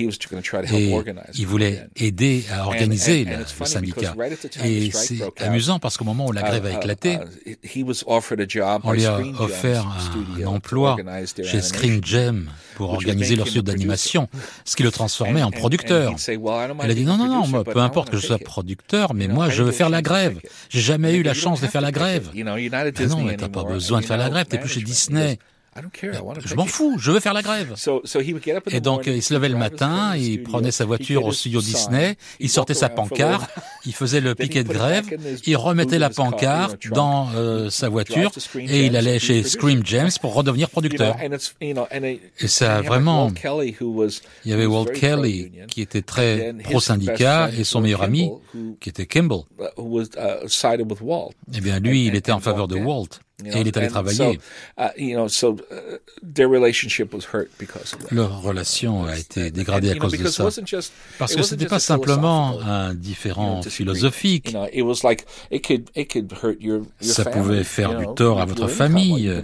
il 1.35 1.47
voulait 1.47 1.87
aider 1.95 2.43
à 2.51 2.65
organiser 2.65 3.25
le, 3.25 3.65
syndicat. 3.65 4.15
Et 4.63 4.89
c'est 4.91 5.19
amusant 5.41 5.79
parce 5.79 5.97
qu'au 5.97 6.05
moment 6.05 6.27
où 6.27 6.31
la 6.31 6.41
grève 6.41 6.65
a 6.65 6.71
uh, 6.71 6.75
éclaté, 6.75 7.19
uh, 7.45 7.55
on 8.83 8.91
lui 8.93 9.05
a 9.05 9.19
offert 9.39 9.87
un, 10.41 10.45
emploi 10.45 10.97
chez 11.43 11.61
Screen 11.61 12.03
Gem 12.03 12.49
pour 12.77 12.93
organiser 12.93 13.35
leur 13.35 13.47
studio 13.47 13.63
d'animation, 13.63 14.29
ce 14.63 14.75
qui 14.75 14.83
le 14.83 14.91
transformait 14.91 15.41
en 15.41 15.49
producteur. 15.49 16.13
Il 16.27 16.91
a 16.91 16.93
dit 16.93 17.05
non, 17.05 17.17
non, 17.17 17.27
non, 17.27 17.47
moi, 17.47 17.63
peu 17.63 17.79
importe 17.79 18.11
que 18.11 18.17
je 18.17 18.27
sois 18.27 18.37
producteur, 18.37 19.15
mais 19.15 19.27
moi, 19.27 19.49
je 19.49 19.63
veux 19.63 19.71
faire 19.71 19.89
la 19.89 20.03
grève. 20.03 20.39
J'ai 20.69 20.81
jamais 20.81 21.15
eu 21.15 21.23
la 21.23 21.33
chance 21.33 21.59
de 21.59 21.65
faire 21.67 21.81
la 21.81 21.91
grève. 21.91 22.29
Ah 22.35 23.05
non, 23.07 23.23
mais 23.23 23.35
t'as 23.35 23.49
pas 23.49 23.63
besoin 23.63 24.01
de 24.01 24.05
faire 24.05 24.17
la 24.17 24.29
grève, 24.29 24.45
t'es 24.45 24.59
plus 24.59 24.69
chez 24.69 24.81
Disney. 24.81 25.39
Je 26.01 26.55
m'en 26.55 26.65
fous, 26.65 26.97
je 26.99 27.11
veux 27.11 27.19
faire 27.19 27.33
la 27.33 27.41
grève. 27.41 27.75
Et 28.71 28.79
donc, 28.79 29.07
il 29.07 29.23
se 29.23 29.33
levait 29.33 29.49
le 29.49 29.57
matin, 29.57 30.15
il 30.15 30.43
prenait 30.43 30.71
sa 30.71 30.85
voiture 30.85 31.25
au 31.25 31.31
studio 31.31 31.61
Disney, 31.61 32.17
il 32.39 32.49
sortait 32.49 32.73
sa 32.73 32.89
pancarte, 32.89 33.49
il 33.85 33.93
faisait 33.93 34.21
le 34.21 34.35
piquet 34.35 34.63
de 34.63 34.73
grève, 34.73 35.05
il 35.45 35.57
remettait 35.57 35.99
la 35.99 36.09
pancarte 36.09 36.87
dans 36.89 37.29
euh, 37.35 37.69
sa 37.69 37.89
voiture 37.89 38.31
et 38.55 38.85
il 38.85 38.95
allait 38.95 39.19
chez 39.19 39.43
Scream 39.43 39.81
James 39.85 40.11
pour 40.21 40.33
redevenir 40.33 40.69
producteur. 40.69 41.15
Et 42.39 42.47
ça 42.47 42.81
vraiment... 42.81 43.31
Il 44.45 44.51
y 44.51 44.53
avait 44.53 44.65
Walt 44.65 44.85
Kelly 44.85 45.51
qui 45.67 45.81
était 45.81 46.01
très 46.01 46.53
pro-syndicat 46.63 47.49
et 47.57 47.63
son 47.63 47.81
meilleur 47.81 48.03
ami 48.03 48.31
qui 48.79 48.89
était 48.89 49.05
Kimball. 49.05 49.41
Uh, 49.59 49.63
eh 51.53 51.61
bien, 51.61 51.79
lui, 51.79 52.05
il 52.05 52.15
était 52.15 52.31
en 52.31 52.39
faveur 52.39 52.67
de 52.67 52.75
Walt. 52.75 53.19
Et 53.45 53.59
il 53.59 53.67
est 53.67 53.77
allé 53.77 53.87
travailler. 53.87 54.39
Leur 58.09 58.41
relation 58.41 59.05
a 59.05 59.15
été 59.15 59.51
dégradée 59.51 59.91
à 59.91 59.95
cause 59.95 60.17
de 60.17 60.27
ça. 60.27 60.49
Parce 61.19 61.35
que 61.35 61.43
ce 61.43 61.53
n'était 61.53 61.67
pas 61.67 61.77
simplement 61.77 62.59
un 62.61 62.95
différent 62.95 63.61
philosophique. 63.61 64.57
Ça 66.99 67.25
pouvait 67.25 67.63
faire 67.63 67.99
du 67.99 68.05
tort 68.15 68.41
à 68.41 68.45
votre 68.45 68.67
famille, 68.67 69.27
euh, 69.29 69.43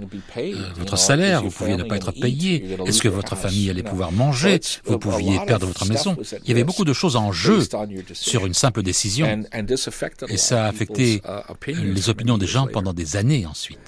votre 0.75 0.97
salaire, 0.97 1.43
vous 1.43 1.51
pouviez 1.51 1.77
ne 1.77 1.83
pas 1.83 1.97
être 1.97 2.11
payé. 2.13 2.65
Est-ce 2.87 3.01
que 3.01 3.09
votre 3.09 3.35
famille 3.35 3.69
allait 3.69 3.83
pouvoir 3.83 4.11
manger? 4.11 4.59
Vous 4.85 4.97
pouviez 4.97 5.39
perdre 5.45 5.67
votre 5.67 5.85
maison. 5.85 6.17
Il 6.43 6.49
y 6.49 6.51
avait 6.51 6.63
beaucoup 6.63 6.85
de 6.85 6.93
choses 6.93 7.15
en 7.15 7.31
jeu 7.31 7.59
sur 8.13 8.47
une 8.47 8.55
simple 8.55 8.81
décision. 8.81 9.27
Et 10.29 10.37
ça 10.37 10.65
a 10.65 10.67
affecté 10.67 11.21
uh, 11.67 11.73
les 11.83 12.09
opinions 12.09 12.39
des 12.39 12.47
gens 12.47 12.65
pendant 12.65 12.93
des 12.93 13.17
années 13.17 13.45
ensuite. 13.45 13.82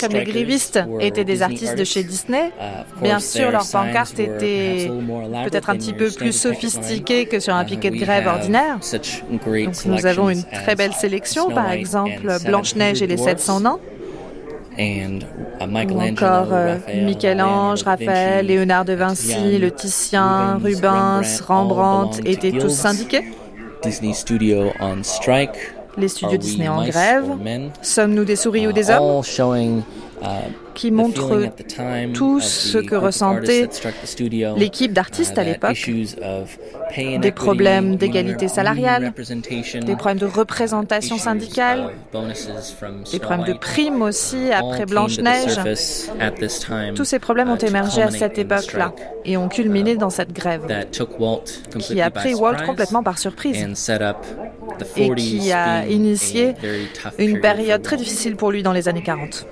Comme 0.00 0.12
les 0.12 0.24
grévistes 0.24 0.80
étaient 1.00 1.24
des 1.24 1.42
artistes 1.42 1.76
de 1.76 1.84
chez 1.84 2.02
Disney, 2.02 2.50
uh, 2.60 3.02
bien 3.02 3.20
sûr 3.20 3.50
leurs 3.50 3.68
pancartes 3.70 4.18
étaient 4.18 4.90
peut-être 5.44 5.70
un 5.70 5.76
petit 5.76 5.92
peu 5.92 6.10
plus 6.10 6.32
sophistiquées 6.32 7.26
que 7.26 7.40
sur 7.40 7.54
un 7.54 7.64
piquet 7.64 7.90
de 7.90 7.96
grève 7.96 8.26
ordinaire. 8.26 8.78
Donc 9.30 9.86
nous 9.86 10.06
avons 10.06 10.30
une 10.30 10.44
très 10.44 10.74
belle 10.74 10.92
sélection, 10.92 11.50
par 11.50 11.70
exemple 11.72 12.38
Blanche-Neige 12.44 13.02
et 13.02 13.06
les 13.06 13.16
700 13.16 13.60
nains. 13.60 13.78
Ou 14.78 16.00
encore 16.00 16.48
euh, 16.52 16.76
Michel-Ange, 16.94 17.82
Raphaël, 17.82 18.44
Léonard 18.44 18.84
de 18.84 18.92
Vinci, 18.92 19.58
le 19.58 19.70
Titien, 19.70 20.60
Rubens, 20.62 21.40
Rembrandt 21.46 22.20
étaient 22.26 22.52
tous 22.52 22.68
syndiqués. 22.68 23.24
Disney 23.82 24.12
Studio 24.12 24.72
on 24.80 25.02
strike 25.02 25.75
les 25.96 26.08
studios 26.08 26.36
Disney 26.38 26.68
en 26.68 26.84
grève, 26.86 27.24
Sommes-nous 27.82 28.24
des 28.24 28.36
souris 28.36 28.66
ou 28.66 28.72
des 28.72 28.90
hommes? 28.90 29.22
Qui 30.74 30.90
montrent 30.90 31.50
tout 32.12 32.40
ce 32.40 32.78
que 32.78 32.94
ressentait 32.94 33.68
l'équipe 34.56 34.92
d'artistes 34.92 35.38
à 35.38 35.42
uh, 35.42 35.46
l'époque, 35.46 35.90
des 36.96 37.32
problèmes 37.32 37.96
d'égalité 37.96 38.48
salariale, 38.48 39.12
des 39.84 39.96
problèmes 39.96 40.18
de 40.18 40.26
représentation 40.26 41.16
syndicale, 41.16 41.90
des 43.10 43.18
problèmes 43.18 43.46
de 43.46 43.54
primes 43.54 44.02
aussi 44.02 44.50
après 44.52 44.86
Blanche-Neige. 44.86 45.60
Tous 46.94 47.04
ces 47.04 47.18
problèmes 47.18 47.50
ont 47.50 47.56
uh, 47.56 47.66
émergé 47.66 48.02
à 48.02 48.10
cette 48.10 48.38
époque-là 48.38 48.92
et 49.24 49.36
ont 49.36 49.48
culminé 49.48 49.96
dans 49.96 50.10
cette 50.10 50.32
grève 50.32 50.66
qui 51.78 52.00
a 52.00 52.10
pris 52.10 52.34
Walt 52.34 52.64
complètement 52.66 53.02
par 53.02 53.18
surprise 53.18 53.66
et 54.96 55.14
qui 55.14 55.52
a 55.52 55.86
initié 55.86 56.54
une 57.18 57.40
période 57.40 57.82
très 57.82 57.96
difficile 57.96 58.36
pour 58.36 58.50
lui 58.50 58.62
dans 58.62 58.72
les 58.72 58.88
années 58.88 59.02
40. 59.02 59.46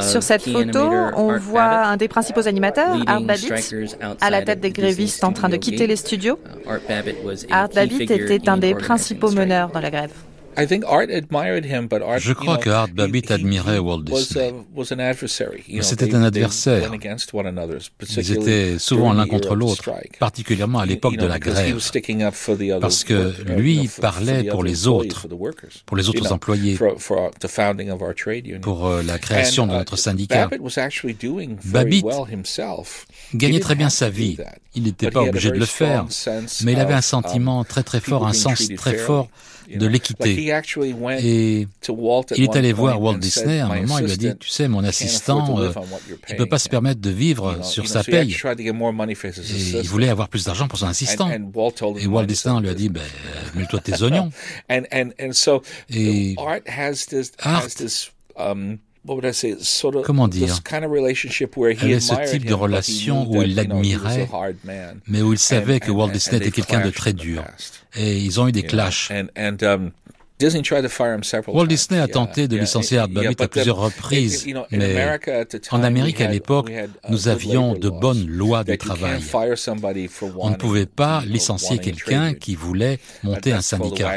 Sur 0.00 0.22
cette 0.22 0.42
photo, 0.42 0.90
on 1.16 1.36
voit 1.38 1.86
un 1.86 1.96
des 1.96 2.08
principaux 2.08 2.46
animateurs, 2.46 2.96
Art 3.06 3.22
Babbitt, 3.22 3.96
à 4.20 4.30
la 4.30 4.42
tête 4.42 4.60
des 4.60 4.70
grévistes 4.70 5.24
en 5.24 5.32
train 5.32 5.48
de 5.48 5.56
quitter 5.56 5.86
les 5.86 5.96
studios. 5.96 6.38
Uh, 6.66 7.46
Art 7.50 7.68
Babbitt 7.70 8.10
était 8.10 8.48
un 8.48 8.56
des 8.56 8.74
principaux 8.74 9.30
meneurs 9.30 9.70
dans 9.70 9.80
la 9.80 9.90
grève. 9.90 10.12
Je 10.56 12.32
crois 12.32 12.58
que 12.58 12.70
Art 12.70 12.88
Babbitt 12.88 13.30
admirait 13.30 13.78
Walt 13.78 14.02
Disney. 14.02 14.54
Mais 15.68 15.82
c'était 15.82 16.14
un 16.14 16.22
adversaire. 16.22 16.90
Ils 18.16 18.32
étaient 18.32 18.78
souvent 18.78 19.12
l'un 19.12 19.26
contre 19.26 19.54
l'autre, 19.54 19.90
particulièrement 20.18 20.78
à 20.78 20.86
l'époque 20.86 21.16
de 21.16 21.26
la 21.26 21.38
grève. 21.38 21.76
Parce 22.80 23.04
que 23.04 23.32
lui 23.56 23.90
parlait 24.00 24.44
pour 24.44 24.62
les 24.64 24.86
autres, 24.86 25.26
pour 25.86 25.96
les 25.96 26.08
autres 26.08 26.32
employés, 26.32 26.78
pour 28.60 28.90
la 28.90 29.18
création 29.18 29.66
de 29.66 29.72
notre 29.72 29.96
syndicat. 29.96 30.48
Babbitt 31.64 32.04
gagnait 33.34 33.60
très 33.60 33.74
bien 33.74 33.90
sa 33.90 34.08
vie. 34.10 34.36
Il 34.74 34.84
n'était 34.84 35.10
pas 35.10 35.22
obligé 35.22 35.50
de 35.50 35.58
le 35.58 35.66
faire, 35.66 36.06
mais 36.64 36.72
il 36.72 36.80
avait 36.80 36.94
un 36.94 37.00
sentiment 37.00 37.64
très 37.64 37.82
très 37.82 38.00
fort, 38.00 38.26
un 38.26 38.32
sens 38.32 38.68
très 38.76 38.94
fort 38.96 39.28
de 39.68 39.86
l'équité. 39.86 40.54
Et 41.18 41.68
il 42.36 42.44
est 42.44 42.56
allé 42.56 42.72
voir 42.72 43.00
Walt 43.00 43.18
Disney 43.18 43.60
à 43.60 43.66
un 43.66 43.80
moment, 43.82 43.98
il 43.98 44.06
lui 44.06 44.12
a 44.12 44.16
dit, 44.16 44.36
tu 44.38 44.48
sais, 44.48 44.68
mon 44.68 44.84
assistant, 44.84 45.58
euh, 45.60 45.72
il 46.28 46.36
peut 46.36 46.46
pas 46.46 46.58
se 46.58 46.68
permettre 46.68 47.00
de 47.00 47.10
vivre 47.10 47.64
sur 47.64 47.86
sa 47.88 48.02
paye. 48.02 48.32
Et 48.32 49.80
il 49.80 49.88
voulait 49.88 50.08
avoir 50.08 50.28
plus 50.28 50.44
d'argent 50.44 50.68
pour 50.68 50.78
son 50.78 50.86
assistant. 50.86 51.30
Et 51.30 52.06
Walt 52.06 52.26
Disney 52.26 52.60
lui 52.60 52.68
a 52.68 52.74
dit, 52.74 52.88
ben, 52.88 53.02
mets-toi 53.54 53.80
tes 53.80 54.02
oignons. 54.02 54.30
Et 55.90 56.34
Art 57.40 57.68
comment 60.04 60.28
dire, 60.28 60.60
avait 60.72 62.00
ce 62.00 62.30
type 62.30 62.46
de 62.46 62.54
relation 62.54 63.28
où 63.30 63.42
il 63.42 63.54
l'admirait, 63.54 64.28
mais 65.06 65.22
où 65.22 65.32
il 65.32 65.38
savait 65.38 65.80
que 65.80 65.90
Walt 65.90 66.10
Disney 66.10 66.38
était 66.38 66.50
quelqu'un 66.50 66.84
de 66.84 66.90
très 66.90 67.12
dur. 67.12 67.44
Et 67.96 68.18
ils 68.18 68.40
ont 68.40 68.48
eu 68.48 68.52
des 68.52 68.62
clashs. 68.64 69.10
Walt 71.46 71.66
Disney 71.66 72.00
a 72.00 72.08
tenté 72.08 72.48
de 72.48 72.56
licencier 72.56 72.98
Art 72.98 73.08
Babbitt 73.08 73.40
à 73.40 73.46
plusieurs 73.46 73.76
reprises, 73.76 74.46
mais 74.72 75.20
en 75.70 75.82
Amérique 75.84 76.20
à 76.20 76.28
l'époque, 76.28 76.72
nous 77.08 77.28
avions 77.28 77.74
de 77.74 77.88
bonnes 77.88 78.26
lois 78.26 78.64
de 78.64 78.74
travail. 78.74 79.20
On 80.36 80.50
ne 80.50 80.56
pouvait 80.56 80.86
pas 80.86 81.22
licencier 81.24 81.78
quelqu'un 81.78 82.34
qui 82.34 82.56
voulait 82.56 82.98
monter 83.22 83.52
un 83.52 83.62
syndicat. 83.62 84.16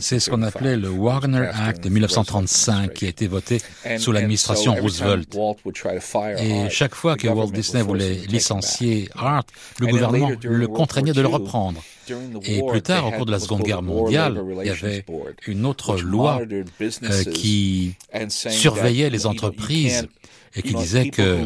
C'est 0.00 0.18
ce 0.18 0.30
qu'on 0.30 0.42
appelait 0.42 0.76
le 0.76 0.88
Wagner 0.88 1.46
Act 1.52 1.84
de 1.84 1.90
1935 1.90 2.94
qui 2.94 3.04
a 3.04 3.08
été 3.08 3.26
voté 3.26 3.60
sous 3.98 4.12
l'administration 4.12 4.74
Roosevelt. 4.74 5.36
Et 6.38 6.70
chaque 6.70 6.94
fois 6.94 7.16
que 7.16 7.28
Walt 7.28 7.50
Disney 7.52 7.82
voulait 7.82 8.14
licencier 8.28 9.10
Art, 9.14 9.44
le 9.78 9.88
gouvernement 9.88 10.30
le 10.42 10.68
contraignait 10.68 11.12
de 11.12 11.20
le 11.20 11.28
reprendre. 11.28 11.82
Et 12.44 12.62
plus 12.62 12.82
tard, 12.82 13.06
au 13.06 13.10
cours 13.12 13.26
de 13.26 13.30
la 13.30 13.38
Seconde 13.38 13.62
Guerre 13.62 13.82
mondiale, 13.82 14.42
il 14.60 14.66
y 14.66 14.70
avait 14.70 15.04
une 15.46 15.66
autre 15.66 15.96
loi 15.96 16.40
euh, 16.42 17.24
qui 17.32 17.96
surveillait 18.28 19.10
les 19.10 19.26
entreprises 19.26 20.08
et 20.54 20.62
qui 20.62 20.74
disait 20.74 21.10
que 21.10 21.40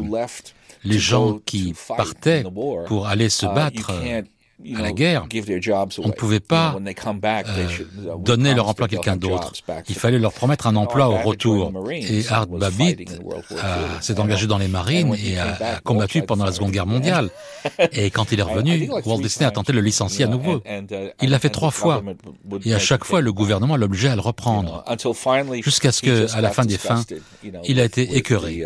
les 0.84 0.98
gens 0.98 1.38
qui 1.44 1.74
partaient 1.96 2.44
pour 2.86 3.06
aller 3.06 3.28
se 3.28 3.46
battre 3.46 3.92
à 4.74 4.82
la 4.82 4.92
guerre, 4.92 5.26
on 5.98 6.08
ne 6.08 6.12
pouvait 6.12 6.40
pas 6.40 6.76
euh, 6.76 7.68
donner 8.18 8.54
leur 8.54 8.68
emploi 8.68 8.86
à 8.86 8.88
quelqu'un 8.88 9.16
d'autre. 9.16 9.52
Il 9.88 9.94
fallait 9.94 10.18
leur 10.18 10.32
promettre 10.32 10.66
un 10.66 10.74
emploi 10.74 11.08
au 11.08 11.16
retour. 11.16 11.72
Et 11.90 12.22
Art 12.28 12.48
Babbitt 12.48 13.08
s'est 14.00 14.18
engagé 14.18 14.46
dans 14.46 14.58
les 14.58 14.68
marines 14.68 15.14
et 15.14 15.38
a, 15.38 15.80
combattu 15.84 16.22
pendant 16.22 16.44
la 16.44 16.52
Seconde 16.52 16.72
Guerre 16.72 16.86
mondiale. 16.86 17.30
Et 17.92 18.10
quand 18.10 18.32
il 18.32 18.40
est 18.40 18.42
revenu, 18.48 18.90
Walt 19.04 19.20
Disney 19.20 19.46
a 19.46 19.50
tenté 19.52 19.72
de 19.72 19.78
le 19.78 19.84
licencier 19.84 20.24
à 20.24 20.28
nouveau. 20.28 20.62
Il 21.22 21.30
l'a 21.30 21.38
fait 21.38 21.50
trois 21.50 21.70
fois. 21.70 22.02
Et 22.64 22.74
à 22.74 22.78
chaque 22.78 23.04
fois, 23.04 23.20
le 23.20 23.32
gouvernement 23.32 23.76
l'obligeait 23.76 24.08
à 24.08 24.16
le 24.16 24.20
reprendre. 24.20 24.84
Jusqu'à 25.62 25.92
ce 25.92 26.02
que, 26.02 26.34
à 26.34 26.40
la 26.40 26.50
fin 26.50 26.64
des 26.64 26.78
fins, 26.78 27.04
il 27.64 27.80
a 27.80 27.84
été 27.84 28.16
écœuré. 28.16 28.64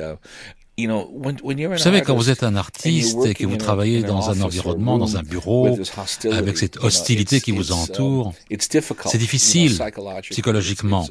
Vous 0.79 1.77
savez, 1.77 2.01
quand 2.01 2.17
vous 2.17 2.31
êtes 2.31 2.43
un 2.43 2.57
artiste 2.57 3.19
et 3.27 3.35
que 3.35 3.45
vous 3.45 3.57
travaillez 3.57 4.03
dans 4.03 4.31
un 4.31 4.41
environnement, 4.41 4.97
dans 4.97 5.19
un 5.19 5.23
bureau, 5.23 5.79
avec 6.31 6.57
cette 6.57 6.79
hostilité 6.83 7.41
qui 7.43 7.53
vous 7.53 7.73
entoure, 7.73 8.33
c'est 9.05 9.19
difficile 9.19 9.79
psychologiquement. 10.31 11.07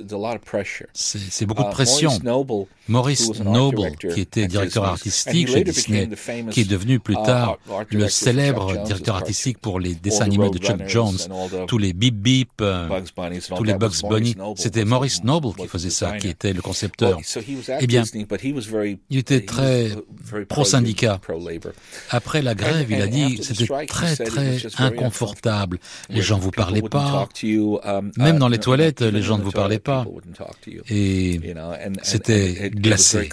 C'est 0.93 1.45
beaucoup 1.45 1.63
de 1.63 1.69
pression. 1.69 2.11
Maurice 2.87 3.39
Noble, 3.39 3.91
qui 4.13 4.19
était 4.19 4.47
directeur 4.47 4.83
artistique 4.85 5.47
chez 5.47 5.63
Disney, 5.63 6.09
qui 6.49 6.61
est 6.61 6.69
devenu 6.69 6.99
plus 6.99 7.15
tard 7.15 7.57
le 7.89 8.09
célèbre 8.09 8.83
directeur 8.83 9.15
artistique 9.15 9.59
pour 9.59 9.79
les 9.79 9.93
dessins 9.93 10.25
animés 10.25 10.49
de 10.49 10.57
Chuck 10.57 10.87
Jones, 10.87 11.17
tous 11.67 11.77
les 11.77 11.93
Beep 11.93 12.15
Beep, 12.15 12.49
euh, 12.61 13.01
tous 13.55 13.63
les 13.63 13.75
Bugs 13.75 13.89
Bunny, 14.09 14.35
c'était 14.55 14.85
Maurice 14.85 15.23
Noble 15.23 15.53
qui 15.55 15.67
faisait 15.67 15.91
ça, 15.91 16.17
qui 16.17 16.27
était 16.27 16.53
le 16.53 16.61
concepteur. 16.61 17.19
Eh 17.79 17.87
bien, 17.87 18.03
il 19.09 19.17
était 19.17 19.45
très 19.51 19.91
pro-syndicat. 20.47 21.19
Après 22.09 22.41
la 22.41 22.55
grève, 22.55 22.87
il 22.89 23.01
a 23.01 23.07
dit 23.07 23.39
c'était 23.43 23.67
très 23.85 24.15
très 24.15 24.57
inconfortable. 24.77 25.77
Les 26.09 26.21
gens 26.21 26.39
vous 26.39 26.51
parlaient 26.51 26.81
pas. 26.81 27.27
Même 28.17 28.37
dans 28.39 28.47
les 28.47 28.59
toilettes, 28.59 29.01
les 29.01 29.21
gens 29.21 29.37
ne 29.37 29.43
vous 29.43 29.51
parlaient 29.51 29.79
pas. 29.79 30.05
Et 30.89 31.39
c'était 32.03 32.69
glacé. 32.69 33.29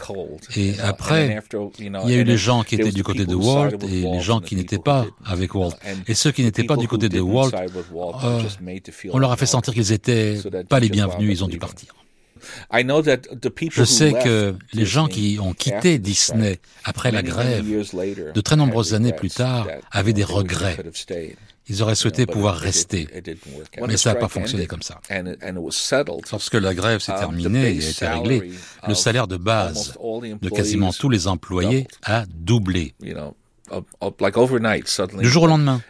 Et 0.57 0.75
après, 0.81 1.39
il 1.79 2.11
y 2.11 2.15
a 2.15 2.17
eu 2.17 2.25
les 2.25 2.37
gens 2.37 2.63
qui 2.63 2.75
étaient 2.75 2.91
du 2.91 3.05
côté 3.05 3.25
de 3.27 3.35
Walt 3.35 3.79
et 3.83 4.03
les 4.03 4.21
gens 4.21 4.41
qui 4.41 4.57
n'étaient 4.57 4.79
pas 4.79 5.07
avec 5.25 5.55
Walt. 5.55 5.75
Et 6.07 6.15
ceux 6.15 6.33
qui 6.33 6.43
n'étaient 6.43 6.65
pas 6.65 6.77
du 6.77 6.89
côté 6.89 7.09
de 7.09 7.21
Walt, 7.21 7.53
euh, 7.55 8.43
on 9.11 9.19
leur 9.19 9.33
a 9.33 9.37
fait 9.37 9.47
sentir 9.47 9.73
qu'ils 9.75 9.93
étaient 9.93 10.39
pas 10.69 10.81
les 10.81 10.89
bienvenus, 10.89 11.39
ils 11.39 11.45
ont 11.45 11.49
dû 11.49 11.59
partir. 11.59 11.95
Je 13.71 13.85
sais 13.85 14.13
que 14.13 14.55
les 14.73 14.87
gens 14.87 15.07
qui 15.07 15.39
ont 15.41 15.53
quitté 15.53 15.99
Disney 15.99 16.61
après 16.85 17.11
la 17.11 17.23
grève, 17.23 17.65
de 18.35 18.41
très 18.41 18.57
nombreuses 18.57 18.95
années 18.95 19.13
plus 19.13 19.31
tard, 19.31 19.67
avaient 19.91 20.13
des 20.13 20.25
regrets. 20.25 20.77
Ils 21.71 21.83
auraient 21.83 21.95
souhaité 21.95 22.25
pouvoir 22.25 22.57
rester, 22.57 23.07
mais 23.87 23.99
ça 23.99 24.15
n'a 24.15 24.19
pas 24.19 24.29
fonctionné 24.29 24.67
comme 24.67 24.83
ça. 24.83 25.01
Lorsque 26.33 26.55
la 26.55 26.75
grève 26.75 27.01
s'est 27.01 27.13
uh, 27.13 27.19
terminée 27.19 27.75
et 27.75 27.85
a 27.85 27.91
été 27.91 28.07
réglée, 28.07 28.53
le 28.87 28.95
salaire 28.95 29.27
de 29.29 29.37
base 29.37 29.95
de 30.41 30.49
quasiment 30.49 30.93
tous 30.93 31.11
les 31.11 31.29
employés 31.29 31.87
a 32.05 32.25
doublé. 32.27 32.95
Du 35.19 35.29
jour 35.29 35.43
au 35.43 35.47
lendemain, 35.47 35.83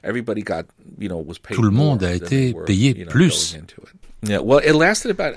tout 1.53 1.63
le 1.63 1.71
monde 1.71 2.03
a 2.03 2.15
été 2.15 2.55
payé 2.67 3.05
plus. 3.07 3.57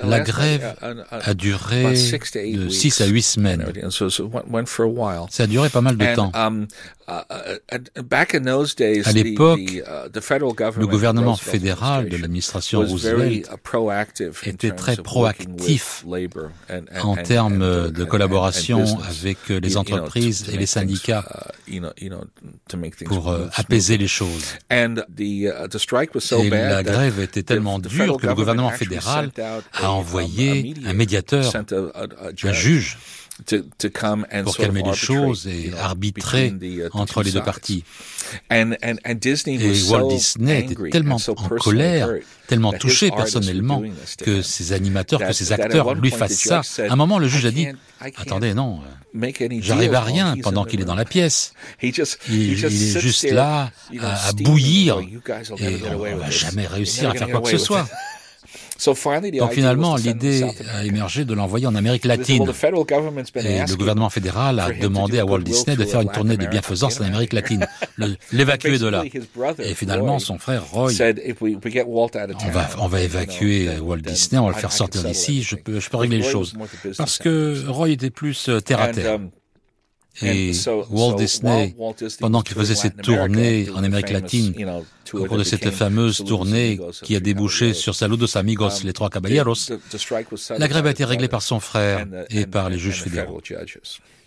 La 0.04 0.20
grève 0.22 0.76
a 1.12 1.34
duré 1.36 1.84
de 2.58 2.70
6 2.70 3.02
à 3.02 3.06
8 3.06 3.22
semaines. 3.22 3.64
Ça 5.30 5.44
a 5.44 5.48
duré 5.48 5.70
pas 5.70 5.82
mal 5.82 5.98
de 5.98 6.06
temps. 6.16 6.32
Um, 7.12 8.08
à 9.06 9.12
l'époque, 9.12 9.60
le 9.60 10.86
gouvernement 10.86 11.36
fédéral 11.36 12.10
de 12.10 12.18
l'administration 12.18 12.82
Roosevelt 12.82 13.50
était 14.46 14.72
très 14.72 14.96
proactif 14.96 16.06
en 17.02 17.16
termes 17.18 17.92
de 17.92 18.04
collaboration 18.06 18.86
avec 19.02 19.50
les 19.50 19.78
entreprises 19.78 20.46
et 20.52 20.58
les 20.58 20.66
syndicats 20.66 21.26
pour 23.06 23.30
euh, 23.30 23.48
apaiser 23.56 23.98
les 23.98 24.08
choses. 24.08 24.56
Et 24.70 26.50
la 26.50 26.84
grève 26.84 27.20
était 27.20 27.44
tellement 27.44 27.80
dure 27.80 28.18
que 28.18 28.28
le 28.28 28.36
gouvernement 28.36 28.72
fédéral 28.72 29.32
a 29.74 29.92
envoyé 29.92 30.74
un 30.86 30.94
médiateur, 30.94 31.52
un 31.56 32.54
juge, 32.54 32.98
pour 34.44 34.58
calmer 34.58 34.84
les 34.84 34.94
choses 34.94 35.48
et 35.48 35.72
arbitrer 35.78 36.54
uh, 36.62 36.84
entre 36.94 37.24
les 37.24 37.32
deux 37.32 37.44
parties. 37.44 37.84
Et 38.50 38.64
Walt 39.90 40.10
Disney 40.10 40.60
était 40.60 40.90
tellement 40.90 41.18
en 41.28 41.50
colère, 41.58 42.10
tellement 42.48 42.74
touché 42.74 43.12
personnellement 43.12 43.84
que 44.24 44.42
ses 44.42 44.74
animateurs, 44.74 45.20
que 45.20 45.34
ses 45.34 45.52
acteurs 45.52 45.94
lui 45.96 46.12
fassent 46.12 46.40
ça. 46.40 46.62
À 46.80 46.94
un 46.94 46.96
moment, 46.96 47.20
le 47.20 47.28
juge 47.28 47.46
a 47.46 47.52
dit, 47.52 47.68
attendez, 48.18 48.54
non, 48.54 48.80
j'arrive 49.60 49.94
à 49.94 50.02
rien 50.02 50.36
pendant 50.42 50.66
qu'il 50.66 50.82
est 50.82 50.86
dans 50.86 50.96
la 50.96 51.06
pièce. 51.06 51.54
Il, 51.82 51.90
est 52.00 53.00
juste 53.00 53.30
là 53.32 53.72
à, 54.00 54.34
bouillir 54.34 55.00
et 55.00 55.82
on 55.92 56.06
ne 56.06 56.16
va 56.16 56.30
jamais 56.30 56.68
réussir 56.68 57.10
à 57.10 57.14
faire 57.14 57.30
quoi 57.30 57.42
que 57.42 57.50
ce 57.50 57.58
soit. 57.58 57.88
Donc 59.40 59.54
finalement, 59.54 59.96
l'idée 59.96 60.44
a 60.74 60.86
émergé 60.86 61.26
de 61.26 61.34
l'envoyer 61.34 61.68
en 61.68 61.76
Amérique 61.76 62.06
latine. 62.06 62.44
Et 62.44 62.48
le 62.48 63.76
gouvernement 63.76 64.10
fédéral 64.10 64.60
a 64.60 64.72
demandé 64.72 65.20
à 65.20 65.26
Walt 65.26 65.40
Disney 65.42 65.76
de 65.76 65.86
faire 65.86 66.02
une 66.02 66.12
tournée 66.12 66.38
de 66.38 66.46
bienfaisance 66.48 67.00
en 67.00 67.06
Amérique 67.06 67.34
latine, 67.34 67.68
l'évacuer 68.32 68.78
de 68.80 68.88
là. 68.88 69.04
Et 69.60 69.74
finalement, 69.74 70.20
son 70.20 70.38
frère 70.38 70.66
Roy, 70.72 70.92
on 70.92 72.50
va, 72.50 72.70
on 72.80 72.88
va 72.88 73.02
évacuer 73.02 73.70
Walt 73.80 73.98
Disney, 73.98 74.40
on 74.40 74.46
va 74.46 74.52
le 74.54 74.58
faire 74.58 74.72
sortir 74.72 75.04
d'ici, 75.04 75.44
je 75.44 75.56
peux, 75.56 75.80
je 75.80 75.90
peux 75.90 75.98
régler 75.98 76.18
les 76.18 76.24
choses. 76.24 76.56
Parce 76.98 77.18
que 77.18 77.68
Roy 77.68 77.90
était 77.90 78.10
plus 78.10 78.50
euh, 78.50 78.60
terre 78.60 78.82
à 78.82 78.90
terre. 78.90 79.20
Um, 80.22 80.28
Et 80.28 80.52
Walt 80.90 81.16
Disney, 81.16 81.74
pendant 82.20 82.42
qu'il 82.42 82.56
faisait 82.56 82.76
cette 82.76 83.02
tournée 83.02 83.70
en 83.74 83.82
Amérique 83.82 84.10
latine, 84.10 84.54
au 85.14 85.26
cours 85.26 85.38
de 85.38 85.44
cette 85.44 85.70
fameuse 85.72 86.24
tournée 86.26 86.80
qui 87.02 87.16
a 87.16 87.22
débouché 87.22 87.74
sur 87.74 87.96
Saludos 87.96 88.38
Amigos, 88.38 88.84
les 88.84 88.92
trois 88.92 89.10
caballeros, 89.10 89.56
la 90.58 90.68
grève 90.68 90.86
a 90.86 90.92
été 90.92 91.06
réglée 91.06 91.30
par 91.30 91.42
son 91.42 91.62
frère 91.62 92.06
et 92.30 92.46
par 92.46 92.70
les 92.70 92.78
juges 92.78 93.04
fédéraux. 93.04 93.42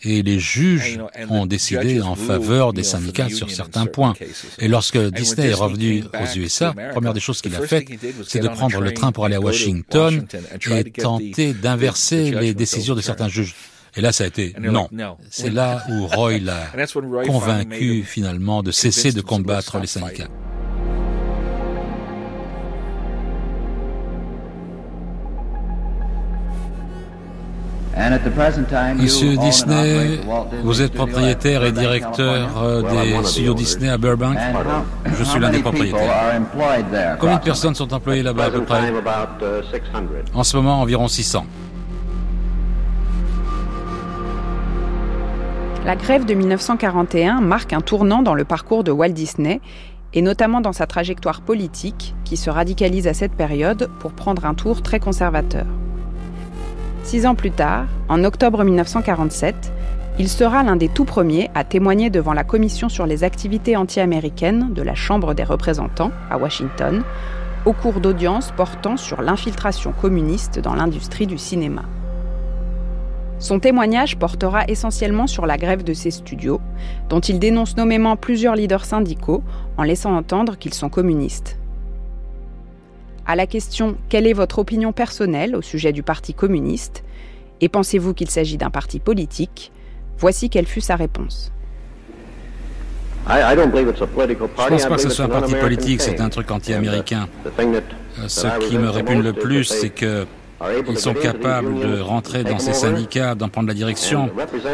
Et 0.02 0.23
les 0.23 0.39
juges 0.39 0.98
ont 1.28 1.47
décidé 1.47 2.01
en 2.01 2.15
faveur 2.15 2.73
des 2.73 2.82
syndicats 2.82 3.28
sur 3.28 3.51
certains 3.51 3.86
points. 3.86 4.15
Et 4.59 4.69
lorsque 4.69 4.98
Disney 4.98 5.48
est 5.48 5.55
revenu 5.55 6.05
aux 6.15 6.39
USA, 6.39 6.74
la 6.77 6.89
première 6.90 7.12
des 7.12 7.20
choses 7.20 7.43
qu'il 7.43 7.55
a 7.55 7.61
faites, 7.61 7.89
c'est 8.27 8.40
de 8.40 8.48
prendre 8.48 8.81
le 8.81 8.93
train 8.94 9.12
pour 9.12 9.27
aller 9.27 9.36
à 9.36 9.40
Washington 9.40 10.27
et 10.70 10.90
tenter 10.90 11.52
d'inverser 11.52 12.31
les 12.31 12.55
décisions 12.55 12.94
de 12.94 13.02
certains 13.02 13.28
juges. 13.28 13.55
Et 13.97 14.01
là, 14.01 14.12
ça 14.12 14.25
a 14.25 14.27
été 14.27 14.55
non. 14.61 14.89
C'est 15.31 15.51
là 15.51 15.83
où 15.91 16.07
Roy 16.07 16.39
l'a 16.39 16.66
convaincu 17.27 18.03
finalement 18.03 18.62
de 18.62 18.71
cesser 18.71 19.12
de 19.12 19.21
combattre 19.21 19.79
les 19.79 19.87
syndicats. 19.87 20.29
Monsieur 28.97 29.37
Disney, 29.37 30.19
vous 30.65 30.83
êtes 30.83 30.93
propriétaire 30.93 31.65
et 31.65 31.71
directeur 31.73 32.61
euh, 32.62 32.83
des 32.83 33.25
studios 33.25 33.55
Disney 33.55 33.89
à 33.89 33.97
Burbank. 33.97 34.37
Je 35.16 35.23
suis 35.25 35.39
l'un 35.39 35.51
des 35.51 35.61
propriétaires. 35.61 36.41
Combien 37.21 37.37
de 37.37 37.43
personnes 37.43 37.75
sont 37.77 37.93
employées 37.95 38.23
là-bas 38.25 38.47
à 38.47 38.51
peu 38.51 38.65
près? 38.65 38.93
En 40.35 40.43
ce 40.43 40.57
moment, 40.57 40.81
environ 40.81 41.07
600. 41.07 41.47
La 45.85 45.97
grève 45.97 46.24
de 46.24 46.32
1941 46.32 47.43
marque 47.43 47.74
un 47.74 47.82
tournant 47.82 48.23
dans 48.23 48.32
le 48.32 48.47
parcours 48.47 48.85
de 48.85 48.90
Walt 48.90 49.11
Disney, 49.11 49.61
et 50.15 50.23
notamment 50.23 50.62
dans 50.62 50.73
sa 50.73 50.86
trajectoire 50.86 51.43
politique, 51.43 52.15
qui 52.24 52.39
se 52.39 52.48
radicalise 52.48 53.06
à 53.06 53.12
cette 53.12 53.35
période 53.35 53.90
pour 53.98 54.12
prendre 54.12 54.47
un 54.47 54.55
tour 54.55 54.81
très 54.81 54.98
conservateur. 54.98 55.66
Six 57.02 57.27
ans 57.27 57.35
plus 57.35 57.51
tard, 57.51 57.85
en 58.09 58.24
octobre 58.24 58.65
1947, 58.65 59.73
il 60.19 60.31
sera 60.31 60.62
l'un 60.62 60.77
des 60.77 60.89
tout 60.89 61.05
premiers 61.05 61.51
à 61.55 61.65
témoigner 61.65 62.09
devant 62.09 62.32
la 62.32 62.44
Commission 62.44 62.89
sur 62.89 63.05
les 63.05 63.23
activités 63.23 63.77
anti-américaines 63.77 64.73
de 64.73 64.81
la 64.81 64.94
Chambre 64.94 65.35
des 65.35 65.44
représentants 65.44 66.12
à 66.31 66.39
Washington, 66.39 67.02
au 67.66 67.74
cours 67.74 68.01
d'audiences 68.01 68.52
portant 68.56 68.97
sur 68.97 69.20
l'infiltration 69.20 69.93
communiste 69.93 70.61
dans 70.61 70.74
l'industrie 70.74 71.27
du 71.27 71.36
cinéma. 71.36 71.82
Son 73.39 73.59
témoignage 73.59 74.16
portera 74.16 74.65
essentiellement 74.69 75.27
sur 75.27 75.47
la 75.47 75.59
grève 75.59 75.82
de 75.82 75.93
ses 75.93 76.11
studios, 76.11 76.61
dont 77.09 77.20
il 77.20 77.39
dénonce 77.39 77.77
nommément 77.77 78.16
plusieurs 78.16 78.55
leaders 78.55 78.85
syndicaux 78.85 79.43
en 79.77 79.82
laissant 79.82 80.16
entendre 80.16 80.56
qu'ils 80.56 80.74
sont 80.74 80.89
communistes. 80.89 81.59
À 83.27 83.36
la 83.36 83.47
question 83.47 83.97
Quelle 84.09 84.27
est 84.27 84.32
votre 84.32 84.59
opinion 84.59 84.93
personnelle 84.93 85.56
au 85.56 85.62
sujet 85.62 85.93
du 85.93 86.02
Parti 86.02 86.35
communiste? 86.35 87.05
Et 87.61 87.69
pensez-vous 87.69 88.15
qu'il 88.15 88.31
s'agit 88.31 88.59
d'un 88.59 88.70
parti 88.70 89.01
politique? 89.01 89.73
Voici 90.19 90.51
quelle 90.51 90.66
fut 90.66 90.81
sa 90.81 90.97
réponse. 90.97 91.51
Je 93.27 93.32
ne 93.32 94.69
pense 94.69 94.86
pas 94.86 94.97
que 94.97 95.01
ce 95.01 95.09
soit 95.09 95.24
un 95.24 95.28
parti 95.28 95.55
politique, 95.55 96.02
c'est 96.02 96.20
un 96.20 96.28
truc 96.28 96.51
anti-américain. 96.51 97.28
Euh, 97.59 98.28
ce 98.28 98.47
qui 98.69 98.77
me 98.77 98.90
répugne 98.90 99.23
le 99.23 99.32
plus, 99.32 99.65
c'est 99.65 99.89
que 99.89 100.27
ils 100.89 100.99
sont 100.99 101.15
capables 101.15 101.81
de 101.81 102.01
rentrer 102.01 102.45
dans 102.45 102.59
ces 102.59 102.73
syndicats, 102.73 103.35
d'en 103.35 103.49
prendre 103.49 103.69
la 103.69 103.75
direction 103.75 104.31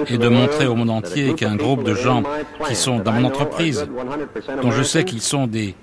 et 0.09 0.19
de 0.19 0.29
montrer 0.29 0.67
au 0.67 0.75
monde 0.75 0.91
entier 0.91 1.35
qu'un 1.35 1.57
groupe 1.57 1.85
de 1.85 1.95
gens 1.95 2.23
qui 2.67 2.77
sont 2.77 2.99
dans 2.99 3.13
mon 3.13 3.25
entreprise, 3.25 3.87
dont 4.63 4.71
je 4.71 4.83
sais 4.83 5.05
qu'ils 5.05 5.23
sont 5.23 5.47
des 5.47 5.75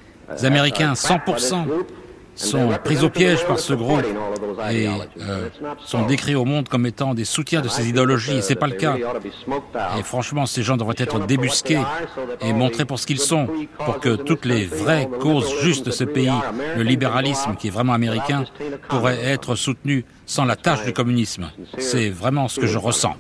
Américains 0.44 0.94
100%, 0.94 1.66
sont 2.38 2.70
pris 2.84 3.04
au 3.04 3.10
piège 3.10 3.46
par 3.46 3.60
ce 3.60 3.74
groupe 3.74 4.06
et 4.72 4.88
euh, 4.88 5.50
sont 5.84 6.06
décrits 6.06 6.36
au 6.36 6.46
monde 6.46 6.70
comme 6.70 6.86
étant 6.86 7.14
des 7.14 7.26
soutiens 7.26 7.62
de 7.62 7.68
ces 7.68 7.90
idéologies. 7.90 8.38
Et 8.38 8.42
c'est 8.42 8.56
pas 8.56 8.68
le 8.68 8.76
cas. 8.76 8.96
Et 10.00 10.04
franchement, 10.04 10.46
ces 10.46 10.64
gens 10.64 10.78
devraient 10.78 10.96
être 10.98 11.26
débusqués 11.26 11.82
et 12.42 12.54
montrés 12.54 12.86
pour 12.86 13.00
ce 13.00 13.08
qu'ils 13.08 13.20
sont, 13.20 13.48
pour 13.84 14.00
que 14.00 14.16
toutes 14.16 14.46
les 14.46 14.66
vraies 14.66 15.10
causes 15.20 15.62
justes 15.62 15.86
de 15.86 15.92
ce 15.92 16.04
pays, 16.04 16.32
le 16.76 16.84
libéralisme 16.84 17.56
qui 17.56 17.68
est 17.68 17.72
vraiment 17.72 17.94
américain, 17.94 18.46
pourraient 18.88 19.24
être 19.24 19.56
soutenues 19.56 20.06
sans 20.26 20.46
la 20.46 20.56
tâche 20.56 20.84
du 20.86 20.94
communisme. 20.94 21.50
C'est 21.78 22.10
vraiment 22.10 22.48
ce 22.48 22.60
que 22.60 22.68
je 22.68 22.78
ressens. 22.78 23.16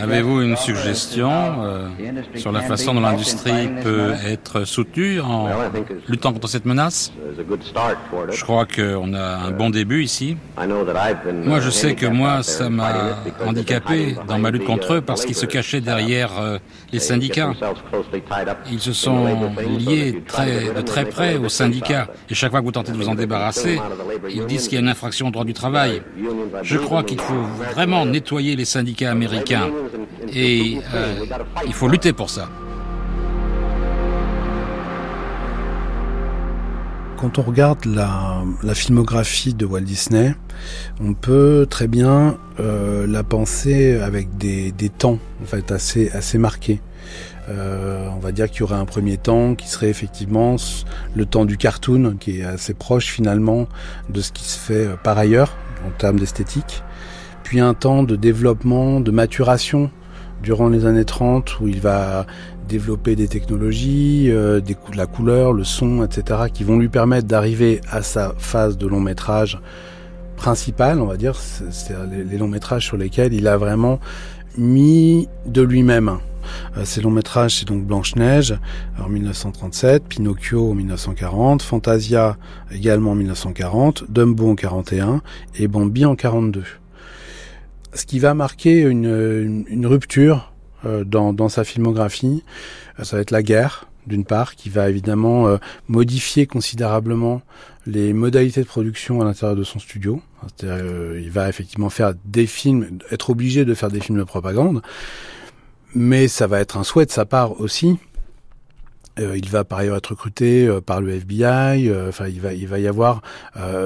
Avez-vous 0.00 0.42
une 0.42 0.56
suggestion 0.56 1.30
euh, 1.30 1.88
sur 2.34 2.52
la 2.52 2.60
façon 2.60 2.94
dont 2.94 3.00
l'industrie 3.00 3.68
peut 3.82 4.12
être 4.26 4.64
soutenue 4.64 5.20
en 5.20 5.48
luttant 6.08 6.32
contre 6.32 6.48
cette 6.48 6.66
menace? 6.66 7.12
Je 8.30 8.42
crois 8.42 8.66
qu'on 8.66 9.14
a 9.14 9.36
un 9.38 9.50
bon 9.50 9.70
début 9.70 10.02
ici. 10.02 10.36
Moi, 11.44 11.60
je 11.60 11.70
sais 11.70 11.94
que 11.94 12.06
moi, 12.06 12.42
ça 12.42 12.68
m'a 12.68 13.16
handicapé 13.46 14.16
dans 14.28 14.38
ma 14.38 14.50
lutte 14.50 14.64
contre 14.64 14.94
eux 14.94 15.00
parce 15.00 15.24
qu'ils 15.24 15.34
se 15.34 15.46
cachaient 15.46 15.80
derrière 15.80 16.38
euh, 16.38 16.58
les 16.92 17.00
syndicats. 17.00 17.52
Ils 18.70 18.80
se 18.80 18.92
sont 18.92 19.26
liés 19.66 20.22
de 20.76 20.80
très 20.82 21.04
près 21.06 21.36
aux 21.36 21.48
syndicats. 21.48 22.08
Et 22.28 22.34
chaque 22.34 22.50
fois 22.50 22.60
que 22.60 22.66
vous 22.66 22.72
tentez 22.72 22.92
de 22.92 22.96
vous 22.96 23.08
en 23.08 23.14
débarrasser, 23.14 23.80
ils 24.28 24.46
disent 24.46 24.68
qu'il 24.68 24.74
y 24.74 24.78
a 24.78 24.82
une 24.82 24.88
infraction 24.88 25.28
au 25.28 25.30
droit 25.30 25.44
du 25.44 25.54
travail. 25.54 26.02
Je 26.62 26.76
crois 26.76 27.02
qu'il 27.02 27.20
faut 27.20 27.42
vraiment 27.74 28.04
nettoyer 28.04 28.54
les 28.54 28.64
syndicats 28.64 29.10
américains 29.10 29.29
et 30.32 30.78
euh, 30.94 31.24
il 31.66 31.72
faut 31.72 31.88
lutter 31.88 32.12
pour 32.12 32.30
ça. 32.30 32.48
Quand 37.16 37.38
on 37.38 37.42
regarde 37.42 37.84
la, 37.84 38.74
filmographie 38.74 39.52
de 39.52 39.66
Walt 39.66 39.82
Disney, 39.82 40.34
on 41.02 41.12
peut 41.12 41.66
très 41.68 41.86
bien 41.86 42.38
euh, 42.60 43.06
la 43.06 43.22
penser 43.22 44.00
avec 44.00 44.38
des, 44.38 44.72
temps 44.88 45.18
en 45.42 45.44
fait 45.44 45.70
assez 45.70 46.10
assez 46.12 46.38
marqués. 46.38 46.80
Euh, 47.50 48.08
on 48.14 48.20
va 48.20 48.32
dire 48.32 48.48
qu'il 48.50 48.60
y 48.60 48.62
aurait 48.62 48.76
un 48.76 48.84
premier 48.84 49.16
temps 49.16 49.54
qui 49.54 49.68
serait 49.68 49.90
effectivement 49.90 50.56
le 51.14 51.26
temps 51.26 51.44
du 51.44 51.58
cartoon, 51.58 52.16
qui 52.18 52.40
est 52.40 52.44
assez 52.44 52.72
proche 52.72 53.06
finalement 53.06 53.66
de 54.08 54.20
ce 54.20 54.32
qui 54.32 54.44
se 54.44 54.58
fait 54.58 54.88
par 55.02 55.18
ailleurs 55.18 55.56
en 55.86 55.90
termes 55.90 56.18
d'esthétique 56.18 56.82
puis 57.50 57.58
un 57.58 57.74
temps 57.74 58.04
de 58.04 58.14
développement, 58.14 59.00
de 59.00 59.10
maturation 59.10 59.90
durant 60.40 60.68
les 60.68 60.86
années 60.86 61.04
30 61.04 61.58
où 61.58 61.66
il 61.66 61.80
va 61.80 62.24
développer 62.68 63.16
des 63.16 63.26
technologies, 63.26 64.30
euh, 64.30 64.60
des, 64.60 64.74
de 64.74 64.96
la 64.96 65.06
couleur, 65.06 65.52
le 65.52 65.64
son, 65.64 66.04
etc., 66.04 66.42
qui 66.54 66.62
vont 66.62 66.78
lui 66.78 66.88
permettre 66.88 67.26
d'arriver 67.26 67.80
à 67.90 68.02
sa 68.02 68.34
phase 68.38 68.78
de 68.78 68.86
long 68.86 69.00
métrage 69.00 69.58
principale, 70.36 71.00
on 71.00 71.06
va 71.06 71.16
dire, 71.16 71.34
c'est 71.34 71.96
les, 72.08 72.38
longs 72.38 72.46
métrages 72.46 72.86
sur 72.86 72.96
lesquels 72.96 73.34
il 73.34 73.48
a 73.48 73.56
vraiment 73.56 73.98
mis 74.56 75.28
de 75.44 75.62
lui-même. 75.62 76.18
Euh, 76.76 76.84
ces 76.84 77.00
longs 77.00 77.10
métrages, 77.10 77.56
c'est 77.56 77.66
donc 77.66 77.84
Blanche-Neige 77.84 78.60
en 79.04 79.08
1937, 79.08 80.04
Pinocchio 80.04 80.70
en 80.70 80.74
1940, 80.76 81.62
Fantasia 81.62 82.36
également 82.70 83.10
en 83.10 83.16
1940, 83.16 84.04
Dumbo 84.08 84.52
en 84.52 84.54
41 84.54 85.20
et 85.58 85.66
Bambi 85.66 86.04
en 86.04 86.14
42 86.14 86.62
ce 87.94 88.06
qui 88.06 88.18
va 88.18 88.34
marquer 88.34 88.80
une, 88.80 89.86
rupture 89.86 90.52
euh, 90.84 91.04
dans, 91.04 91.32
dans, 91.32 91.48
sa 91.48 91.64
filmographie, 91.64 92.44
euh, 92.98 93.04
ça 93.04 93.16
va 93.16 93.22
être 93.22 93.30
la 93.30 93.42
guerre, 93.42 93.86
d'une 94.06 94.24
part, 94.24 94.54
qui 94.54 94.68
va 94.68 94.88
évidemment 94.88 95.48
euh, 95.48 95.58
modifier 95.88 96.46
considérablement 96.46 97.42
les 97.86 98.12
modalités 98.12 98.60
de 98.62 98.66
production 98.66 99.20
à 99.20 99.24
l'intérieur 99.24 99.56
de 99.56 99.64
son 99.64 99.78
studio. 99.78 100.20
il 100.62 101.30
va 101.30 101.48
effectivement 101.48 101.90
faire 101.90 102.14
des 102.24 102.46
films, 102.46 102.98
être 103.10 103.30
obligé 103.30 103.64
de 103.64 103.74
faire 103.74 103.90
des 103.90 104.00
films 104.00 104.18
de 104.18 104.24
propagande, 104.24 104.82
mais 105.94 106.28
ça 106.28 106.46
va 106.46 106.60
être 106.60 106.76
un 106.76 106.84
souhait 106.84 107.06
de 107.06 107.10
sa 107.10 107.24
part 107.24 107.60
aussi 107.60 107.98
euh, 109.18 109.36
il 109.36 109.48
va 109.48 109.64
par 109.64 109.80
ailleurs 109.80 109.96
être 109.96 110.10
recruté 110.10 110.66
euh, 110.66 110.80
par 110.80 111.00
le 111.00 111.10
FBI. 111.12 111.88
Euh, 111.88 112.10
il 112.28 112.40
va, 112.68 112.78
y 112.78 112.86
avoir 112.86 113.22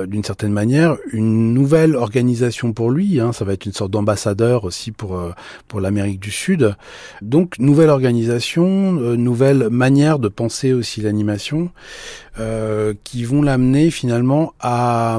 d'une 0.07 0.23
certaine 0.23 0.53
manière 0.53 0.97
une 1.13 1.55
nouvelle 1.55 1.97
organisation 1.97 2.73
pour 2.73 2.91
lui. 2.91 3.21
Hein, 3.21 3.33
ça 3.33 3.45
va 3.45 3.53
être 3.55 3.65
une 3.65 3.73
sorte 3.73 3.91
d'ambassadeur 3.91 4.65
aussi 4.65 4.93
pour 4.93 5.21
pour 5.69 5.81
l'Amérique 5.81 6.21
du 6.21 6.31
Sud. 6.31 6.77
Donc 7.23 7.59
nouvelle 7.59 7.91
organisation, 7.91 8.93
nouvelle 9.17 9.69
manière 9.71 10.19
de 10.19 10.29
penser 10.29 10.73
aussi 10.73 11.01
l'animation, 11.01 11.71
qui 13.05 13.25
vont 13.25 13.43
l'amener 13.43 13.91
finalement 13.91 14.53
à, 14.61 15.19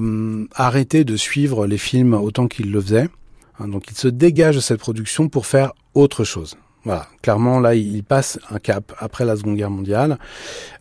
arrêter 0.55 1.03
de 1.03 1.15
suivre 1.15 1.67
les 1.67 1.77
films 1.77 2.13
autant 2.13 2.47
qu'il 2.47 2.71
le 2.71 2.81
faisait. 2.81 3.09
Hein, 3.59 3.67
donc 3.67 3.89
il 3.89 3.97
se 3.97 4.07
dégage 4.07 4.55
de 4.55 4.61
cette 4.61 4.79
production 4.79 5.29
pour 5.29 5.45
faire 5.45 5.73
autre 5.93 6.23
chose. 6.23 6.57
Voilà, 6.85 7.07
clairement 7.23 7.59
là, 7.59 7.73
il 7.73 8.03
passe 8.03 8.39
un 8.51 8.59
cap 8.59 8.93
après 8.99 9.25
la 9.25 9.35
Seconde 9.35 9.57
Guerre 9.57 9.71
mondiale. 9.71 10.19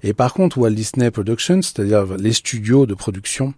Et 0.02 0.12
par 0.12 0.34
contre, 0.34 0.58
Walt 0.58 0.70
Disney 0.70 1.10
Productions, 1.10 1.62
c'est-à-dire 1.62 2.04
les 2.18 2.34
studios 2.34 2.84
de 2.84 2.92
production, 2.92 3.54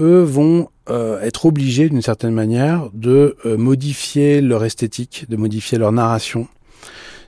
eux 0.00 0.22
vont 0.22 0.68
euh, 0.90 1.20
être 1.22 1.46
obligés 1.46 1.88
d'une 1.88 2.02
certaine 2.02 2.34
manière 2.34 2.90
de 2.92 3.36
euh, 3.46 3.56
modifier 3.56 4.40
leur 4.40 4.64
esthétique, 4.64 5.26
de 5.28 5.36
modifier 5.36 5.78
leur 5.78 5.92
narration, 5.92 6.48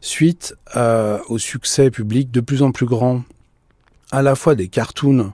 suite 0.00 0.56
euh, 0.74 1.18
au 1.28 1.38
succès 1.38 1.90
public 1.92 2.32
de 2.32 2.40
plus 2.40 2.62
en 2.62 2.72
plus 2.72 2.86
grand 2.86 3.22
à 4.10 4.22
la 4.22 4.34
fois 4.34 4.56
des 4.56 4.68
cartoons 4.68 5.32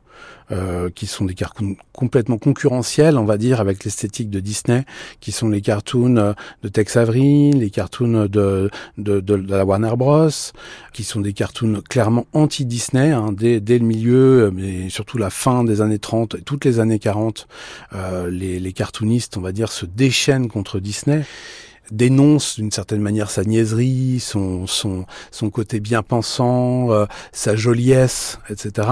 euh, 0.53 0.91
qui 0.91 1.07
sont 1.07 1.25
des 1.25 1.35
cartoons 1.35 1.77
complètement 1.93 2.39
concurrentiels, 2.39 3.17
on 3.17 3.25
va 3.25 3.39
dire, 3.39 3.61
avec 3.61 3.85
l'esthétique 3.85 4.29
de 4.29 4.39
Disney, 4.39 4.85
qui 5.21 5.33
sont 5.33 5.49
les 5.49 5.61
cartoons 5.61 6.17
euh, 6.17 6.33
de 6.63 6.69
Tex 6.69 6.97
Avery, 6.97 7.53
les 7.53 7.71
cartoons 7.71 8.27
de, 8.27 8.71
de, 8.99 9.21
de, 9.21 9.35
la 9.35 9.65
Warner 9.65 9.95
Bros, 9.97 10.29
qui 10.93 11.05
sont 11.05 11.21
des 11.21 11.33
cartoons 11.33 11.83
clairement 11.89 12.27
anti-Disney, 12.33 13.13
hein, 13.13 13.33
dès, 13.33 13.61
dès, 13.61 13.79
le 13.79 13.87
milieu, 13.87 14.51
mais 14.55 14.91
surtout 14.91 15.19
la 15.19 15.31
fin 15.31 15.65
des 15.65 15.81
années 15.81 15.99
30 15.99 16.35
et 16.35 16.43
toutes 16.43 16.65
les 16.65 16.81
années 16.81 16.99
40, 16.99 17.49
euh, 17.95 18.31
les, 18.31 18.61
les 18.61 18.73
cartoonistes, 18.73 19.37
on 19.37 19.41
va 19.41 19.53
dire, 19.53 19.73
se 19.73 19.87
déchaînent 19.87 20.49
contre 20.49 20.81
Disney 20.81 21.25
dénonce 21.91 22.57
d'une 22.57 22.71
certaine 22.71 23.01
manière 23.01 23.31
sa 23.31 23.45
niaiserie, 23.45 24.21
son, 24.21 24.67
son, 24.67 25.05
son 25.31 25.51
côté 25.51 25.81
bien 25.81 26.03
pensant, 26.03 26.91
euh, 26.93 27.07
sa 27.33 27.57
joliesse, 27.57 28.39
etc., 28.49 28.89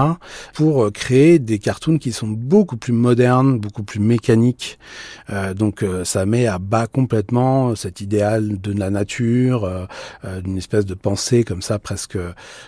pour 0.53 0.85
euh, 0.85 0.91
créer 0.91 1.39
des 1.39 1.59
cartoons 1.59 1.97
qui 1.97 2.11
sont 2.11 2.27
beaucoup 2.27 2.77
plus 2.77 2.93
modernes, 2.93 3.59
beaucoup 3.59 3.83
plus 3.83 3.99
mécaniques. 3.99 4.79
Euh, 5.29 5.53
donc 5.53 5.85
ça 6.03 6.25
met 6.25 6.47
à 6.47 6.59
bas 6.59 6.87
complètement 6.87 7.75
cet 7.75 8.01
idéal 8.01 8.59
de 8.59 8.73
la 8.73 8.89
nature, 8.89 9.87
d'une 10.43 10.57
espèce 10.57 10.85
de 10.85 10.93
pensée 10.93 11.43
comme 11.43 11.61
ça 11.61 11.79
presque 11.79 12.17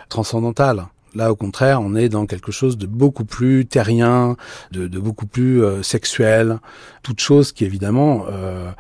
transcendantale. 0.10 0.86
Là, 1.16 1.32
au 1.32 1.36
contraire, 1.36 1.80
on 1.82 1.96
est 1.96 2.10
dans 2.10 2.26
quelque 2.26 2.52
chose 2.52 2.78
de 2.78 2.88
beaucoup 2.88 3.26
plus 3.26 3.66
terrien, 3.66 4.36
de, 4.72 4.88
de 4.88 5.00
beaucoup 5.00 5.28
plus 5.28 5.62
sexuel, 5.84 6.60
toute 7.04 7.20
chose 7.20 7.52
qui 7.52 7.66
évidemment 7.66 8.26
euh, 8.30 8.72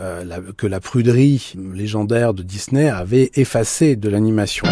euh, 0.00 0.24
la, 0.24 0.38
que 0.56 0.66
la 0.66 0.80
pruderie 0.80 1.54
légendaire 1.74 2.34
de 2.34 2.42
Disney 2.42 2.88
avait 2.88 3.30
effacé 3.34 3.96
de 3.96 4.08
l'animation. 4.08 4.66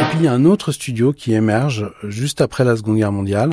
Et 0.00 0.04
puis 0.04 0.18
il 0.20 0.24
y 0.24 0.28
a 0.28 0.32
un 0.32 0.44
autre 0.44 0.70
studio 0.70 1.12
qui 1.12 1.34
émerge 1.34 1.90
juste 2.04 2.40
après 2.40 2.62
la 2.62 2.76
Seconde 2.76 2.98
Guerre 2.98 3.10
mondiale, 3.10 3.50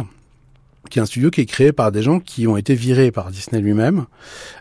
qui 0.91 0.99
est 0.99 1.01
un 1.01 1.07
studio 1.07 1.31
qui 1.31 1.41
est 1.41 1.45
créé 1.47 1.71
par 1.71 1.91
des 1.91 2.03
gens 2.03 2.19
qui 2.19 2.45
ont 2.45 2.57
été 2.57 2.75
virés 2.75 3.09
par 3.09 3.31
Disney 3.31 3.59
lui-même, 3.59 4.05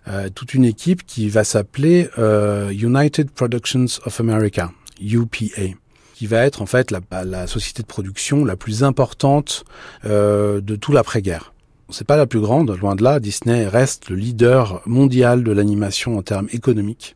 euh, 0.09 0.31
toute 0.35 0.55
une 0.55 0.65
équipe 0.65 1.05
qui 1.05 1.29
va 1.29 1.45
s'appeler 1.45 2.09
euh, 2.19 2.71
United 2.71 3.31
Productions 3.31 4.01
of 4.07 4.21
America, 4.21 4.73
UPA 5.03 5.75
qui 6.15 6.27
va 6.27 6.47
être 6.47 6.63
en 6.63 6.67
fait 6.67 6.93
la, 6.93 7.47
société 7.47 7.83
de 7.83 7.89
production 7.89 8.45
la 8.45 8.57
plus 8.57 8.85
importante 8.85 9.65
euh, 10.07 10.63
de 10.63 10.77
tout 10.77 10.93
l'après-guerre. 10.93 11.54
C'est 11.91 12.07
pas 12.07 12.17
la 12.17 12.27
plus 12.27 12.41
grande, 12.41 12.77
loin 12.79 12.95
de 12.95 13.03
là. 13.03 13.21
Disney 13.21 13.67
reste 13.67 14.09
le 14.09 14.17
leader 14.17 14.81
mondial 14.87 15.45
de 15.45 15.53
l'animation 15.53 16.17
en 16.19 16.23
termes 16.23 16.49
économiques. 16.53 17.15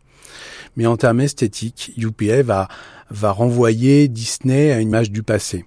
Mais 0.76 0.86
en 0.86 0.96
termes 0.96 1.20
esthétiques, 1.20 1.92
UPA 1.96 2.42
va, 2.42 2.68
va 3.10 3.32
renvoyer 3.32 4.08
Disney 4.08 4.70
à 4.70 4.80
une 4.80 4.88
image 4.88 5.10
du 5.10 5.22
passé. 5.22 5.64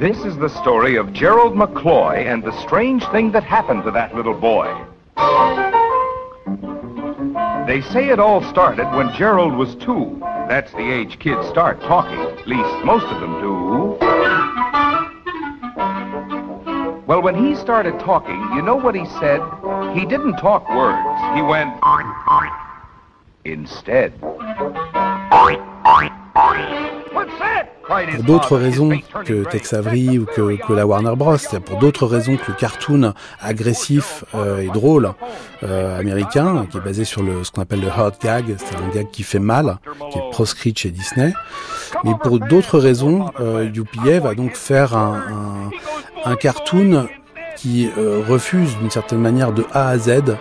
This 0.00 0.16
is 0.24 0.36
the 0.40 0.48
story 0.48 0.96
of 0.98 1.12
Gerald 1.12 1.54
McCloy 1.54 2.26
and 2.26 2.42
the 2.42 2.52
strange 2.62 3.04
thing 3.12 3.30
that 3.32 3.44
happened 3.44 3.84
to 3.84 3.92
that 3.92 4.12
little 4.16 4.34
boy. 4.34 4.66
They 7.68 7.80
say 7.92 8.10
it 8.10 8.18
all 8.18 8.42
started 8.50 8.90
when 8.96 9.14
Gerald 9.14 9.54
was 9.54 9.76
two. 9.76 10.18
That's 10.48 10.72
the 10.72 10.90
age 10.90 11.20
kids 11.20 11.46
start 11.48 11.80
talking. 11.82 12.18
At 12.18 12.48
least 12.48 12.84
most 12.84 13.06
of 13.06 13.20
them 13.20 13.40
do. 13.40 13.98
Well, 17.06 17.20
when 17.20 17.34
he 17.34 17.56
started 17.56 17.98
talking, 17.98 18.40
you 18.54 18.62
know 18.62 18.76
what 18.76 18.94
he 18.94 19.04
said? 19.06 19.40
He 19.94 20.06
didn't 20.06 20.36
talk 20.36 20.68
words. 20.70 21.36
He 21.36 21.42
went 21.42 21.72
instead. 23.44 24.12
Pour 28.16 28.24
d'autres 28.24 28.56
raisons 28.56 28.90
que 29.24 29.44
Tex 29.44 29.72
Avery 29.72 30.18
ou 30.18 30.24
que, 30.24 30.56
que 30.66 30.72
la 30.72 30.86
Warner 30.86 31.14
Bros. 31.16 31.36
Pour 31.64 31.78
d'autres 31.78 32.06
raisons 32.06 32.36
que 32.36 32.50
le 32.50 32.54
cartoon 32.54 33.12
agressif 33.40 34.24
euh, 34.34 34.60
et 34.60 34.68
drôle 34.68 35.12
euh, 35.62 35.98
américain, 35.98 36.66
qui 36.70 36.78
est 36.78 36.80
basé 36.80 37.04
sur 37.04 37.22
le, 37.22 37.44
ce 37.44 37.50
qu'on 37.50 37.62
appelle 37.62 37.80
le 37.80 37.88
hot 37.88 38.12
gag, 38.22 38.54
c'est 38.56 38.76
un 38.76 38.88
gag 38.88 39.10
qui 39.10 39.22
fait 39.22 39.38
mal, 39.38 39.78
qui 40.10 40.18
est 40.18 40.30
proscrit 40.30 40.74
chez 40.74 40.90
Disney. 40.90 41.32
Mais 42.04 42.12
pour 42.22 42.38
d'autres 42.38 42.78
raisons, 42.78 43.30
euh, 43.40 43.70
UPA 43.72 44.20
va 44.20 44.34
donc 44.34 44.54
faire 44.54 44.96
un, 44.96 45.70
un, 46.24 46.30
un 46.30 46.36
cartoon 46.36 47.06
qui 47.56 47.88
euh, 47.96 48.22
refuse 48.28 48.76
d'une 48.78 48.90
certaine 48.90 49.20
manière 49.20 49.52
de 49.52 49.64
A 49.72 49.88
à 49.88 49.98
Z, 49.98 50.36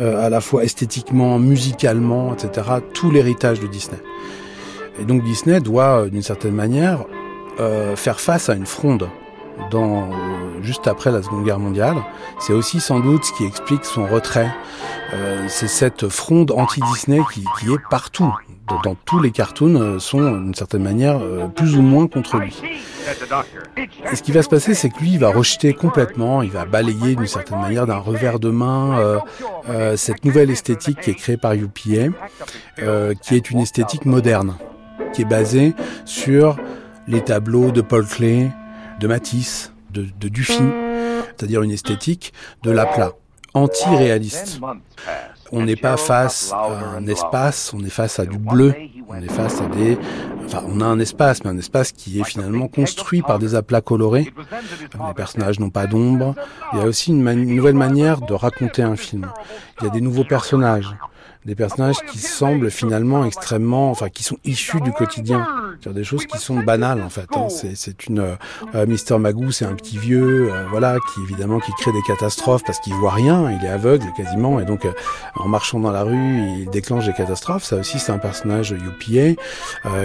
euh, 0.00 0.26
à 0.26 0.30
la 0.30 0.40
fois 0.40 0.64
esthétiquement, 0.64 1.38
musicalement, 1.38 2.34
etc., 2.34 2.66
tout 2.94 3.10
l'héritage 3.10 3.60
de 3.60 3.66
Disney. 3.66 4.00
Et 5.00 5.04
donc 5.04 5.22
Disney 5.22 5.60
doit, 5.60 6.02
euh, 6.02 6.10
d'une 6.10 6.22
certaine 6.22 6.54
manière, 6.54 7.04
euh, 7.58 7.96
faire 7.96 8.20
face 8.20 8.48
à 8.48 8.54
une 8.54 8.66
fronde 8.66 9.08
dans, 9.70 10.04
euh, 10.04 10.62
juste 10.62 10.86
après 10.86 11.10
la 11.10 11.22
Seconde 11.22 11.44
Guerre 11.44 11.58
mondiale. 11.58 11.96
C'est 12.38 12.52
aussi 12.52 12.80
sans 12.80 13.00
doute 13.00 13.24
ce 13.24 13.32
qui 13.32 13.44
explique 13.44 13.84
son 13.84 14.06
retrait. 14.06 14.50
Euh, 15.12 15.44
c'est 15.48 15.68
cette 15.68 16.08
fronde 16.08 16.52
anti-Disney 16.52 17.20
qui, 17.32 17.44
qui, 17.58 17.72
est 17.72 17.88
partout. 17.90 18.32
Dans, 18.84 18.94
tous 18.94 19.18
les 19.18 19.32
cartoons 19.32 19.74
euh, 19.74 19.98
sont 19.98 20.20
d'une 20.20 20.54
certaine 20.54 20.84
manière 20.84 21.20
plus 21.56 21.76
ou 21.76 21.82
moins 21.82 22.06
contre 22.06 22.36
lui. 22.36 22.56
Et 24.12 24.14
ce 24.14 24.22
qui 24.22 24.30
va 24.30 24.42
se 24.42 24.48
passer, 24.48 24.74
c'est 24.74 24.90
que 24.90 25.00
lui, 25.00 25.14
il 25.14 25.18
va 25.18 25.30
rejeter 25.30 25.74
complètement, 25.74 26.42
il 26.42 26.50
va 26.50 26.66
balayer 26.66 27.16
d'une 27.16 27.26
certaine 27.26 27.58
manière 27.60 27.88
d'un 27.88 27.96
revers 27.96 28.38
de 28.38 28.50
main 28.50 29.20
cette 29.96 30.24
nouvelle 30.24 30.50
esthétique 30.50 31.00
qui 31.00 31.10
est 31.10 31.14
créée 31.14 31.36
par 31.36 31.54
UPA, 31.54 32.12
qui 33.20 33.34
est 33.34 33.50
une 33.50 33.58
esthétique 33.58 34.06
moderne 34.06 34.54
qui 35.12 35.22
est 35.22 35.26
basé 35.26 35.74
sur 36.04 36.56
les 37.06 37.22
tableaux 37.22 37.70
de 37.70 37.80
Paul 37.80 38.06
Klee, 38.06 38.50
de 39.00 39.06
Matisse, 39.06 39.72
de, 39.90 40.06
de 40.20 40.28
Dufy, 40.28 40.62
c'est-à-dire 41.36 41.62
une 41.62 41.70
esthétique 41.70 42.32
de 42.62 42.70
l'aplat, 42.70 43.12
anti-réaliste. 43.54 44.60
On 45.52 45.64
n'est 45.64 45.76
pas 45.76 45.96
face 45.96 46.52
à 46.52 46.96
un 46.96 47.06
espace, 47.08 47.72
on 47.74 47.84
est 47.84 47.90
face 47.90 48.20
à 48.20 48.26
du 48.26 48.38
bleu, 48.38 48.72
on 49.08 49.16
est 49.16 49.32
face 49.32 49.60
à 49.60 49.66
des... 49.66 49.98
Enfin, 50.44 50.62
on 50.68 50.80
a 50.80 50.84
un 50.84 51.00
espace, 51.00 51.42
mais 51.42 51.50
un 51.50 51.58
espace 51.58 51.90
qui 51.90 52.20
est 52.20 52.24
finalement 52.24 52.68
construit 52.68 53.22
par 53.22 53.40
des 53.40 53.56
aplats 53.56 53.80
colorés. 53.80 54.32
Les 55.08 55.14
personnages 55.14 55.58
n'ont 55.58 55.70
pas 55.70 55.86
d'ombre. 55.88 56.36
Il 56.72 56.78
y 56.78 56.82
a 56.82 56.84
aussi 56.84 57.10
une, 57.10 57.26
une 57.26 57.56
nouvelle 57.56 57.74
manière 57.74 58.20
de 58.20 58.32
raconter 58.32 58.82
un 58.82 58.96
film. 58.96 59.26
Il 59.80 59.84
y 59.84 59.86
a 59.88 59.90
des 59.90 60.00
nouveaux 60.00 60.24
personnages 60.24 60.94
des 61.46 61.54
personnages 61.54 61.96
qui 62.10 62.18
semblent 62.18 62.70
finalement 62.70 63.24
extrêmement, 63.24 63.90
enfin, 63.90 64.08
qui 64.10 64.22
sont 64.22 64.36
issus 64.44 64.80
du 64.80 64.92
quotidien, 64.92 65.46
c'est-à-dire 65.80 66.00
des 66.00 66.04
choses 66.04 66.26
qui 66.26 66.38
sont 66.38 66.60
banales 66.60 67.00
en 67.02 67.08
fait. 67.08 67.26
Hein. 67.34 67.48
C'est 67.48 68.06
une 68.06 68.18
euh, 68.20 68.34
euh, 68.74 68.86
Mister 68.86 69.16
Magoo, 69.18 69.50
c'est 69.50 69.64
un 69.64 69.74
petit 69.74 69.96
vieux, 69.96 70.52
euh, 70.52 70.64
voilà, 70.70 70.98
qui 70.98 71.22
évidemment 71.22 71.58
qui 71.58 71.72
crée 71.72 71.92
des 71.92 72.02
catastrophes 72.02 72.62
parce 72.66 72.78
qu'il 72.80 72.92
voit 72.94 73.12
rien, 73.12 73.50
il 73.50 73.64
est 73.64 73.70
aveugle 73.70 74.06
quasiment, 74.16 74.60
et 74.60 74.66
donc 74.66 74.86
en 75.36 75.48
marchant 75.48 75.80
dans 75.80 75.92
la 75.92 76.02
rue, 76.02 76.42
il 76.58 76.70
déclenche 76.70 77.06
des 77.06 77.14
catastrophes. 77.14 77.64
Ça 77.64 77.76
aussi, 77.76 77.98
c'est 77.98 78.12
un 78.12 78.18
personnage 78.18 78.72
UPA. 78.72 79.40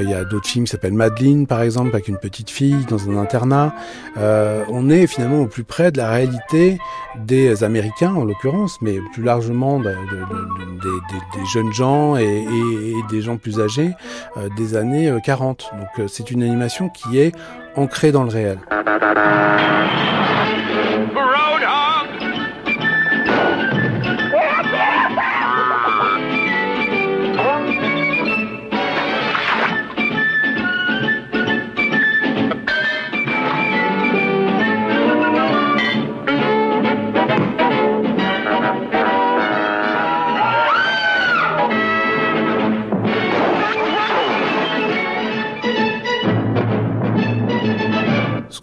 Il 0.02 0.10
y 0.10 0.14
a 0.14 0.24
d'autres 0.24 0.48
films 0.48 0.66
qui 0.66 0.72
s'appellent 0.72 0.94
Madeline, 0.94 1.48
par 1.48 1.62
exemple, 1.62 1.90
avec 1.94 2.08
une 2.08 2.18
petite 2.18 2.50
fille 2.50 2.86
dans 2.90 3.10
un 3.10 3.18
internat. 3.18 3.74
on 4.18 4.90
est 4.90 5.08
finalement 5.08 5.42
au 5.42 5.48
plus 5.48 5.64
près 5.64 5.92
de 5.92 5.98
la 5.98 6.10
réalité 6.10 6.80
des 7.18 7.64
Américains 7.64 8.14
en 8.14 8.24
l'occurrence, 8.24 8.78
mais 8.82 9.00
plus 9.14 9.24
largement 9.24 9.80
de, 9.80 9.90
de, 9.90 9.92
de, 9.92 11.00
des 11.10 11.16
des 11.16 11.25
jeunes 11.52 11.74
gens 11.74 12.16
et, 12.16 12.46
des 13.10 13.22
gens 13.22 13.38
plus 13.38 13.60
âgés 13.60 13.92
euh, 14.38 14.50
des 14.58 14.76
années 14.76 15.12
40. 15.24 15.72
Euh, 15.74 15.78
Donc 15.78 15.88
euh, 16.00 16.08
c'est 16.08 16.32
une 16.32 16.44
animation 16.44 16.90
qui 16.90 17.20
est 17.20 17.34
ancrée 17.76 18.12
dans 18.12 18.24
le 18.24 18.30
réel. 18.30 18.60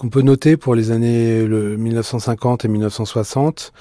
Peut 0.08 0.22
noter 0.22 0.56
pour 0.56 0.74
les 0.74 0.90
années 0.90 1.44
le 1.44 1.76
1950 1.76 2.64
et 2.64 2.68
1960, 2.68 3.72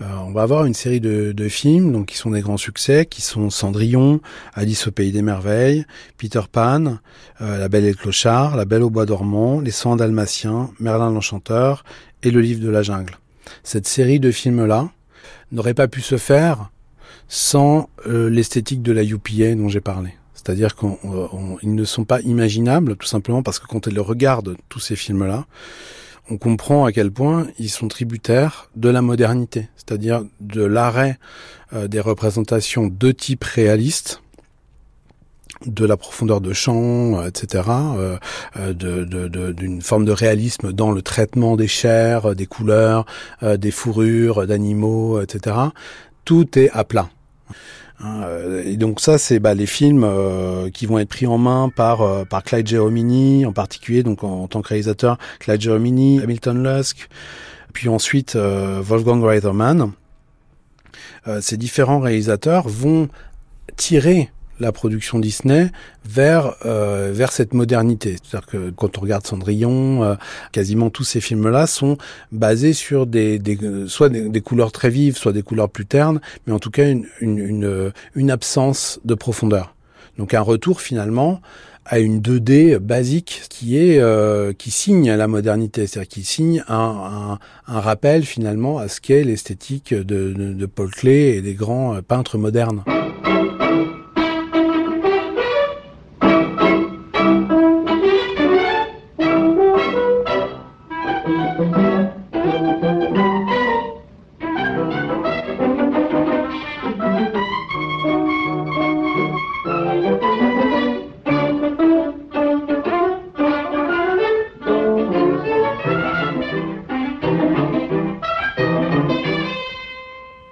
euh, 0.00 0.04
on 0.26 0.32
va 0.32 0.42
avoir 0.42 0.64
une 0.64 0.74
série 0.74 1.00
de, 1.00 1.48
films 1.48 1.92
donc 1.92 2.06
qui 2.06 2.16
sont 2.16 2.30
des 2.30 2.40
grands 2.40 2.56
succès, 2.56 3.06
qui 3.06 3.22
sont 3.22 3.48
Cendrillon, 3.48 4.20
Alice 4.54 4.88
au 4.88 4.90
pays 4.90 5.12
des 5.12 5.22
merveilles, 5.22 5.86
Peter 6.16 6.42
Pan, 6.50 6.98
euh, 7.40 7.58
La 7.58 7.68
Belle 7.68 7.84
et 7.84 7.90
le 7.90 7.96
Clochard, 7.96 8.56
La 8.56 8.64
Belle 8.64 8.82
au 8.82 8.90
bois 8.90 9.06
dormant, 9.06 9.60
Les 9.60 9.70
Soins 9.70 9.96
dalmatiens, 9.96 10.70
Merlin 10.80 11.12
l'enchanteur 11.12 11.84
et 12.22 12.32
Le 12.32 12.40
Livre 12.40 12.60
de 12.60 12.70
la 12.70 12.82
jungle. 12.82 13.16
Cette 13.62 13.86
série 13.86 14.20
de 14.20 14.30
films 14.30 14.66
là 14.66 14.90
n'aurait 15.52 15.74
pas 15.74 15.88
pu 15.88 16.00
se 16.00 16.18
faire 16.18 16.70
sans 17.28 17.88
euh, 18.06 18.28
l'esthétique 18.28 18.82
de 18.82 18.92
la 18.92 19.04
UPA 19.04 19.54
dont 19.54 19.68
j'ai 19.68 19.80
parlé. 19.80 20.17
C'est-à-dire 20.48 20.76
qu'ils 20.76 21.74
ne 21.74 21.84
sont 21.84 22.04
pas 22.04 22.22
imaginables, 22.22 22.96
tout 22.96 23.06
simplement 23.06 23.42
parce 23.42 23.58
que 23.58 23.66
quand 23.66 23.86
elle 23.86 24.00
regarde 24.00 24.56
tous 24.70 24.80
ces 24.80 24.96
films-là, 24.96 25.44
on 26.30 26.38
comprend 26.38 26.86
à 26.86 26.92
quel 26.92 27.10
point 27.10 27.48
ils 27.58 27.68
sont 27.68 27.86
tributaires 27.86 28.70
de 28.74 28.88
la 28.88 29.02
modernité, 29.02 29.68
c'est-à-dire 29.76 30.24
de 30.40 30.62
l'arrêt 30.62 31.18
euh, 31.74 31.86
des 31.86 32.00
représentations 32.00 32.86
de 32.86 33.12
type 33.12 33.44
réaliste, 33.44 34.22
de 35.66 35.84
la 35.84 35.98
profondeur 35.98 36.40
de 36.40 36.54
champ, 36.54 37.20
euh, 37.20 37.26
etc., 37.26 37.64
euh, 38.56 38.72
d'une 39.52 39.82
forme 39.82 40.06
de 40.06 40.12
réalisme 40.12 40.72
dans 40.72 40.92
le 40.92 41.02
traitement 41.02 41.56
des 41.56 41.68
chairs, 41.68 42.34
des 42.34 42.46
couleurs, 42.46 43.04
des 43.42 43.70
fourrures, 43.70 44.46
d'animaux, 44.46 45.20
etc. 45.20 45.56
Tout 46.24 46.58
est 46.58 46.70
à 46.70 46.84
plat. 46.84 47.10
Hein, 48.00 48.22
euh, 48.22 48.62
et 48.64 48.76
donc 48.76 49.00
ça, 49.00 49.18
c'est 49.18 49.38
bah, 49.38 49.54
les 49.54 49.66
films 49.66 50.04
euh, 50.04 50.70
qui 50.70 50.86
vont 50.86 50.98
être 50.98 51.08
pris 51.08 51.26
en 51.26 51.38
main 51.38 51.70
par 51.74 52.02
euh, 52.02 52.24
par 52.24 52.44
Clyde 52.44 52.66
Geromini, 52.66 53.44
en 53.44 53.52
particulier 53.52 54.02
donc 54.02 54.22
en, 54.22 54.46
tant 54.46 54.62
que 54.62 54.68
réalisateur, 54.68 55.18
Clyde 55.40 55.60
Geromini, 55.60 56.20
Hamilton 56.20 56.62
Lusk, 56.62 57.08
puis 57.72 57.88
ensuite 57.88 58.36
Wolfgang 58.36 59.22
Reitherman. 59.22 59.92
ces 61.40 61.56
différents 61.56 62.00
réalisateurs 62.00 62.68
vont 62.68 63.08
tirer 63.76 64.30
la 64.60 64.72
production 64.72 65.18
Disney 65.18 65.70
vers 66.04 66.54
euh, 66.64 67.10
vers 67.12 67.32
cette 67.32 67.54
modernité. 67.54 68.16
C'est-à-dire 68.22 68.46
que 68.46 68.70
quand 68.70 68.98
on 68.98 69.00
regarde 69.00 69.26
Cendrillon, 69.26 70.02
euh, 70.02 70.14
quasiment 70.52 70.90
tous 70.90 71.04
ces 71.04 71.20
films-là 71.20 71.66
sont 71.66 71.98
basés 72.32 72.72
sur 72.72 73.06
des, 73.06 73.38
des 73.38 73.58
soit 73.86 74.08
des, 74.08 74.40
couleurs 74.40 74.72
très 74.72 74.90
vives, 74.90 75.16
soit 75.16 75.32
des 75.32 75.42
couleurs 75.42 75.68
plus 75.68 75.86
ternes, 75.86 76.20
mais 76.46 76.52
en 76.52 76.58
tout 76.58 76.70
cas 76.70 76.88
une, 76.88 77.06
une, 77.20 77.92
une, 78.14 78.30
absence 78.30 79.00
de 79.04 79.14
profondeur. 79.14 79.74
Donc 80.16 80.34
un 80.34 80.40
retour 80.40 80.80
finalement 80.80 81.40
à 81.84 82.00
une 82.00 82.20
2D 82.20 82.78
basique 82.78 83.42
qui 83.48 83.78
est 83.78 83.98
euh, 83.98 84.52
qui 84.52 84.70
signe 84.70 85.10
la 85.10 85.26
modernité, 85.26 85.86
c'est-à-dire 85.86 86.08
qui 86.08 86.24
signe 86.24 86.64
un, 86.68 87.38
un, 87.66 87.80
rappel 87.80 88.24
finalement 88.24 88.78
à 88.78 88.88
ce 88.88 89.00
qu'est 89.00 89.24
l'esthétique 89.24 89.94
de, 89.94 90.02
de, 90.32 90.52
de 90.52 90.66
Paul 90.66 90.90
Klee 90.90 91.10
et 91.10 91.40
des 91.40 91.54
grands 91.54 92.00
peintres 92.02 92.36
modernes. 92.36 92.82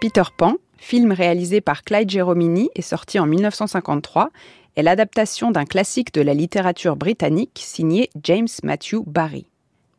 Peter 0.07 0.31
Pan, 0.37 0.55
film 0.77 1.11
réalisé 1.11 1.61
par 1.61 1.83
Clyde 1.83 2.09
Geromini 2.09 2.71
et 2.77 2.83
sorti 2.83 3.19
en 3.19 3.27
1953, 3.27 4.31
est 4.77 4.85
l'adaptation 4.85 5.51
d'un 5.51 5.65
classique 5.65 6.15
de 6.15 6.21
la 6.21 6.33
littérature 6.33 6.95
britannique 6.95 7.61
signé 7.61 8.09
James 8.23 8.47
Matthew 8.63 9.03
Barry. 9.05 9.47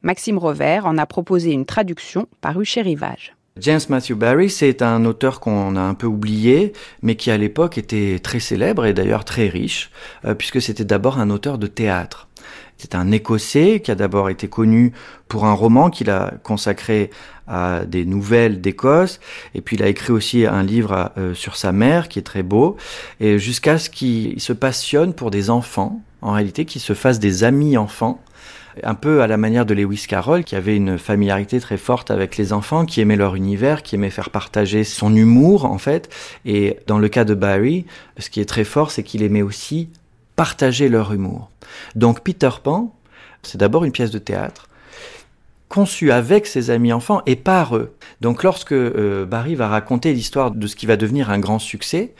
Maxime 0.04 0.38
Rover 0.38 0.80
en 0.86 0.98
a 0.98 1.06
proposé 1.06 1.52
une 1.52 1.66
traduction 1.66 2.30
parue 2.40 2.64
chez 2.64 2.84
Rivage. 2.84 3.36
James 3.60 3.82
Matthew 3.90 4.14
Barry, 4.14 4.50
c'est 4.50 4.82
un 4.82 5.04
auteur 5.04 5.42
qu'on 5.42 5.76
a 5.76 5.82
un 5.82 5.94
peu 5.94 6.08
oublié, 6.08 6.72
mais 7.02 7.16
qui 7.16 7.30
à 7.30 7.38
l'époque 7.38 7.78
était 7.78 8.20
très 8.20 8.40
célèbre 8.40 8.86
et 8.86 8.94
d'ailleurs 8.94 9.26
très 9.26 9.50
riche, 9.50 9.92
euh, 10.24 10.36
puisque 10.36 10.62
c'était 10.62 10.86
d'abord 10.86 11.20
un 11.20 11.30
auteur 11.30 11.58
de 11.58 11.68
théâtre. 11.68 12.30
C'est 12.78 12.96
un 12.96 13.12
Écossais 13.12 13.82
qui 13.84 13.92
a 13.92 13.96
d'abord 13.96 14.30
été 14.30 14.48
connu 14.48 14.94
pour 15.28 15.46
un 15.46 15.54
roman 15.54 15.90
qu'il 15.90 16.10
a 16.10 16.34
consacré 16.44 17.10
à 17.48 17.86
des 17.86 18.06
nouvelles 18.06 18.62
d'Écosse, 18.62 19.20
et 19.56 19.62
puis 19.62 19.78
il 19.78 19.84
a 19.84 19.88
écrit 19.88 20.12
aussi 20.12 20.46
un 20.46 20.64
livre 20.64 21.12
euh, 21.18 21.34
sur 21.34 21.56
sa 21.56 21.72
mère 21.72 22.10
qui 22.10 22.20
est 22.20 22.24
très 22.24 22.44
beau, 22.44 22.76
et 23.20 23.40
jusqu'à 23.40 23.80
ce 23.80 23.90
qu'il 23.90 24.40
se 24.42 24.54
passionne 24.54 25.14
pour 25.14 25.32
des 25.32 25.50
enfants, 25.50 26.02
en 26.22 26.34
réalité, 26.34 26.66
qu'il 26.66 26.82
se 26.82 26.94
fasse 26.94 27.20
des 27.20 27.44
amis 27.44 27.78
enfants, 27.78 28.22
un 28.84 28.96
peu 28.96 29.22
à 29.22 29.28
la 29.28 29.38
manière 29.38 29.66
de 29.66 29.74
Lewis 29.74 30.06
Carroll, 30.08 30.44
qui 30.44 30.56
avait 30.56 30.76
une 30.76 30.98
familiarité 30.98 31.60
très 31.60 31.78
forte 31.78 32.12
avec 32.12 32.38
les 32.38 32.54
enfants, 32.54 32.86
qui 32.86 33.02
aimait 33.02 33.16
leur 33.16 33.36
univers, 33.36 33.82
qui 33.82 33.96
aimait 33.96 34.10
faire 34.10 34.30
partager 34.30 34.84
son 34.84 35.16
humour, 35.16 35.66
en 35.66 35.78
fait. 35.78 36.10
Et 36.46 36.78
dans 36.86 37.00
le 37.00 37.10
cas 37.10 37.24
de 37.24 37.34
Barry, 37.34 37.86
ce 38.18 38.30
qui 38.30 38.40
est 38.40 38.46
très 38.46 38.64
fort, 38.64 38.92
c'est 38.92 39.04
qu'il 39.04 39.24
aimait 39.24 39.42
aussi 39.42 39.90
partager 40.38 40.88
leur 40.88 41.12
humour. 41.12 41.50
Donc 41.96 42.22
Peter 42.22 42.52
Pan, 42.64 42.96
c'est 43.44 43.58
d'abord 43.58 43.84
une 43.84 43.92
pièce 43.92 44.12
de 44.12 44.20
théâtre 44.20 44.70
conçue 45.70 46.12
avec 46.12 46.48
ses 46.48 46.70
amis 46.70 46.94
enfants 46.94 47.22
et 47.26 47.36
par 47.36 47.76
eux. 47.76 47.94
Donc 48.22 48.44
lorsque 48.44 48.72
euh, 48.72 49.26
Barry 49.26 49.56
va 49.56 49.68
raconter 49.68 50.14
l'histoire 50.14 50.52
de 50.52 50.66
ce 50.66 50.76
qui 50.76 50.86
va 50.86 50.96
devenir 50.96 51.30
un 51.30 51.40
grand 51.40 51.60
succès, 51.60 52.14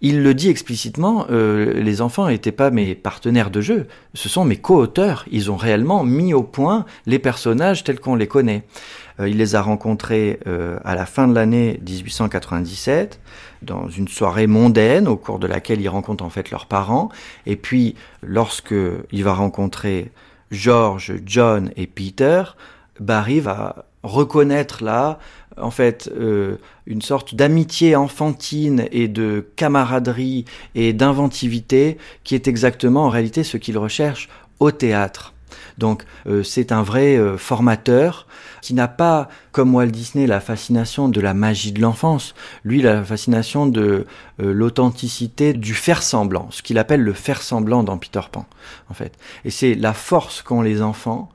il 0.00 0.22
le 0.22 0.34
dit 0.34 0.48
explicitement, 0.48 1.26
euh, 1.30 1.72
les 1.74 2.00
enfants 2.00 2.28
n'étaient 2.28 2.52
pas 2.52 2.70
mes 2.70 2.94
partenaires 2.94 3.50
de 3.50 3.60
jeu, 3.60 3.88
ce 4.14 4.28
sont 4.28 4.44
mes 4.44 4.56
co-auteurs, 4.56 5.24
ils 5.32 5.50
ont 5.50 5.56
réellement 5.56 6.04
mis 6.04 6.32
au 6.32 6.42
point 6.42 6.86
les 7.06 7.18
personnages 7.18 7.82
tels 7.82 7.98
qu'on 7.98 8.14
les 8.14 8.28
connaît. 8.28 8.62
Euh, 9.18 9.28
il 9.28 9.38
les 9.38 9.56
a 9.56 9.62
rencontrés 9.62 10.38
à 10.84 10.94
la 10.94 11.06
fin 11.06 11.26
de 11.26 11.34
l'année 11.34 11.80
1897 11.86 13.20
dans 13.62 13.88
une 13.88 14.08
soirée 14.08 14.46
mondaine 14.46 15.08
au 15.08 15.16
cours 15.16 15.38
de 15.38 15.46
laquelle 15.46 15.80
il 15.80 15.88
rencontre 15.88 16.24
en 16.24 16.30
fait 16.30 16.50
leurs 16.50 16.66
parents. 16.66 17.10
Et 17.46 17.56
puis, 17.56 17.94
lorsque 18.22 18.74
il 19.12 19.24
va 19.24 19.34
rencontrer 19.34 20.10
George, 20.50 21.14
John 21.24 21.70
et 21.76 21.86
Peter, 21.86 22.42
Barry 23.00 23.40
va 23.40 23.86
reconnaître 24.02 24.82
là, 24.82 25.18
en 25.56 25.70
fait, 25.70 26.10
euh, 26.16 26.56
une 26.86 27.02
sorte 27.02 27.34
d'amitié 27.34 27.94
enfantine 27.96 28.86
et 28.90 29.08
de 29.08 29.46
camaraderie 29.56 30.44
et 30.74 30.92
d'inventivité 30.92 31.98
qui 32.24 32.34
est 32.34 32.48
exactement 32.48 33.04
en 33.04 33.08
réalité 33.08 33.44
ce 33.44 33.56
qu'il 33.56 33.78
recherche 33.78 34.28
au 34.60 34.70
théâtre. 34.70 35.31
Donc 35.78 36.04
euh, 36.26 36.42
c'est 36.42 36.72
un 36.72 36.82
vrai 36.82 37.16
euh, 37.16 37.36
formateur 37.36 38.26
qui 38.60 38.74
n'a 38.74 38.88
pas, 38.88 39.28
comme 39.50 39.74
Walt 39.74 39.86
Disney, 39.86 40.26
la 40.26 40.40
fascination 40.40 41.08
de 41.08 41.20
la 41.20 41.34
magie 41.34 41.72
de 41.72 41.80
l'enfance. 41.80 42.34
Lui, 42.64 42.82
la 42.82 43.02
fascination 43.02 43.66
de 43.66 44.06
euh, 44.40 44.52
l'authenticité 44.52 45.52
du 45.52 45.74
faire 45.74 46.02
semblant, 46.02 46.48
ce 46.50 46.62
qu'il 46.62 46.78
appelle 46.78 47.02
le 47.02 47.12
faire 47.12 47.42
semblant 47.42 47.82
dans 47.82 47.98
Peter 47.98 48.20
Pan, 48.30 48.46
en 48.88 48.94
fait. 48.94 49.18
Et 49.44 49.50
c'est 49.50 49.74
la 49.74 49.92
force 49.92 50.42
qu'ont 50.42 50.62
les 50.62 50.80
enfants 50.80 51.28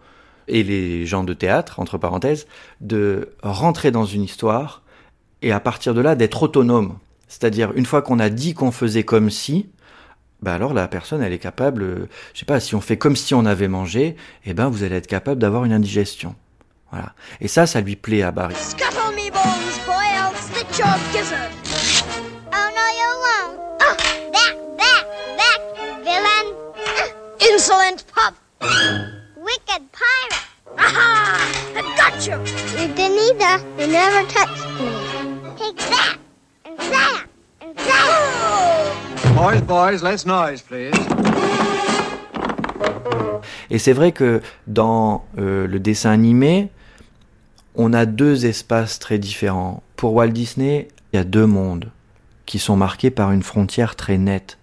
et 0.47 0.63
les 0.63 1.05
gens 1.05 1.25
de 1.25 1.33
théâtre, 1.33 1.79
entre 1.79 1.97
parenthèses, 1.97 2.47
de 2.79 3.33
rentrer 3.43 3.91
dans 3.91 4.05
une 4.05 4.23
histoire 4.23 4.81
et 5.41 5.51
à 5.51 5.59
partir 5.59 5.93
de 5.93 6.01
là 6.01 6.15
d'être 6.15 6.43
autonome. 6.43 6.97
C'est-à-dire, 7.27 7.73
une 7.75 7.85
fois 7.85 8.01
qu'on 8.01 8.19
a 8.19 8.29
dit 8.29 8.53
qu'on 8.53 8.71
faisait 8.71 9.03
comme 9.03 9.29
si, 9.29 9.67
bah 10.41 10.53
alors 10.53 10.73
la 10.73 10.87
personne 10.87 11.21
elle 11.21 11.33
est 11.33 11.39
capable, 11.39 11.83
euh, 11.83 12.09
je 12.33 12.39
sais 12.39 12.45
pas, 12.45 12.59
si 12.59 12.75
on 12.75 12.81
fait 12.81 12.97
comme 12.97 13.15
si 13.15 13.33
on 13.33 13.45
avait 13.45 13.67
mangé, 13.67 14.15
eh 14.45 14.53
ben 14.53 14.69
vous 14.69 14.83
allez 14.83 14.95
être 14.95 15.07
capable 15.07 15.41
d'avoir 15.41 15.65
une 15.65 15.73
indigestion. 15.73 16.35
Voilà. 16.91 17.13
Et 17.41 17.47
ça, 17.47 17.67
ça 17.67 17.81
lui 17.81 17.95
plaît 17.95 18.21
à 18.21 18.31
Barry. 18.31 18.55
Scuttle 18.55 19.13
me 19.15 19.29
bones, 19.29 19.85
boy, 19.85 19.93
I'll 19.93 20.33
stitch 20.35 20.79
your 20.79 20.95
gizzard. 21.11 21.51
Oh 22.53 22.69
no, 22.75 22.85
you 22.95 23.09
won't. 23.25 23.59
Oh, 23.81 23.95
back, 24.31 24.55
back, 24.77 25.05
back, 25.35 25.59
villain. 26.03 26.55
Uh, 26.77 27.53
insolent 27.53 28.05
pup. 28.13 28.33
Wicked 29.37 29.83
pirate. 29.91 30.47
Aha! 30.77 31.39
I 31.75 31.81
got 31.97 32.25
you. 32.25 32.37
You 32.79 32.87
didn't 32.93 33.17
either. 33.17 33.65
You 33.79 33.87
never 33.91 34.23
touched 34.29 34.65
me. 34.79 34.87
Take 35.57 35.77
that, 35.89 36.17
and 36.63 36.79
that, 36.79 37.25
and 37.61 37.75
that. 37.75 38.86
Boys, 39.35 39.61
boys, 39.61 40.03
less 40.03 40.25
noise, 40.25 40.61
please. 40.61 40.93
Et 43.69 43.79
c'est 43.79 43.93
vrai 43.93 44.11
que 44.11 44.41
dans 44.67 45.25
euh, 45.37 45.67
le 45.67 45.79
dessin 45.79 46.11
animé, 46.11 46.69
on 47.75 47.93
a 47.93 48.05
deux 48.05 48.45
espaces 48.45 48.99
très 48.99 49.19
différents. 49.19 49.83
Pour 49.95 50.13
Walt 50.13 50.29
Disney, 50.29 50.87
il 51.11 51.17
y 51.17 51.19
a 51.19 51.23
deux 51.23 51.45
mondes 51.45 51.91
qui 52.45 52.59
sont 52.59 52.77
marqués 52.77 53.11
par 53.11 53.31
une 53.31 53.43
frontière 53.43 53.95
très 53.95 54.17
nette. 54.17 54.57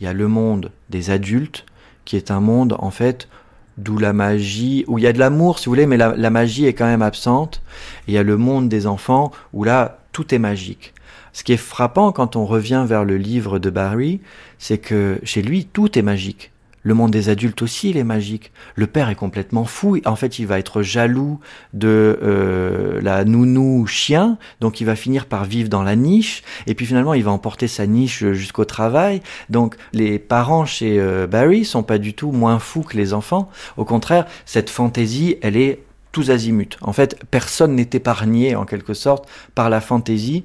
Il 0.00 0.04
y 0.04 0.06
a 0.06 0.12
le 0.12 0.28
monde 0.28 0.72
des 0.90 1.10
adultes, 1.10 1.66
qui 2.04 2.16
est 2.16 2.30
un 2.30 2.40
monde 2.40 2.76
en 2.78 2.90
fait 2.90 3.28
d'où 3.76 3.98
la 3.98 4.12
magie, 4.12 4.84
où 4.88 4.98
il 4.98 5.04
y 5.04 5.06
a 5.06 5.12
de 5.12 5.18
l'amour 5.18 5.58
si 5.58 5.66
vous 5.66 5.72
voulez, 5.72 5.86
mais 5.86 5.96
la, 5.96 6.16
la, 6.16 6.30
magie 6.30 6.66
est 6.66 6.74
quand 6.74 6.86
même 6.86 7.02
absente. 7.02 7.62
Et 8.06 8.12
il 8.12 8.14
y 8.14 8.18
a 8.18 8.22
le 8.24 8.36
monde 8.36 8.68
des 8.68 8.86
enfants 8.86 9.30
où 9.52 9.62
là, 9.62 10.00
tout 10.12 10.34
est 10.34 10.38
magique. 10.38 10.94
Ce 11.32 11.44
qui 11.44 11.52
est 11.52 11.56
frappant 11.56 12.12
quand 12.12 12.36
on 12.36 12.46
revient 12.46 12.84
vers 12.86 13.04
le 13.04 13.16
livre 13.16 13.58
de 13.58 13.70
Barry, 13.70 14.20
c'est 14.58 14.78
que 14.78 15.18
chez 15.22 15.42
lui, 15.42 15.64
tout 15.64 15.98
est 15.98 16.02
magique. 16.02 16.52
Le 16.82 16.94
monde 16.94 17.10
des 17.10 17.28
adultes 17.28 17.60
aussi, 17.60 17.90
il 17.90 17.96
est 17.96 18.04
magique. 18.04 18.52
Le 18.74 18.86
père 18.86 19.10
est 19.10 19.14
complètement 19.14 19.64
fou. 19.64 19.98
En 20.06 20.16
fait, 20.16 20.38
il 20.38 20.46
va 20.46 20.58
être 20.58 20.80
jaloux 20.80 21.40
de 21.74 22.18
euh, 22.22 23.00
la 23.02 23.24
nounou 23.24 23.86
chien, 23.86 24.38
donc 24.60 24.80
il 24.80 24.84
va 24.84 24.96
finir 24.96 25.26
par 25.26 25.44
vivre 25.44 25.68
dans 25.68 25.82
la 25.82 25.96
niche. 25.96 26.42
Et 26.66 26.74
puis 26.74 26.86
finalement, 26.86 27.14
il 27.14 27.24
va 27.24 27.30
emporter 27.30 27.68
sa 27.68 27.86
niche 27.86 28.24
jusqu'au 28.32 28.64
travail. 28.64 29.20
Donc 29.50 29.76
les 29.92 30.18
parents 30.18 30.64
chez 30.64 30.98
euh, 30.98 31.26
Barry 31.26 31.64
sont 31.64 31.82
pas 31.82 31.98
du 31.98 32.14
tout 32.14 32.30
moins 32.30 32.58
fous 32.58 32.82
que 32.82 32.96
les 32.96 33.12
enfants. 33.12 33.50
Au 33.76 33.84
contraire, 33.84 34.26
cette 34.46 34.70
fantaisie, 34.70 35.36
elle 35.42 35.56
est 35.56 35.82
tous 36.12 36.30
azimuts. 36.30 36.78
En 36.80 36.92
fait, 36.92 37.18
personne 37.30 37.74
n'est 37.74 37.90
épargné 37.92 38.56
en 38.56 38.64
quelque 38.64 38.94
sorte 38.94 39.28
par 39.54 39.68
la 39.68 39.80
fantaisie, 39.80 40.44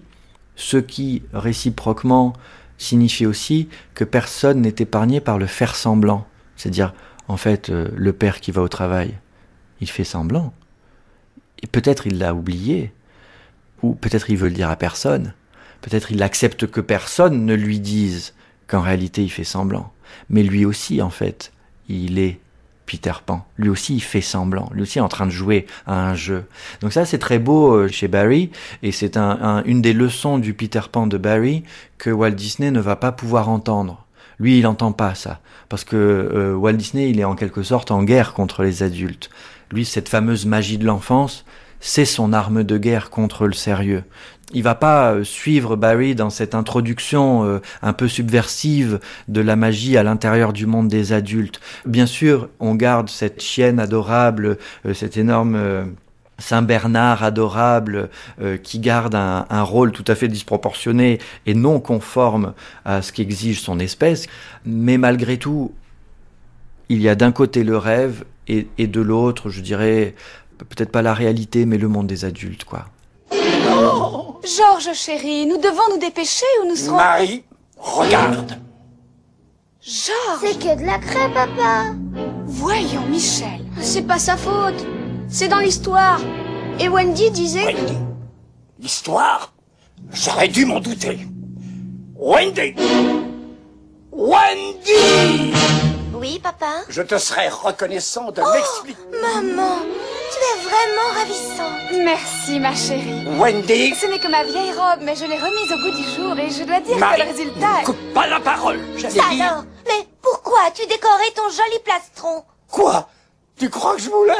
ce 0.55 0.77
qui 0.77 1.23
réciproquement 1.33 2.33
signifie 2.77 3.25
aussi 3.25 3.69
que 3.93 4.03
personne 4.03 4.61
n'est 4.61 4.75
épargné 4.79 5.21
par 5.21 5.37
le 5.37 5.45
faire 5.45 5.75
semblant. 5.75 6.27
C'est-à-dire, 6.55 6.93
en 7.27 7.37
fait, 7.37 7.69
euh, 7.69 7.89
le 7.95 8.13
père 8.13 8.41
qui 8.41 8.51
va 8.51 8.61
au 8.61 8.67
travail, 8.67 9.17
il 9.81 9.89
fait 9.89 10.03
semblant. 10.03 10.53
Et 11.61 11.67
peut-être 11.67 12.07
il 12.07 12.19
l'a 12.19 12.33
oublié, 12.33 12.91
ou 13.81 13.95
peut-être 13.95 14.29
il 14.29 14.37
veut 14.37 14.49
le 14.49 14.55
dire 14.55 14.69
à 14.69 14.75
personne. 14.75 15.33
Peut-être 15.81 16.11
il 16.11 16.23
accepte 16.23 16.67
que 16.67 16.81
personne 16.81 17.45
ne 17.45 17.53
lui 17.53 17.79
dise 17.79 18.33
qu'en 18.67 18.81
réalité 18.81 19.23
il 19.23 19.29
fait 19.29 19.43
semblant. 19.43 19.91
Mais 20.29 20.43
lui 20.43 20.65
aussi, 20.65 21.01
en 21.01 21.09
fait, 21.09 21.51
il 21.89 22.19
est 22.19 22.39
Peter 22.85 23.13
Pan. 23.25 23.45
Lui 23.57 23.69
aussi, 23.69 23.95
il 23.95 24.01
fait 24.01 24.21
semblant. 24.21 24.69
Lui 24.73 24.81
aussi 24.81 24.97
est 24.97 25.01
en 25.01 25.07
train 25.07 25.25
de 25.25 25.31
jouer 25.31 25.65
à 25.85 26.09
un 26.09 26.15
jeu. 26.15 26.45
Donc 26.81 26.93
ça, 26.93 27.05
c'est 27.05 27.17
très 27.17 27.39
beau 27.39 27.73
euh, 27.73 27.87
chez 27.87 28.07
Barry, 28.07 28.51
et 28.81 28.91
c'est 28.91 29.17
une 29.17 29.81
des 29.81 29.93
leçons 29.93 30.37
du 30.37 30.53
Peter 30.53 30.81
Pan 30.91 31.07
de 31.07 31.17
Barry 31.17 31.63
que 31.97 32.09
Walt 32.09 32.31
Disney 32.31 32.71
ne 32.71 32.79
va 32.79 32.95
pas 32.95 33.11
pouvoir 33.11 33.49
entendre. 33.49 34.05
Lui, 34.39 34.57
il 34.57 34.63
n'entend 34.63 34.91
pas 34.91 35.15
ça, 35.15 35.39
parce 35.69 35.83
que 35.83 35.95
euh, 35.95 36.55
Walt 36.55 36.73
Disney, 36.73 37.09
il 37.09 37.19
est 37.19 37.23
en 37.23 37.35
quelque 37.35 37.63
sorte 37.63 37.91
en 37.91 38.03
guerre 38.03 38.33
contre 38.33 38.63
les 38.63 38.83
adultes. 38.83 39.29
Lui, 39.71 39.85
cette 39.85 40.09
fameuse 40.09 40.45
magie 40.45 40.77
de 40.77 40.85
l'enfance, 40.85 41.45
c'est 41.79 42.05
son 42.05 42.31
arme 42.31 42.63
de 42.63 42.77
guerre 42.77 43.09
contre 43.09 43.45
le 43.45 43.53
sérieux. 43.53 44.03
Il 44.53 44.63
va 44.63 44.75
pas 44.75 45.13
euh, 45.13 45.23
suivre 45.23 45.75
Barry 45.75 46.15
dans 46.15 46.29
cette 46.29 46.55
introduction 46.55 47.43
euh, 47.45 47.59
un 47.81 47.93
peu 47.93 48.07
subversive 48.07 48.99
de 49.27 49.41
la 49.41 49.55
magie 49.55 49.97
à 49.97 50.03
l'intérieur 50.03 50.53
du 50.53 50.65
monde 50.65 50.87
des 50.87 51.13
adultes. 51.13 51.59
Bien 51.85 52.05
sûr, 52.05 52.49
on 52.59 52.75
garde 52.75 53.09
cette 53.09 53.41
chienne 53.41 53.79
adorable, 53.79 54.57
cette 54.93 55.17
énorme 55.17 55.93
Saint 56.39 56.61
Bernard 56.61 57.23
adorable 57.23 58.09
euh, 58.41 58.57
qui 58.57 58.79
garde 58.79 59.15
un, 59.15 59.63
rôle 59.63 59.91
tout 59.91 60.03
à 60.07 60.15
fait 60.15 60.27
disproportionné 60.27 61.19
et 61.45 61.53
non 61.53 61.79
conforme 61.79 62.53
à 62.85 63.01
ce 63.01 63.11
qu'exige 63.11 63.61
son 63.61 63.79
espèce. 63.79 64.27
Mais 64.65 64.97
malgré 64.97 65.37
tout, 65.37 65.73
il 66.89 67.01
y 67.01 67.09
a 67.09 67.15
d'un 67.15 67.31
côté 67.31 67.63
le 67.63 67.77
rêve 67.77 68.25
et, 68.47 68.65
de 68.77 69.01
l'autre, 69.01 69.49
je 69.49 69.61
dirais, 69.61 70.15
peut-être 70.57 70.91
pas 70.91 71.01
la 71.01 71.13
réalité, 71.13 71.65
mais 71.65 71.77
le 71.77 71.87
monde 71.87 72.07
des 72.07 72.25
adultes, 72.25 72.65
quoi. 72.65 72.87
Oh 73.75 74.39
Georges, 74.43 74.93
chéri, 74.93 75.45
nous 75.45 75.57
devons 75.57 75.89
nous 75.91 75.97
dépêcher 75.97 76.45
ou 76.61 76.67
nous 76.67 76.75
serons... 76.75 76.97
Marie, 76.97 77.43
regarde. 77.77 78.59
Georges. 79.81 80.39
C'est 80.41 80.59
que 80.59 80.79
de 80.79 80.85
la 80.85 80.99
crêpe, 80.99 81.33
papa. 81.33 81.93
Voyons, 82.45 83.05
Michel. 83.09 83.65
C'est 83.81 84.03
pas 84.03 84.19
sa 84.19 84.37
faute. 84.37 84.85
C'est 85.29 85.47
dans 85.47 85.59
l'histoire. 85.59 86.19
Et 86.79 86.89
Wendy 86.89 87.31
disait... 87.31 87.65
Wendy. 87.65 87.97
L'histoire? 88.79 89.53
J'aurais 90.11 90.47
dû 90.47 90.65
m'en 90.65 90.79
douter. 90.79 91.19
Wendy. 92.15 92.75
Wendy! 94.11 95.53
Oui, 96.13 96.39
papa. 96.39 96.83
Je 96.87 97.01
te 97.01 97.17
serais 97.17 97.49
reconnaissant 97.49 98.31
de 98.31 98.41
oh, 98.41 98.53
m'expliquer... 98.53 98.99
Maman, 99.21 99.79
tu 100.33 100.39
es 100.39 100.63
vraiment 100.69 101.19
ravissante. 101.19 102.03
Merci, 102.03 102.59
ma 102.59 102.75
chérie. 102.75 103.25
Wendy 103.37 103.95
Ce 103.95 104.05
n'est 104.07 104.19
que 104.19 104.27
ma 104.27 104.43
vieille 104.43 104.71
robe, 104.71 104.99
mais 105.01 105.15
je 105.15 105.25
l'ai 105.25 105.37
remise 105.37 105.71
au 105.71 105.77
goût 105.77 105.95
du 105.95 106.03
jour 106.03 106.37
et 106.39 106.49
je 106.49 106.63
dois 106.63 106.79
dire 106.79 106.95
que 106.95 107.19
le 107.19 107.27
résultat... 107.31 107.81
Ne 107.81 107.85
coupe 107.85 108.13
pas 108.13 108.27
la 108.27 108.39
parole, 108.39 108.79
Ça 108.97 109.07
alors 109.07 109.63
Mais 109.87 110.07
pourquoi 110.21 110.59
as-tu 110.67 110.85
décoré 110.87 111.23
ton 111.35 111.49
joli 111.49 111.79
plastron? 111.83 112.43
Quoi? 112.69 113.07
Tu 113.59 113.69
crois 113.69 113.95
que 113.95 114.01
je 114.01 114.09
voulais? 114.09 114.33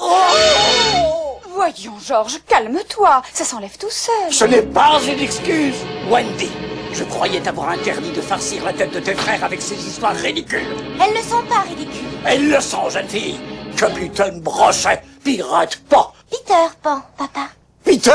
Oh 0.00 1.38
Voyons, 1.54 1.98
Georges, 2.04 2.40
calme-toi. 2.48 3.22
Ça 3.32 3.44
s'enlève 3.44 3.78
tout 3.78 3.90
seul. 3.90 4.32
Ce 4.32 4.44
n'est 4.44 4.62
pas 4.62 5.00
une 5.06 5.20
excuse, 5.20 5.76
Wendy. 6.10 6.50
Je 6.92 7.04
croyais 7.04 7.40
t'avoir 7.40 7.70
interdit 7.70 8.10
de 8.10 8.20
farcir 8.20 8.64
la 8.64 8.72
tête 8.72 8.92
de 8.92 9.00
tes 9.00 9.14
frères 9.14 9.42
avec 9.44 9.62
ces 9.62 9.74
histoires 9.74 10.14
ridicules. 10.14 10.66
Elles 11.00 11.14
ne 11.14 11.22
sont 11.22 11.42
pas 11.48 11.60
ridicules. 11.60 12.08
Elles 12.24 12.50
le 12.50 12.60
sont, 12.60 12.88
jeune 12.90 13.08
fille. 13.08 13.38
Capitaine 13.76 14.40
Brochet, 14.40 15.00
pirate 15.24 15.76
pas. 15.88 16.12
Peter 16.30 16.74
Pan, 16.82 17.02
papa. 17.18 17.48
Peter 17.84 18.10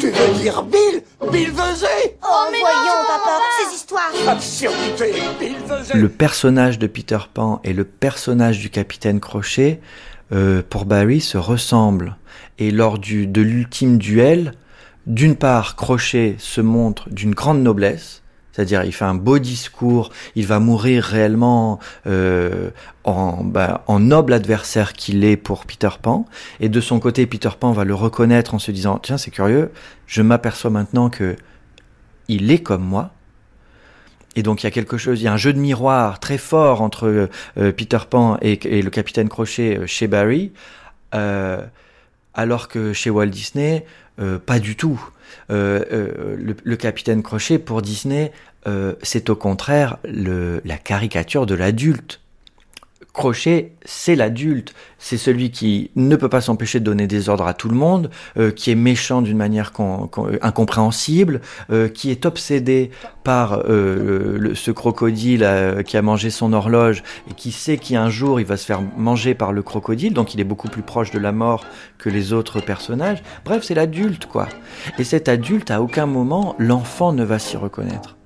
Tu 0.00 0.10
veux 0.10 0.34
dire 0.40 0.62
Bill? 0.64 1.02
Bill 1.30 1.50
Vesey 1.50 2.16
Oh, 2.22 2.44
mais 2.50 2.58
voyons, 2.60 3.04
papa, 3.06 3.38
ces 3.68 3.76
histoires 3.76 4.10
Absurdité, 4.26 5.14
Bill 5.38 5.54
Vesey 5.68 5.98
Le 5.98 6.08
personnage 6.08 6.78
de 6.78 6.86
Peter 6.86 7.18
Pan 7.32 7.60
et 7.62 7.72
le 7.72 7.84
personnage 7.84 8.58
du 8.58 8.70
capitaine 8.70 9.20
Crochet 9.20 9.80
euh, 10.32 10.62
pour 10.68 10.86
Barry 10.86 11.20
se 11.20 11.38
ressemblent. 11.38 12.16
Et 12.58 12.70
lors 12.70 12.98
du, 12.98 13.26
de 13.26 13.42
l'ultime 13.42 13.98
duel, 13.98 14.54
d'une 15.06 15.36
part, 15.36 15.76
Crochet 15.76 16.36
se 16.38 16.60
montre 16.60 17.08
d'une 17.10 17.34
grande 17.34 17.62
noblesse, 17.62 18.21
c'est-à-dire 18.52 18.84
il 18.84 18.92
fait 18.92 19.04
un 19.04 19.14
beau 19.14 19.38
discours, 19.38 20.10
il 20.36 20.46
va 20.46 20.58
mourir 20.58 21.04
réellement 21.04 21.78
euh, 22.06 22.70
en, 23.04 23.42
bah, 23.42 23.82
en 23.86 23.98
noble 23.98 24.32
adversaire 24.32 24.92
qu'il 24.92 25.24
est 25.24 25.36
pour 25.36 25.66
Peter 25.66 25.88
Pan. 26.00 26.26
Et 26.60 26.68
de 26.68 26.80
son 26.80 27.00
côté, 27.00 27.26
Peter 27.26 27.50
Pan 27.58 27.72
va 27.72 27.84
le 27.84 27.94
reconnaître 27.94 28.54
en 28.54 28.58
se 28.58 28.70
disant 28.70 28.98
tiens 28.98 29.18
c'est 29.18 29.30
curieux, 29.30 29.72
je 30.06 30.22
m'aperçois 30.22 30.70
maintenant 30.70 31.10
que 31.10 31.36
il 32.28 32.50
est 32.50 32.62
comme 32.62 32.84
moi, 32.84 33.10
et 34.36 34.42
donc 34.42 34.62
il 34.62 34.66
y 34.66 34.68
a 34.68 34.70
quelque 34.70 34.96
chose, 34.96 35.20
il 35.20 35.24
y 35.24 35.28
a 35.28 35.32
un 35.32 35.38
jeu 35.38 35.52
de 35.52 35.58
miroir 35.58 36.20
très 36.20 36.38
fort 36.38 36.80
entre 36.80 37.28
euh, 37.58 37.72
Peter 37.72 37.98
Pan 38.08 38.38
et, 38.40 38.82
le 38.82 38.90
capitaine 38.90 39.28
Crochet 39.28 39.78
euh, 39.78 39.86
chez 39.86 40.06
Barry, 40.06 40.52
alors 42.34 42.68
que 42.68 42.94
chez 42.94 43.10
Walt 43.10 43.26
Disney, 43.26 43.84
pas 44.46 44.58
du 44.58 44.76
tout. 44.76 44.98
Le, 45.48 46.74
capitaine 46.76 47.22
Crochet 47.22 47.58
pour 47.58 47.82
Disney, 47.82 48.32
c'est 49.02 49.30
au 49.30 49.36
contraire 49.36 49.98
la 50.04 50.78
caricature 50.78 51.46
de 51.46 51.54
l'adulte. 51.54 52.21
Crochet, 53.12 53.72
c'est 53.84 54.16
l'adulte, 54.16 54.72
c'est 54.96 55.18
celui 55.18 55.50
qui 55.50 55.90
ne 55.96 56.16
peut 56.16 56.30
pas 56.30 56.40
s'empêcher 56.40 56.80
de 56.80 56.84
donner 56.84 57.06
des 57.06 57.28
ordres 57.28 57.46
à 57.46 57.52
tout 57.52 57.68
le 57.68 57.74
monde, 57.74 58.08
euh, 58.38 58.50
qui 58.50 58.70
est 58.70 58.74
méchant 58.74 59.20
d'une 59.20 59.36
manière 59.36 59.70
incompréhensible, 60.40 61.42
euh, 61.70 61.88
qui 61.88 62.10
est 62.10 62.24
obsédé 62.24 62.90
par 63.22 63.64
euh, 63.68 64.54
ce 64.54 64.70
crocodile 64.70 65.46
qui 65.86 65.98
a 65.98 66.02
mangé 66.02 66.30
son 66.30 66.54
horloge 66.54 67.02
et 67.30 67.34
qui 67.34 67.52
sait 67.52 67.76
qu'un 67.76 68.08
jour 68.08 68.40
il 68.40 68.46
va 68.46 68.56
se 68.56 68.64
faire 68.64 68.80
manger 68.96 69.34
par 69.34 69.52
le 69.52 69.62
crocodile, 69.62 70.14
donc 70.14 70.32
il 70.32 70.40
est 70.40 70.44
beaucoup 70.44 70.68
plus 70.68 70.82
proche 70.82 71.10
de 71.10 71.18
la 71.18 71.32
mort 71.32 71.66
que 71.98 72.08
les 72.08 72.32
autres 72.32 72.60
personnages. 72.60 73.22
Bref, 73.44 73.62
c'est 73.62 73.74
l'adulte, 73.74 74.24
quoi. 74.24 74.48
Et 74.98 75.04
cet 75.04 75.28
adulte, 75.28 75.70
à 75.70 75.82
aucun 75.82 76.06
moment, 76.06 76.56
l'enfant 76.58 77.12
ne 77.12 77.24
va 77.24 77.38
s'y 77.38 77.58
reconnaître. 77.58 78.16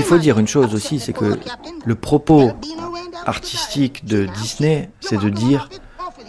Il, 0.00 0.04
faut 0.04 0.18
dire 0.18 0.38
une 0.38 0.48
chose 0.48 0.74
aussi, 0.74 0.98
c'est 0.98 1.12
que 1.12 1.38
le 1.84 1.94
propos 1.94 2.52
artistique 3.26 4.06
de 4.06 4.26
Disney, 4.40 4.88
c'est 5.00 5.18
de 5.18 5.28
dire, 5.28 5.68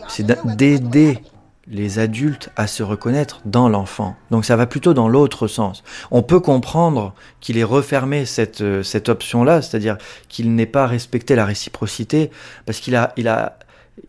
c'est 0.07 0.25
d'aider 0.57 1.19
les 1.67 1.99
adultes 1.99 2.49
à 2.57 2.67
se 2.67 2.83
reconnaître 2.83 3.39
dans 3.45 3.69
l'enfant. 3.69 4.15
Donc 4.29 4.43
ça 4.43 4.57
va 4.57 4.65
plutôt 4.67 4.93
dans 4.93 5.07
l'autre 5.07 5.47
sens. 5.47 5.83
On 6.11 6.21
peut 6.21 6.41
comprendre 6.41 7.13
qu'il 7.39 7.57
ait 7.57 7.63
refermé 7.63 8.25
cette, 8.25 8.59
euh, 8.59 8.83
cette 8.83 9.07
option-là, 9.07 9.61
c'est-à-dire 9.61 9.97
qu'il 10.27 10.53
n'ait 10.53 10.65
pas 10.65 10.85
respecté 10.85 11.33
la 11.35 11.45
réciprocité, 11.45 12.29
parce 12.65 12.79
qu'il 12.79 12.95
a, 12.95 13.13
il 13.15 13.29
a, 13.29 13.57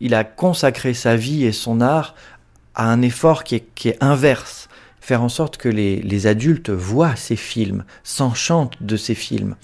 il 0.01 0.13
a 0.13 0.25
consacré 0.25 0.93
sa 0.93 1.15
vie 1.15 1.45
et 1.45 1.53
son 1.53 1.79
art 1.79 2.15
à 2.75 2.91
un 2.91 3.01
effort 3.01 3.45
qui 3.45 3.55
est, 3.55 3.65
qui 3.75 3.89
est 3.89 4.03
inverse 4.03 4.62
faire 5.03 5.21
en 5.21 5.27
sorte 5.27 5.57
que 5.57 5.67
les, 5.67 6.01
les 6.01 6.27
adultes 6.27 6.69
voient 6.69 7.17
ces 7.17 7.35
films, 7.35 7.83
s'enchantent 8.03 8.81
de 8.81 8.95
ces 8.95 9.15
films. 9.15 9.57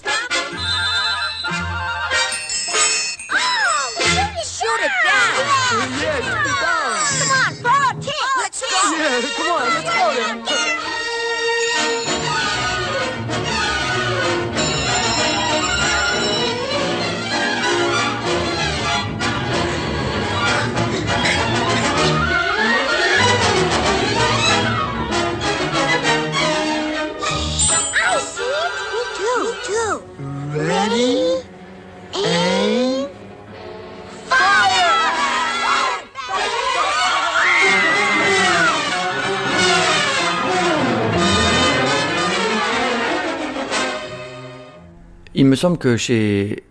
Il 45.40 45.46
me 45.46 45.56
semble 45.56 45.78
que 45.78 45.96
chez, 45.96 46.64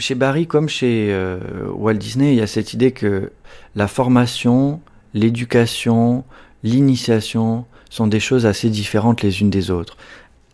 chez 0.00 0.16
Barry, 0.16 0.48
comme 0.48 0.68
chez 0.68 1.10
euh, 1.12 1.38
Walt 1.72 1.94
Disney, 1.94 2.32
il 2.32 2.38
y 2.38 2.42
a 2.42 2.48
cette 2.48 2.74
idée 2.74 2.90
que 2.90 3.30
la 3.76 3.86
formation, 3.86 4.80
l'éducation, 5.14 6.24
l'initiation 6.64 7.66
sont 7.88 8.08
des 8.08 8.18
choses 8.18 8.46
assez 8.46 8.68
différentes 8.68 9.22
les 9.22 9.42
unes 9.42 9.50
des 9.50 9.70
autres. 9.70 9.96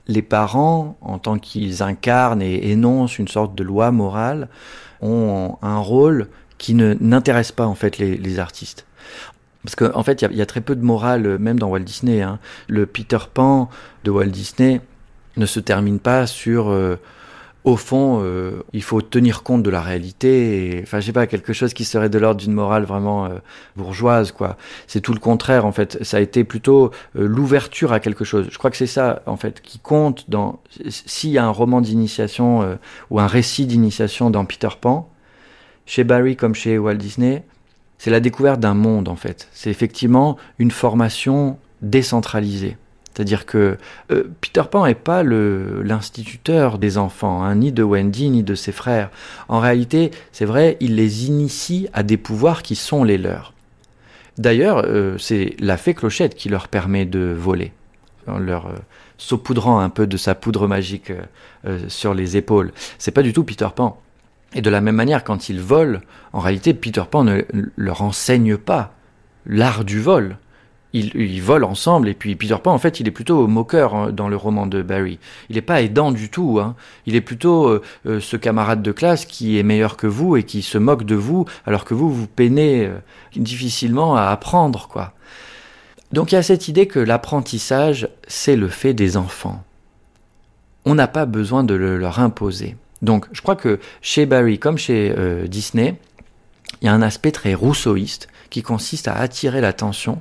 Les 0.07 0.21
parents, 0.21 0.99
en 1.01 1.19
tant 1.19 1.39
qu'ils 1.39 1.83
incarnent 1.83 2.43
et 2.43 2.73
énoncent 2.73 3.19
une 3.19 3.27
sorte 3.27 3.55
de 3.55 3.65
loi 3.65 3.91
morale, 3.91 4.51
ont 5.01 5.57
un 5.63 5.79
rôle 5.79 6.29
qui 6.59 6.75
n'intéresse 6.75 7.53
pas 7.53 7.67
en 7.67 7.75
fait 7.75 7.97
les, 7.97 8.39
artistes. 8.39 8.85
Parce 9.65 9.77
qu'en 9.77 9.99
en 9.99 10.03
fait, 10.03 10.21
il 10.21 10.31
y, 10.31 10.37
y, 10.37 10.43
a 10.43 10.47
très 10.47 10.61
peu 10.61 10.77
de 10.77 10.85
morale, 10.85 11.39
même 11.39 11.59
dans 11.59 11.69
Walt 11.69 11.81
Disney. 11.81 12.21
Hein. 12.21 12.39
Le 12.69 12.85
Peter 12.85 13.19
Pan 13.33 13.71
de 14.05 14.11
Walt 14.11 14.27
Disney 14.27 14.83
ne 15.39 15.47
se 15.47 15.59
termine 15.59 16.01
pas 16.01 16.27
sur 16.27 16.69
euh, 16.69 16.97
au 17.67 17.77
fond, 17.77 18.21
euh, 18.23 18.63
il 18.73 18.83
faut 18.83 19.03
tenir 19.03 19.43
compte 19.43 19.65
de 19.65 19.71
la 19.71 19.83
réalité. 19.83 20.79
Enfin, 20.85 21.01
je 21.01 21.07
sais 21.07 21.13
pas, 21.13 21.27
quelque 21.27 21.53
chose 21.53 21.75
qui 21.75 21.85
serait 21.85 22.09
de 22.09 22.17
l'ordre 22.17 22.41
d'une 22.41 22.53
morale 22.53 22.85
vraiment 22.85 23.27
euh, 23.27 23.31
bourgeoise, 23.75 24.31
quoi. 24.31 24.57
C'est 24.87 25.01
tout 25.01 25.13
le 25.13 25.19
contraire, 25.19 25.67
en 25.67 25.73
fait. 25.73 25.99
Ça 26.05 26.19
a 26.19 26.21
été 26.21 26.45
plutôt 26.45 26.93
euh, 27.17 27.27
l'ouverture 27.27 27.93
à 27.93 27.99
quelque 27.99 28.25
chose. 28.25 28.47
Je 28.53 28.57
crois 28.57 28.71
que 28.71 28.77
c'est 28.77 28.87
ça, 28.87 29.21
en 29.27 29.37
fait, 29.37 29.61
qui 29.61 29.81
compte 29.81 30.31
dans. 30.31 30.61
S'il 30.89 31.31
y 31.31 31.39
a 31.39 31.45
un 31.45 31.51
roman 31.51 31.81
d'initiation 31.81 32.79
ou 33.11 33.19
un 33.19 33.27
récit 33.27 33.67
d'initiation 33.67 34.31
dans 34.31 34.45
Peter 34.45 34.69
Pan, 34.81 35.11
chez 35.87 36.05
Barry 36.05 36.37
comme 36.37 36.55
chez 36.55 36.79
Walt 36.79 36.95
Disney, 36.95 37.43
c'est 37.99 38.11
la 38.11 38.21
découverte 38.21 38.61
d'un 38.61 38.75
monde, 38.75 39.09
en 39.09 39.17
fait. 39.17 39.49
C'est 39.53 39.71
effectivement 39.71 40.37
une 40.61 40.71
formation 40.71 41.59
décentralisée. 41.83 42.77
C'est-à-dire 43.17 43.47
que 43.47 43.79
euh, 44.13 44.25
Peter 44.43 44.63
Pan 44.71 44.85
n'est 44.85 44.95
pas 44.95 45.23
l'instituteur 45.23 46.79
des 46.79 46.99
enfants, 46.99 47.43
hein, 47.43 47.55
ni 47.55 47.73
de 47.73 47.83
Wendy, 47.83 48.29
ni 48.29 48.43
de 48.43 48.55
ses 48.55 48.73
frères. 48.73 49.11
En 49.49 49.59
réalité, 49.59 50.11
c'est 50.33 50.45
vrai, 50.45 50.77
il 50.81 50.97
les 50.97 51.27
initie 51.27 51.89
à 51.95 52.03
des 52.03 52.19
pouvoirs 52.19 52.63
qui 52.63 52.77
sont 52.77 53.05
les 53.05 53.17
leurs. 53.17 53.55
D'ailleurs, 54.37 54.83
euh, 54.85 55.17
c'est 55.17 55.57
la 55.61 55.79
fée 55.79 55.95
Clochette 55.95 56.35
qui 56.35 56.51
leur 56.51 56.69
permet 56.69 57.07
de 57.07 57.35
voler, 57.35 57.73
en 58.27 58.39
leur 58.39 58.67
euh, 58.67 58.75
saupoudrant 59.17 59.81
un 59.81 59.89
peu 59.89 60.07
de 60.07 60.19
sa 60.19 60.35
poudre 60.35 60.69
magique 60.69 61.11
sur 61.89 62.13
les 62.13 62.37
épaules. 62.37 62.71
C'est 62.99 63.13
pas 63.13 63.23
du 63.23 63.33
tout 63.33 63.45
Peter 63.45 63.69
Pan. 63.75 63.99
Et 64.55 64.61
de 64.61 64.69
la 64.69 64.83
même 64.83 64.95
manière, 64.95 65.25
quand 65.25 65.49
ils 65.49 65.61
volent, 65.61 66.01
en 66.35 66.41
réalité, 66.41 66.75
Peter 66.75 67.03
Pan 67.11 67.25
ne 67.25 67.41
leur 67.77 68.03
enseigne 68.03 68.59
pas 68.59 68.93
l'art 69.47 69.87
du 69.87 70.01
vol 70.03 70.37
ils, 70.97 71.15
ils, 71.15 71.43
volent 71.43 71.69
ensemble 71.69 72.09
et 72.09 72.15
puis 72.15 72.35
Peter 72.37 72.57
Pan 72.63 72.73
en 72.73 72.79
fait 72.79 73.01
il 73.01 73.09
est 73.09 73.13
plutôt 73.13 73.47
moqueur 73.47 73.95
hein, 73.95 74.13
dans 74.13 74.29
le 74.29 74.37
roman 74.37 74.67
de 74.67 74.83
Barry. 74.83 75.19
Il 75.51 75.57
n'est 75.57 75.63
pas 75.63 75.83
aidant 75.83 76.13
du 76.13 76.29
tout. 76.29 76.59
Hein. 76.61 76.75
Il 77.07 77.15
est 77.15 77.21
plutôt 77.21 77.69
euh, 77.69 77.83
euh, 78.07 78.21
ce 78.21 78.37
camarade 78.37 78.83
de 78.83 78.93
classe 78.93 79.27
qui 79.27 79.59
est 79.59 79.63
meilleur 79.63 79.97
que 79.97 80.07
vous 80.07 80.37
et 80.37 80.43
qui 80.43 80.63
se 80.63 80.79
moque 80.79 81.05
de 81.05 81.15
vous 81.15 81.45
alors 81.67 81.85
que 81.85 81.95
vous 81.95 82.13
vous 82.13 82.27
peinez 82.27 82.87
euh, 82.87 82.99
difficilement 83.37 84.17
à 84.17 84.29
apprendre. 84.29 85.13
Donc 86.13 86.33
il 86.33 86.37
y 86.37 86.39
a 86.39 86.43
cette 86.43 86.69
idée 86.69 86.87
que 86.87 86.99
l'apprentissage 86.99 88.09
c'est 88.27 88.57
le 88.57 88.69
fait 88.69 88.95
des 88.95 89.17
enfants. 89.17 89.63
On 90.85 90.95
n'a 90.95 91.09
pas 91.09 91.27
besoin 91.27 91.65
de 91.65 91.75
le 91.75 91.99
leur 91.99 92.21
imposer. 92.21 92.77
Donc 93.03 93.27
je 93.33 93.43
crois 93.43 93.57
que 93.57 93.81
chez 94.01 94.25
Barry 94.25 94.59
comme 94.59 94.79
chez 94.79 95.15
Disney, 95.49 95.97
il 96.81 96.87
y 96.87 96.89
a 96.89 96.95
un 96.95 97.03
aspect 97.03 97.33
très 97.33 97.55
rousseauiste 97.55 98.29
qui 98.51 98.63
consiste 98.63 99.09
à 99.09 99.15
attirer 99.15 99.61
l'attention 99.61 100.21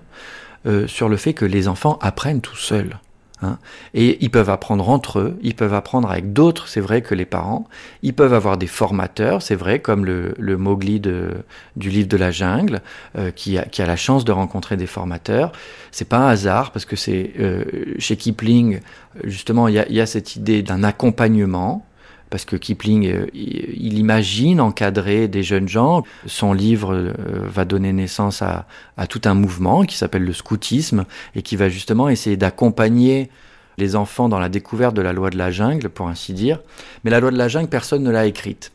euh, 0.65 0.87
sur 0.87 1.09
le 1.09 1.17
fait 1.17 1.33
que 1.33 1.45
les 1.45 1.67
enfants 1.67 1.97
apprennent 2.01 2.41
tout 2.41 2.55
seuls. 2.55 2.99
Hein. 3.41 3.57
Et 3.93 4.17
ils 4.23 4.31
peuvent 4.31 4.49
apprendre 4.49 4.89
entre 4.89 5.19
eux, 5.19 5.37
ils 5.41 5.55
peuvent 5.55 5.73
apprendre 5.73 6.09
avec 6.09 6.31
d'autres, 6.31 6.67
c'est 6.67 6.79
vrai, 6.79 7.01
que 7.01 7.13
les 7.13 7.25
parents. 7.25 7.67
Ils 8.01 8.13
peuvent 8.13 8.33
avoir 8.33 8.57
des 8.57 8.67
formateurs, 8.67 9.41
c'est 9.41 9.55
vrai, 9.55 9.79
comme 9.79 10.05
le, 10.05 10.33
le 10.37 10.57
Mowgli 10.57 10.99
de, 10.99 11.31
du 11.75 11.89
livre 11.89 12.07
de 12.07 12.17
la 12.17 12.31
jungle, 12.31 12.81
euh, 13.17 13.31
qui, 13.31 13.57
a, 13.57 13.65
qui 13.65 13.81
a 13.81 13.85
la 13.85 13.97
chance 13.97 14.23
de 14.23 14.31
rencontrer 14.31 14.77
des 14.77 14.87
formateurs. 14.87 15.51
C'est 15.91 16.07
pas 16.07 16.19
un 16.19 16.27
hasard, 16.27 16.71
parce 16.71 16.85
que 16.85 16.95
c'est 16.95 17.33
euh, 17.39 17.65
chez 17.99 18.15
Kipling, 18.15 18.79
justement, 19.23 19.67
il 19.67 19.75
y 19.75 19.93
y 19.93 20.01
a 20.01 20.05
cette 20.05 20.35
idée 20.35 20.63
d'un 20.63 20.83
accompagnement 20.83 21.85
parce 22.29 22.45
que 22.45 22.55
Kipling, 22.55 23.07
euh, 23.07 23.27
il 23.33 23.97
imagine 23.97 24.59
encadrer 24.59 25.27
des 25.27 25.43
jeunes 25.43 25.67
gens. 25.67 26.03
Son 26.25 26.53
livre 26.53 26.93
euh, 26.93 27.13
va 27.43 27.65
donner 27.65 27.93
naissance 27.93 28.41
à, 28.41 28.67
à 28.97 29.07
tout 29.07 29.21
un 29.25 29.33
mouvement 29.33 29.83
qui 29.83 29.97
s'appelle 29.97 30.23
le 30.23 30.33
scoutisme 30.33 31.05
et 31.35 31.41
qui 31.41 31.55
va 31.55 31.69
justement 31.69 32.09
essayer 32.09 32.37
d'accompagner 32.37 33.29
les 33.77 33.95
enfants 33.95 34.29
dans 34.29 34.39
la 34.39 34.49
découverte 34.49 34.95
de 34.95 35.01
la 35.01 35.13
loi 35.13 35.29
de 35.29 35.37
la 35.37 35.51
jungle, 35.51 35.89
pour 35.89 36.07
ainsi 36.07 36.33
dire. 36.33 36.61
Mais 37.03 37.11
la 37.11 37.19
loi 37.19 37.31
de 37.31 37.37
la 37.37 37.47
jungle, 37.47 37.69
personne 37.69 38.03
ne 38.03 38.11
l'a 38.11 38.25
écrite. 38.25 38.71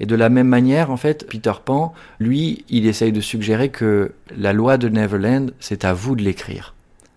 Et 0.00 0.06
de 0.06 0.16
la 0.16 0.28
même 0.28 0.48
manière, 0.48 0.90
en 0.90 0.96
fait, 0.96 1.26
Peter 1.28 1.52
Pan, 1.64 1.92
lui, 2.18 2.64
il 2.68 2.86
essaye 2.86 3.12
de 3.12 3.20
suggérer 3.20 3.68
que 3.68 4.12
la 4.36 4.52
loi 4.52 4.76
de 4.78 4.88
Neverland, 4.88 5.52
c'est 5.60 5.84
à 5.84 5.92
vous 5.92 6.16
de 6.16 6.22
l'écrire. 6.22 6.74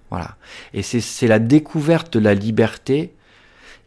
Voilà. 0.10 0.36
Et 0.74 0.84
c'est 0.84 1.28
la 1.28 1.40
découverte 1.40 2.14
de 2.14 2.20
la 2.20 2.36
liberté 2.36 3.14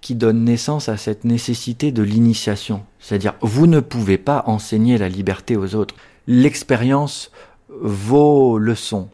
qui 0.00 0.14
donne 0.14 0.44
naissance 0.44 0.88
à 0.88 0.96
cette 0.96 1.24
nécessité 1.24 1.92
de 1.92 2.02
l'initiation. 2.02 2.84
C'est-à-dire, 3.00 3.34
vous 3.40 3.66
ne 3.66 3.80
pouvez 3.80 4.18
pas 4.18 4.44
enseigner 4.46 4.98
la 4.98 5.08
liberté 5.08 5.56
aux 5.56 5.74
autres. 5.74 5.94
L'expérience 6.26 7.30
vaut 7.68 8.58
leçon. 8.58 9.08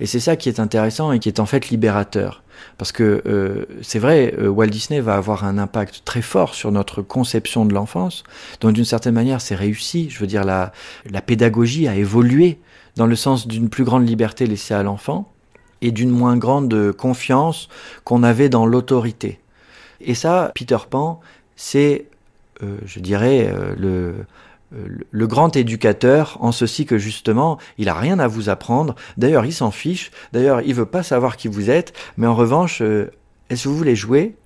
Et 0.00 0.06
c'est 0.06 0.20
ça 0.20 0.36
qui 0.36 0.48
est 0.48 0.60
intéressant 0.60 1.12
et 1.12 1.18
qui 1.18 1.28
est 1.28 1.40
en 1.40 1.46
fait 1.46 1.70
libérateur. 1.70 2.42
Parce 2.76 2.92
que 2.92 3.22
euh, 3.26 3.66
c'est 3.82 3.98
vrai, 3.98 4.34
euh, 4.38 4.48
Walt 4.48 4.66
Disney 4.66 5.00
va 5.00 5.14
avoir 5.14 5.44
un 5.44 5.58
impact 5.58 6.02
très 6.04 6.22
fort 6.22 6.54
sur 6.54 6.72
notre 6.72 7.02
conception 7.02 7.64
de 7.64 7.72
l'enfance. 7.72 8.24
Donc 8.60 8.72
d'une 8.72 8.84
certaine 8.84 9.14
manière, 9.14 9.40
c'est 9.40 9.54
réussi. 9.54 10.10
Je 10.10 10.18
veux 10.18 10.26
dire, 10.26 10.44
la, 10.44 10.72
la 11.08 11.22
pédagogie 11.22 11.86
a 11.86 11.94
évolué 11.94 12.58
dans 12.96 13.06
le 13.06 13.16
sens 13.16 13.46
d'une 13.46 13.68
plus 13.68 13.84
grande 13.84 14.08
liberté 14.08 14.46
laissée 14.46 14.74
à 14.74 14.82
l'enfant 14.82 15.32
et 15.80 15.92
d'une 15.92 16.10
moins 16.10 16.36
grande 16.36 16.92
confiance 16.92 17.68
qu'on 18.04 18.24
avait 18.24 18.48
dans 18.48 18.66
l'autorité. 18.66 19.38
Et 20.00 20.14
ça, 20.14 20.52
Peter 20.54 20.78
Pan, 20.88 21.20
c'est, 21.56 22.06
euh, 22.62 22.78
je 22.84 23.00
dirais, 23.00 23.50
euh, 23.52 23.74
le, 23.76 24.14
le 25.10 25.26
grand 25.26 25.56
éducateur 25.56 26.36
en 26.40 26.52
ceci 26.52 26.86
que 26.86 26.98
justement, 26.98 27.58
il 27.78 27.88
a 27.88 27.94
rien 27.94 28.18
à 28.18 28.26
vous 28.26 28.48
apprendre. 28.48 28.94
D'ailleurs, 29.16 29.44
il 29.46 29.52
s'en 29.52 29.70
fiche. 29.70 30.10
D'ailleurs, 30.32 30.60
il 30.62 30.74
veut 30.74 30.86
pas 30.86 31.02
savoir 31.02 31.36
qui 31.36 31.48
vous 31.48 31.70
êtes. 31.70 31.92
Mais 32.16 32.26
en 32.26 32.34
revanche, 32.34 32.82
euh, 32.82 33.10
est-ce 33.50 33.64
que 33.64 33.68
vous 33.68 33.76
voulez 33.76 33.96
jouer? 33.96 34.36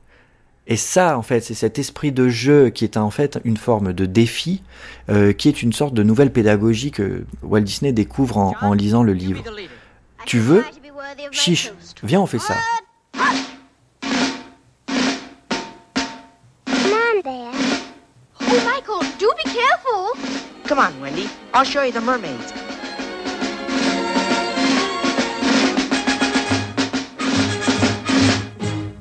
Et 0.69 0.77
ça, 0.77 1.19
en 1.19 1.23
fait, 1.23 1.41
c'est 1.41 1.55
cet 1.55 1.81
esprit 1.81 2.13
de 2.13 2.29
jeu 2.29 2.71
qui 2.71 2.85
est 2.85 2.97
en 2.97 3.11
fait 3.11 3.41
une 3.45 3.57
forme 3.57 3.93
de 3.93 4.07
défi, 4.07 4.63
euh, 5.11 5.33
qui 5.33 5.49
est 5.49 5.61
une 5.61 5.73
sorte 5.73 5.93
de 5.93 6.05
nouvelle 6.05 6.33
pédagogie 6.33 6.93
que 6.93 7.25
Walt 7.43 7.63
Disney 7.63 7.93
découvre 7.93 8.39
en, 8.39 8.55
en 8.63 8.73
lisant 8.73 9.03
le 9.03 9.13
livre. 9.13 9.43
Tu 10.25 10.39
veux? 10.39 10.65
Chiche, 11.33 11.73
viens, 12.05 12.21
on 12.21 12.27
fait 12.27 12.39
ça. 12.39 12.55
Come 20.73 20.79
on, 20.79 21.01
Wendy. 21.03 21.29
I'll 21.53 21.65
show 21.65 21.83
you 21.83 21.93
the 21.93 22.01
mermaids. 22.01 22.51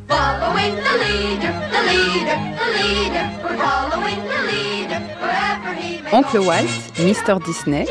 Following 0.09 0.75
the 0.75 0.95
leader, 0.99 1.53
the 1.71 1.81
leader, 1.87 2.37
the 2.59 2.67
leader. 2.75 3.25
We're 3.41 3.55
following 3.55 4.19
the 4.27 4.41
leader 4.51 4.99
wherever 5.21 5.73
he 5.73 6.01
may 6.01 6.11
Oncle 6.11 6.43
Walt, 6.45 6.67
Mister 6.99 7.39
Disney, 7.39 7.87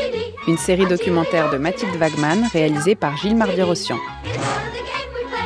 une 0.47 0.59
série 0.59 0.85
documentaire 0.85 1.49
de 1.49 1.57
Mathilde 1.57 1.95
Wagman 1.95 2.47
réalisée 2.53 2.93
par 2.93 3.17
Gilles 3.17 3.35
Mardi-Rossian. 3.35 3.97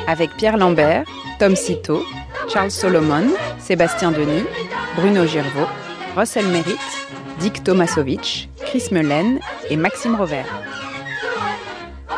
Avec 0.07 0.35
Pierre 0.35 0.57
Lambert, 0.57 1.05
Tom 1.39 1.55
Cito, 1.55 2.03
Charles 2.49 2.71
Solomon, 2.71 3.29
Sébastien 3.59 4.11
Denis, 4.11 4.43
Bruno 4.97 5.25
Girvaux, 5.25 5.69
Russell 6.17 6.47
Merritt, 6.47 6.81
Dick 7.39 7.63
Tomasovich, 7.63 8.49
Chris 8.65 8.87
Melen 8.91 9.39
et 9.69 9.75
Maxime 9.75 10.15
Rovert. 10.15 10.47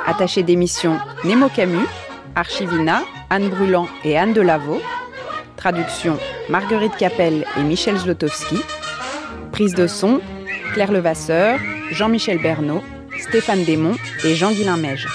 Attaché 0.05 0.43
d'émission 0.43 0.99
Nemo 1.23 1.49
Camus, 1.49 1.87
Archivina, 2.35 3.01
Anne 3.29 3.49
Brulant 3.49 3.87
et 4.03 4.17
Anne 4.17 4.33
Delavaux. 4.33 4.81
Traduction 5.55 6.17
Marguerite 6.49 6.95
Capel 6.97 7.45
et 7.57 7.63
Michel 7.63 7.97
Zlotowski. 7.97 8.57
Prise 9.51 9.73
de 9.73 9.87
son 9.87 10.21
Claire 10.73 10.91
Levasseur, 10.91 11.59
Jean-Michel 11.91 12.39
Bernot, 12.39 12.83
Stéphane 13.19 13.63
Desmond 13.63 13.95
et 14.23 14.35
Jean-Guilain 14.35 14.77
Meige. 14.77 15.07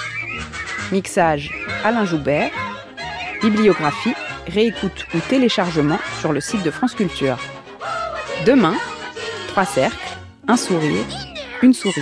Mixage 0.91 1.49
Alain 1.83 2.05
Joubert. 2.05 2.51
Bibliographie, 3.41 4.13
réécoute 4.47 5.05
ou 5.13 5.19
téléchargement 5.19 5.99
sur 6.19 6.31
le 6.31 6.39
site 6.39 6.63
de 6.63 6.71
France 6.71 6.93
Culture. 6.93 7.37
Demain, 8.45 8.75
trois 9.53 9.65
cercles, 9.65 10.17
un 10.47 10.57
sourire, 10.57 11.05
une 11.61 11.75
souris. 11.75 12.01